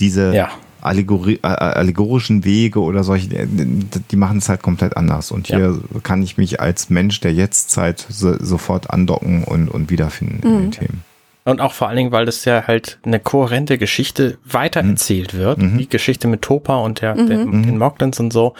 diese 0.00 0.34
Ja. 0.34 0.50
Allegori 0.80 1.40
äh, 1.42 1.46
allegorischen 1.46 2.44
Wege 2.44 2.80
oder 2.80 3.04
solche, 3.04 3.28
die, 3.28 3.84
die 4.10 4.16
machen 4.16 4.38
es 4.38 4.48
halt 4.48 4.62
komplett 4.62 4.96
anders. 4.96 5.30
Und 5.30 5.48
hier 5.48 5.78
kann 6.04 6.22
ich 6.22 6.38
mich 6.38 6.60
als 6.60 6.88
Mensch 6.88 7.20
der 7.20 7.34
Jetztzeit 7.34 8.06
so, 8.08 8.42
sofort 8.42 8.88
andocken 8.90 9.44
und, 9.44 9.68
und 9.68 9.90
wiederfinden 9.90 10.40
in 10.42 10.58
den 10.58 10.70
Themen. 10.70 11.02
Und 11.50 11.60
auch 11.60 11.72
vor 11.72 11.88
allen 11.88 11.96
Dingen, 11.96 12.12
weil 12.12 12.26
das 12.26 12.44
ja 12.44 12.66
halt 12.66 12.98
eine 13.04 13.20
kohärente 13.20 13.78
Geschichte 13.78 14.38
weitererzählt 14.44 15.34
wird. 15.34 15.60
Die 15.60 15.88
Geschichte 15.88 16.28
mit 16.28 16.42
Topa 16.42 16.76
und 16.76 17.00
der, 17.00 17.14
der, 17.14 17.38
den 17.38 17.78
Moglins 17.78 18.20
und 18.20 18.32
so. 18.32 18.54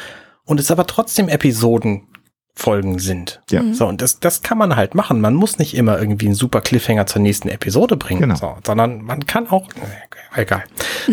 Und 0.44 0.59
es 0.59 0.70
aber 0.70 0.86
trotzdem 0.86 1.28
Episodenfolgen 1.28 2.98
sind. 2.98 3.40
Ja. 3.51 3.62
So, 3.73 3.86
und 3.86 4.01
das, 4.01 4.20
das 4.20 4.43
kann 4.43 4.56
man 4.59 4.74
halt 4.77 4.94
machen. 4.94 5.20
Man 5.20 5.35
muss 5.35 5.59
nicht 5.59 5.74
immer 5.77 5.98
irgendwie 5.98 6.27
einen 6.27 6.35
super 6.35 6.60
Cliffhanger 6.62 7.06
zur 7.06 7.20
nächsten 7.23 7.48
Episode 7.48 7.97
bringen, 7.97 8.23
Genau. 8.23 8.36
so, 8.36 8.56
sondern 8.66 9.02
man 9.02 9.27
kann 9.27 9.48
auch, 9.48 9.69
äh, 10.35 10.43
egal. 10.43 10.65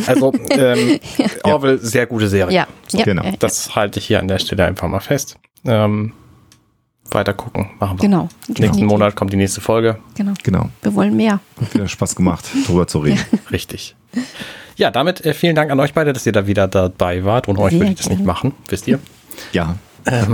Also, 0.07 0.33
ähm, 0.51 0.99
Orwell, 1.43 1.77
sehr 1.79 2.05
gute 2.05 2.27
Serie. 2.29 2.55
Ja, 2.55 2.67
ja, 2.91 3.03
Genau. 3.03 3.23
ja, 3.23 3.31
ja. 3.31 3.35
Das 3.39 3.75
halte 3.75 3.99
ich 3.99 4.05
hier 4.07 4.19
an 4.19 4.27
der 4.27 4.39
Stelle 4.39 4.63
einfach 4.65 4.87
mal 4.87 5.01
fest. 5.01 5.37
Ähm, 5.65 6.13
weiter 7.11 7.33
gucken, 7.33 7.69
machen 7.79 7.97
wir. 7.99 8.01
Genau. 8.01 8.29
Nächsten. 8.47 8.85
Monat 8.85 9.15
kommt 9.15 9.31
die 9.31 9.37
nächste 9.37 9.61
Folge. 9.61 9.97
Genau. 10.15 10.33
Genau. 10.43 10.69
Wir 10.81 10.93
wollen 10.95 11.15
mehr. 11.15 11.39
Hat 11.61 11.73
wieder 11.73 11.87
Spaß 11.87 12.15
gemacht, 12.15 12.45
drüber 12.67 12.87
zu 12.87 12.99
reden. 12.99 13.19
Richtig. 13.51 13.95
Ja, 14.75 14.91
damit 14.91 15.23
äh, 15.25 15.33
vielen 15.33 15.55
Dank 15.55 15.71
an 15.71 15.79
euch 15.79 15.93
beide, 15.93 16.11
dass 16.13 16.25
ihr 16.25 16.31
da 16.33 16.47
wieder 16.47 16.67
dabei 16.67 17.23
wart. 17.23 17.47
Und 17.47 17.57
euch 17.57 17.73
würde 17.73 17.87
ich 17.91 17.95
das 17.95 18.09
nicht 18.09 18.23
machen, 18.25 18.53
wisst 18.67 18.87
ihr? 18.87 18.99
Ja. 19.53 19.75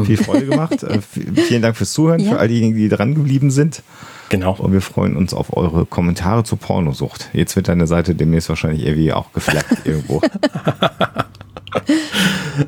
Viel 0.06 0.18
Freude 0.18 0.48
gemacht. 0.48 0.84
Äh, 0.84 0.99
Vielen 1.02 1.61
Dank 1.61 1.77
fürs 1.77 1.93
Zuhören, 1.93 2.19
Ja. 2.19 2.31
für 2.31 2.39
all 2.39 2.48
diejenigen, 2.48 2.76
die 2.77 2.89
dran 2.89 3.15
geblieben 3.15 3.52
sind. 3.52 3.84
Genau. 4.30 4.53
Und 4.53 4.73
wir 4.73 4.81
freuen 4.81 5.15
uns 5.15 5.34
auf 5.34 5.56
eure 5.56 5.85
Kommentare 5.85 6.43
zur 6.43 6.57
Pornosucht. 6.57 7.30
Jetzt 7.34 7.56
wird 7.56 7.68
deine 7.68 7.85
Seite 7.88 8.15
demnächst 8.15 8.49
wahrscheinlich 8.49 8.85
irgendwie 8.85 9.14
auch 9.14 9.31
geflaggt 9.34 9.77
irgendwo. 9.85 10.22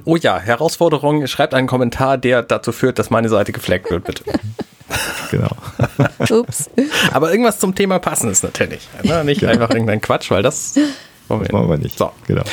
Oh 0.06 0.16
ja, 0.16 0.40
Herausforderung, 0.40 1.28
schreibt 1.28 1.54
einen 1.54 1.68
Kommentar, 1.68 2.18
der 2.18 2.42
dazu 2.42 2.72
führt, 2.72 3.00
dass 3.00 3.10
meine 3.10 3.30
Seite 3.30 3.52
gefleckt 3.52 3.92
wird, 3.92 4.04
bitte. 4.06 4.24
Genau. 5.32 5.50
Ups. 6.30 6.70
Aber 7.12 7.32
irgendwas 7.32 7.58
zum 7.60 7.74
Thema 7.74 7.98
Passendes 7.98 8.44
natürlich. 8.44 8.88
Ne? 9.02 9.24
Nicht 9.24 9.44
einfach 9.44 9.72
irgendein 9.72 10.02
Quatsch, 10.02 10.30
weil 10.30 10.44
das 10.44 10.76
wollen 11.28 11.42
wir 11.42 11.52
Machen 11.52 11.70
wir 11.70 11.78
nicht. 11.78 11.98
So, 11.98 12.12
Genau. 12.28 12.44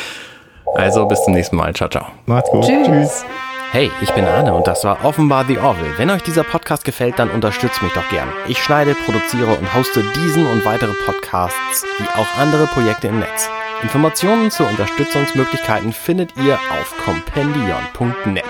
also 0.75 1.05
bis 1.07 1.23
zum 1.23 1.35
nächsten 1.35 1.57
Mal. 1.57 1.75
Ciao, 1.75 1.91
ciao. 1.91 2.07
Macht's 2.25 2.49
gut. 2.51 2.65
Tschüss. 2.65 3.25
Hey, 3.73 3.91
ich 4.01 4.11
bin 4.13 4.25
Arne 4.25 4.55
und 4.55 4.67
das 4.67 4.85
war 4.85 5.05
offenbar 5.05 5.45
The 5.47 5.59
Orville. 5.59 5.93
Wenn 5.99 6.09
euch 6.09 6.23
dieser 6.23 6.45
Podcast 6.45 6.85
gefällt, 6.85 7.19
dann 7.19 7.29
unterstützt 7.31 7.83
mich 7.83 7.93
doch 7.93 8.09
gern. 8.09 8.29
Ich 8.49 8.59
schneide, 8.63 8.95
produziere 8.95 9.55
und 9.55 9.75
hoste 9.75 10.03
diesen 10.17 10.47
und 10.47 10.65
weitere 10.65 10.95
Podcasts, 11.05 11.85
wie 11.99 12.09
auch 12.19 12.39
andere 12.39 12.67
Projekte 12.69 13.09
im 13.09 13.19
Netz. 13.19 13.51
Informationen 13.83 14.51
zu 14.51 14.65
Unterstützungsmöglichkeiten 14.65 15.93
findet 15.93 16.37
ihr 16.37 16.55
auf 16.55 16.95
compendion.net. 17.05 18.45